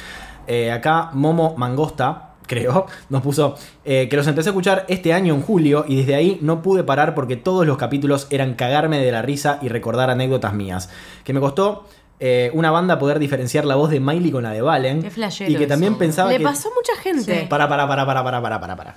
Eh, 0.47 0.71
acá 0.71 1.11
Momo 1.13 1.57
Mangosta, 1.57 2.36
creo, 2.47 2.87
nos 3.09 3.23
puso 3.23 3.57
eh, 3.85 4.09
que 4.09 4.17
los 4.17 4.27
empecé 4.27 4.49
a 4.49 4.53
escuchar 4.53 4.85
este 4.89 5.13
año 5.13 5.35
en 5.35 5.43
julio 5.43 5.85
y 5.87 5.97
desde 5.97 6.15
ahí 6.15 6.39
no 6.41 6.63
pude 6.63 6.85
parar 6.85 7.15
porque 7.15 7.37
todos 7.37 7.67
los 7.67 7.77
capítulos 7.77 8.27
eran 8.31 8.55
cagarme 8.55 8.99
de 8.99 9.13
la 9.13 9.23
risa 9.23 9.59
y 9.63 9.69
recordar 9.69 10.11
anécdotas 10.11 10.55
mías. 10.55 10.91
Que 11.25 11.33
me 11.33 11.41
costó 11.41 11.87
eh, 12.19 12.51
una 12.55 12.71
banda 12.71 12.99
poder 12.99 13.19
diferenciar 13.19 13.65
la 13.65 13.75
voz 13.75 13.91
de 13.91 14.01
Miley 14.01 14.31
con 14.31 14.43
la 14.45 14.51
de 14.51 14.63
Valen. 14.63 15.03
Qué 15.03 15.11
flashero 15.11 15.51
y 15.51 15.57
que 15.57 15.67
también 15.67 15.93
eso. 15.93 15.99
pensaba 15.99 16.31
Le 16.31 16.39
que... 16.39 16.45
pasó 16.45 16.69
a 16.69 16.73
mucha 16.75 17.01
gente. 17.03 17.41
Sí. 17.41 17.47
Para, 17.47 17.69
para, 17.69 17.87
para, 17.87 18.07
para, 18.07 18.25
para, 18.25 18.43
para, 18.43 18.61
para, 18.61 18.77
para. 18.77 18.97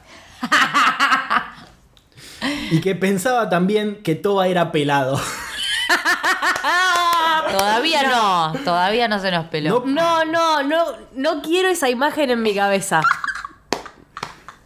y 2.71 2.79
que 2.79 2.95
pensaba 2.95 3.49
también 3.49 3.99
que 4.03 4.15
Toba 4.15 4.47
era 4.47 4.71
pelado. 4.71 5.19
Todavía 7.51 8.03
no, 8.03 8.53
todavía 8.63 9.07
no 9.07 9.19
se 9.19 9.31
nos 9.31 9.45
peló. 9.47 9.83
No, 9.85 10.23
no, 10.25 10.63
no, 10.63 10.85
no 11.13 11.41
quiero 11.41 11.69
esa 11.69 11.89
imagen 11.89 12.29
en 12.29 12.41
mi 12.41 12.53
cabeza. 12.53 13.01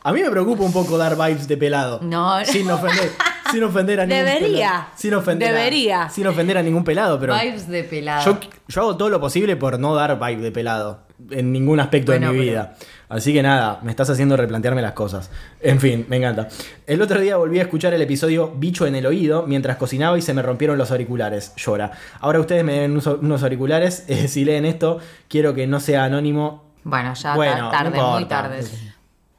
A 0.04 0.12
mí 0.12 0.22
me 0.22 0.30
preocupa 0.30 0.64
un 0.64 0.74
poco 0.74 0.98
dar 0.98 1.16
vibes 1.16 1.48
de 1.48 1.58
pelado. 1.58 2.00
No. 2.04 2.44
Sin 2.46 2.70
ofender, 2.70 3.10
sin 3.52 3.64
ofender 3.64 4.02
a 4.02 4.06
ningún 4.06 4.26
Debería. 4.26 4.48
pelado. 4.68 4.86
Sin 4.96 5.14
ofender 5.14 5.50
a- 5.50 5.52
Debería. 5.58 6.10
sin 6.10 6.28
ofender 6.28 6.58
a 6.58 6.62
ningún 6.64 6.84
pelado, 6.84 7.20
pero 7.20 7.34
Vibes 7.40 7.68
de 7.68 7.84
pelado. 7.86 8.26
yo, 8.26 8.40
yo 8.68 8.82
hago 8.82 8.98
todo 8.98 9.10
lo 9.10 9.20
posible 9.22 9.56
por 9.56 9.80
no 9.80 9.96
dar 9.96 10.20
vibe 10.20 10.42
de 10.42 10.52
pelado 10.52 11.04
en 11.30 11.52
ningún 11.54 11.80
aspecto 11.80 12.12
Bueno, 12.12 12.28
de 12.28 12.34
mi 12.34 12.40
pero- 12.40 12.52
vida. 12.52 12.76
Así 13.08 13.32
que 13.32 13.44
nada, 13.44 13.80
me 13.84 13.92
estás 13.92 14.10
haciendo 14.10 14.36
replantearme 14.36 14.82
las 14.82 14.94
cosas. 14.94 15.30
En 15.62 15.80
fin, 15.80 16.06
me 16.10 16.18
encanta. 16.18 16.48
El 16.88 17.00
otro 17.02 17.22
día 17.22 17.38
volví 17.38 17.60
a 17.60 17.62
escuchar 17.62 17.94
el 17.94 18.02
episodio 18.02 18.52
Bicho 18.58 18.88
en 18.88 18.96
el 18.96 19.06
oído 19.06 19.46
mientras 19.48 19.78
cocinaba 19.78 20.18
y 20.18 20.22
se 20.24 20.34
me 20.34 20.42
rompieron 20.42 20.80
los 20.80 20.90
auriculares. 20.92 21.54
Llora. 21.56 21.92
Ahora 22.22 22.40
ustedes 22.40 22.64
me 22.64 22.74
den 22.80 22.92
unos, 23.22 23.44
auriculares. 23.44 24.04
eh, 24.10 24.28
si 24.28 24.44
leen 24.46 24.66
esto, 24.66 24.98
quiero 25.28 25.54
que 25.54 25.68
no 25.68 25.80
sea 25.80 26.06
anónimo. 26.06 26.74
Bueno, 26.84 27.14
ya 27.14 27.36
Bueno, 27.36 27.70
ta- 27.70 27.84
no 27.84 27.92
tarde, 27.92 28.02
muy 28.02 28.26
tarde. 28.26 28.64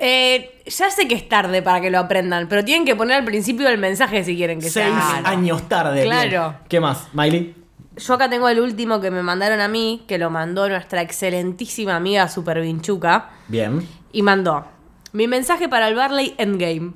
Eh, 0.06 0.60
ya 0.66 0.90
sé 0.90 1.08
que 1.08 1.14
es 1.14 1.26
tarde 1.30 1.62
para 1.62 1.80
que 1.80 1.90
lo 1.90 1.98
aprendan, 1.98 2.46
pero 2.46 2.62
tienen 2.62 2.84
que 2.84 2.94
poner 2.94 3.16
al 3.16 3.24
principio 3.24 3.66
del 3.66 3.78
mensaje 3.78 4.22
si 4.22 4.36
quieren 4.36 4.60
que 4.60 4.68
Seis 4.68 4.92
sea. 4.94 5.22
años 5.24 5.66
tarde. 5.66 6.02
Claro. 6.04 6.50
Bien. 6.50 6.62
¿Qué 6.68 6.78
más, 6.80 7.08
Miley? 7.14 7.54
Yo 7.96 8.12
acá 8.12 8.28
tengo 8.28 8.48
el 8.50 8.60
último 8.60 9.00
que 9.00 9.10
me 9.10 9.22
mandaron 9.22 9.60
a 9.60 9.68
mí, 9.68 10.04
que 10.06 10.18
lo 10.18 10.28
mandó 10.28 10.68
nuestra 10.68 11.00
excelentísima 11.00 11.96
amiga 11.96 12.28
Super 12.28 12.60
Vinchuca. 12.60 13.30
Bien. 13.48 13.88
Y 14.12 14.20
mandó 14.20 14.66
mi 15.12 15.26
mensaje 15.26 15.70
para 15.70 15.88
el 15.88 15.94
Barley 15.94 16.34
Endgame. 16.36 16.92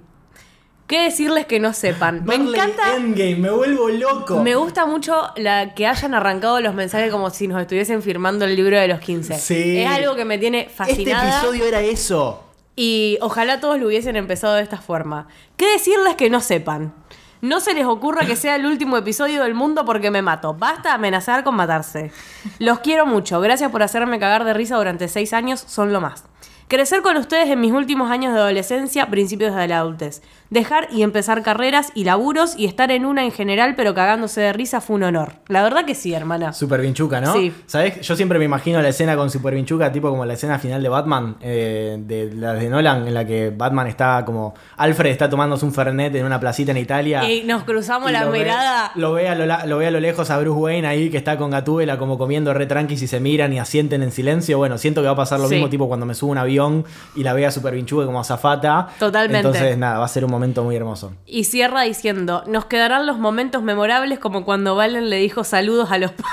¿Qué 0.86 1.04
decirles 1.04 1.46
que 1.46 1.60
no 1.60 1.72
sepan? 1.72 2.24
Me 2.26 2.34
encanta. 2.34 2.94
Endgame, 2.96 3.36
me 3.36 3.50
vuelvo 3.50 3.88
loco. 3.88 4.42
Me 4.42 4.54
gusta 4.54 4.84
mucho 4.86 5.30
la 5.36 5.72
que 5.74 5.86
hayan 5.86 6.14
arrancado 6.14 6.60
los 6.60 6.74
mensajes 6.74 7.10
como 7.10 7.30
si 7.30 7.46
nos 7.48 7.60
estuviesen 7.60 8.02
firmando 8.02 8.44
el 8.44 8.54
libro 8.54 8.78
de 8.78 8.88
los 8.88 9.00
15. 9.00 9.34
Sí. 9.38 9.78
Es 9.78 9.88
algo 9.90 10.14
que 10.14 10.24
me 10.26 10.36
tiene 10.36 10.60
Este 10.62 10.74
fascinada. 10.74 11.38
episodio 11.38 11.64
era 11.64 11.80
eso. 11.80 12.44
Y 12.80 13.18
ojalá 13.22 13.58
todos 13.58 13.80
lo 13.80 13.88
hubiesen 13.88 14.14
empezado 14.14 14.54
de 14.54 14.62
esta 14.62 14.76
forma. 14.76 15.26
¿Qué 15.56 15.66
decirles 15.72 16.14
que 16.14 16.30
no 16.30 16.40
sepan? 16.40 16.94
No 17.40 17.58
se 17.58 17.74
les 17.74 17.84
ocurra 17.84 18.24
que 18.24 18.36
sea 18.36 18.54
el 18.54 18.66
último 18.66 18.96
episodio 18.96 19.42
del 19.42 19.52
mundo 19.52 19.84
porque 19.84 20.12
me 20.12 20.22
mato. 20.22 20.54
Basta 20.54 20.94
amenazar 20.94 21.42
con 21.42 21.56
matarse. 21.56 22.12
Los 22.60 22.78
quiero 22.78 23.04
mucho. 23.04 23.40
Gracias 23.40 23.72
por 23.72 23.82
hacerme 23.82 24.20
cagar 24.20 24.44
de 24.44 24.54
risa 24.54 24.76
durante 24.76 25.08
seis 25.08 25.32
años. 25.32 25.58
Son 25.66 25.92
lo 25.92 26.00
más. 26.00 26.22
Crecer 26.68 27.02
con 27.02 27.16
ustedes 27.16 27.50
en 27.50 27.60
mis 27.60 27.72
últimos 27.72 28.12
años 28.12 28.32
de 28.32 28.38
adolescencia, 28.38 29.10
principios 29.10 29.56
de 29.56 29.66
la 29.66 29.78
adultez. 29.78 30.22
Dejar 30.50 30.88
y 30.90 31.02
empezar 31.02 31.42
carreras 31.42 31.92
y 31.94 32.04
laburos 32.04 32.54
y 32.56 32.64
estar 32.64 32.90
en 32.90 33.04
una 33.04 33.22
en 33.24 33.32
general, 33.32 33.74
pero 33.76 33.94
cagándose 33.94 34.40
de 34.40 34.52
risa 34.54 34.80
fue 34.80 34.96
un 34.96 35.02
honor. 35.02 35.32
La 35.48 35.62
verdad 35.62 35.84
que 35.84 35.94
sí, 35.94 36.14
hermana. 36.14 36.54
Super 36.54 36.80
Vinchuca, 36.80 37.20
¿no? 37.20 37.34
Sí. 37.34 37.52
¿Sabes? 37.66 38.00
Yo 38.00 38.16
siempre 38.16 38.38
me 38.38 38.46
imagino 38.46 38.80
la 38.80 38.88
escena 38.88 39.14
con 39.14 39.28
Super 39.30 39.54
Vinchuca, 39.54 39.92
tipo 39.92 40.08
como 40.08 40.24
la 40.24 40.32
escena 40.34 40.58
final 40.58 40.82
de 40.82 40.88
Batman, 40.88 41.36
eh, 41.42 41.96
de 42.00 42.32
la 42.34 42.54
de 42.54 42.68
Nolan, 42.70 43.06
en 43.06 43.12
la 43.14 43.26
que 43.26 43.52
Batman 43.54 43.88
está 43.88 44.24
como. 44.24 44.54
Alfred 44.78 45.10
está 45.10 45.28
tomándose 45.28 45.66
un 45.66 45.72
Fernet 45.74 46.14
en 46.14 46.24
una 46.24 46.40
placita 46.40 46.70
en 46.70 46.78
Italia. 46.78 47.28
Y 47.30 47.44
nos 47.44 47.64
cruzamos 47.64 48.08
y 48.08 48.12
la 48.14 48.24
lo 48.24 48.30
ve- 48.30 48.38
mirada. 48.38 48.92
lo, 48.94 49.12
ve 49.12 49.28
a 49.28 49.34
lo, 49.34 49.44
lo 49.66 49.76
ve 49.76 49.86
a 49.88 49.90
lo 49.90 50.00
lejos 50.00 50.30
a 50.30 50.38
Bruce 50.38 50.58
Wayne 50.58 50.86
ahí 50.88 51.10
que 51.10 51.18
está 51.18 51.36
con 51.36 51.50
Gatúbela 51.50 51.98
como 51.98 52.16
comiendo 52.16 52.54
re 52.54 52.64
tranquis 52.64 53.02
y 53.02 53.06
se 53.06 53.20
miran 53.20 53.52
y 53.52 53.58
asienten 53.58 54.02
en 54.02 54.12
silencio. 54.12 54.56
Bueno, 54.56 54.78
siento 54.78 55.02
que 55.02 55.08
va 55.08 55.12
a 55.12 55.16
pasar 55.16 55.40
lo 55.40 55.48
Sí. 55.48 55.56
mismo 55.56 55.68
tipo 55.68 55.88
cuando 55.88 56.06
me 56.06 56.14
subo 56.14 56.30
a 56.30 56.32
un 56.32 56.38
avión 56.38 56.84
y 57.14 57.22
la 57.22 57.34
vea 57.34 57.50
Super 57.50 57.74
Vinchuca 57.74 58.06
como 58.06 58.18
azafata. 58.20 58.88
Totalmente. 58.98 59.36
Entonces, 59.46 59.76
nada, 59.76 59.98
va 59.98 60.06
a 60.06 60.08
ser 60.08 60.24
un 60.24 60.30
momento 60.30 60.37
muy 60.38 60.76
hermoso. 60.76 61.12
Y 61.26 61.44
cierra 61.44 61.82
diciendo, 61.82 62.44
nos 62.46 62.66
quedarán 62.66 63.06
los 63.06 63.18
momentos 63.18 63.62
memorables 63.62 64.18
como 64.18 64.44
cuando 64.44 64.74
Valen 64.74 65.10
le 65.10 65.16
dijo 65.16 65.44
saludos 65.44 65.90
a 65.90 65.98
los... 65.98 66.12
pa-". 66.12 66.24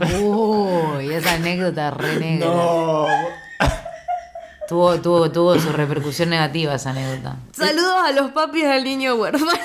Uy, 0.20 1.12
esa 1.12 1.34
anécdota 1.34 1.90
re 1.90 2.16
negra. 2.16 2.46
No. 2.48 3.06
Tuvo, 4.66 4.98
tuvo, 5.00 5.30
tuvo 5.30 5.58
su 5.58 5.70
repercusión 5.72 6.30
negativa 6.30 6.74
esa 6.74 6.90
anécdota. 6.90 7.36
saludos 7.52 7.96
a 8.02 8.12
los 8.12 8.30
papis 8.30 8.64
del 8.64 8.82
niño 8.84 9.14
huérfano. 9.14 9.52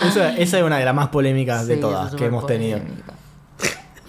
Esa, 0.00 0.36
esa 0.36 0.58
es 0.58 0.62
una 0.62 0.78
de 0.78 0.84
las 0.84 0.94
más 0.94 1.08
polémicas 1.08 1.66
de 1.66 1.78
todas 1.78 2.14
que 2.14 2.26
hemos 2.26 2.46
tenido. 2.46 2.78
superpolémica. 2.78 3.15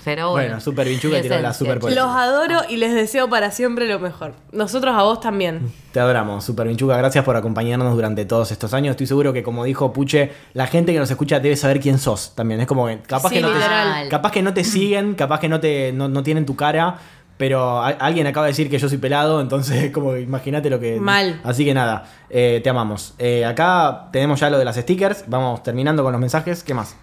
Pero 0.08 0.32
bueno. 0.32 0.47
Bueno, 0.47 0.62
Super 0.62 0.88
Vinchuca 0.88 1.22
tiró 1.22 1.39
la 1.41 1.53
super 1.53 1.80
polémica. 1.80 2.05
Los 2.05 2.16
adoro 2.16 2.62
y 2.70 2.78
les 2.78 2.93
deseo 2.93 3.30
para 3.30 3.51
siempre 3.51 3.88
lo 3.88 3.99
mejor. 3.99 4.34
Nosotros 4.53 4.95
a 4.95 5.03
vos 5.03 5.20
también. 5.20 5.72
Te 5.91 5.99
adoramos, 5.99 6.45
Super 6.45 6.68
Vinchuca. 6.68 6.95
Gracias 6.97 7.26
por 7.26 7.36
acompañarnos 7.36 7.93
durante 7.93 8.24
todos 8.26 8.51
estos 8.51 8.74
años. 8.74 8.91
Estoy 8.91 9.05
seguro 9.08 9.34
que, 9.34 9.43
como 9.43 9.66
dijo 9.66 9.91
Puche, 9.91 10.32
la 10.53 10.66
gente 10.68 10.93
que 10.93 10.99
nos 10.99 11.12
escucha 11.12 11.39
debe 11.41 11.58
saber 11.58 11.80
quién 11.82 11.99
sos 11.99 12.34
también. 12.36 12.62
Es 12.62 12.68
como 12.68 12.88
que 12.88 12.99
capaz, 13.01 13.30
Sí, 13.30 13.36
que, 13.36 13.41
no 13.41 13.49
te, 13.49 13.55
literal. 13.55 14.08
capaz 14.10 14.32
que 14.32 14.41
no 14.41 14.53
te 14.53 14.64
siguen, 14.64 15.14
capaz 15.16 15.39
que 15.41 15.49
no, 15.49 15.60
te, 15.60 15.91
no, 15.91 16.08
no 16.08 16.24
tienen 16.24 16.45
tu 16.45 16.55
cara. 16.55 16.97
Pero 17.38 17.84
a- 17.84 17.89
alguien 17.89 18.26
acaba 18.26 18.47
de 18.47 18.51
decir 18.53 18.68
que 18.68 18.80
yo 18.80 18.89
soy 18.89 18.97
pelado, 18.97 19.41
entonces 19.41 19.91
como 19.91 20.16
imagínate 20.18 20.70
lo 20.72 20.80
que... 20.80 20.99
Mal. 20.99 21.39
Así 21.43 21.66
que 21.66 21.74
nada, 21.74 22.05
eh, 22.32 22.62
te 22.64 22.70
amamos. 22.70 23.14
Eh, 23.20 23.45
acá 23.45 24.08
tenemos 24.12 24.39
ya 24.39 24.49
lo 24.49 24.58
de 24.58 24.66
las 24.66 24.76
stickers. 24.78 25.26
Vamos 25.28 25.62
terminando 25.62 26.01
con 26.01 26.12
los 26.14 26.20
mensajes. 26.22 26.64
¿Qué 26.64 26.74
más? 26.74 26.95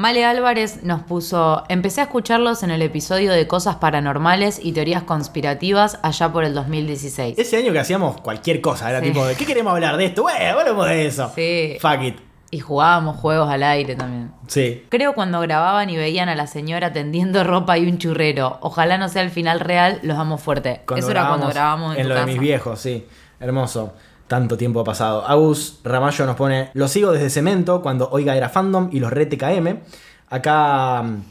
Male 0.00 0.24
Álvarez 0.24 0.82
nos 0.82 1.02
puso, 1.02 1.62
empecé 1.68 2.00
a 2.00 2.04
escucharlos 2.04 2.62
en 2.62 2.70
el 2.70 2.80
episodio 2.80 3.32
de 3.32 3.46
cosas 3.46 3.76
paranormales 3.76 4.58
y 4.62 4.72
teorías 4.72 5.02
conspirativas 5.02 5.98
allá 6.02 6.32
por 6.32 6.42
el 6.44 6.54
2016. 6.54 7.38
Ese 7.38 7.58
año 7.58 7.70
que 7.70 7.80
hacíamos 7.80 8.18
cualquier 8.22 8.62
cosa, 8.62 8.88
era 8.88 9.00
Sí. 9.00 9.08
tipo, 9.08 9.26
¿de 9.26 9.34
qué 9.34 9.44
queremos 9.44 9.74
hablar 9.74 9.98
de 9.98 10.06
esto? 10.06 10.22
Bueno, 10.22 10.58
hablemos 10.58 10.86
de 10.88 11.04
eso. 11.06 11.30
Sí. 11.34 11.76
Fuck 11.82 12.00
it. 12.02 12.16
Y 12.50 12.60
jugábamos 12.60 13.18
juegos 13.18 13.50
al 13.50 13.62
aire 13.62 13.94
también. 13.94 14.32
Sí. 14.46 14.86
Creo 14.88 15.12
cuando 15.12 15.38
grababan 15.40 15.90
y 15.90 15.98
veían 15.98 16.30
a 16.30 16.34
la 16.34 16.46
señora 16.46 16.94
tendiendo 16.94 17.44
ropa 17.44 17.76
y 17.76 17.86
un 17.86 17.98
churrero. 17.98 18.56
Ojalá 18.62 18.96
no 18.96 19.10
sea 19.10 19.20
el 19.20 19.28
final 19.30 19.60
real, 19.60 19.98
los 20.02 20.16
amo 20.16 20.38
fuerte. 20.38 20.80
Cuando 20.86 21.04
Eso 21.04 21.10
era 21.10 21.28
cuando 21.28 21.48
grabábamos 21.48 21.96
en, 21.96 22.00
en 22.00 22.02
tu 22.04 22.08
lo 22.14 22.20
de 22.20 22.24
mis 22.24 22.38
viejos, 22.40 22.80
sí. 22.80 23.06
Hermoso. 23.38 23.92
Tanto 24.30 24.56
tiempo 24.56 24.78
ha 24.78 24.84
pasado. 24.84 25.26
Agus 25.26 25.80
Ramallo 25.82 26.24
nos 26.24 26.36
pone, 26.36 26.70
lo 26.74 26.86
sigo 26.86 27.10
desde 27.10 27.30
Cemento, 27.30 27.82
cuando 27.82 28.08
Oiga 28.12 28.36
era 28.36 28.48
fandom 28.48 28.88
y 28.92 29.00
los 29.00 29.12
re 29.12 29.26
TKM. 29.26 29.80
Acá 30.28 31.02
mm, 31.02 31.22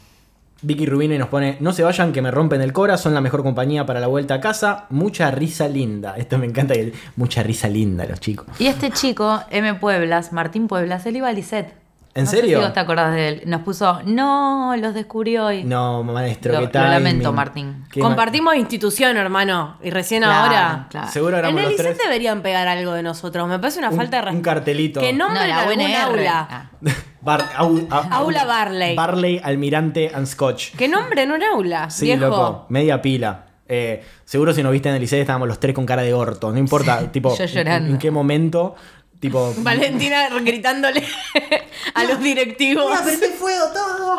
Vicky 0.60 0.84
Rubini 0.84 1.16
nos 1.16 1.30
pone, 1.30 1.56
no 1.60 1.72
se 1.72 1.82
vayan 1.82 2.12
que 2.12 2.20
me 2.20 2.30
rompen 2.30 2.60
el 2.60 2.74
cora, 2.74 2.98
son 2.98 3.14
la 3.14 3.22
mejor 3.22 3.42
compañía 3.42 3.86
para 3.86 4.00
la 4.00 4.06
vuelta 4.06 4.34
a 4.34 4.40
casa. 4.42 4.84
Mucha 4.90 5.30
risa 5.30 5.66
linda. 5.66 6.14
Esto 6.18 6.36
me 6.36 6.44
encanta, 6.44 6.74
mucha 7.16 7.42
risa 7.42 7.70
linda 7.70 8.04
los 8.04 8.20
chicos. 8.20 8.48
Y 8.58 8.66
este 8.66 8.90
chico, 8.90 9.40
M. 9.48 9.76
Pueblas, 9.76 10.34
Martín 10.34 10.68
Pueblas, 10.68 11.06
él 11.06 11.16
iba 11.16 11.28
a 11.28 11.32
Lisset. 11.32 11.72
¿En 12.12 12.24
No 12.24 12.30
sé 12.30 12.38
serio? 12.38 12.58
si 12.58 12.64
vos 12.64 12.72
te 12.72 12.80
acordás 12.80 13.14
de 13.14 13.28
él. 13.28 13.42
Nos 13.46 13.62
puso, 13.62 14.00
no, 14.04 14.74
los 14.76 14.94
descubrí 14.94 15.38
hoy. 15.38 15.62
No, 15.62 16.02
maestro, 16.02 16.52
Lo- 16.52 16.58
¿qué 16.58 16.64
lo 16.66 16.70
tal? 16.72 16.90
lamento, 16.90 17.32
Martín. 17.32 17.84
Compartimos 18.00 18.56
institución, 18.56 19.16
hermano. 19.16 19.76
Y 19.80 19.90
recién 19.90 20.22
Claro, 20.24 20.42
ahora. 20.56 20.86
claro. 20.90 21.08
Seguro 21.08 21.38
En 21.38 21.56
el 21.56 21.72
ICET 21.72 21.96
deberían 22.02 22.42
pegar 22.42 22.66
algo 22.66 22.94
de 22.94 23.04
nosotros. 23.04 23.46
Me 23.48 23.60
parece 23.60 23.78
una 23.78 23.90
Un- 23.90 23.96
falta 23.96 24.16
de 24.16 24.22
un 24.22 24.26
respeto. 24.26 24.44
cartelito. 24.44 25.00
Que 25.00 25.12
No, 25.12 25.26
nombren 25.28 25.48
la 25.92 26.04
aula. 26.04 26.48
Ah. 26.50 26.70
Bar- 27.22 27.48
au- 27.56 27.86
a- 27.90 28.16
Aula 28.16 28.44
Barley. 28.44 28.96
Barley, 28.96 29.40
Almirante 29.44 30.10
and 30.12 30.26
Scotch. 30.26 30.74
Que 30.74 30.88
nombren 30.88 31.30
un 31.30 31.42
aula. 31.44 31.90
Sí, 31.90 32.06
viejo. 32.06 32.22
loco, 32.26 32.66
media 32.70 33.00
pila. 33.00 33.44
Eh, 33.68 34.02
seguro 34.24 34.52
si 34.52 34.64
nos 34.64 34.72
viste 34.72 34.88
en 34.88 34.96
el 34.96 35.00
liceo 35.00 35.20
estábamos 35.20 35.46
los 35.46 35.60
tres 35.60 35.76
con 35.76 35.86
cara 35.86 36.02
de 36.02 36.12
orto. 36.12 36.50
No 36.50 36.58
importa, 36.58 37.12
tipo, 37.12 37.36
yo 37.36 37.44
llorando. 37.44 37.92
en 37.92 37.98
qué 37.98 38.10
momento, 38.10 38.74
tipo... 39.20 39.54
Valentina 39.58 40.28
gritándole 40.42 41.04
a 41.94 42.04
los 42.04 42.20
directivos. 42.20 42.92
fuego 43.38 43.64
todo! 43.72 44.18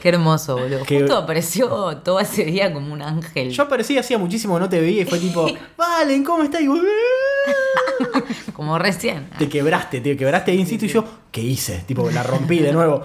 Qué 0.00 0.08
hermoso, 0.10 0.56
boludo. 0.56 0.84
Qué- 0.84 1.00
Justo 1.00 1.16
apareció 1.16 1.96
todo 2.04 2.20
ese 2.20 2.44
día 2.44 2.72
como 2.72 2.92
un 2.92 3.02
ángel. 3.02 3.50
Yo 3.50 3.64
aparecí 3.64 3.98
hacía 3.98 4.16
muchísimo 4.16 4.54
que 4.54 4.60
no 4.60 4.68
te 4.68 4.80
veía 4.80 5.02
y 5.02 5.04
fue 5.04 5.18
tipo, 5.18 5.46
Valen, 5.76 6.22
¿cómo 6.24 6.42
estás? 6.44 6.60
Y 6.60 6.68
vos, 6.68 6.78
"Ah". 6.80 8.22
Como 8.52 8.78
recién. 8.78 9.28
te 9.38 9.48
quebraste, 9.48 10.00
te 10.00 10.16
quebraste 10.16 10.52
ahí 10.52 10.60
in 10.60 10.66
situ 10.66 10.84
y 10.84 10.88
yo, 10.88 11.04
¿qué 11.32 11.40
hice? 11.40 11.82
Tipo, 11.86 12.08
la 12.10 12.22
rompí 12.22 12.60
de 12.60 12.72
nuevo. 12.72 13.02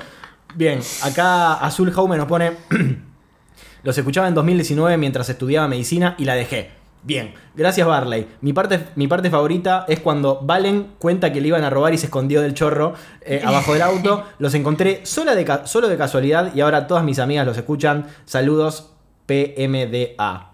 Bien, 0.56 0.80
acá 1.02 1.56
Azul 1.56 1.92
Jaume 1.92 2.18
nos 2.18 2.28
pone, 2.28 2.52
los 3.84 3.98
escuchaba 3.98 4.28
en 4.28 4.36
2019 4.36 4.98
mientras 4.98 5.28
estudiaba 5.30 5.68
medicina 5.68 6.14
y 6.20 6.26
la 6.26 6.36
dejé. 6.36 6.72
Bien, 7.08 7.34
gracias 7.56 7.88
Barley. 7.88 8.28
Mi 8.42 8.52
parte, 8.52 8.82
mi 8.96 9.08
parte 9.08 9.30
favorita 9.30 9.86
es 9.88 10.02
cuando 10.02 10.42
Valen 10.42 10.90
cuenta 11.00 11.32
que 11.32 11.40
le 11.40 11.48
iban 11.48 11.64
a 11.64 11.70
robar 11.70 11.94
y 11.94 11.98
se 11.98 12.08
escondió 12.08 12.42
del 12.42 12.54
chorro 12.54 12.96
eh, 13.22 13.42
abajo 13.46 13.72
del 13.72 13.82
auto. 13.82 14.26
Los 14.40 14.54
encontré 14.56 15.06
solo 15.06 15.34
de, 15.34 15.60
solo 15.64 15.88
de 15.88 15.98
casualidad 15.98 16.54
y 16.54 16.60
ahora 16.60 16.86
todas 16.86 17.06
mis 17.06 17.20
amigas 17.20 17.46
los 17.46 17.58
escuchan. 17.58 18.08
Saludos 18.26 18.92
PMDA. 19.26 20.52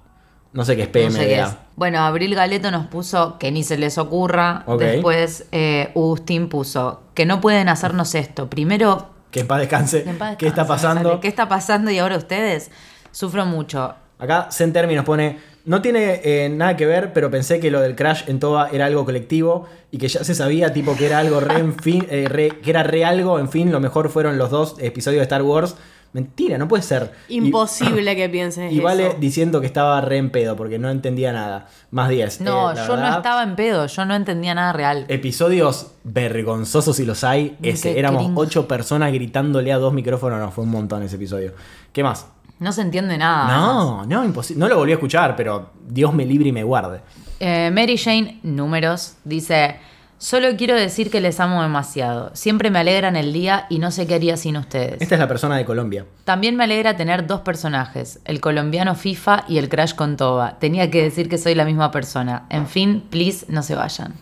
No 0.54 0.64
sé 0.64 0.76
qué 0.76 0.84
es 0.84 0.88
No 0.89 0.93
PMDA. 0.93 1.12
sé 1.12 1.28
qué 1.28 1.39
es. 1.41 1.56
Bueno, 1.76 1.99
Abril 2.01 2.36
Galeto 2.36 2.70
nos 2.70 2.86
puso 2.86 3.39
que 3.39 3.51
ni 3.51 3.64
se 3.64 3.76
les 3.78 3.97
ocurra. 3.97 4.64
Después, 4.78 5.47
eh, 5.51 5.89
Agustín 5.95 6.49
puso 6.49 7.01
que 7.16 7.26
no 7.26 7.41
pueden 7.41 7.68
hacernos 7.68 8.14
esto. 8.14 8.47
Primero, 8.49 9.08
Que 9.32 9.39
en 9.39 9.47
paz 9.47 9.60
descanse. 9.60 10.04
que 10.04 10.10
en 10.12 10.18
paz 10.20 10.36
¿Qué 10.38 10.45
está 10.45 10.68
pasando? 10.68 11.10
sale. 11.10 11.20
¿Qué 11.22 11.28
está 11.28 11.49
pasando? 11.49 11.89
Y 11.89 11.97
ahora 11.97 12.18
ustedes. 12.18 12.70
Sufro 13.12 13.47
mucho. 13.47 13.95
Acá 14.20 14.49
Centermi 14.51 14.93
nos 14.95 15.06
pone, 15.06 15.39
no 15.66 15.82
tiene 15.82 16.22
eh, 16.24 16.49
nada 16.49 16.76
que 16.76 16.86
ver, 16.86 17.14
pero 17.14 17.32
pensé 17.32 17.59
que 17.59 17.72
lo 17.72 17.80
del 17.80 17.95
crash 17.95 18.24
en 18.28 18.39
Toba 18.39 18.70
era 18.72 18.86
algo 18.86 19.05
colectivo 19.05 19.66
y 19.91 19.97
que 19.97 20.07
ya 20.09 20.24
se 20.24 20.36
sabía 20.36 20.74
tipo 20.74 20.95
que 20.97 21.05
era 21.05 21.20
algo 21.20 21.39
re 21.39 21.59
en 21.59 21.76
fin, 21.80 22.05
eh, 22.09 22.28
re- 22.28 22.59
que 22.61 22.70
era 22.70 22.84
re 22.84 23.05
algo, 23.05 23.39
en 23.39 23.49
fin, 23.49 23.72
lo 23.72 23.80
mejor 23.80 24.09
fueron 24.09 24.38
los 24.38 24.49
dos 24.49 24.76
episodios 24.80 25.20
de 25.20 25.24
Star 25.24 25.41
Wars. 25.43 25.76
Mentira, 26.11 26.59
no 26.59 26.68
puede 26.68 26.84
ser. 26.84 27.11
Y- 27.28 27.38
Imposible 27.38 28.16
que 28.16 28.30
pienses 28.30 28.72
Y, 28.72 28.80
vale 28.82 29.07
eso. 29.07 29.18
diciendo 29.20 29.61
que 29.61 29.66
estaba 29.66 29.99
re 30.01 30.18
en 30.18 30.30
pedo 30.30 30.55
porque 30.55 30.78
no 30.78 30.91
entendía 30.91 31.32
nada. 31.34 31.68
Más 31.89 32.07
10. 32.09 32.41
No, 32.41 32.72
Eh, 32.72 32.76
yo 32.86 32.97
no 32.97 33.16
estaba 33.16 33.41
en 33.41 33.55
pedo. 33.55 33.88
Yo 33.88 34.05
no 34.05 34.14
entendía 34.14 34.53
nada 34.53 34.74
real. 34.74 35.05
Episodios 35.07 35.93
vergonzosos 36.03 36.95
si 36.97 37.05
los 37.05 37.24
hay. 37.24 37.57
Ese, 37.64 37.93
qué 37.93 37.99
éramos 37.99 38.24
cringe. 38.26 38.38
ocho 38.39 38.68
personas 38.68 39.11
gritándole 39.11 39.72
a 39.74 39.78
dos 39.78 39.91
micrófonos. 39.93 40.39
No, 40.39 40.51
fue 40.51 40.66
un 40.66 40.70
montón 40.70 41.01
ese 41.01 41.16
episodio. 41.16 41.53
¿Qué 41.91 42.03
más? 42.03 42.28
No 42.64 42.72
se 42.72 42.82
entiende 42.82 43.18
nada. 43.18 43.47
No, 43.47 44.05
no, 44.05 44.24
imposible. 44.24 44.57
No 44.57 44.70
lo 44.70 44.78
volví 44.78 44.93
a 44.93 44.95
escuchar, 44.95 45.36
pero 45.36 45.72
Dios 45.86 46.14
me 46.14 46.26
libre 46.26 46.47
y 46.47 46.51
me 46.53 46.64
guarde. 46.64 47.01
Eh, 47.41 47.70
Mary 47.74 47.97
Jane 47.97 48.39
Números 48.41 49.16
dice: 49.26 49.76
Solo 50.18 50.55
quiero 50.55 50.74
decir 50.74 51.11
que 51.11 51.20
les 51.20 51.41
amo 51.41 51.61
demasiado. 51.61 52.34
Siempre 52.34 52.72
me 52.72 52.80
alegran 52.80 53.18
el 53.18 53.34
día 53.34 53.66
y 53.70 53.80
no 53.80 53.91
sé 53.91 54.07
qué 54.07 54.16
haría 54.16 54.38
sin 54.38 54.55
ustedes. 54.55 55.01
Esta 55.01 55.16
es 55.16 55.20
la 55.20 55.28
persona 55.28 55.57
de 55.57 55.66
Colombia. 55.66 56.05
También 56.24 56.55
me 56.55 56.64
alegra 56.64 56.95
tener 56.95 57.28
dos 57.28 57.41
personajes, 57.41 58.22
el 58.24 58.39
colombiano 58.39 58.95
FIFA 58.95 59.43
y 59.49 59.57
el 59.57 59.68
Crash 59.68 59.93
con 59.93 60.16
Toba. 60.16 60.57
Tenía 60.59 60.89
que 60.89 61.03
decir 61.03 61.28
que 61.28 61.38
soy 61.38 61.55
la 61.55 61.66
misma 61.66 61.91
persona. 61.91 62.45
En 62.49 62.68
fin, 62.68 63.03
please, 63.09 63.45
no 63.49 63.61
se 63.61 63.76
vayan. 63.76 64.14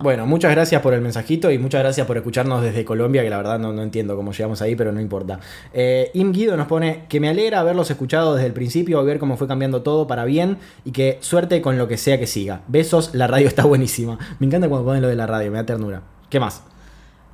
Bueno, 0.00 0.26
muchas 0.26 0.52
gracias 0.52 0.80
por 0.80 0.94
el 0.94 1.00
mensajito 1.00 1.50
y 1.50 1.58
muchas 1.58 1.82
gracias 1.82 2.06
por 2.06 2.16
escucharnos 2.16 2.62
desde 2.62 2.84
Colombia, 2.84 3.24
que 3.24 3.30
la 3.30 3.36
verdad 3.36 3.58
no, 3.58 3.72
no 3.72 3.82
entiendo 3.82 4.14
cómo 4.14 4.30
llegamos 4.30 4.62
ahí, 4.62 4.76
pero 4.76 4.92
no 4.92 5.00
importa. 5.00 5.40
Eh, 5.72 6.12
Im 6.14 6.30
Guido 6.30 6.56
nos 6.56 6.68
pone 6.68 7.06
que 7.08 7.18
me 7.18 7.28
alegra 7.28 7.58
haberlos 7.58 7.90
escuchado 7.90 8.36
desde 8.36 8.46
el 8.46 8.52
principio 8.52 9.02
ver 9.02 9.18
cómo 9.18 9.36
fue 9.36 9.48
cambiando 9.48 9.82
todo 9.82 10.06
para 10.06 10.24
bien 10.24 10.58
y 10.84 10.92
que 10.92 11.18
suerte 11.20 11.60
con 11.60 11.78
lo 11.78 11.88
que 11.88 11.96
sea 11.96 12.16
que 12.16 12.28
siga. 12.28 12.60
Besos, 12.68 13.12
la 13.12 13.26
radio 13.26 13.48
está 13.48 13.64
buenísima. 13.64 14.18
Me 14.38 14.46
encanta 14.46 14.68
cuando 14.68 14.86
ponen 14.86 15.02
lo 15.02 15.08
de 15.08 15.16
la 15.16 15.26
radio, 15.26 15.50
me 15.50 15.58
da 15.58 15.66
ternura. 15.66 16.02
¿Qué 16.30 16.38
más? 16.38 16.62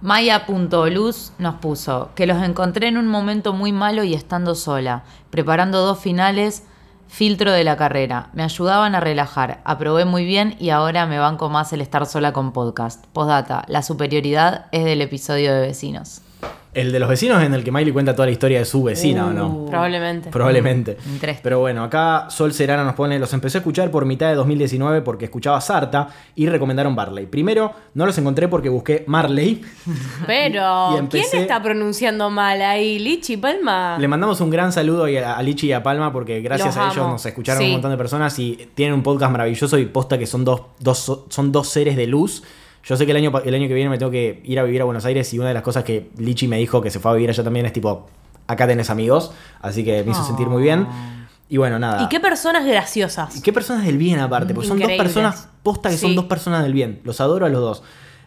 Maya.luz 0.00 1.32
nos 1.38 1.56
puso 1.56 2.12
que 2.14 2.26
los 2.26 2.42
encontré 2.42 2.88
en 2.88 2.96
un 2.96 3.08
momento 3.08 3.52
muy 3.52 3.72
malo 3.72 4.04
y 4.04 4.14
estando 4.14 4.54
sola, 4.54 5.04
preparando 5.28 5.84
dos 5.84 5.98
finales, 5.98 6.62
filtro 7.14 7.52
de 7.52 7.62
la 7.62 7.76
carrera. 7.76 8.28
Me 8.32 8.42
ayudaban 8.42 8.96
a 8.96 9.00
relajar, 9.00 9.60
aprobé 9.64 10.04
muy 10.04 10.24
bien 10.24 10.56
y 10.58 10.70
ahora 10.70 11.06
me 11.06 11.20
banco 11.20 11.48
más 11.48 11.72
el 11.72 11.80
estar 11.80 12.06
sola 12.06 12.32
con 12.32 12.52
podcast. 12.52 13.06
Postdata, 13.12 13.64
la 13.68 13.82
superioridad 13.82 14.66
es 14.72 14.84
del 14.84 15.00
episodio 15.00 15.54
de 15.54 15.60
vecinos. 15.60 16.22
El 16.74 16.90
de 16.92 16.98
los 16.98 17.08
vecinos 17.08 17.42
en 17.42 17.54
el 17.54 17.62
que 17.62 17.70
Miley 17.70 17.92
cuenta 17.92 18.14
toda 18.14 18.26
la 18.26 18.32
historia 18.32 18.58
de 18.58 18.64
su 18.64 18.82
vecina, 18.82 19.26
¿o 19.26 19.30
no? 19.32 19.66
Probablemente. 19.66 20.30
Probablemente. 20.30 20.96
Entre- 21.06 21.38
Pero 21.42 21.60
bueno, 21.60 21.84
acá 21.84 22.26
Sol 22.30 22.52
Serana 22.52 22.82
nos 22.84 22.94
pone, 22.94 23.18
los 23.18 23.32
empecé 23.32 23.58
a 23.58 23.60
escuchar 23.60 23.90
por 23.90 24.04
mitad 24.04 24.28
de 24.28 24.34
2019 24.34 25.00
porque 25.02 25.26
escuchaba 25.26 25.60
Sarta 25.60 26.08
y 26.34 26.46
recomendaron 26.48 26.96
Barley. 26.96 27.26
Primero, 27.26 27.72
no 27.94 28.06
los 28.06 28.18
encontré 28.18 28.48
porque 28.48 28.68
busqué 28.68 29.04
Marley. 29.06 29.62
Pero, 30.26 30.94
Y 30.94 30.98
empecé- 30.98 31.30
¿quién 31.30 31.42
está 31.42 31.62
pronunciando 31.62 32.30
mal 32.30 32.60
ahí? 32.62 32.98
¿Lichi 32.98 33.36
Palma? 33.36 33.96
Le 33.98 34.08
mandamos 34.08 34.40
un 34.40 34.50
gran 34.50 34.72
saludo 34.72 35.04
a 35.04 35.34
a 35.36 35.42
Lichi 35.42 35.68
y 35.68 35.72
a 35.72 35.82
Palma 35.82 36.12
porque 36.12 36.40
gracias 36.40 36.74
Los 36.74 36.84
a 36.84 36.90
ellos 36.92 37.06
nos 37.08 37.24
escucharon 37.26 37.60
Sí. 37.60 37.66
un 37.66 37.72
montón 37.72 37.90
de 37.92 37.96
personas 37.96 38.38
y 38.38 38.68
tienen 38.74 38.94
un 38.94 39.02
podcast 39.02 39.30
maravilloso 39.32 39.78
y 39.78 39.84
posta 39.86 40.18
que 40.18 40.26
son 40.26 40.44
dos, 40.44 40.62
dos- 40.80 41.24
son 41.28 41.52
dos 41.52 41.68
seres 41.68 41.96
de 41.96 42.06
luz. 42.06 42.42
Yo 42.85 42.97
sé 42.97 43.07
que 43.07 43.12
el 43.12 43.16
año, 43.16 43.32
el 43.45 43.55
año 43.55 43.66
que 43.68 43.74
viene 43.74 43.89
me 43.89 43.99
tengo 43.99 44.12
que 44.12 44.43
ir 44.45 44.59
a 44.59 44.62
vivir 44.62 44.82
a 44.82 44.85
Buenos 44.85 45.05
Aires 45.05 45.32
y 45.32 45.39
una 45.39 45.49
de 45.49 45.55
las 45.55 45.62
cosas 45.62 45.85
que 45.85 46.11
Lichi 46.18 46.49
me 46.49 46.59
dijo 46.59 46.82
que 46.82 46.91
se 46.91 47.01
fue 47.01 47.11
a 47.11 47.14
vivir 47.14 47.30
allá 47.30 47.43
también 47.43 47.64
es 47.66 47.72
tipo, 47.72 48.09
acá 48.47 48.66
tenés 48.66 48.91
amigos, 48.91 49.32
así 49.62 49.85
que 49.85 50.03
me 50.05 50.12
hizo 50.12 50.24
sentir 50.24 50.49
muy 50.49 50.62
bien. 50.62 50.87
Y 51.49 51.57
bueno, 51.57 51.78
nada. 51.78 52.03
¿Y 52.03 52.09
qué 52.09 52.20
personas 52.20 52.66
graciosas? 52.66 53.37
Y 53.37 53.43
qué 53.43 53.53
personas 53.53 53.87
del 53.87 53.99
bien 53.99 54.18
aparte, 54.18 54.55
porque 54.55 54.68
son 54.68 54.78
dos 54.78 54.93
personas, 54.93 55.49
posta 55.62 55.91
que 55.91 55.97
son 55.97 56.14
dos 56.14 56.24
personas 56.26 56.62
del 56.62 56.72
bien. 56.72 57.01
Los 57.05 57.20
adoro 57.20 57.47
a 57.47 57.49
los 57.49 57.61
dos. 57.61 57.82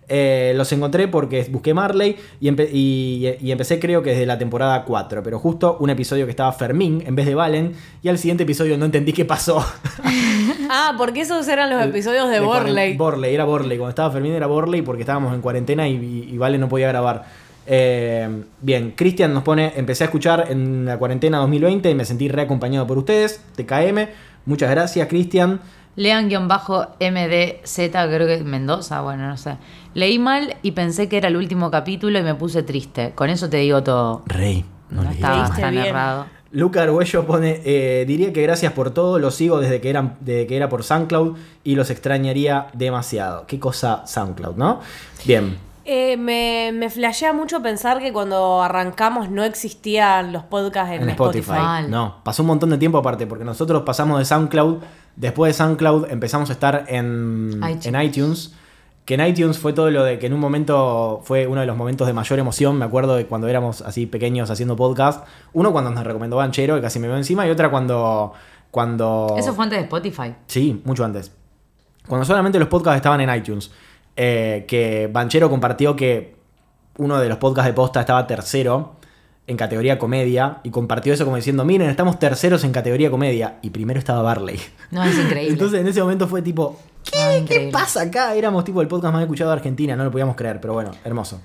Eh, 0.10 0.54
los 0.56 0.72
encontré 0.72 1.10
porque 1.10 1.46
busqué 1.52 1.74
Marley 1.74 2.16
y, 2.40 2.48
empe- 2.50 2.70
y- 2.72 3.28
y 3.42 3.52
empecé 3.52 3.78
creo 3.78 4.02
que 4.02 4.12
desde 4.12 4.26
la 4.26 4.38
temporada 4.38 4.86
4, 4.86 5.22
pero 5.22 5.38
justo 5.38 5.76
un 5.82 5.90
episodio 5.90 6.24
que 6.26 6.32
estaba 6.32 6.54
Fermín 6.54 7.04
en 7.06 7.14
vez 7.16 7.26
de 7.26 7.36
Valen 7.36 7.74
y 8.02 8.08
al 8.08 8.18
siguiente 8.18 8.44
episodio 8.44 8.78
no 8.78 8.86
entendí 8.86 9.12
qué 9.12 9.26
pasó. 9.26 9.66
Ah, 10.70 10.94
porque 10.98 11.22
esos 11.22 11.48
eran 11.48 11.70
los 11.70 11.84
episodios 11.86 12.30
de 12.30 12.40
cuaren- 12.42 12.46
Borley. 12.46 12.98
Borley, 12.98 13.34
era 13.34 13.46
Borley. 13.46 13.78
Cuando 13.78 13.90
estaba 13.90 14.12
Fermín 14.12 14.34
era 14.34 14.48
Borley 14.48 14.82
porque 14.82 15.02
estábamos 15.04 15.34
en 15.34 15.42
cuarentena 15.42 15.88
y 15.88 16.38
Valen 16.38 16.60
no 16.62 16.68
podía 16.70 16.88
grabar. 16.90 17.26
Eh, 17.66 18.30
bien, 18.62 18.92
Cristian 18.96 19.34
nos 19.34 19.44
pone, 19.44 19.74
empecé 19.76 20.04
a 20.04 20.08
escuchar 20.08 20.48
en 20.50 20.86
la 20.86 20.98
cuarentena 20.98 21.38
2020 21.40 21.90
y 21.90 21.96
me 21.96 22.06
sentí 22.06 22.28
reacompañado 22.30 22.86
por 22.88 22.98
ustedes, 22.98 23.42
TKM. 23.56 24.08
Muchas 24.46 24.70
gracias, 24.72 25.08
Cristian. 25.08 25.60
Lean-MDZ, 25.98 27.76
creo 27.76 28.28
que 28.28 28.44
Mendoza, 28.46 29.02
bueno, 29.02 29.28
no 29.28 29.36
sé. 29.36 29.58
Leí 29.94 30.20
mal 30.20 30.56
y 30.62 30.72
pensé 30.72 31.10
que 31.10 31.18
era 31.18 31.28
el 31.28 31.36
último 31.36 31.70
capítulo 31.72 32.20
y 32.20 32.24
me 32.24 32.36
puse 32.36 32.64
triste. 32.64 33.12
Con 33.16 33.30
eso 33.30 33.50
te 33.50 33.58
digo 33.58 33.84
todo. 33.84 34.22
Rey. 34.28 34.64
No, 34.90 35.04
estaba 35.04 35.50
tan 35.50 35.74
bien. 35.74 35.88
errado. 35.88 36.28
Luca 36.52 36.84
Arguello 36.84 37.26
pone, 37.26 37.62
eh, 37.66 38.06
diría 38.08 38.32
que 38.32 38.42
gracias 38.42 38.72
por 38.72 38.92
todo, 38.92 39.20
lo 39.20 39.32
sigo 39.32 39.60
desde 39.60 39.82
que, 39.82 39.90
eran, 39.90 40.16
desde 40.22 40.48
que 40.48 40.56
era 40.56 40.70
por 40.70 40.84
SoundCloud 40.84 41.36
y 41.64 41.76
los 41.76 41.90
extrañaría 41.90 42.68
demasiado. 42.74 43.46
Qué 43.48 43.60
cosa 43.60 44.06
SoundCloud, 44.06 44.56
¿no? 44.56 44.80
Bien. 45.26 45.58
Eh, 45.90 46.18
me, 46.18 46.72
me 46.74 46.90
flashea 46.90 47.32
mucho 47.32 47.62
pensar 47.62 48.00
que 48.00 48.12
cuando 48.12 48.62
arrancamos 48.62 49.30
no 49.30 49.46
existían 49.46 50.34
los 50.34 50.44
podcasts 50.44 50.94
en, 50.94 51.04
En 51.04 51.10
Spotify. 51.12 51.88
No, 51.88 52.18
pasó 52.26 52.44
un 52.44 52.48
montón 52.48 52.72
de 52.72 52.78
tiempo 52.78 52.98
aparte, 52.98 53.26
porque 53.26 53.46
nosotros 53.46 53.84
pasamos 53.84 54.20
de 54.20 54.26
SoundCloud, 54.26 54.80
después 55.16 55.50
de 55.50 55.64
SoundCloud 55.64 56.12
empezamos 56.12 56.50
a 56.50 56.54
estar 56.54 56.84
en 56.90 57.62
iTunes. 57.64 57.86
en 57.86 58.02
iTunes. 58.02 58.54
Que 59.06 59.14
en 59.14 59.26
iTunes 59.26 59.58
fue 59.58 59.72
todo 59.72 59.90
lo 59.90 60.04
de 60.04 60.20
que 60.20 60.28
en 60.28 60.34
un 60.34 60.42
momento 60.42 61.22
fue 61.24 61.48
uno 61.48 61.62
de 61.62 61.68
los 61.68 61.78
momentos 61.78 62.06
de 62.06 62.12
mayor 62.12 62.38
emoción. 62.40 62.78
Me 62.78 62.84
acuerdo 62.84 63.16
de 63.16 63.26
cuando 63.26 63.48
éramos 63.48 63.82
así 63.82 64.06
pequeños 64.08 64.50
haciendo 64.50 64.76
podcast. 64.76 65.26
Uno 65.54 65.72
cuando 65.72 65.90
nos 65.92 66.04
recomendó 66.04 66.36
Banchero, 66.36 66.76
que 66.76 66.82
casi 66.82 67.00
me 67.00 67.08
veo 67.08 67.16
encima, 67.16 67.48
y 67.48 67.50
otra 67.50 67.72
cuando. 67.72 68.34
cuando 68.72 69.36
Eso 69.38 69.54
fue 69.54 69.64
antes 69.64 69.80
de 69.80 69.84
Spotify. 69.86 70.36
Sí, 70.48 70.82
mucho 70.84 71.06
antes. 71.06 71.32
Cuando 72.06 72.26
solamente 72.26 72.60
los 72.60 72.68
podcasts 72.68 72.98
estaban 72.98 73.22
en 73.22 73.34
iTunes. 73.34 73.72
Eh, 74.18 74.66
que 74.68 75.10
Banchero 75.12 75.50
compartió 75.50 75.96
que 75.96 76.36
uno 76.98 77.20
de 77.20 77.30
los 77.30 77.38
podcasts 77.38 77.68
de 77.68 77.74
posta 77.74 78.00
estaba 78.02 78.28
tercero. 78.28 78.96
en 79.50 79.56
categoría 79.56 79.98
comedia 79.98 80.58
y 80.64 80.72
compartió 80.72 81.14
eso 81.14 81.24
como 81.24 81.38
diciendo, 81.38 81.64
miren, 81.64 81.90
estamos 81.90 82.20
terceros 82.20 82.66
en 82.66 82.74
categoría 82.74 83.10
comedia 83.10 83.60
y 83.62 83.70
primero 83.70 83.98
estaba 83.98 84.22
Barley. 84.22 84.60
No, 84.92 85.02
es 85.06 85.18
increíble. 85.18 85.54
Entonces 85.54 85.80
en 85.80 85.88
ese 85.88 86.02
momento 86.02 86.28
fue 86.28 86.42
tipo, 86.42 86.78
No, 87.16 87.30
¿qué 87.30 87.38
increíble. 87.38 87.72
pasa 87.72 88.02
acá? 88.02 88.36
Éramos 88.36 88.66
tipo 88.66 88.82
el 88.82 88.90
podcast 88.90 89.14
más 89.14 89.22
escuchado 89.22 89.52
de 89.52 89.56
Argentina, 89.56 89.96
no 89.96 90.04
lo 90.04 90.12
podíamos 90.12 90.36
creer, 90.36 90.60
pero 90.60 90.74
bueno, 90.74 90.92
hermoso. 91.06 91.40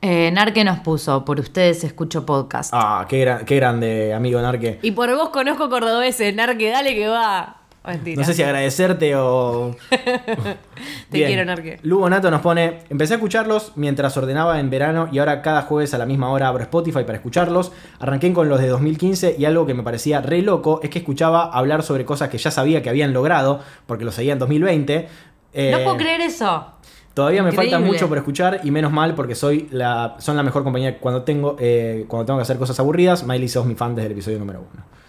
Eh, 0.00 0.30
Narque 0.32 0.62
nos 0.62 0.78
puso, 0.78 1.24
por 1.24 1.40
ustedes 1.40 1.82
escucho 1.82 2.24
podcast. 2.24 2.70
Ah, 2.72 3.04
qué, 3.08 3.18
gran- 3.20 3.44
qué 3.44 3.56
grande, 3.56 4.14
amigo 4.14 4.40
Narque. 4.40 4.78
Y 4.82 4.92
por 4.92 5.12
vos 5.16 5.30
conozco 5.30 5.68
cordobeses, 5.68 6.32
Narque, 6.34 6.70
dale 6.70 6.94
que 6.94 7.08
va. 7.08 7.59
Mentira. 7.86 8.20
No 8.20 8.24
sé 8.24 8.34
si 8.34 8.42
agradecerte 8.42 9.16
o. 9.16 9.74
Te 11.10 11.26
quiero, 11.26 11.44
Narque. 11.44 11.78
Lugo 11.82 12.10
Nato 12.10 12.30
nos 12.30 12.42
pone: 12.42 12.80
Empecé 12.90 13.14
a 13.14 13.16
escucharlos 13.16 13.72
mientras 13.76 14.16
ordenaba 14.16 14.60
en 14.60 14.68
verano 14.68 15.08
y 15.10 15.18
ahora 15.18 15.40
cada 15.40 15.62
jueves 15.62 15.94
a 15.94 15.98
la 15.98 16.04
misma 16.04 16.30
hora 16.30 16.48
abro 16.48 16.62
Spotify 16.62 17.04
para 17.04 17.14
escucharlos. 17.14 17.72
Arranqué 17.98 18.32
con 18.32 18.48
los 18.48 18.60
de 18.60 18.68
2015 18.68 19.36
y 19.38 19.44
algo 19.46 19.66
que 19.66 19.74
me 19.74 19.82
parecía 19.82 20.20
re 20.20 20.42
loco 20.42 20.80
es 20.82 20.90
que 20.90 20.98
escuchaba 20.98 21.44
hablar 21.44 21.82
sobre 21.82 22.04
cosas 22.04 22.28
que 22.28 22.38
ya 22.38 22.50
sabía 22.50 22.82
que 22.82 22.90
habían 22.90 23.14
logrado 23.14 23.60
porque 23.86 24.04
los 24.04 24.14
seguía 24.14 24.34
en 24.34 24.38
2020. 24.38 25.08
Eh, 25.52 25.70
no 25.72 25.78
puedo 25.82 25.96
creer 25.96 26.20
eso. 26.20 26.66
Todavía 27.14 27.42
me 27.42 27.52
falta 27.52 27.78
mucho 27.78 28.08
por 28.08 28.18
escuchar 28.18 28.60
y 28.62 28.70
menos 28.70 28.92
mal 28.92 29.14
porque 29.14 29.34
soy 29.34 29.68
la, 29.72 30.16
son 30.18 30.36
la 30.36 30.42
mejor 30.42 30.62
compañía 30.62 30.98
cuando 30.98 31.22
tengo, 31.22 31.56
eh, 31.58 32.04
cuando 32.08 32.26
tengo 32.26 32.38
que 32.38 32.42
hacer 32.42 32.56
cosas 32.56 32.78
aburridas. 32.78 33.24
Miley 33.24 33.48
sos 33.48 33.66
mi 33.66 33.74
fan 33.74 33.94
desde 33.94 34.06
el 34.06 34.12
episodio 34.12 34.38
número 34.38 34.60
uno. 34.60 34.99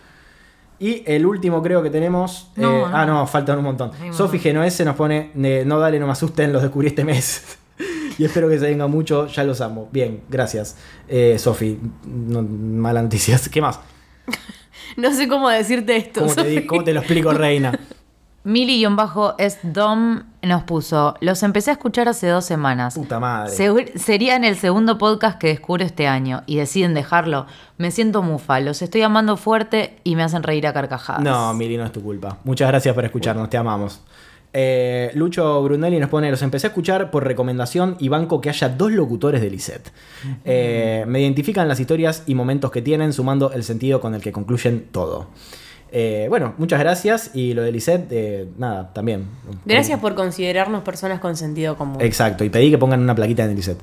Y 0.81 1.03
el 1.05 1.25
último 1.27 1.61
creo 1.61 1.83
que 1.83 1.89
tenemos. 1.91 2.49
No, 2.55 2.69
eh, 2.69 2.89
no. 2.89 2.97
Ah, 2.97 3.05
no, 3.05 3.27
faltan 3.27 3.59
un 3.59 3.63
montón. 3.65 3.91
Sofi 4.11 4.39
Genoese 4.39 4.83
nos 4.83 4.95
pone: 4.95 5.29
No 5.35 5.77
dale, 5.79 5.99
no 5.99 6.07
me 6.07 6.11
asusten, 6.11 6.51
los 6.51 6.61
descubrí 6.63 6.87
este 6.87 7.05
mes. 7.05 7.57
y 8.17 8.25
espero 8.25 8.49
que 8.49 8.57
se 8.59 8.65
venga 8.65 8.87
mucho, 8.87 9.27
ya 9.27 9.43
los 9.43 9.61
amo. 9.61 9.87
Bien, 9.91 10.21
gracias. 10.27 10.75
Eh, 11.07 11.37
Sofi, 11.37 11.79
no, 12.05 12.41
malas 12.41 13.03
noticias. 13.03 13.47
¿Qué 13.47 13.61
más? 13.61 13.79
No 14.97 15.13
sé 15.13 15.29
cómo 15.29 15.47
decirte 15.47 15.95
esto. 15.95 16.19
¿Cómo 16.21 16.35
te, 16.35 16.43
di- 16.43 16.55
Sofi. 16.55 16.67
cómo 16.67 16.83
te 16.83 16.93
lo 16.93 16.99
explico, 16.99 17.31
reina? 17.31 17.79
Mili-es-dom 18.43 20.23
nos 20.41 20.63
puso, 20.63 21.15
los 21.21 21.43
empecé 21.43 21.69
a 21.69 21.73
escuchar 21.73 22.07
hace 22.09 22.27
dos 22.27 22.43
semanas. 22.45 22.95
Puta 22.95 23.19
madre. 23.19 23.51
Segu- 23.55 23.91
serían 23.95 24.43
el 24.43 24.55
segundo 24.55 24.97
podcast 24.97 25.37
que 25.37 25.47
descubro 25.47 25.83
este 25.83 26.07
año 26.07 26.41
y 26.47 26.57
deciden 26.57 26.93
dejarlo. 26.93 27.45
Me 27.77 27.91
siento 27.91 28.21
mufa, 28.23 28.59
los 28.59 28.81
estoy 28.81 29.03
amando 29.03 29.37
fuerte 29.37 29.97
y 30.03 30.15
me 30.15 30.23
hacen 30.23 30.41
reír 30.43 30.65
a 30.67 30.73
carcajadas. 30.73 31.21
No, 31.23 31.53
Mili, 31.53 31.77
no 31.77 31.85
es 31.85 31.91
tu 31.91 32.01
culpa. 32.01 32.39
Muchas 32.43 32.67
gracias 32.69 32.95
por 32.95 33.05
escucharnos, 33.05 33.49
te 33.49 33.57
amamos. 33.57 34.01
Eh, 34.53 35.11
Lucho 35.13 35.63
Brunelli 35.63 35.97
nos 35.99 36.09
pone, 36.09 36.29
los 36.29 36.41
empecé 36.41 36.67
a 36.67 36.69
escuchar 36.69 37.09
por 37.09 37.23
recomendación 37.25 37.95
y 37.99 38.09
banco 38.09 38.41
que 38.41 38.49
haya 38.49 38.67
dos 38.67 38.91
locutores 38.91 39.39
de 39.41 39.49
Lisette. 39.49 39.91
Eh, 40.43 41.05
me 41.07 41.21
identifican 41.21 41.67
las 41.69 41.79
historias 41.79 42.23
y 42.25 42.35
momentos 42.35 42.69
que 42.71 42.81
tienen, 42.81 43.13
sumando 43.13 43.53
el 43.53 43.63
sentido 43.63 44.01
con 44.01 44.13
el 44.13 44.21
que 44.21 44.31
concluyen 44.33 44.87
todo. 44.91 45.27
Eh, 45.93 46.27
bueno, 46.29 46.53
muchas 46.57 46.79
gracias 46.79 47.31
y 47.33 47.53
lo 47.53 47.63
de 47.63 47.71
Lisette, 47.71 48.07
eh, 48.11 48.47
nada, 48.57 48.93
también. 48.93 49.25
Gracias 49.65 49.99
por 49.99 50.15
considerarnos 50.15 50.83
personas 50.83 51.19
con 51.19 51.35
sentido 51.35 51.75
común. 51.77 51.97
Exacto, 52.01 52.43
y 52.45 52.49
pedí 52.49 52.71
que 52.71 52.77
pongan 52.77 53.01
una 53.01 53.13
plaquita 53.13 53.43
en 53.43 53.55
Lisette. 53.55 53.79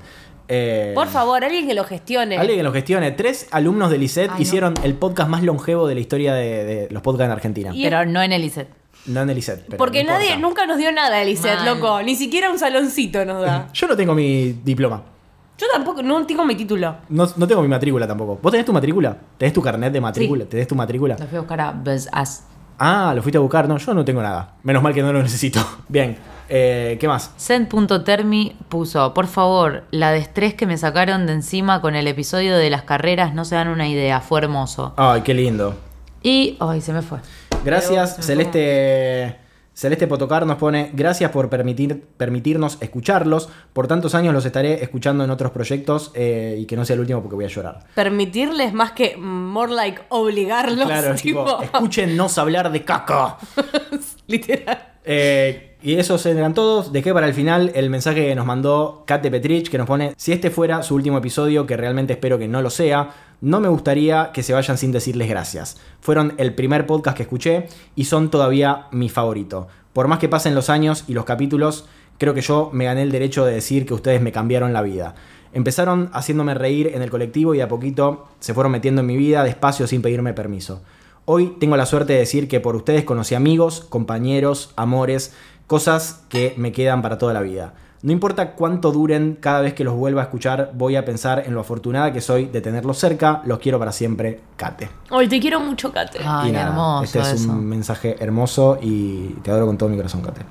Eh, 0.50 0.92
Por 0.94 1.08
favor, 1.08 1.44
alguien 1.44 1.66
que 1.66 1.74
lo 1.74 1.84
gestione. 1.84 2.38
Alguien 2.38 2.58
que 2.58 2.62
lo 2.62 2.72
gestione. 2.72 3.10
Tres 3.12 3.48
alumnos 3.50 3.90
de 3.90 3.98
Lisette 3.98 4.30
Ay, 4.30 4.36
no. 4.38 4.42
hicieron 4.42 4.74
el 4.82 4.94
podcast 4.94 5.28
más 5.28 5.42
longevo 5.42 5.86
de 5.86 5.94
la 5.94 6.00
historia 6.00 6.32
de, 6.32 6.64
de 6.64 6.88
los 6.90 7.02
podcasts 7.02 7.26
en 7.26 7.32
Argentina. 7.32 7.70
Y- 7.74 7.82
Pero 7.84 8.06
no 8.06 8.22
en 8.22 8.32
el 8.32 8.42
ISET. 8.42 8.68
No 9.04 9.20
en 9.22 9.28
el 9.28 9.36
Lisette. 9.36 9.76
Porque 9.76 10.02
no 10.04 10.12
nadie 10.12 10.28
importa. 10.34 10.48
nunca 10.48 10.66
nos 10.66 10.78
dio 10.78 10.90
nada, 10.90 11.20
Elisette, 11.20 11.56
Mal. 11.60 11.66
loco. 11.78 12.02
Ni 12.02 12.14
siquiera 12.16 12.50
un 12.50 12.58
saloncito 12.58 13.24
nos 13.26 13.42
da. 13.42 13.68
Yo 13.74 13.86
no 13.88 13.96
tengo 13.96 14.14
mi 14.14 14.52
diploma. 14.64 15.02
Yo 15.58 15.66
tampoco, 15.72 16.02
no 16.04 16.24
tengo 16.24 16.44
mi 16.44 16.54
título. 16.54 16.96
No, 17.08 17.26
no 17.36 17.48
tengo 17.48 17.62
mi 17.62 17.68
matrícula 17.68 18.06
tampoco. 18.06 18.38
¿Vos 18.40 18.52
tenés 18.52 18.64
tu 18.64 18.72
matrícula? 18.72 19.16
¿Tenés 19.36 19.52
tu 19.52 19.60
carnet 19.60 19.92
de 19.92 20.00
matrícula? 20.00 20.44
Sí. 20.44 20.50
¿Tenés 20.50 20.68
tu 20.68 20.76
matrícula? 20.76 21.16
Lo 21.18 21.26
fui 21.26 21.36
a 21.36 21.40
buscar 21.40 21.60
a 21.60 21.72
Buzz 21.72 22.08
Ass. 22.12 22.44
Ah, 22.78 23.12
lo 23.14 23.22
fuiste 23.22 23.38
a 23.38 23.40
buscar. 23.40 23.68
No, 23.68 23.76
yo 23.76 23.92
no 23.92 24.04
tengo 24.04 24.22
nada. 24.22 24.54
Menos 24.62 24.82
mal 24.84 24.94
que 24.94 25.02
no 25.02 25.12
lo 25.12 25.20
necesito. 25.20 25.58
Bien. 25.88 26.16
Eh, 26.48 26.96
¿Qué 27.00 27.08
más? 27.08 27.32
Send.termi 27.36 28.56
puso, 28.68 29.12
por 29.12 29.26
favor, 29.26 29.84
la 29.90 30.12
de 30.12 30.18
estrés 30.18 30.54
que 30.54 30.64
me 30.64 30.78
sacaron 30.78 31.26
de 31.26 31.34
encima 31.34 31.80
con 31.82 31.94
el 31.94 32.06
episodio 32.06 32.56
de 32.56 32.70
las 32.70 32.84
carreras, 32.84 33.34
no 33.34 33.44
se 33.44 33.56
dan 33.56 33.68
una 33.68 33.86
idea, 33.86 34.20
fue 34.20 34.40
hermoso. 34.40 34.94
Ay, 34.96 35.20
qué 35.22 35.34
lindo. 35.34 35.74
Y, 36.22 36.56
ay, 36.60 36.80
se 36.80 36.94
me 36.94 37.02
fue. 37.02 37.18
Gracias, 37.64 38.16
Celeste. 38.24 39.36
Celeste 39.78 40.08
Potocar 40.08 40.44
nos 40.44 40.56
pone, 40.56 40.90
gracias 40.92 41.30
por 41.30 41.48
permitir, 41.48 42.02
permitirnos 42.16 42.78
escucharlos. 42.80 43.48
Por 43.72 43.86
tantos 43.86 44.16
años 44.16 44.34
los 44.34 44.44
estaré 44.44 44.82
escuchando 44.82 45.22
en 45.22 45.30
otros 45.30 45.52
proyectos 45.52 46.10
eh, 46.16 46.56
y 46.58 46.66
que 46.66 46.74
no 46.74 46.84
sea 46.84 46.94
el 46.94 47.00
último 47.00 47.22
porque 47.22 47.36
voy 47.36 47.44
a 47.44 47.48
llorar. 47.48 47.86
Permitirles 47.94 48.72
más 48.72 48.90
que 48.90 49.16
more 49.16 49.72
like 49.72 50.02
obligarlos. 50.08 50.84
Claro, 50.84 51.14
tipo, 51.22 51.44
tipo, 51.44 51.62
escúchennos 51.62 52.38
hablar 52.38 52.72
de 52.72 52.82
caca. 52.82 53.38
literal. 54.26 54.94
Eh, 55.10 55.78
y 55.82 55.94
esos 55.94 56.26
eran 56.26 56.52
todos. 56.52 56.92
Dejé 56.92 57.14
para 57.14 57.26
el 57.26 57.32
final 57.32 57.72
el 57.74 57.88
mensaje 57.88 58.26
que 58.26 58.34
nos 58.34 58.44
mandó 58.44 59.04
Kate 59.06 59.30
Petrich, 59.30 59.70
que 59.70 59.78
nos 59.78 59.86
pone: 59.86 60.12
Si 60.18 60.32
este 60.32 60.50
fuera 60.50 60.82
su 60.82 60.94
último 60.94 61.16
episodio, 61.16 61.66
que 61.66 61.78
realmente 61.78 62.12
espero 62.12 62.38
que 62.38 62.46
no 62.46 62.60
lo 62.60 62.68
sea, 62.68 63.14
no 63.40 63.58
me 63.58 63.68
gustaría 63.68 64.32
que 64.34 64.42
se 64.42 64.52
vayan 64.52 64.76
sin 64.76 64.92
decirles 64.92 65.30
gracias. 65.30 65.78
Fueron 66.00 66.34
el 66.36 66.54
primer 66.54 66.86
podcast 66.86 67.16
que 67.16 67.22
escuché 67.22 67.68
y 67.96 68.04
son 68.04 68.30
todavía 68.30 68.86
mi 68.92 69.08
favorito. 69.08 69.68
Por 69.94 70.08
más 70.08 70.18
que 70.18 70.28
pasen 70.28 70.54
los 70.54 70.68
años 70.68 71.04
y 71.08 71.14
los 71.14 71.24
capítulos, 71.24 71.86
creo 72.18 72.34
que 72.34 72.42
yo 72.42 72.68
me 72.74 72.84
gané 72.84 73.00
el 73.00 73.10
derecho 73.10 73.46
de 73.46 73.54
decir 73.54 73.86
que 73.86 73.94
ustedes 73.94 74.20
me 74.20 74.30
cambiaron 74.30 74.74
la 74.74 74.82
vida. 74.82 75.14
Empezaron 75.54 76.10
haciéndome 76.12 76.52
reír 76.52 76.92
en 76.94 77.00
el 77.00 77.08
colectivo 77.08 77.54
y 77.54 77.62
a 77.62 77.68
poquito 77.68 78.28
se 78.40 78.52
fueron 78.52 78.72
metiendo 78.72 79.00
en 79.00 79.06
mi 79.06 79.16
vida 79.16 79.42
despacio 79.42 79.86
sin 79.86 80.02
pedirme 80.02 80.34
permiso. 80.34 80.82
Hoy 81.30 81.58
tengo 81.60 81.76
la 81.76 81.84
suerte 81.84 82.14
de 82.14 82.20
decir 82.20 82.48
que 82.48 82.58
por 82.58 82.74
ustedes 82.74 83.04
conocí 83.04 83.34
amigos, 83.34 83.84
compañeros, 83.90 84.72
amores, 84.76 85.34
cosas 85.66 86.22
que 86.30 86.54
me 86.56 86.72
quedan 86.72 87.02
para 87.02 87.18
toda 87.18 87.34
la 87.34 87.42
vida. 87.42 87.74
No 88.00 88.12
importa 88.12 88.52
cuánto 88.52 88.92
duren, 88.92 89.36
cada 89.38 89.60
vez 89.60 89.74
que 89.74 89.84
los 89.84 89.94
vuelva 89.94 90.22
a 90.22 90.24
escuchar 90.24 90.70
voy 90.72 90.96
a 90.96 91.04
pensar 91.04 91.42
en 91.44 91.52
lo 91.52 91.60
afortunada 91.60 92.14
que 92.14 92.22
soy 92.22 92.46
de 92.46 92.62
tenerlos 92.62 92.96
cerca. 92.96 93.42
Los 93.44 93.58
quiero 93.58 93.78
para 93.78 93.92
siempre, 93.92 94.40
Kate. 94.56 94.88
Hoy 95.10 95.28
te 95.28 95.38
quiero 95.38 95.60
mucho, 95.60 95.92
Kate. 95.92 96.18
Ay, 96.24 96.48
y 96.48 96.52
nada, 96.52 96.68
hermoso 96.68 97.04
este 97.04 97.20
es 97.20 97.42
eso. 97.42 97.50
un 97.50 97.66
mensaje 97.66 98.16
hermoso 98.20 98.78
y 98.80 99.34
te 99.42 99.50
adoro 99.50 99.66
con 99.66 99.76
todo 99.76 99.90
mi 99.90 99.96
corazón, 99.98 100.22
Kate. 100.22 100.46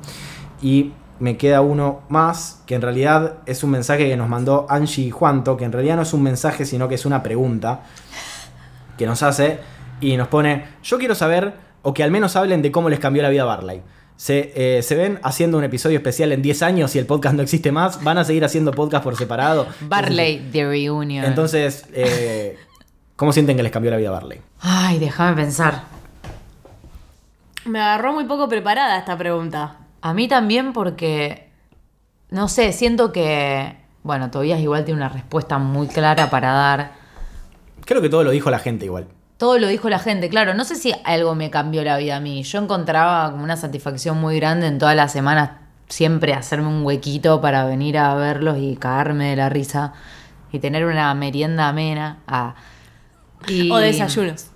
Y 0.62 0.92
me 1.20 1.38
queda 1.38 1.62
uno 1.62 2.02
más, 2.08 2.62
que 2.68 2.76
en 2.76 2.84
realidad 2.84 3.38
es 3.48 3.64
un 3.64 3.72
mensaje 3.72 4.08
que 4.08 4.16
nos 4.16 4.30
mandó 4.30 4.68
Angie 4.70 5.10
Juanto, 5.10 5.58
que 5.58 5.66
en 5.66 5.72
realidad 5.72 5.96
no 5.96 6.04
es 6.04 6.14
un 6.14 6.22
mensaje, 6.22 6.66
sino 6.66 6.88
que 6.88 6.94
es 6.94 7.08
una 7.08 7.24
pregunta 7.24 7.82
que 8.96 9.08
nos 9.08 9.24
hace 9.24 9.60
y 10.02 10.18
nos 10.18 10.28
pone, 10.28 10.66
yo 10.84 10.98
quiero 10.98 11.16
saber, 11.16 11.54
o 11.82 11.94
que 11.94 12.04
al 12.04 12.12
menos 12.12 12.36
hablen 12.36 12.62
de 12.62 12.72
cómo 12.72 12.90
les 12.90 13.00
cambió 13.00 13.24
la 13.24 13.30
vida 13.30 13.44
a 13.44 13.46
Barley. 13.46 13.82
Se, 14.16 14.52
eh, 14.56 14.82
se 14.82 14.96
ven 14.96 15.20
haciendo 15.24 15.58
un 15.58 15.64
episodio 15.64 15.98
especial 15.98 16.32
en 16.32 16.42
10 16.42 16.64
años 16.64 16.96
y 16.96 17.00
el 17.00 17.06
podcast 17.06 17.36
no 17.36 17.44
existe 17.44 17.72
más, 17.72 18.04
van 18.04 18.18
a 18.18 18.24
seguir 18.24 18.44
haciendo 18.44 18.72
podcast 18.72 19.04
por 19.04 19.16
separado. 19.16 19.68
Barley, 19.82 20.50
The 20.52 20.66
Reunion. 20.66 21.24
Entonces, 21.24 21.86
eh, 21.94 22.58
¿cómo 23.16 23.32
sienten 23.32 23.58
que 23.58 23.64
les 23.64 23.72
cambió 23.72 23.92
la 23.92 23.98
vida 23.98 24.10
a 24.10 24.14
Barley? 24.14 24.42
Ay, 24.60 24.98
déjame 24.98 25.36
pensar. 25.36 25.84
Me 27.66 27.80
agarró 27.80 28.14
muy 28.14 28.24
poco 28.26 28.48
preparada 28.50 28.98
esta 28.98 29.18
pregunta. 29.18 29.78
A 30.02 30.14
mí 30.14 30.28
también 30.28 30.74
porque, 30.74 31.50
no 32.32 32.48
sé, 32.48 32.72
siento 32.72 33.12
que, 33.12 33.76
bueno, 34.04 34.32
Tobias 34.32 34.60
igual 34.60 34.86
tiene 34.86 35.00
una 35.00 35.10
respuesta 35.10 35.58
muy 35.58 35.88
clara 35.88 36.30
para 36.30 36.54
dar. 36.54 36.92
Creo 37.86 38.02
que 38.02 38.10
todo 38.10 38.24
lo 38.24 38.32
dijo 38.32 38.50
la 38.50 38.60
gente 38.60 38.86
igual. 38.86 39.08
Todo 39.38 39.60
lo 39.60 39.68
dijo 39.68 39.90
la 39.90 40.00
gente, 40.00 40.30
claro. 40.30 40.54
No 40.56 40.64
sé 40.66 40.76
si 40.76 40.94
algo 41.04 41.36
me 41.36 41.50
cambió 41.52 41.84
la 41.84 41.98
vida 41.98 42.16
a 42.18 42.20
mí. 42.20 42.42
Yo 42.44 42.60
encontraba 42.60 43.30
como 43.32 43.44
una 43.44 43.56
satisfacción 43.58 44.20
muy 44.20 44.38
grande 44.40 44.68
en 44.68 44.80
todas 44.80 44.96
las 44.96 45.12
semanas 45.12 45.52
siempre 45.90 46.34
hacerme 46.34 46.68
un 46.68 46.84
huequito 46.86 47.40
para 47.40 47.64
venir 47.66 47.98
a 47.98 48.14
verlos 48.16 48.58
y 48.60 48.76
cagarme 48.76 49.30
de 49.30 49.36
la 49.38 49.48
risa 49.50 49.94
y 50.52 50.60
tener 50.60 50.86
una 50.86 51.14
merienda 51.14 51.70
amena. 51.70 52.18
Ah. 52.28 52.56
Y- 53.48 53.72
O 53.72 53.78
desayunos. 53.78 54.48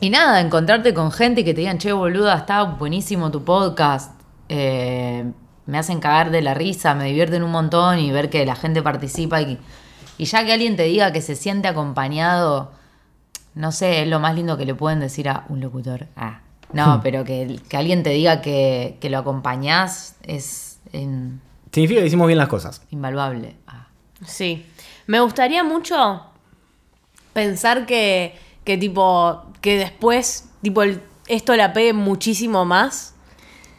Y 0.00 0.08
nada, 0.10 0.40
encontrarte 0.40 0.94
con 0.94 1.12
gente 1.12 1.44
que 1.44 1.52
te 1.52 1.60
digan, 1.60 1.76
che, 1.78 1.92
boluda, 1.92 2.34
está 2.36 2.62
buenísimo 2.62 3.30
tu 3.30 3.44
podcast. 3.44 4.18
eh, 4.48 5.30
me 5.66 5.78
hacen 5.78 6.00
cagar 6.00 6.30
de 6.32 6.42
la 6.42 6.54
risa, 6.54 6.94
me 6.96 7.04
divierten 7.04 7.44
un 7.44 7.52
montón 7.52 8.00
y 8.00 8.10
ver 8.10 8.30
que 8.30 8.44
la 8.44 8.56
gente 8.56 8.82
participa 8.82 9.40
y, 9.40 9.58
y 10.18 10.24
ya 10.24 10.44
que 10.44 10.52
alguien 10.52 10.74
te 10.76 10.82
diga 10.84 11.12
que 11.12 11.20
se 11.20 11.36
siente 11.36 11.68
acompañado, 11.68 12.72
no 13.54 13.72
sé, 13.72 14.02
es 14.02 14.08
lo 14.08 14.20
más 14.20 14.34
lindo 14.34 14.56
que 14.56 14.64
le 14.64 14.74
pueden 14.74 15.00
decir 15.00 15.28
a 15.28 15.44
un 15.48 15.60
locutor. 15.60 16.06
Ah, 16.16 16.40
no, 16.72 17.00
pero 17.02 17.24
que, 17.24 17.60
que 17.68 17.76
alguien 17.76 18.02
te 18.02 18.10
diga 18.10 18.40
que, 18.40 18.96
que 19.00 19.10
lo 19.10 19.18
acompañás 19.18 20.16
es 20.22 20.78
Significa 21.72 22.00
que 22.00 22.06
hicimos 22.06 22.26
bien 22.26 22.38
las 22.38 22.48
cosas. 22.48 22.82
invaluable. 22.90 23.56
Ah. 23.66 23.86
Sí. 24.26 24.66
Me 25.06 25.20
gustaría 25.20 25.62
mucho 25.64 26.24
pensar 27.32 27.86
que, 27.86 28.36
que 28.64 28.76
tipo, 28.76 29.44
que 29.60 29.78
después, 29.78 30.48
tipo, 30.62 30.82
el- 30.82 31.00
esto 31.28 31.54
la 31.56 31.72
pegue 31.72 31.92
muchísimo 31.92 32.64
más 32.64 33.14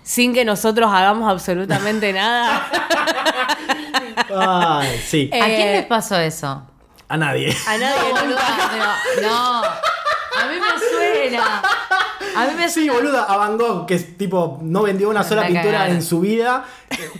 sin 0.04 0.34
que 0.34 0.46
nosotros 0.46 0.90
hagamos 0.92 1.30
absolutamente 1.30 2.14
nada. 2.14 2.66
Ay, 4.34 4.98
sí. 5.06 5.30
¿A 5.34 5.46
quién 5.46 5.68
Eh, 5.68 5.74
les 5.78 5.86
pasó 5.86 6.18
eso? 6.18 6.64
A 7.12 7.18
nadie. 7.18 7.56
A 7.68 7.78
nadie 7.78 8.14
No, 8.14 8.26
nunca. 8.26 8.98
no. 9.22 9.62
A 9.64 10.46
mí 10.48 10.56
me 10.60 10.80
suena. 10.90 11.62
A 12.36 12.46
mí 12.46 12.54
me 12.56 12.70
Sí, 12.70 12.86
suena. 12.86 12.94
boluda, 12.94 13.24
a 13.26 13.36
Van 13.38 13.58
Gogh, 13.58 13.86
que 13.86 13.96
es 13.96 14.18
tipo, 14.18 14.60
no 14.62 14.84
vendió 14.84 15.10
una 15.10 15.20
Me 15.24 15.28
sola 15.28 15.46
pintura 15.46 15.90
en 15.90 16.02
su 16.02 16.22
vida. 16.22 16.64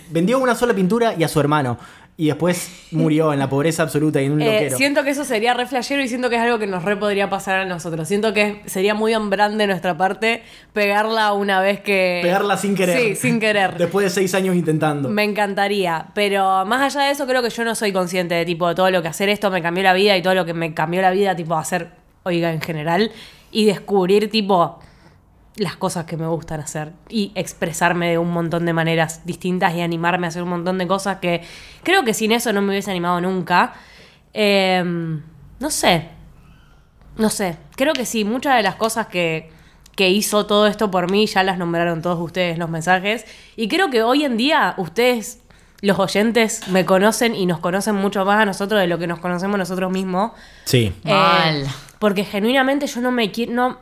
Vendió 0.08 0.38
una 0.38 0.54
sola 0.54 0.72
pintura 0.74 1.14
y 1.14 1.22
a 1.24 1.28
su 1.28 1.38
hermano. 1.40 1.78
Y 2.22 2.26
después 2.26 2.70
murió 2.92 3.32
en 3.32 3.40
la 3.40 3.48
pobreza 3.48 3.82
absoluta 3.82 4.22
y 4.22 4.26
en 4.26 4.32
un 4.34 4.42
Eh, 4.42 4.44
loquero. 4.52 4.76
siento 4.76 5.02
que 5.02 5.10
eso 5.10 5.24
sería 5.24 5.54
re 5.54 5.66
flashero 5.66 6.04
y 6.04 6.06
siento 6.08 6.30
que 6.30 6.36
es 6.36 6.40
algo 6.42 6.60
que 6.60 6.68
nos 6.68 6.84
re 6.84 6.96
podría 6.96 7.28
pasar 7.28 7.58
a 7.58 7.64
nosotros. 7.64 8.06
Siento 8.06 8.32
que 8.32 8.60
sería 8.66 8.94
muy 8.94 9.12
on 9.12 9.28
brand 9.28 9.58
de 9.58 9.66
nuestra 9.66 9.96
parte 9.96 10.44
pegarla 10.72 11.32
una 11.32 11.60
vez 11.60 11.80
que. 11.80 12.20
Pegarla 12.22 12.56
sin 12.56 12.76
querer. 12.76 12.96
Sí, 12.96 13.16
sin 13.16 13.40
querer. 13.40 13.74
Después 13.76 14.04
de 14.04 14.10
seis 14.10 14.36
años 14.36 14.54
intentando. 14.54 15.08
Me 15.08 15.24
encantaría, 15.24 16.06
pero 16.14 16.64
más 16.64 16.94
allá 16.94 17.06
de 17.06 17.12
eso 17.12 17.26
creo 17.26 17.42
que 17.42 17.50
yo 17.50 17.64
no 17.64 17.74
soy 17.74 17.92
consciente 17.92 18.36
de 18.36 18.44
tipo 18.44 18.72
todo 18.76 18.88
lo 18.92 19.02
que 19.02 19.08
hacer 19.08 19.28
esto 19.28 19.50
me 19.50 19.60
cambió 19.60 19.82
la 19.82 19.92
vida 19.92 20.16
y 20.16 20.22
todo 20.22 20.36
lo 20.36 20.44
que 20.44 20.54
me 20.54 20.74
cambió 20.74 21.02
la 21.02 21.10
vida 21.10 21.34
tipo 21.34 21.56
hacer 21.56 21.88
oiga 22.22 22.52
en 22.52 22.60
general 22.60 23.10
y 23.50 23.64
descubrir 23.64 24.30
tipo 24.30 24.78
las 25.56 25.76
cosas 25.76 26.06
que 26.06 26.16
me 26.16 26.26
gustan 26.26 26.60
hacer 26.60 26.92
y 27.08 27.32
expresarme 27.34 28.10
de 28.10 28.18
un 28.18 28.30
montón 28.30 28.64
de 28.64 28.72
maneras 28.72 29.26
distintas 29.26 29.74
y 29.74 29.80
animarme 29.80 30.26
a 30.26 30.28
hacer 30.28 30.42
un 30.42 30.48
montón 30.48 30.78
de 30.78 30.86
cosas 30.86 31.18
que 31.18 31.42
creo 31.82 32.04
que 32.04 32.14
sin 32.14 32.32
eso 32.32 32.52
no 32.52 32.62
me 32.62 32.70
hubiese 32.70 32.90
animado 32.90 33.20
nunca. 33.20 33.74
Eh, 34.32 34.82
no 35.60 35.70
sé, 35.70 36.08
no 37.16 37.30
sé, 37.30 37.56
creo 37.76 37.92
que 37.92 38.06
sí, 38.06 38.24
muchas 38.24 38.56
de 38.56 38.62
las 38.62 38.76
cosas 38.76 39.06
que, 39.06 39.50
que 39.94 40.10
hizo 40.10 40.46
todo 40.46 40.66
esto 40.66 40.90
por 40.90 41.10
mí 41.10 41.26
ya 41.26 41.42
las 41.42 41.58
nombraron 41.58 42.02
todos 42.02 42.18
ustedes 42.20 42.58
los 42.58 42.70
mensajes. 42.70 43.26
Y 43.56 43.68
creo 43.68 43.90
que 43.90 44.02
hoy 44.02 44.24
en 44.24 44.36
día 44.36 44.74
ustedes, 44.78 45.40
los 45.80 45.98
oyentes, 45.98 46.66
me 46.68 46.84
conocen 46.84 47.34
y 47.34 47.46
nos 47.46 47.58
conocen 47.60 47.96
mucho 47.96 48.24
más 48.24 48.40
a 48.40 48.44
nosotros 48.46 48.80
de 48.80 48.86
lo 48.86 48.98
que 48.98 49.06
nos 49.06 49.18
conocemos 49.18 49.58
nosotros 49.58 49.92
mismos. 49.92 50.32
Sí. 50.64 50.92
Mal. 51.04 51.62
Eh, 51.62 51.66
porque 51.98 52.24
genuinamente 52.24 52.86
yo 52.86 53.00
no 53.00 53.10
me 53.10 53.30
quiero. 53.30 53.52
No, 53.52 53.78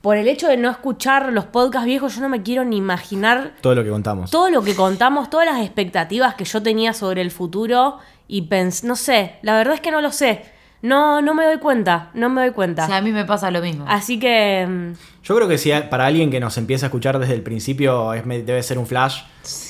por 0.00 0.16
el 0.16 0.28
hecho 0.28 0.48
de 0.48 0.56
no 0.56 0.70
escuchar 0.70 1.32
los 1.32 1.46
podcasts 1.46 1.86
viejos, 1.86 2.14
yo 2.14 2.20
no 2.20 2.28
me 2.28 2.42
quiero 2.42 2.64
ni 2.64 2.76
imaginar 2.76 3.54
Todo 3.60 3.74
lo 3.74 3.84
que 3.84 3.90
contamos. 3.90 4.30
todo 4.30 4.50
lo 4.50 4.62
que 4.62 4.74
contamos, 4.74 5.30
todas 5.30 5.46
las 5.46 5.60
expectativas 5.60 6.34
que 6.34 6.44
yo 6.44 6.62
tenía 6.62 6.92
sobre 6.92 7.20
el 7.20 7.30
futuro 7.30 7.98
y 8.26 8.42
pensé, 8.42 8.86
no 8.86 8.96
sé, 8.96 9.36
la 9.42 9.56
verdad 9.56 9.74
es 9.74 9.80
que 9.80 9.90
no 9.90 10.00
lo 10.00 10.12
sé. 10.12 10.44
No, 10.80 11.20
no 11.20 11.34
me 11.34 11.44
doy 11.44 11.58
cuenta, 11.58 12.10
no 12.14 12.28
me 12.30 12.42
doy 12.42 12.50
cuenta. 12.52 12.84
O 12.84 12.86
sea, 12.86 12.98
a 12.98 13.00
mí 13.00 13.10
me 13.10 13.24
pasa 13.24 13.50
lo 13.50 13.60
mismo. 13.60 13.84
Así 13.88 14.20
que 14.20 14.64
mm, 14.64 14.92
Yo 15.24 15.34
creo 15.34 15.48
que 15.48 15.58
si 15.58 15.72
para 15.90 16.06
alguien 16.06 16.30
que 16.30 16.38
nos 16.38 16.56
empieza 16.56 16.86
a 16.86 16.88
escuchar 16.88 17.18
desde 17.18 17.34
el 17.34 17.42
principio 17.42 18.12
es 18.14 18.24
debe 18.24 18.62
ser 18.62 18.78
un 18.78 18.86
flash 18.86 19.22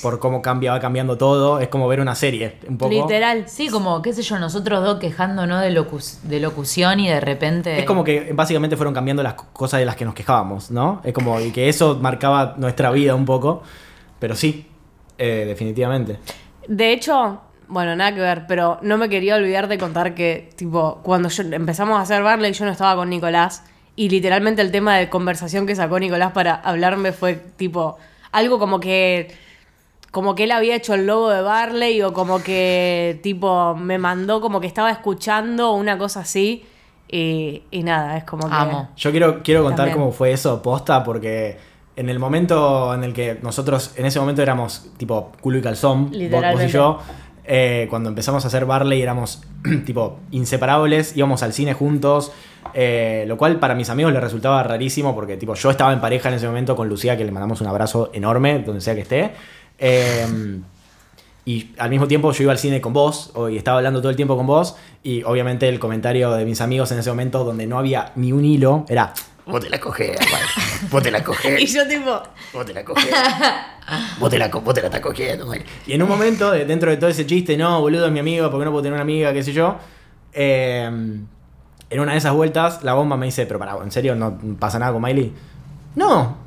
por 0.03 0.19
cómo 0.19 0.41
cambia, 0.43 0.71
va 0.73 0.79
cambiando 0.79 1.17
todo. 1.17 1.59
Es 1.59 1.67
como 1.69 1.87
ver 1.87 1.99
una 1.99 2.13
serie, 2.13 2.57
un 2.67 2.77
poco. 2.77 2.91
literal. 2.93 3.45
Sí, 3.47 3.69
como, 3.69 4.01
qué 4.03 4.13
sé 4.13 4.21
yo, 4.21 4.37
nosotros 4.37 4.83
dos 4.83 4.99
quejándonos 4.99 5.61
de, 5.61 5.71
locu- 5.75 6.21
de 6.21 6.39
locución 6.39 6.99
y 6.99 7.07
de 7.09 7.19
repente. 7.19 7.79
Es 7.79 7.85
como 7.85 8.03
que 8.03 8.31
básicamente 8.33 8.77
fueron 8.77 8.93
cambiando 8.93 9.23
las 9.23 9.33
co- 9.33 9.47
cosas 9.51 9.79
de 9.79 9.87
las 9.87 9.95
que 9.95 10.05
nos 10.05 10.13
quejábamos, 10.13 10.69
¿no? 10.69 11.01
Es 11.03 11.13
como 11.13 11.39
y 11.41 11.49
que 11.51 11.69
eso 11.69 11.97
marcaba 11.99 12.53
nuestra 12.57 12.91
vida 12.91 13.15
un 13.15 13.25
poco. 13.25 13.63
Pero 14.19 14.35
sí, 14.35 14.67
eh, 15.17 15.45
definitivamente. 15.47 16.19
De 16.67 16.91
hecho, 16.93 17.41
bueno, 17.69 17.95
nada 17.95 18.13
que 18.13 18.19
ver, 18.19 18.45
pero 18.47 18.79
no 18.81 18.97
me 18.97 19.07
quería 19.09 19.35
olvidar 19.35 19.67
de 19.67 19.77
contar 19.77 20.15
que, 20.15 20.49
tipo, 20.57 20.99
cuando 21.03 21.29
yo 21.29 21.43
empezamos 21.43 21.97
a 21.97 22.01
hacer 22.01 22.21
Barley, 22.23 22.51
yo 22.53 22.65
no 22.65 22.71
estaba 22.71 22.95
con 22.95 23.09
Nicolás. 23.09 23.63
Y 23.95 24.09
literalmente 24.09 24.61
el 24.61 24.71
tema 24.71 24.97
de 24.97 25.09
conversación 25.09 25.65
que 25.67 25.75
sacó 25.75 25.99
Nicolás 25.99 26.31
para 26.31 26.55
hablarme 26.55 27.11
fue 27.11 27.35
tipo 27.35 27.97
algo 28.31 28.57
como 28.59 28.79
que. 28.79 29.33
Como 30.11 30.33
que 30.33 30.45
él 30.45 30.51
había 30.51 30.75
hecho 30.75 30.95
el 30.95 31.05
logo 31.05 31.29
de 31.29 31.41
Barley 31.43 32.01
o 32.01 32.13
como 32.13 32.41
que 32.41 33.19
tipo 33.21 33.75
me 33.75 33.99
mandó 33.99 34.41
como 34.41 34.59
que 34.59 34.65
estaba 34.65 34.89
escuchando 34.89 35.73
una 35.73 35.97
cosa 35.99 36.21
así. 36.21 36.65
Y, 37.11 37.63
y 37.71 37.83
nada, 37.83 38.17
es 38.17 38.23
como 38.23 38.47
que. 38.49 38.55
Amo. 38.55 38.89
Yo 38.95 39.11
quiero, 39.11 39.43
quiero 39.43 39.61
contar 39.63 39.85
También. 39.87 39.97
cómo 39.99 40.11
fue 40.11 40.31
eso, 40.31 40.61
posta, 40.63 41.03
porque 41.03 41.57
en 41.95 42.09
el 42.09 42.17
momento 42.19 42.93
en 42.93 43.03
el 43.03 43.13
que 43.13 43.37
nosotros, 43.43 43.93
en 43.97 44.05
ese 44.05 44.19
momento 44.19 44.41
éramos 44.41 44.91
tipo 44.97 45.31
culo 45.41 45.57
y 45.57 45.61
calzón, 45.61 46.09
vos- 46.09 46.43
vos 46.53 46.63
y 46.63 46.67
yo, 46.67 46.99
eh, 47.51 47.87
cuando 47.89 48.09
empezamos 48.09 48.45
a 48.45 48.47
hacer 48.47 48.67
Barley 48.67 49.01
éramos 49.01 49.41
tipo 49.85 50.19
inseparables, 50.29 51.17
íbamos 51.17 51.41
al 51.41 51.51
cine 51.51 51.73
juntos, 51.73 52.31
eh, 52.75 53.25
lo 53.27 53.37
cual 53.37 53.57
para 53.57 53.73
mis 53.73 53.89
amigos 53.89 54.13
les 54.13 54.21
resultaba 54.21 54.61
rarísimo 54.61 55.15
porque 55.15 55.35
tipo 55.35 55.55
yo 55.55 55.71
estaba 55.71 55.91
en 55.91 55.99
pareja 55.99 56.29
en 56.29 56.35
ese 56.35 56.45
momento 56.45 56.75
con 56.75 56.87
Lucía, 56.87 57.17
que 57.17 57.25
le 57.25 57.31
mandamos 57.31 57.59
un 57.61 57.65
abrazo 57.65 58.11
enorme, 58.13 58.59
donde 58.59 58.81
sea 58.81 58.93
que 58.93 59.01
esté. 59.01 59.31
Eh, 59.79 60.59
y 61.45 61.71
al 61.79 61.89
mismo 61.89 62.07
tiempo 62.07 62.31
yo 62.33 62.43
iba 62.43 62.51
al 62.51 62.59
cine 62.59 62.81
con 62.81 62.93
vos, 62.93 63.33
y 63.49 63.57
estaba 63.57 63.77
hablando 63.77 63.99
todo 63.99 64.11
el 64.11 64.15
tiempo 64.15 64.37
con 64.37 64.45
vos, 64.45 64.75
y 65.01 65.23
obviamente 65.23 65.67
el 65.67 65.79
comentario 65.79 66.29
de 66.29 66.45
mis 66.45 66.61
amigos 66.61 66.91
en 66.91 66.99
ese 66.99 67.09
momento, 67.09 67.43
donde 67.43 67.65
no 67.65 67.79
había 67.79 68.11
ni 68.15 68.31
un 68.31 68.45
hilo, 68.45 68.85
era, 68.89 69.13
vos 69.49 69.61
te 69.61 69.69
la 69.69 69.79
cogés, 69.79 70.17
vos 70.89 71.01
te 71.03 71.11
la 71.11 71.19
Y 71.21 71.23
cogés, 71.23 71.73
yo 71.73 71.87
tipo. 71.87 72.21
vos 72.53 72.65
te 72.65 72.73
la 72.73 72.83
cogés, 72.85 73.09
vos 74.19 74.29
te 74.29 74.37
la, 74.37 74.47
vos 74.47 74.73
te 74.73 74.81
la 74.81 74.87
estás 74.87 75.01
cogiendo. 75.01 75.45
man". 75.47 75.59
Y 75.87 75.93
en 75.93 76.01
un 76.03 76.09
momento, 76.09 76.51
de- 76.51 76.65
dentro 76.65 76.89
de 76.91 76.97
todo 76.97 77.09
ese 77.09 77.25
chiste, 77.25 77.57
no, 77.57 77.81
boludo, 77.81 78.05
es 78.05 78.11
mi 78.11 78.19
amigo, 78.19 78.49
porque 78.51 78.65
no 78.65 78.71
puedo 78.71 78.83
tener 78.83 78.93
una 78.93 79.01
amiga, 79.03 79.33
qué 79.33 79.43
sé 79.43 79.53
yo, 79.53 79.77
eh, 80.33 80.83
en 81.91 81.99
una 81.99 82.11
de 82.11 82.17
esas 82.19 82.33
vueltas, 82.33 82.83
la 82.83 82.93
bomba 82.93 83.17
me 83.17 83.25
dice, 83.25 83.45
pero 83.45 83.57
pará, 83.59 83.75
¿en 83.83 83.91
serio 83.91 84.15
no 84.15 84.37
pasa 84.59 84.77
nada 84.79 84.91
con 84.93 85.01
Miley? 85.01 85.33
No. 85.95 86.37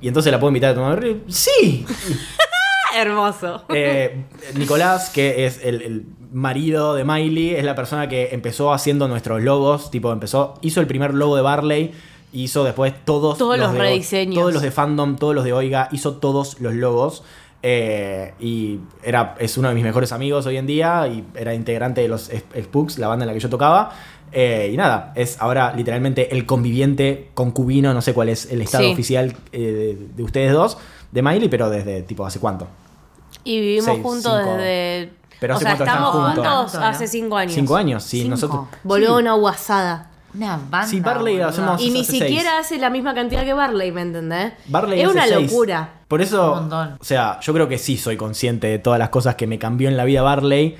Y 0.00 0.08
entonces 0.08 0.32
la 0.32 0.38
puedo 0.40 0.50
invitar 0.50 0.70
a 0.70 0.74
tomar 0.74 1.00
birra?" 1.00 1.18
Sí. 1.28 1.86
Hermoso. 2.96 3.64
Eh, 3.68 4.24
Nicolás, 4.54 5.10
que 5.10 5.46
es 5.46 5.60
el, 5.62 5.82
el 5.82 6.06
marido 6.32 6.94
de 6.94 7.04
Miley, 7.04 7.54
es 7.54 7.62
la 7.64 7.74
persona 7.74 8.08
que 8.08 8.30
empezó 8.32 8.72
haciendo 8.72 9.06
nuestros 9.08 9.42
logos. 9.42 9.90
Tipo, 9.90 10.10
empezó, 10.12 10.54
hizo 10.62 10.80
el 10.80 10.86
primer 10.86 11.12
logo 11.14 11.36
de 11.36 11.42
Barley, 11.42 11.92
hizo 12.32 12.64
después 12.64 12.94
todos, 13.04 13.38
Todos 13.38 13.58
los 13.58 13.72
de- 13.72 13.78
rediseños. 13.78 14.34
Todos 14.34 14.52
los 14.52 14.62
de 14.62 14.70
Fandom, 14.70 15.16
todos 15.16 15.34
los 15.34 15.44
de 15.44 15.52
Oiga, 15.52 15.88
hizo 15.92 16.14
todos 16.16 16.60
los 16.60 16.74
logos. 16.74 17.22
eh, 17.62 18.34
y 18.38 18.78
era, 19.02 19.34
es 19.40 19.58
uno 19.58 19.68
de 19.68 19.74
mis 19.74 19.82
mejores 19.82 20.12
amigos 20.12 20.46
hoy 20.46 20.56
en 20.58 20.66
día 20.66 21.08
y 21.08 21.24
era 21.34 21.54
integrante 21.54 22.00
de 22.00 22.06
los 22.08 22.28
Sp- 22.30 22.54
Spooks, 22.62 22.98
la 22.98 23.08
banda 23.08 23.24
en 23.24 23.26
la 23.26 23.34
que 23.34 23.40
yo 23.40 23.48
tocaba. 23.50 23.90
Eh, 24.30 24.70
y 24.72 24.76
nada, 24.76 25.12
es 25.16 25.40
ahora 25.40 25.72
literalmente 25.74 26.36
el 26.36 26.46
conviviente 26.46 27.30
concubino, 27.34 27.92
no 27.94 28.00
sé 28.02 28.12
cuál 28.14 28.28
es 28.28 28.52
el 28.52 28.60
estado 28.62 28.84
Sí. 28.84 28.92
oficial 28.92 29.34
eh, 29.52 29.58
de, 29.98 30.06
de 30.16 30.22
ustedes 30.22 30.52
dos, 30.52 30.78
de 31.10 31.22
Miley, 31.22 31.48
pero 31.48 31.68
desde 31.70 32.02
tipo 32.02 32.24
hace 32.24 32.38
cuánto. 32.38 32.68
Y 33.42 33.58
vivimos 33.60 33.86
Seis, 33.86 34.02
juntos 34.02 34.32
cinco. 34.38 34.52
desde. 34.56 35.12
Pero 35.40 35.54
o 35.54 35.56
hace 35.56 35.64
sea, 35.66 35.76
cuánto 35.76 35.84
están 36.28 36.36
estamos 36.36 36.74
hace 36.76 37.08
cinco 37.08 37.36
años. 37.36 37.54
Cinco 37.54 37.74
años, 37.76 38.02
sí, 38.04 38.18
Cinco. 38.18 38.30
nosotros. 38.30 38.66
Boludo, 38.84 39.16
Sí. 39.16 39.22
una 39.22 39.32
guasada. 39.34 40.07
Una 40.34 40.56
banda. 40.56 40.86
Sí, 40.86 41.00
Barley 41.00 41.34
Y 41.78 41.90
ni 41.90 42.00
hace 42.00 42.12
siquiera 42.12 42.58
hace 42.58 42.78
la 42.78 42.90
misma 42.90 43.14
cantidad 43.14 43.44
que 43.44 43.52
Barley, 43.54 43.92
¿me 43.92 44.02
entendés? 44.02 44.52
Barley 44.66 45.00
es 45.00 45.06
hace 45.06 45.14
una 45.14 45.26
seis. 45.26 45.50
locura. 45.50 45.94
Por 46.06 46.20
eso, 46.20 46.52
Un 46.52 46.58
montón. 46.60 46.96
o 47.00 47.04
sea, 47.04 47.40
yo 47.40 47.52
creo 47.52 47.68
que 47.68 47.78
sí 47.78 47.96
soy 47.96 48.16
consciente 48.16 48.66
de 48.66 48.78
todas 48.78 48.98
las 48.98 49.08
cosas 49.08 49.34
que 49.34 49.46
me 49.46 49.58
cambió 49.58 49.88
en 49.88 49.96
la 49.96 50.04
vida 50.04 50.22
Barley. 50.22 50.76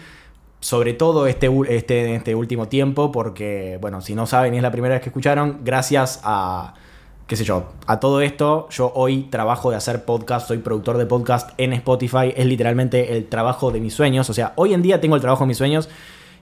Sobre 0.61 0.93
todo 0.93 1.29
este, 1.29 1.49
este, 1.69 2.17
este 2.17 2.35
último 2.35 2.67
tiempo, 2.67 3.13
porque, 3.13 3.79
bueno, 3.81 4.01
si 4.01 4.17
no 4.17 4.27
saben 4.27 4.55
y 4.55 4.57
es 4.57 4.63
la 4.63 4.73
primera 4.73 4.95
vez 4.95 5.03
que 5.03 5.11
escucharon, 5.11 5.61
gracias 5.63 6.21
a, 6.25 6.75
qué 7.29 7.37
sé 7.37 7.45
yo, 7.45 7.75
a 7.87 8.01
todo 8.01 8.21
esto, 8.23 8.69
yo 8.71 8.91
hoy 8.97 9.29
trabajo 9.31 9.71
de 9.71 9.77
hacer 9.77 10.05
podcast, 10.05 10.49
soy 10.49 10.59
productor 10.59 10.99
de 10.99 11.07
podcast 11.07 11.51
en 11.59 11.75
Spotify, 11.75 12.33
es 12.35 12.45
literalmente 12.45 13.17
el 13.17 13.29
trabajo 13.29 13.71
de 13.71 13.79
mis 13.79 13.95
sueños, 13.95 14.29
o 14.31 14.35
sea, 14.35 14.53
hoy 14.57 14.75
en 14.75 14.83
día 14.83 15.01
tengo 15.01 15.15
el 15.15 15.21
trabajo 15.21 15.45
de 15.45 15.49
mis 15.49 15.59
sueños 15.59 15.89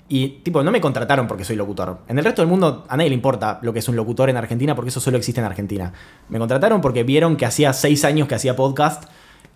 y, 0.08 0.28
tipo, 0.28 0.62
no 0.62 0.70
me 0.70 0.80
contrataron 0.80 1.26
porque 1.26 1.44
soy 1.44 1.56
locutor. 1.56 1.98
En 2.06 2.18
el 2.18 2.24
resto 2.24 2.40
del 2.40 2.48
mundo 2.48 2.84
a 2.88 2.96
nadie 2.96 3.10
le 3.10 3.16
importa 3.16 3.58
lo 3.62 3.72
que 3.72 3.80
es 3.80 3.88
un 3.88 3.96
locutor 3.96 4.30
en 4.30 4.36
Argentina 4.36 4.74
porque 4.76 4.90
eso 4.90 5.00
solo 5.00 5.16
existe 5.16 5.40
en 5.40 5.46
Argentina. 5.46 5.92
Me 6.28 6.38
contrataron 6.38 6.80
porque 6.80 7.02
vieron 7.02 7.36
que 7.36 7.44
hacía 7.44 7.72
seis 7.72 8.04
años 8.04 8.28
que 8.28 8.36
hacía 8.36 8.54
podcast, 8.54 9.04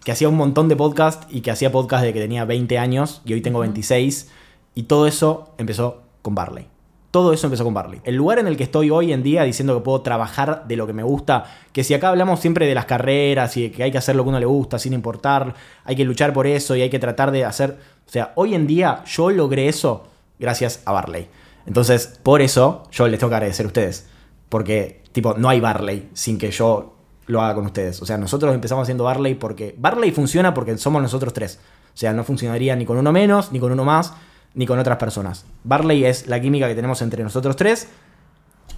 que 0.05 0.11
hacía 0.11 0.29
un 0.29 0.37
montón 0.37 0.69
de 0.69 0.75
podcast 0.75 1.23
y 1.33 1.43
que 1.43 1.53
hacía 1.53 1.71
podcast 1.71 2.03
de 2.03 2.13
que 2.13 2.21
tenía 2.21 2.45
20 2.45 2.79
años 2.79 3.23
y 3.25 3.35
hoy 3.35 3.43
tengo 3.43 3.61
26. 3.61 4.29
Y 4.75 4.85
todo 4.85 5.07
eso 5.07 5.55
empezó 5.57 6.03
con 6.21 6.35
Barley. 6.35 6.67
Todo 7.13 7.33
eso 7.33 7.47
empezó 7.47 7.63
con 7.63 7.75
Barley. 7.75 8.01
El 8.03 8.17
lugar 8.17 8.41
en 8.41 8.49
el 8.49 8.57
que 8.57 8.65
estoy 8.65 8.91
hoy 8.91 9.13
en 9.13 9.23
día 9.23 9.45
diciendo 9.45 9.77
que 9.77 9.85
puedo 9.85 10.01
trabajar 10.01 10.65
de 10.67 10.77
lo 10.77 10.87
que 10.87 10.93
me 10.93 11.03
gusta, 11.05 11.45
que 11.73 11.85
si 11.85 11.95
acá 11.95 12.09
hablamos 12.09 12.41
siempre 12.41 12.67
de 12.67 12.75
las 12.75 12.87
carreras 12.87 13.57
y 13.57 13.63
de 13.63 13.71
que 13.71 13.85
hay 13.85 13.93
que 13.93 13.99
hacer 13.99 14.17
lo 14.17 14.25
que 14.25 14.31
uno 14.31 14.41
le 14.41 14.47
gusta 14.47 14.81
sin 14.81 14.93
importar, 14.93 15.55
hay 15.85 15.95
que 15.95 16.05
luchar 16.05 16.33
por 16.33 16.49
eso 16.49 16.75
y 16.75 16.83
hay 16.83 16.91
que 16.91 16.99
tratar 16.99 17.31
de 17.31 17.45
hacer... 17.45 17.79
O 18.07 18.13
sea, 18.13 18.33
hoy 18.35 18.55
en 18.55 18.67
día 18.67 19.05
yo 19.07 19.31
logré 19.31 19.69
eso 19.69 20.10
gracias 20.41 20.83
a 20.85 20.93
Barley. 20.93 21.29
Entonces, 21.67 22.19
por 22.23 22.43
eso 22.43 22.83
yo 22.91 23.07
les 23.07 23.21
tengo 23.21 23.31
que 23.31 23.37
agradecer 23.37 23.67
a 23.67 23.69
ustedes. 23.69 24.09
Porque, 24.49 25.03
tipo, 25.13 25.35
no 25.35 25.49
hay 25.49 25.61
Barley 25.61 26.11
sin 26.15 26.39
que 26.39 26.51
yo 26.51 26.97
lo 27.27 27.41
haga 27.41 27.55
con 27.55 27.67
ustedes. 27.67 28.03
O 28.03 28.07
sea, 28.07 28.19
nosotros 28.19 28.53
empezamos 28.55 28.83
haciendo 28.83 29.05
Barley 29.05 29.35
porque 29.35 29.75
Barley 29.79 30.11
funciona 30.11 30.53
porque 30.53 30.77
somos 30.79 31.01
nosotros 31.01 31.33
tres. 31.33 31.61
O 31.95 31.97
sea, 31.97 32.13
no 32.13 32.25
funcionaría 32.25 32.75
ni 32.75 32.85
con 32.85 32.97
uno 32.97 33.13
menos, 33.13 33.53
ni 33.53 33.61
con 33.61 33.71
uno 33.71 33.85
más, 33.85 34.13
ni 34.55 34.67
con 34.67 34.79
otras 34.79 34.99
personas. 34.99 35.45
Barley 35.63 36.05
es 36.05 36.27
la 36.27 36.41
química 36.41 36.67
que 36.67 36.75
tenemos 36.75 37.01
entre 37.03 37.23
nosotros 37.23 37.55
tres. 37.57 37.89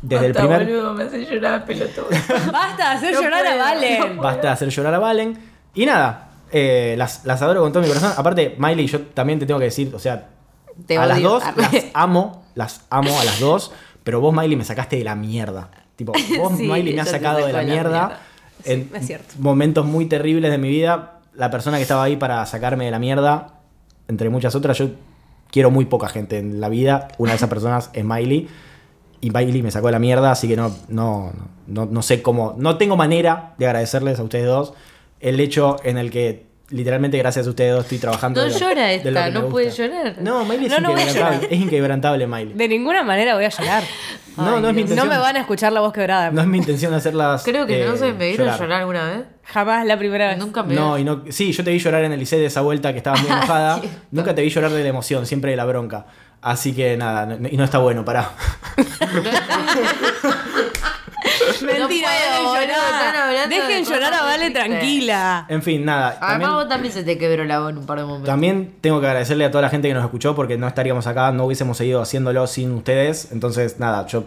Desde 0.02 0.26
el 0.26 0.32
Basta, 0.32 0.48
primer... 0.48 0.66
boludo, 0.66 0.94
me 0.94 1.04
hace 1.04 1.24
llorar 1.24 1.64
pelotudo. 1.64 2.06
Basta 2.52 2.90
de 2.90 2.96
hacer 2.96 3.14
No 3.14 3.22
llorar 3.22 3.46
a 3.46 3.56
Valen. 3.56 4.16
Basta 4.18 4.42
de 4.42 4.48
hacer 4.48 4.68
llorar 4.68 4.94
a 4.94 4.98
Valen. 4.98 5.38
Y 5.74 5.86
nada, 5.86 6.32
eh, 6.50 6.94
las, 6.98 7.24
las 7.24 7.40
adoro 7.40 7.62
con 7.62 7.72
todo 7.72 7.82
mi 7.82 7.88
corazón. 7.88 8.12
Aparte, 8.16 8.56
Miley, 8.58 8.86
yo 8.86 9.00
también 9.00 9.38
te 9.38 9.46
tengo 9.46 9.60
que 9.60 9.66
decir, 9.66 9.94
o 9.94 9.98
sea, 9.98 10.28
Te 10.86 10.98
a 10.98 11.06
las 11.06 11.22
dos 11.22 11.42
las 11.56 11.72
amo, 11.94 12.44
las 12.54 12.82
amo 12.90 13.18
a 13.20 13.24
las 13.24 13.40
dos, 13.40 13.72
pero 14.04 14.20
vos, 14.20 14.34
Miley, 14.34 14.56
me 14.56 14.64
sacaste 14.64 14.96
de 14.96 15.04
la 15.04 15.14
mierda. 15.14 15.70
Tipo, 15.96 16.12
vos, 16.38 16.52
Sí, 16.56 16.66
Miley, 16.68 16.94
me 16.94 17.00
has 17.00 17.10
sacado 17.10 17.46
de 17.46 17.52
la 17.52 17.62
mierda. 17.62 18.06
mierda. 18.06 18.20
En 18.64 18.90
es 18.94 19.06
cierto. 19.06 19.34
momentos 19.38 19.84
muy 19.84 20.06
terribles 20.06 20.50
de 20.50 20.58
mi 20.58 20.68
vida, 20.68 21.20
la 21.34 21.50
persona 21.50 21.76
que 21.78 21.82
estaba 21.82 22.04
ahí 22.04 22.16
para 22.16 22.44
sacarme 22.46 22.84
de 22.84 22.90
la 22.90 22.98
mierda, 22.98 23.60
entre 24.08 24.28
muchas 24.30 24.54
otras, 24.54 24.78
yo 24.78 24.90
quiero 25.50 25.70
muy 25.70 25.84
poca 25.84 26.08
gente 26.08 26.38
en 26.38 26.60
la 26.60 26.68
vida. 26.68 27.08
Una 27.18 27.32
de 27.32 27.36
esas 27.36 27.48
personas 27.48 27.90
es 27.92 28.04
Miley. 28.04 28.48
Y 29.20 29.30
Miley 29.30 29.62
me 29.62 29.70
sacó 29.70 29.86
de 29.86 29.92
la 29.92 29.98
mierda, 29.98 30.32
así 30.32 30.48
que 30.48 30.56
no, 30.56 30.74
no, 30.88 31.32
no, 31.66 31.86
no 31.86 32.02
sé 32.02 32.22
cómo. 32.22 32.54
No 32.58 32.76
tengo 32.76 32.96
manera 32.96 33.54
de 33.58 33.66
agradecerles 33.66 34.18
a 34.18 34.22
ustedes 34.24 34.46
dos 34.46 34.74
el 35.20 35.38
hecho 35.38 35.76
en 35.84 35.96
el 35.98 36.10
que 36.10 36.46
literalmente 36.72 37.16
gracias 37.18 37.46
a 37.46 37.50
ustedes 37.50 37.72
dos 37.74 37.82
estoy 37.84 37.98
trabajando. 37.98 38.40
No 38.40 38.46
de 38.46 38.52
lo- 38.52 38.58
llora 38.58 38.86
de 38.86 38.98
lo 39.10 39.18
esta, 39.20 39.30
no 39.30 39.48
puede 39.48 39.70
llorar. 39.70 40.16
No, 40.20 40.44
Miley 40.44 40.66
es 40.66 40.72
No, 40.72 40.80
no 40.80 40.90
inquebrantable. 40.90 41.12
llorar. 41.38 41.48
es 41.52 41.60
inquebrantable, 41.60 42.26
Miley. 42.26 42.54
De 42.54 42.68
ninguna 42.68 43.02
manera 43.04 43.34
voy 43.34 43.44
a 43.44 43.48
llorar. 43.50 43.82
No, 44.34 44.60
no 44.60 44.68
es 44.70 44.74
mi 44.74 44.80
intención. 44.80 45.06
No 45.08 45.12
me 45.14 45.20
van 45.20 45.36
a 45.36 45.40
escuchar 45.40 45.74
la 45.74 45.80
voz 45.80 45.92
quebrada. 45.92 46.30
No 46.30 46.40
es 46.40 46.46
mi 46.46 46.56
intención 46.56 46.94
hacerlas. 46.94 47.42
Creo 47.44 47.66
que 47.66 47.84
no 47.84 47.92
eh, 47.92 47.98
sé, 47.98 48.12
me 48.14 48.28
vieron 48.28 48.46
llorar. 48.58 48.72
alguna 48.80 49.10
vez. 49.10 49.24
Jamás 49.44 49.84
la 49.84 49.98
primera 49.98 50.28
vez. 50.28 50.38
Nunca 50.38 50.62
me 50.62 50.74
No, 50.74 50.96
y 50.96 51.04
no. 51.04 51.24
Sí, 51.28 51.52
yo 51.52 51.62
te 51.62 51.70
vi 51.70 51.78
llorar 51.78 52.02
en 52.04 52.12
el 52.12 52.18
liceo 52.18 52.38
de 52.38 52.46
esa 52.46 52.62
vuelta 52.62 52.92
que 52.92 52.96
estabas 52.96 53.20
muy 53.20 53.30
enojada. 53.36 53.82
Nunca 54.10 54.34
te 54.34 54.40
vi 54.40 54.48
llorar 54.48 54.70
de 54.70 54.82
la 54.82 54.88
emoción, 54.88 55.26
siempre 55.26 55.50
de 55.50 55.58
la 55.58 55.66
bronca. 55.66 56.06
Así 56.40 56.72
que 56.72 56.96
nada, 56.96 57.26
no- 57.26 57.46
y 57.46 57.58
no 57.58 57.64
está 57.64 57.76
bueno, 57.76 58.06
pará. 58.06 58.30
Mentira, 61.62 61.78
No 61.78 61.88
puedo, 61.88 62.00
dejen 62.02 62.44
boludo, 62.44 62.60
llorar. 62.62 63.48
de 63.48 63.54
Dejen 63.56 63.84
llorar 63.84 64.14
a 64.14 64.22
Vale 64.22 64.50
tranquila. 64.50 65.46
En 65.48 65.62
fin, 65.62 65.84
nada. 65.84 66.08
Además, 66.20 66.28
También, 66.30 66.50
vos 66.52 66.68
también 66.68 66.94
se 66.94 67.02
te 67.04 67.18
quebró 67.18 67.44
la 67.44 67.60
voz 67.60 67.70
en 67.70 67.78
un 67.78 67.86
par 67.86 67.98
de 67.98 68.04
momentos. 68.04 68.26
también 68.26 68.74
tengo 68.80 69.00
que 69.00 69.06
agradecerle 69.06 69.44
a 69.44 69.50
toda 69.50 69.62
la 69.62 69.68
gente 69.70 69.88
que 69.88 69.94
nos 69.94 70.04
escuchó 70.04 70.34
porque 70.34 70.58
no 70.58 70.66
estaríamos 70.68 71.06
acá, 71.06 71.32
no 71.32 71.44
hubiésemos 71.46 71.76
seguido 71.76 72.00
haciéndolo 72.02 72.46
sin 72.46 72.72
ustedes. 72.72 73.30
Entonces, 73.32 73.78
nada, 73.78 74.06
yo 74.06 74.24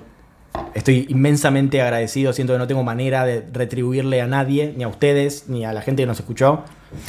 estoy 0.74 1.06
inmensamente 1.10 1.82
agradecido. 1.82 2.34
Siento 2.34 2.54
que 2.54 2.60
no 2.60 2.68
tengo 2.68 2.84
manera 2.84 3.26
de 3.26 3.46
retribuirle 3.52 4.22
a 4.22 4.28
nadie, 4.28 4.74
ni 4.76 4.84
a 4.84 4.88
ustedes, 4.88 5.46
ni 5.50 5.66
a 5.66 5.74
la 5.74 5.82
gente 5.82 6.04
que 6.04 6.08
nos 6.08 6.20
escuchó, 6.20 6.64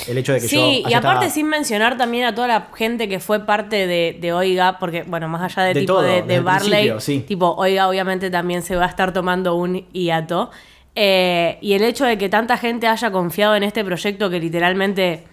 el 0.08 0.18
hecho 0.18 0.32
de 0.32 0.40
que 0.40 0.48
yo. 0.48 0.58
Sí, 0.58 0.84
y 0.88 0.94
aparte 0.94 1.30
sin 1.30 1.48
mencionar 1.48 1.96
también 1.96 2.24
a 2.24 2.34
toda 2.34 2.48
la 2.48 2.68
gente 2.74 3.08
que 3.08 3.20
fue 3.20 3.44
parte 3.46 3.86
de, 3.86 4.16
de 4.20 4.32
Oiga, 4.32 4.78
porque 4.78 5.02
bueno, 5.04 5.28
más 5.28 5.42
allá 5.42 5.68
de, 5.68 5.74
De 5.74 5.80
tipo 5.80 5.94
todo, 5.94 6.02
de, 6.02 6.22
de 6.22 6.40
Barley, 6.40 6.92
sí. 6.98 7.20
tipo 7.26 7.54
Oiga 7.56 7.88
obviamente 7.88 8.30
también 8.30 8.62
se 8.62 8.76
va 8.76 8.84
a 8.84 8.88
estar 8.88 9.12
tomando 9.12 9.54
un 9.54 9.86
hiato. 9.92 10.50
Eh, 10.94 11.58
y 11.60 11.74
el 11.74 11.82
hecho 11.82 12.04
de 12.06 12.16
que 12.16 12.28
tanta 12.28 12.56
gente 12.56 12.86
haya 12.86 13.10
confiado 13.10 13.54
en 13.54 13.62
este 13.62 13.84
proyecto 13.84 14.30
que 14.30 14.40
literalmente 14.40 15.24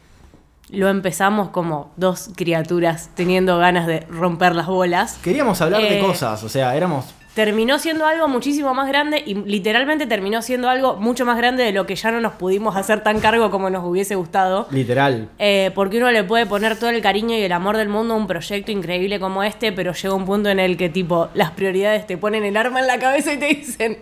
lo 0.69 0.89
empezamos 0.89 1.49
como 1.49 1.91
dos 1.97 2.31
criaturas 2.35 3.09
teniendo 3.15 3.57
ganas 3.59 3.85
de 3.87 4.01
romper 4.09 4.55
las 4.55 4.67
bolas. 4.67 5.19
Queríamos 5.23 5.61
hablar 5.61 5.81
de 5.81 5.99
Eh, 5.99 6.01
cosas, 6.01 6.43
o 6.43 6.49
sea, 6.49 6.75
éramos 6.75 7.05
terminó 7.33 7.79
siendo 7.79 8.05
algo 8.05 8.27
muchísimo 8.27 8.73
más 8.73 8.87
grande 8.87 9.23
y 9.25 9.33
literalmente 9.33 10.05
terminó 10.05 10.41
siendo 10.41 10.69
algo 10.69 10.97
mucho 10.97 11.25
más 11.25 11.37
grande 11.37 11.63
de 11.63 11.71
lo 11.71 11.85
que 11.85 11.95
ya 11.95 12.11
no 12.11 12.21
nos 12.21 12.33
pudimos 12.33 12.75
hacer 12.75 13.01
tan 13.01 13.19
cargo 13.19 13.49
como 13.49 13.69
nos 13.69 13.83
hubiese 13.83 14.15
gustado. 14.15 14.67
literal. 14.69 15.29
Eh, 15.39 15.71
porque 15.73 15.97
uno 15.97 16.11
le 16.11 16.23
puede 16.23 16.45
poner 16.45 16.77
todo 16.77 16.89
el 16.91 17.01
cariño 17.01 17.35
y 17.35 17.41
el 17.41 17.51
amor 17.51 17.77
del 17.77 17.89
mundo 17.89 18.13
a 18.13 18.17
un 18.17 18.27
proyecto 18.27 18.71
increíble 18.71 19.19
como 19.19 19.43
este, 19.43 19.71
pero 19.71 19.93
llega 19.93 20.13
un 20.13 20.25
punto 20.25 20.49
en 20.49 20.59
el 20.59 20.77
que, 20.77 20.89
tipo, 20.89 21.29
las 21.33 21.51
prioridades 21.51 22.05
te 22.05 22.17
ponen 22.17 22.43
el 22.43 22.55
arma 22.55 22.79
en 22.79 22.87
la 22.87 22.99
cabeza 22.99 23.33
y 23.33 23.37
te 23.37 23.47
dicen, 23.47 23.97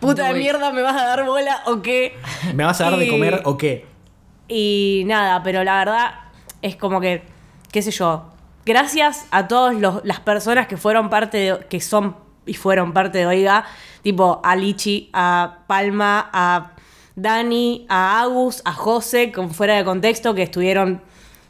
puta 0.00 0.32
de 0.32 0.38
mierda, 0.38 0.70
¿me 0.70 0.82
vas 0.82 1.00
a 1.00 1.06
dar 1.06 1.24
bola 1.24 1.62
o 1.66 1.80
qué? 1.80 2.16
¿Me 2.54 2.64
vas 2.64 2.80
a 2.80 2.90
dar 2.90 2.98
de 2.98 3.08
comer 3.08 3.40
o 3.44 3.56
qué? 3.56 3.86
Y 4.46 5.04
nada, 5.06 5.42
pero 5.42 5.64
la 5.64 5.78
verdad 5.78 6.14
es 6.60 6.76
como 6.76 7.00
que, 7.00 7.22
qué 7.72 7.80
sé 7.80 7.90
yo, 7.90 8.26
gracias 8.66 9.26
a 9.30 9.48
todas 9.48 9.74
las 10.04 10.20
personas 10.20 10.66
que 10.66 10.76
fueron 10.76 11.08
parte 11.08 11.38
de, 11.38 11.66
que 11.70 11.80
son 11.80 12.23
y 12.46 12.54
fueron 12.54 12.92
parte 12.92 13.18
de 13.18 13.26
Oiga, 13.26 13.64
tipo 14.02 14.40
a 14.44 14.56
Lichi, 14.56 15.10
a 15.12 15.58
Palma, 15.66 16.30
a 16.32 16.72
Dani, 17.16 17.86
a 17.88 18.20
Agus, 18.22 18.62
a 18.64 18.72
José, 18.72 19.32
con 19.32 19.50
fuera 19.52 19.76
de 19.76 19.84
contexto, 19.84 20.34
que 20.34 20.42
estuvieron 20.42 21.02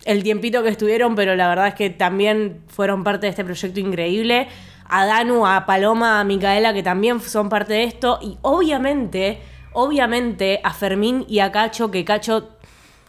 el 0.04 0.22
tiempito 0.22 0.62
que 0.62 0.68
estuvieron, 0.68 1.14
pero 1.14 1.34
la 1.36 1.48
verdad 1.48 1.68
es 1.68 1.74
que 1.74 1.90
también 1.90 2.62
fueron 2.68 3.04
parte 3.04 3.26
de 3.26 3.30
este 3.30 3.44
proyecto 3.44 3.80
increíble. 3.80 4.48
A 4.86 5.06
Danu, 5.06 5.46
a 5.46 5.64
Paloma, 5.64 6.20
a 6.20 6.24
Micaela, 6.24 6.74
que 6.74 6.82
también 6.82 7.20
son 7.20 7.48
parte 7.48 7.72
de 7.72 7.84
esto. 7.84 8.18
Y 8.20 8.36
obviamente, 8.42 9.40
obviamente, 9.72 10.60
a 10.62 10.72
Fermín 10.74 11.24
y 11.26 11.38
a 11.38 11.50
Cacho, 11.50 11.90
que 11.90 12.04
Cacho, 12.04 12.50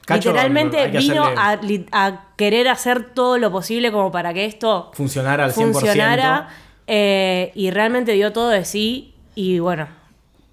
Cacho, 0.05 0.29
literalmente 0.29 0.87
vino 0.87 1.25
a, 1.25 1.59
querer 2.37 2.69
hacer 2.69 3.13
todo 3.13 3.37
lo 3.37 3.51
posible 3.51 3.91
como 3.91 4.11
para 4.11 4.33
que 4.33 4.45
esto 4.45 4.91
Funcionar 4.93 5.41
al 5.41 5.53
100%. 5.53 5.71
funcionara. 5.73 6.49
Eh, 6.87 7.51
y 7.55 7.71
realmente 7.71 8.11
dio 8.13 8.31
todo 8.33 8.49
de 8.49 8.65
sí. 8.65 9.13
Y 9.35 9.59
bueno, 9.59 9.87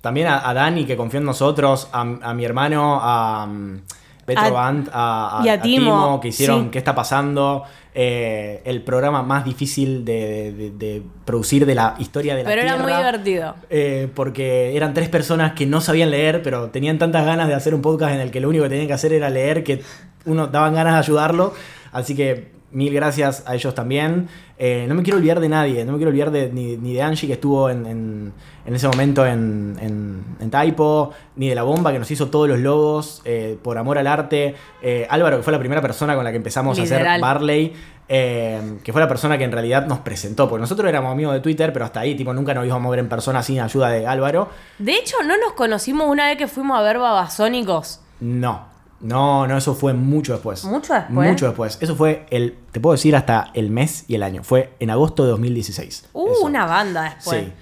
También 0.01 0.27
a, 0.27 0.49
a 0.49 0.55
Dani, 0.55 0.85
que 0.85 0.97
confió 0.97 1.21
en 1.21 1.27
nosotros, 1.27 1.89
a, 1.93 2.01
a 2.01 2.35
mi 2.35 2.45
hermano, 2.45 2.99
a 3.01 3.45
um, 3.49 3.81
Petro 4.27 4.45
A- 4.45 4.51
Band, 4.51 4.89
a, 4.93 5.41
a- 5.41 5.45
y 5.47 5.49
a 5.49 5.53
a 5.55 5.63
Timo, 5.63 6.21
que 6.21 6.29
hicieron 6.29 6.65
sí. 6.65 6.69
qué 6.73 6.79
está 6.79 6.95
pasando. 6.95 7.65
eh, 7.95 8.63
el 8.65 8.81
programa 8.83 9.23
más 9.23 9.45
difícil 9.45 10.05
de, 10.05 10.53
de- 10.53 10.71
de 10.71 11.03
producir 11.27 11.67
de 11.67 11.75
la 11.75 11.95
historia 11.99 12.35
de 12.35 12.43
la 12.43 12.49
pero 12.49 12.63
era 12.63 12.77
muy 12.79 12.91
divertido. 12.93 13.55
Eh, 13.69 14.09
porque 14.15 14.75
eran 14.75 14.95
tres 14.95 15.09
personas 15.11 15.53
que 15.53 15.67
no 15.67 15.81
sabían 15.83 16.11
leer, 16.11 16.43
pero 16.43 16.71
tenían 16.71 16.99
tantas 16.99 17.27
ganas 17.27 17.49
de 17.49 17.55
hacer 17.55 17.75
un 17.75 17.83
podcast 17.83 18.15
en 18.15 18.21
el 18.21 18.31
que 18.31 18.41
lo 18.41 18.49
único 18.49 18.65
que 18.65 18.71
tenían 18.71 18.87
que 18.89 18.95
hacer 18.95 19.13
era 19.13 19.29
leer 19.29 19.63
que 19.63 19.83
uno 20.25 20.47
daban 20.47 20.73
ganas 20.75 20.95
de 20.95 20.99
ayudarlo. 21.01 21.53
Así 21.93 22.17
que 22.17 22.51
mil 22.73 22.93
gracias 22.95 23.43
a 23.47 23.55
ellos 23.55 23.75
también. 23.75 24.29
Eh, 24.59 24.87
no 24.89 24.95
me 24.95 25.03
quiero 25.03 25.19
olvidar 25.19 25.41
de 25.41 25.49
nadie, 25.49 25.85
no 25.85 25.93
me 25.93 25.99
quiero 25.99 26.11
olvidar 26.11 26.31
de, 26.31 26.51
ni, 26.53 26.77
ni 26.77 26.95
de 26.95 27.03
Angie 27.03 27.27
que 27.27 27.33
estuvo 27.35 27.69
en, 27.71 27.85
en- 27.87 28.33
en 28.65 28.75
ese 28.77 28.87
momento 28.87 29.27
en, 29.27 29.77
en, 29.81 30.25
en 30.41 30.51
Taipo, 30.51 31.11
ni 31.37 31.49
de 31.49 31.55
la 31.57 31.65
bomba 31.65 31.91
que 31.93 31.99
nos 31.99 32.09
hizo 32.13 32.29
todos 32.29 32.49
los 32.49 32.61
logos 32.61 33.21
eh, 33.25 33.59
por 33.63 33.77
amor 33.77 33.99
al 33.99 34.07
arte. 34.07 34.55
Eh, 34.81 35.07
Álvaro, 35.11 35.39
que 35.39 35.43
fue 35.43 35.53
la 35.53 35.59
primera 35.59 35.81
persona 35.83 36.15
con 36.15 36.23
la 36.25 36.31
que 36.31 36.37
empezamos 36.37 36.79
a 36.79 36.83
hacer. 36.83 37.21
Barley. 37.21 37.73
eh, 38.09 38.79
que 38.85 38.93
fue 38.93 39.01
la 39.01 39.09
persona 39.09 39.37
que 39.39 39.45
en 39.45 39.53
realidad 39.53 39.87
nos 39.87 39.99
presentó, 40.01 40.49
porque 40.49 40.61
nosotros 40.61 40.89
éramos 40.89 41.11
amigos 41.13 41.33
de 41.35 41.41
Twitter, 41.41 41.73
pero 41.73 41.85
hasta 41.87 42.01
ahí, 42.01 42.15
tipo, 42.15 42.33
nunca 42.35 42.53
nos 42.55 42.67
íbamos 42.67 42.87
a 42.87 42.91
ver 42.91 42.99
en 43.01 43.09
persona 43.09 43.43
sin 43.43 43.59
ayuda 43.61 43.89
de 43.89 44.07
Álvaro. 44.07 44.49
De 44.79 44.93
hecho, 44.93 45.17
¿no 45.25 45.37
nos 45.39 45.55
conocimos 45.55 46.07
una 46.09 46.27
vez 46.29 46.37
que 46.37 46.47
fuimos 46.47 46.79
a 46.79 46.83
ver 46.83 46.99
Babasónicos? 46.99 48.01
No, 48.21 48.67
no, 49.03 49.47
no, 49.47 49.59
eso 49.59 49.75
fue 49.75 49.93
mucho 49.93 50.33
después. 50.33 50.65
¿Mucho 50.65 50.95
después? 50.95 51.31
Mucho 51.31 51.47
después. 51.47 51.79
Eso 51.81 51.97
fue 51.97 52.27
el, 52.31 52.57
te 52.71 52.81
puedo 52.81 52.93
decir 52.93 53.15
hasta 53.17 53.51
el 53.55 53.71
mes 53.71 54.05
y 54.09 54.15
el 54.15 54.23
año. 54.23 54.45
Fue 54.45 54.75
en 54.79 54.91
agosto 54.91 55.25
de 55.25 55.31
2016. 55.31 56.07
Uh, 56.13 56.31
Eso. 56.31 56.41
una 56.47 56.67
banda 56.67 57.03
después. 57.15 57.45
Sí. 57.47 57.53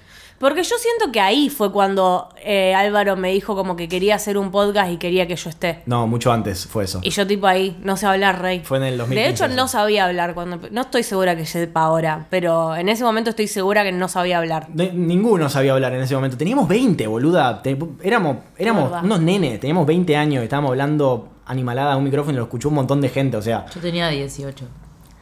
Porque 0.41 0.63
yo 0.63 0.75
siento 0.77 1.11
que 1.13 1.21
ahí 1.21 1.49
fue 1.49 1.71
cuando 1.71 2.27
eh, 2.43 2.73
Álvaro 2.75 3.15
me 3.15 3.31
dijo 3.31 3.55
como 3.55 3.75
que 3.77 3.87
quería 3.87 4.15
hacer 4.15 4.37
un 4.37 4.51
podcast 4.51 4.91
y 4.91 4.97
quería 4.97 5.25
que 5.27 5.35
yo 5.37 5.49
esté. 5.49 5.83
No, 5.85 6.05
mucho 6.07 6.31
antes 6.33 6.65
fue 6.67 6.83
eso. 6.83 6.99
Y 7.03 7.11
yo 7.11 7.25
tipo 7.25 7.47
ahí, 7.47 7.79
no 7.83 7.95
sé 7.95 8.07
hablar, 8.07 8.41
Rey. 8.41 8.59
Fue 8.65 8.77
en 8.79 8.83
el 8.83 8.97
2015 8.97 9.23
De 9.23 9.29
hecho, 9.29 9.55
no 9.55 9.67
sabía 9.69 10.05
hablar 10.05 10.33
cuando... 10.33 10.59
No 10.71 10.81
estoy 10.81 11.03
segura 11.03 11.37
que 11.37 11.45
sepa 11.45 11.83
ahora, 11.83 12.25
pero 12.29 12.75
en 12.75 12.89
ese 12.89 13.03
momento 13.03 13.29
estoy 13.29 13.47
segura 13.47 13.83
que 13.83 13.91
no 13.93 14.07
sabía 14.09 14.39
hablar. 14.39 14.67
De- 14.69 14.91
ninguno 14.91 15.47
sabía 15.47 15.73
hablar 15.73 15.93
en 15.93 16.01
ese 16.01 16.15
momento. 16.15 16.35
Teníamos 16.37 16.67
20, 16.67 17.07
boluda. 17.07 17.61
Te- 17.61 17.77
éramos 18.03 18.37
éramos 18.57 18.91
unos 19.03 19.21
nenes, 19.21 19.59
teníamos 19.59 19.85
20 19.85 20.17
años, 20.17 20.43
estábamos 20.43 20.71
hablando 20.71 21.29
animalada 21.45 21.93
a 21.93 21.97
un 21.97 22.03
micrófono 22.03 22.33
y 22.33 22.37
lo 22.37 22.43
escuchó 22.43 22.69
un 22.69 22.75
montón 22.75 22.99
de 22.99 23.09
gente. 23.09 23.37
O 23.37 23.41
sea, 23.41 23.65
Yo 23.73 23.79
tenía 23.79 24.09
18 24.09 24.65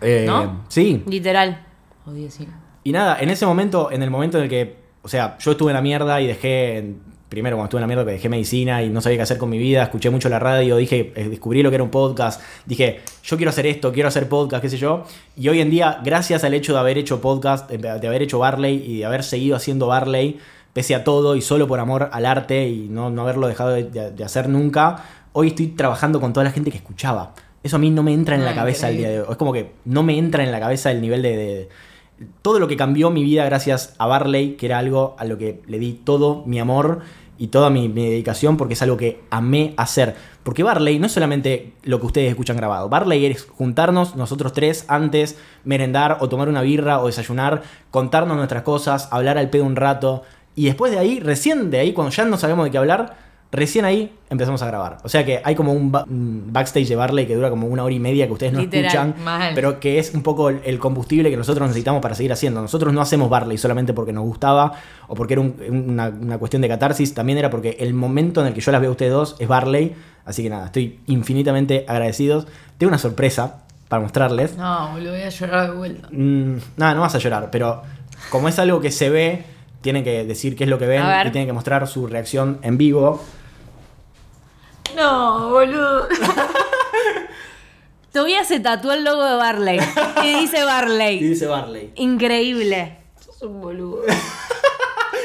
eh, 0.02 0.24
¿No? 0.26 0.62
sí. 0.70 1.04
Literal. 1.08 1.66
o 2.06 2.12
19. 2.12 2.54
Y 2.86 2.92
nada, 2.94 3.18
en 3.20 3.30
ese 3.30 3.46
momento, 3.46 3.92
en 3.92 4.02
el 4.02 4.10
momento 4.10 4.38
en 4.38 4.46
el 4.46 4.50
que, 4.50 4.78
o 5.02 5.08
sea, 5.08 5.38
yo 5.40 5.52
estuve 5.52 5.72
en 5.72 5.76
la 5.76 5.82
mierda 5.82 6.20
y 6.22 6.28
dejé, 6.28 6.94
primero 7.30 7.56
cuando 7.58 7.66
estuve 7.68 7.80
en 7.80 7.84
la 7.84 7.88
mierda 7.88 8.04
dejé 8.04 8.28
medicina 8.30 8.82
y 8.84 8.90
no 8.90 9.02
sabía 9.02 9.18
qué 9.20 9.22
hacer 9.24 9.38
con 9.38 9.50
mi 9.50 9.58
vida, 9.58 9.84
escuché 9.84 10.10
mucho 10.10 10.30
la 10.30 10.40
radio, 10.40 10.76
dije, 10.78 11.14
eh, 11.16 11.30
descubrí 11.30 11.62
lo 11.64 11.70
que 11.70 11.76
era 11.76 11.84
un 11.84 11.90
podcast, 11.92 12.42
dije, 12.66 13.00
yo 13.24 13.38
quiero 13.38 13.50
hacer 13.52 13.66
esto, 13.68 13.92
quiero 13.94 14.10
hacer 14.10 14.28
podcast, 14.28 14.62
qué 14.62 14.70
sé 14.70 14.78
yo. 14.78 15.04
Y 15.38 15.48
hoy 15.50 15.62
en 15.62 15.70
día, 15.70 16.00
gracias 16.04 16.44
al 16.44 16.54
hecho 16.54 16.74
de 16.74 16.80
haber 16.80 16.98
hecho 16.98 17.22
podcast, 17.22 17.70
de 17.70 17.78
de 17.78 18.08
haber 18.08 18.22
hecho 18.24 18.40
Barley 18.40 18.84
y 18.86 19.00
de 19.00 19.06
haber 19.06 19.24
seguido 19.24 19.56
haciendo 19.56 19.88
Barley, 19.88 20.40
pese 20.74 20.96
a 20.96 21.04
todo 21.04 21.36
y 21.36 21.42
solo 21.42 21.68
por 21.68 21.80
amor 21.80 22.10
al 22.12 22.26
arte 22.26 22.68
y 22.68 22.88
no, 22.90 23.10
no 23.10 23.22
haberlo 23.24 23.48
dejado 23.48 23.72
de, 23.72 23.84
de- 23.86 24.12
de 24.12 24.24
hacer 24.24 24.50
nunca, 24.50 25.04
hoy 25.34 25.48
estoy 25.48 25.68
trabajando 25.68 26.20
con 26.20 26.34
toda 26.34 26.44
la 26.44 26.52
gente 26.52 26.72
que 26.72 26.78
escuchaba. 26.78 27.34
Eso 27.62 27.76
a 27.76 27.80
mí 27.80 27.90
no 27.90 28.04
me 28.04 28.14
entra 28.14 28.36
en 28.36 28.46
la 28.46 28.52
Ah, 28.52 28.56
cabeza 28.56 28.90
el 28.90 28.98
día 28.98 29.10
de 29.10 29.22
hoy. 29.22 29.28
Es 29.32 29.38
como 29.38 29.52
que 29.52 29.72
no 29.86 30.02
me 30.02 30.18
entra 30.18 30.44
en 30.44 30.52
la 30.52 30.60
cabeza 30.60 30.92
el 30.92 31.02
nivel 31.02 31.22
de- 31.22 31.36
de, 31.38 31.70
todo 32.42 32.60
lo 32.60 32.68
que 32.68 32.78
cambió 32.78 33.10
mi 33.10 33.24
vida 33.24 33.46
gracias 33.46 33.96
a 33.98 34.08
Barley, 34.08 34.56
que 34.56 34.66
era 34.66 34.78
algo 34.78 35.16
a 35.18 35.26
lo 35.26 35.38
que 35.38 35.62
le 35.68 35.80
di 35.80 35.94
todo 35.94 36.44
mi 36.46 36.60
amor 36.60 37.02
y 37.38 37.48
toda 37.48 37.70
mi, 37.70 37.88
dedicación, 37.88 38.58
porque 38.58 38.74
es 38.74 38.82
algo 38.82 38.98
que 38.98 39.22
amé 39.30 39.74
hacer. 39.78 40.16
Porque 40.44 40.62
Barley 40.62 41.00
no 41.00 41.06
es 41.06 41.14
solamente 41.14 41.74
lo 41.84 42.00
que 42.00 42.08
ustedes 42.08 42.30
escuchan 42.30 42.58
grabado. 42.58 42.90
Barley 42.90 43.26
es 43.26 43.46
juntarnos 43.46 44.16
nosotros 44.16 44.52
tres 44.52 44.84
antes, 44.90 45.38
merendar 45.64 46.18
o 46.20 46.28
tomar 46.28 46.50
una 46.50 46.62
birra 46.62 47.00
o 47.00 47.08
desayunar, 47.08 47.64
contarnos 47.92 48.36
nuestras 48.36 48.64
cosas, 48.64 49.08
hablar 49.12 49.38
al 49.38 49.50
pedo 49.50 49.64
un 49.64 49.78
rato. 49.78 50.24
Y 50.56 50.66
después 50.66 50.92
de 50.92 51.00
ahí, 51.00 51.22
recién 51.22 51.72
de 51.72 51.80
ahí, 51.80 51.94
cuando 51.94 52.14
ya 52.14 52.26
no 52.26 52.38
sabemos 52.38 52.66
de 52.66 52.72
qué 52.72 52.78
hablar, 52.78 53.29
Recién 53.52 53.84
ahí 53.84 54.14
empezamos 54.30 54.62
a 54.62 54.68
grabar. 54.68 54.98
O 55.04 55.10
sea 55.10 55.26
que 55.26 55.42
hay 55.44 55.56
como 55.56 55.74
un, 55.74 55.92
ba- 55.92 56.06
un 56.08 56.54
backstage 56.54 56.88
de 56.88 56.96
Barley 56.96 57.26
que 57.26 57.34
dura 57.36 57.50
como 57.50 57.66
una 57.66 57.84
hora 57.84 57.94
y 57.96 58.00
media 58.00 58.28
que 58.28 58.34
ustedes 58.34 58.54
no 58.54 58.60
Literal, 58.60 58.86
escuchan, 58.86 59.16
mal. 59.24 59.54
pero 59.56 59.80
que 59.80 59.98
es 59.98 60.14
un 60.14 60.22
poco 60.22 60.50
el, 60.50 60.62
el 60.66 60.78
combustible 60.78 61.32
que 61.32 61.38
nosotros 61.38 61.68
necesitamos 61.68 62.00
para 62.00 62.14
seguir 62.14 62.32
haciendo. 62.32 62.62
Nosotros 62.62 62.94
no 62.94 63.02
hacemos 63.02 63.28
Barley 63.28 63.58
solamente 63.58 63.92
porque 63.94 64.14
nos 64.14 64.24
gustaba 64.24 64.74
o 65.08 65.16
porque 65.16 65.34
era 65.34 65.42
un- 65.42 65.56
una, 65.68 66.10
una 66.10 66.38
cuestión 66.38 66.62
de 66.62 66.68
catarsis, 66.68 67.16
también 67.16 67.40
era 67.40 67.50
porque 67.50 67.76
el 67.80 67.96
momento 67.96 68.42
en 68.42 68.48
el 68.48 68.54
que 68.54 68.62
yo 68.62 68.72
las 68.72 68.82
veo 68.82 68.90
a 68.90 68.92
ustedes 68.92 69.12
dos 69.12 69.36
es 69.40 69.48
Barley. 69.48 69.96
Así 70.26 70.44
que 70.44 70.50
nada, 70.52 70.66
estoy 70.68 71.00
infinitamente 71.08 71.86
agradecidos. 71.88 72.46
Tengo 72.78 72.90
una 72.90 73.00
sorpresa 73.00 73.64
para 73.88 74.04
mostrarles. 74.04 74.56
No, 74.58 74.92
boludo, 74.92 75.14
voy 75.14 75.22
a 75.24 75.30
llorar 75.30 75.72
de 75.72 75.76
vuelta. 75.76 76.08
Mm, 76.12 76.58
nada, 76.78 76.94
no 76.94 77.02
vas 77.02 77.16
a 77.16 77.18
llorar, 77.18 77.50
pero 77.52 77.82
como 78.30 78.48
es 78.48 78.60
algo 78.60 78.80
que 78.80 78.92
se 78.92 79.10
ve, 79.10 79.44
tienen 79.82 80.04
que 80.04 80.24
decir 80.26 80.56
qué 80.56 80.66
es 80.66 80.70
lo 80.70 80.78
que 80.78 80.86
ven 80.86 81.02
y 81.26 81.32
tienen 81.32 81.48
que 81.48 81.54
mostrar 81.54 81.88
su 81.88 82.06
reacción 82.06 82.60
en 82.62 82.78
vivo. 82.78 83.20
No, 85.00 85.50
boludo. 85.50 86.08
Todavía 88.12 88.44
se 88.44 88.60
tatuó 88.60 88.92
el 88.94 89.04
logo 89.04 89.24
de 89.24 89.36
Barley. 89.36 89.80
Y 90.24 90.40
dice 90.42 90.60
Y 90.60 90.64
Barley. 90.66 91.20
dice 91.20 91.46
Barley. 91.46 91.92
Increíble. 91.96 92.98
Sos 93.24 93.42
un 93.44 93.62
boludo. 93.62 94.02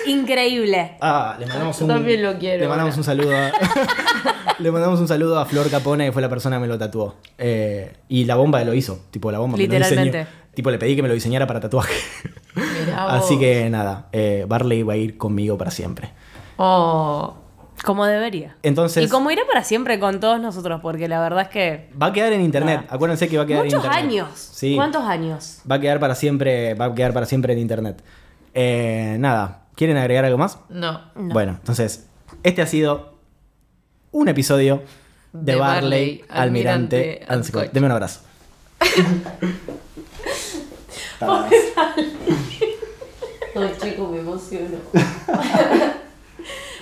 Increíble. 0.07 0.97
Ah, 1.01 1.37
le 1.39 1.47
mandamos 1.47 1.81
un. 1.81 1.89
también 1.89 2.23
lo 2.23 2.39
quiero, 2.39 2.61
Le 2.61 2.69
mandamos 2.69 2.97
un 2.99 3.05
saludo 3.05 3.35
a. 3.35 3.51
le 4.59 4.71
mandamos 4.71 5.01
un 5.01 5.09
saludo 5.09 5.39
a 5.39 5.47
Flor 5.47 5.71
Capone, 5.71 6.05
que 6.07 6.13
fue 6.13 6.21
la 6.21 6.29
persona 6.29 6.57
que 6.57 6.61
me 6.61 6.67
lo 6.69 6.79
tatuó. 6.79 7.17
Eh, 7.39 7.97
y 8.09 8.27
la 8.27 8.37
bomba 8.37 8.63
lo 8.65 8.75
hizo. 8.75 9.01
Tipo, 9.11 9.33
la 9.33 9.39
bomba 9.39 9.57
me 9.57 9.67
lo 9.67 9.73
Literalmente. 9.73 10.19
diseñó. 10.19 10.37
Tipo, 10.55 10.71
le 10.71 10.79
pedí 10.79 10.95
que 10.95 11.03
me 11.03 11.09
lo 11.09 11.15
diseñara 11.15 11.47
para 11.47 11.59
tatuaje. 11.61 11.95
Mirá 12.55 13.07
Así 13.17 13.35
vos. 13.35 13.41
que 13.41 13.71
nada, 13.71 14.09
eh, 14.13 14.45
Barley 14.47 14.83
va 14.83 14.93
a 14.93 14.97
ir 14.97 15.17
conmigo 15.17 15.57
para 15.57 15.71
siempre. 15.71 16.11
Oh. 16.59 17.35
Como 17.85 18.07
debería. 18.07 18.57
Entonces- 18.63 19.05
Y 19.05 19.09
como 19.09 19.31
irá 19.31 19.43
para 19.47 19.63
siempre 19.63 20.01
con 20.01 20.19
todos 20.19 20.41
nosotros, 20.41 20.81
porque 20.81 21.07
la 21.07 21.21
verdad 21.21 21.43
es 21.43 21.49
que. 21.49 21.91
Va 22.01 22.07
a 22.07 22.13
quedar 22.13 22.33
en 22.33 22.41
internet. 22.41 22.81
Nada. 22.83 22.95
Acuérdense 22.95 23.29
que 23.29 23.37
va 23.37 23.45
a 23.45 23.47
quedar 23.47 23.65
Muchos 23.65 23.85
en 23.85 23.91
internet. 23.93 24.11
años. 24.11 24.31
Sí. 24.53 24.75
¿Cuántos 24.75 25.05
años? 25.05 25.59
Va 25.71 25.77
a 25.77 25.81
quedar 25.81 26.01
para 26.01 26.15
siempre, 26.15 26.75
va 26.75 26.87
a 26.87 26.95
quedar 26.95 27.13
para 27.13 27.27
siempre 27.27 27.53
en 27.53 27.59
internet. 27.59 28.03
Eh, 28.55 29.17
nada, 29.21 29.65
¿quieren 29.75 29.97
agregar 29.99 30.25
algo 30.25 30.39
más? 30.39 30.59
No. 30.71 31.03
No. 31.15 31.35
Bueno, 31.35 31.57
entonces, 31.61 32.07
este 32.43 32.63
ha 32.63 32.67
sido 32.67 33.15
un 34.13 34.29
episodio 34.29 34.83
de, 35.33 35.53
De 35.53 35.59
Barley, 35.59 36.19
Barley, 36.19 36.25
Almirante, 36.29 37.25
Almirante, 37.29 37.71
Deme 37.73 37.87
un 37.87 37.93
abrazo. 37.93 38.21
Ay, 43.57 43.73
chico, 43.81 44.09
me 44.09 44.19
emociono. 44.21 44.79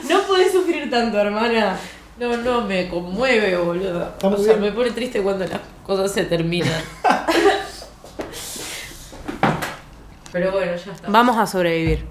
no 0.08 0.22
podés 0.22 0.52
sufrir 0.52 0.90
tanto, 0.90 1.18
hermana. 1.18 1.76
No, 2.18 2.36
no, 2.36 2.60
me 2.62 2.88
conmueve, 2.88 3.56
boludo. 3.56 4.02
Está 4.02 4.28
muy 4.28 4.40
o 4.40 4.42
sea, 4.42 4.54
bien. 4.54 4.60
me 4.60 4.72
pone 4.72 4.90
triste 4.90 5.22
cuando 5.22 5.46
las 5.46 5.60
cosas 5.84 6.12
se 6.12 6.24
terminan. 6.24 6.82
Pero 10.32 10.52
bueno, 10.52 10.72
ya 10.76 10.92
está. 10.92 11.08
Vamos 11.10 11.36
a 11.36 11.46
sobrevivir. 11.46 12.06